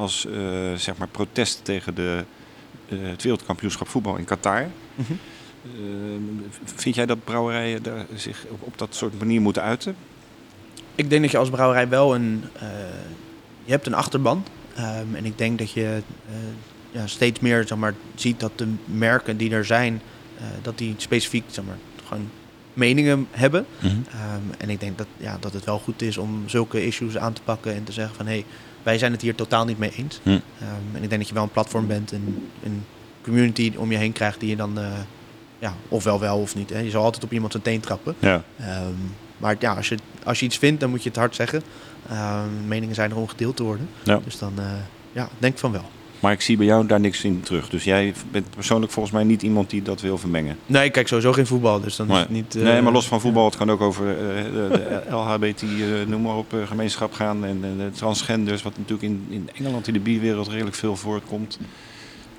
Als 0.00 0.26
eh, 0.26 0.74
zeg 0.74 0.96
maar 0.96 1.08
protest 1.08 1.64
tegen 1.64 1.94
de, 1.94 2.24
eh, 2.88 2.98
het 3.02 3.22
wereldkampioenschap 3.22 3.88
voetbal 3.88 4.16
in 4.16 4.24
Qatar. 4.24 4.68
Mhm. 4.94 5.12
Ehm, 5.64 6.22
vind 6.64 6.94
jij 6.94 7.06
dat 7.06 7.24
brouwerijen 7.24 7.82
daar 7.82 8.06
zich 8.14 8.44
op, 8.48 8.62
op 8.62 8.78
dat 8.78 8.94
soort 8.94 9.18
manier 9.18 9.40
moeten 9.40 9.62
uiten? 9.62 9.96
Ik 10.94 11.10
denk 11.10 11.22
dat 11.22 11.30
je 11.30 11.38
als 11.38 11.50
brouwerij 11.50 11.88
wel 11.88 12.14
een... 12.14 12.44
eh, 12.52 12.68
je 13.64 13.70
hebt 13.70 13.86
een 13.86 13.94
achterban. 13.94 14.44
Ehm, 14.74 15.14
en 15.14 15.24
ik 15.24 15.38
denk 15.38 15.58
dat 15.58 15.70
je 15.70 16.02
eh, 16.28 16.34
ja, 16.90 17.06
steeds 17.06 17.40
meer 17.40 17.66
zeg 17.66 17.78
maar, 17.78 17.94
ziet 18.14 18.40
dat 18.40 18.52
de 18.54 18.74
merken 18.84 19.36
die 19.36 19.50
er 19.50 19.64
zijn... 19.64 20.02
eh, 20.38 20.44
dat 20.62 20.78
die 20.78 20.94
specifiek 20.96 21.44
zeg 21.46 21.64
maar, 21.64 21.78
gewoon 22.04 22.30
meningen 22.74 23.26
hebben. 23.30 23.66
Ehm, 23.80 24.42
en 24.58 24.70
ik 24.70 24.80
denk 24.80 24.98
dat, 24.98 25.06
ja, 25.16 25.36
dat 25.40 25.52
het 25.52 25.64
wel 25.64 25.78
goed 25.78 26.02
is 26.02 26.18
om 26.18 26.42
zulke 26.46 26.86
issues 26.86 27.16
aan 27.16 27.32
te 27.32 27.42
pakken... 27.42 27.74
en 27.74 27.84
te 27.84 27.92
zeggen 27.92 28.16
van... 28.16 28.26
hé, 28.26 28.32
hey, 28.32 28.44
wij 28.82 28.98
zijn 28.98 29.12
het 29.12 29.22
hier 29.22 29.34
totaal 29.34 29.64
niet 29.64 29.78
mee 29.78 29.92
eens. 29.96 30.20
Hm. 30.22 30.28
Ehm, 30.28 30.40
en 30.92 31.02
ik 31.02 31.08
denk 31.08 31.20
dat 31.20 31.28
je 31.28 31.34
wel 31.34 31.42
een 31.42 31.50
platform 31.50 31.86
bent... 31.86 32.12
en 32.12 32.48
een 32.62 32.84
community 33.22 33.72
om 33.76 33.90
je 33.90 33.98
heen 33.98 34.12
krijgt 34.12 34.40
die 34.40 34.48
je 34.48 34.56
dan... 34.56 34.78
eh, 34.78 34.86
ja, 35.60 35.74
ofwel 35.88 36.20
wel 36.20 36.38
of 36.38 36.54
niet. 36.54 36.70
Hè. 36.70 36.78
Je 36.78 36.90
zal 36.90 37.04
altijd 37.04 37.24
op 37.24 37.32
iemand 37.32 37.52
zijn 37.52 37.64
teen 37.64 37.80
trappen. 37.80 38.14
Ja. 38.18 38.42
Ehm, 38.58 38.94
maar 39.36 39.56
ja, 39.58 39.74
als 39.74 39.88
je, 39.88 39.96
als 40.24 40.38
je 40.40 40.46
iets 40.46 40.58
vindt, 40.58 40.80
dan 40.80 40.90
moet 40.90 41.02
je 41.02 41.08
het 41.08 41.18
hard 41.18 41.34
zeggen. 41.34 41.62
Ehm, 42.08 42.68
meningen 42.68 42.94
zijn 42.94 43.10
er 43.10 43.16
om 43.16 43.28
gedeeld 43.28 43.56
te 43.56 43.62
worden. 43.62 43.88
Ja. 44.02 44.20
Dus 44.24 44.38
dan, 44.38 44.52
eh, 44.56 44.64
ja, 45.12 45.28
denk 45.38 45.58
van 45.58 45.72
wel. 45.72 45.84
Maar 46.20 46.32
ik 46.32 46.40
zie 46.40 46.56
bij 46.56 46.66
jou 46.66 46.86
daar 46.86 47.00
niks 47.00 47.24
in 47.24 47.40
terug. 47.40 47.68
Dus 47.68 47.84
jij 47.84 48.14
bent 48.30 48.46
persoonlijk 48.54 48.92
volgens 48.92 49.14
mij 49.14 49.24
niet 49.24 49.42
iemand 49.42 49.70
die 49.70 49.82
dat 49.82 50.00
wil 50.00 50.18
vermengen. 50.18 50.56
Nee, 50.66 50.84
ik 50.84 50.92
kijk 50.92 51.08
sowieso 51.08 51.32
geen 51.32 51.46
voetbal, 51.46 51.80
dus 51.80 51.96
dan 51.96 52.06
is 52.06 52.12
Maar, 52.12 52.20
het 52.20 52.30
niet... 52.30 52.54
eh, 52.56 52.62
nee, 52.62 52.82
maar 52.82 52.92
los 52.92 53.06
van 53.08 53.20
voetbal, 53.20 53.44
het 53.44 53.56
kan 53.56 53.70
ook 53.70 53.80
over 53.80 54.08
eh, 54.10 54.42
de, 54.44 54.68
de 55.08 55.14
LHBT, 55.16 55.62
eh, 55.62 55.68
noem 56.06 56.22
maar 56.22 56.36
op, 56.36 56.54
eh, 56.54 56.66
gemeenschap 56.66 57.12
gaan. 57.12 57.44
En 57.44 57.60
eh, 57.62 57.84
de 57.84 57.90
transgenders, 57.96 58.62
wat 58.62 58.72
natuurlijk 58.76 59.02
in, 59.02 59.26
in 59.28 59.50
Engeland 59.54 59.86
in 59.86 59.92
de 59.92 60.00
bierwereld 60.00 60.48
redelijk 60.48 60.76
veel 60.76 60.96
voorkomt. 60.96 61.58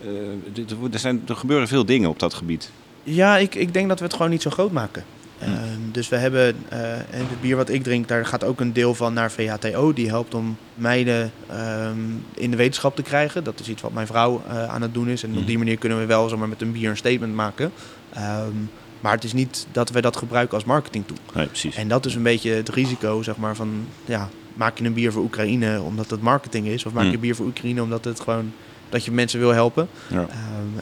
Eh, 0.01 0.93
er, 0.93 0.99
zijn, 0.99 1.21
er 1.27 1.36
gebeuren 1.36 1.67
veel 1.67 1.86
dingen 1.86 2.09
op 2.09 2.19
dat 2.19 2.34
gebied. 2.34 2.71
Ja, 3.03 3.38
ik, 3.38 3.55
ik 3.55 3.73
denk 3.73 3.88
dat 3.88 3.99
we 3.99 4.05
het 4.05 4.13
gewoon 4.13 4.32
niet 4.32 4.41
zo 4.41 4.49
groot 4.49 4.71
maken. 4.71 5.03
Ehm, 5.42 5.92
dus 5.92 6.10
we 6.10 6.16
hebben, 6.16 6.56
eh, 6.70 6.94
en 6.94 7.06
het 7.12 7.42
bier 7.42 7.56
wat 7.56 7.70
ik 7.70 7.84
drink, 7.84 8.08
daar 8.08 8.26
gaat 8.26 8.44
ook 8.44 8.60
een 8.60 8.74
deel 8.74 8.94
van 8.96 9.14
naar 9.14 9.32
VHTO. 9.32 9.94
Die 9.94 10.08
helpt 10.08 10.34
om 10.34 10.58
meiden 10.76 11.32
ehm, 11.48 11.98
in 12.34 12.52
de 12.52 12.58
wetenschap 12.58 12.96
te 12.96 13.02
krijgen. 13.02 13.44
Dat 13.44 13.60
is 13.60 13.70
iets 13.70 13.82
wat 13.82 13.94
mijn 13.94 14.08
vrouw 14.08 14.42
eh, 14.48 14.68
aan 14.68 14.82
het 14.82 14.94
doen 14.94 15.08
is. 15.08 15.24
En 15.24 15.38
op 15.38 15.48
die 15.48 15.58
manier 15.58 15.78
kunnen 15.78 16.00
we 16.00 16.06
wel 16.06 16.30
zomaar 16.30 16.50
met 16.50 16.62
een 16.62 16.72
bier 16.72 16.89
een 16.89 16.98
statement 16.98 17.34
maken. 17.34 17.72
Ehm, 18.14 18.56
maar 19.00 19.12
het 19.12 19.24
is 19.24 19.34
niet 19.34 19.68
dat 19.72 19.89
we 19.89 20.02
dat 20.02 20.18
gebruiken 20.18 20.56
als 20.56 20.66
marketingtool. 20.66 21.18
Nee, 21.34 21.48
precies. 21.48 21.76
En 21.76 21.88
dat 21.88 22.06
is 22.06 22.16
een 22.16 22.24
beetje 22.24 22.52
het 22.52 22.70
risico, 22.70 23.22
zeg 23.22 23.38
maar, 23.38 23.56
van 23.56 23.86
ja, 24.06 24.30
maak 24.54 24.78
je 24.78 24.84
een 24.84 24.94
bier 24.94 25.12
voor 25.12 25.24
Oekraïne 25.24 25.82
omdat 25.82 26.10
het 26.10 26.22
marketing 26.22 26.68
is, 26.68 26.86
of 26.86 26.94
maak 26.94 27.06
je 27.06 27.14
een 27.14 27.20
bier 27.20 27.36
voor 27.36 27.46
Oekraïne 27.46 27.82
omdat 27.82 28.06
het 28.06 28.20
gewoon 28.20 28.54
dat 28.89 29.06
je 29.06 29.12
mensen 29.12 29.39
wil 29.39 29.54
helpen. 29.54 29.88
Ja. 30.08 30.28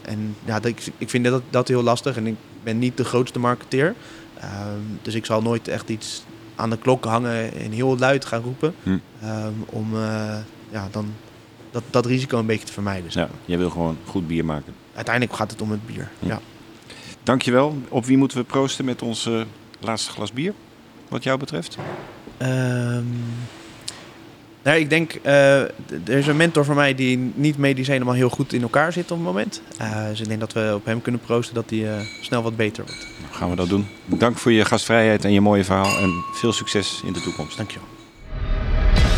En 0.03 0.35
ja, 0.45 0.59
dat, 0.59 0.65
ik, 0.65 0.83
ik 0.97 1.09
vind 1.09 1.25
dat, 1.25 1.41
dat 1.49 1.67
heel 1.67 1.83
lastig 1.83 2.17
en 2.17 2.27
ik 2.27 2.35
ben 2.63 2.79
niet 2.79 2.97
de 2.97 3.03
grootste 3.03 3.39
marketeer. 3.39 3.95
Ehm, 4.39 4.79
dus 5.01 5.13
ik 5.13 5.25
zal 5.25 5.41
nooit 5.41 5.67
echt 5.67 5.89
iets 5.89 6.23
aan 6.55 6.69
de 6.69 6.77
klok 6.77 7.05
hangen 7.05 7.53
en 7.53 7.71
heel 7.71 7.97
luid 7.97 8.25
gaan 8.25 8.41
roepen. 8.41 8.75
Hm. 8.83 8.97
Ehm, 9.21 9.53
om 9.65 9.95
eh, 9.95 10.37
ja, 10.71 10.87
dan 10.91 11.13
dat, 11.71 11.83
dat 11.89 12.05
risico 12.05 12.39
een 12.39 12.45
beetje 12.45 12.65
te 12.65 12.73
vermijden. 12.73 13.11
zeg 13.11 13.27
Ja, 13.27 13.29
jij 13.45 13.57
wil 13.57 13.69
gewoon 13.69 13.97
goed 14.05 14.27
bier 14.27 14.45
maken. 14.45 14.73
Uiteindelijk 14.95 15.35
gaat 15.35 15.51
het 15.51 15.61
om 15.61 15.71
het 15.71 15.85
bier. 15.85 16.09
Hm. 16.19 16.27
Ja. 16.27 16.39
Dankjewel. 17.23 17.77
Op 17.89 18.05
wie 18.05 18.17
moeten 18.17 18.37
we 18.37 18.43
proosten 18.43 18.85
met 18.85 19.01
ons 19.01 19.29
laatste 19.79 20.11
glas 20.11 20.33
bier? 20.33 20.53
Wat 21.07 21.23
jou 21.23 21.39
betreft? 21.39 21.77
Ehm, 22.37 23.03
nou, 24.63 24.77
ik 24.77 24.89
denk, 24.89 25.13
eh, 25.13 25.61
er 25.61 26.17
is 26.17 26.27
een 26.27 26.37
mentor 26.37 26.65
van 26.65 26.75
mij 26.75 26.95
die 26.95 27.31
niet 27.35 27.57
medisch 27.57 27.87
helemaal 27.87 28.13
heel 28.13 28.29
goed 28.29 28.53
in 28.53 28.61
elkaar 28.61 28.93
zit 28.93 29.11
op 29.11 29.17
het 29.17 29.25
moment. 29.25 29.61
Eh, 29.77 30.07
dus 30.07 30.21
ik 30.21 30.27
denk 30.27 30.39
dat 30.39 30.53
we 30.53 30.71
op 30.75 30.85
hem 30.85 31.01
kunnen 31.01 31.21
proosten 31.21 31.55
dat 31.55 31.69
hij 31.69 32.07
snel 32.21 32.41
wat 32.41 32.55
beter 32.55 32.83
wordt. 32.85 33.07
Gaan 33.31 33.49
we 33.49 33.55
dat 33.55 33.69
doen. 33.69 33.87
Dank 34.05 34.37
voor 34.37 34.51
je 34.51 34.65
gastvrijheid 34.65 35.25
en 35.25 35.31
je 35.31 35.41
mooie 35.41 35.63
verhaal. 35.63 35.97
En 35.97 36.23
veel 36.33 36.53
succes 36.53 37.01
in 37.05 37.13
de 37.13 37.21
toekomst. 37.21 37.57
Dankjewel. 37.57 37.87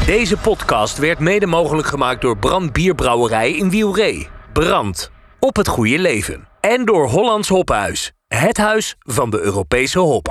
Deze 0.05 0.37
podcast 0.37 0.97
werd 0.97 1.19
mede 1.19 1.45
mogelijk 1.45 1.87
gemaakt 1.87 2.21
door 2.21 2.37
Brand 2.37 2.73
Bierbrouwerij 2.73 3.51
in 3.51 3.69
Wielree. 3.69 4.27
Brand. 4.53 5.11
Op 5.39 5.55
het 5.55 5.67
goede 5.67 5.99
leven. 5.99 6.47
En 6.59 6.85
door 6.85 7.09
Hollands 7.09 7.47
Hophuis. 7.47 8.11
Het 8.27 8.57
huis 8.57 8.95
van 8.99 9.29
de 9.29 9.39
Europese 9.39 9.99
hop. 9.99 10.27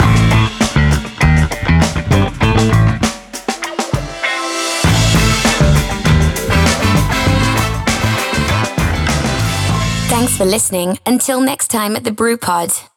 Thanks 10.09 10.33
for 10.33 10.45
listening. 10.45 10.99
Until 11.05 11.41
next 11.41 11.69
time 11.69 11.97
at 11.97 12.05
the 12.05 12.13
Brew 12.13 12.37
Pod. 12.39 12.89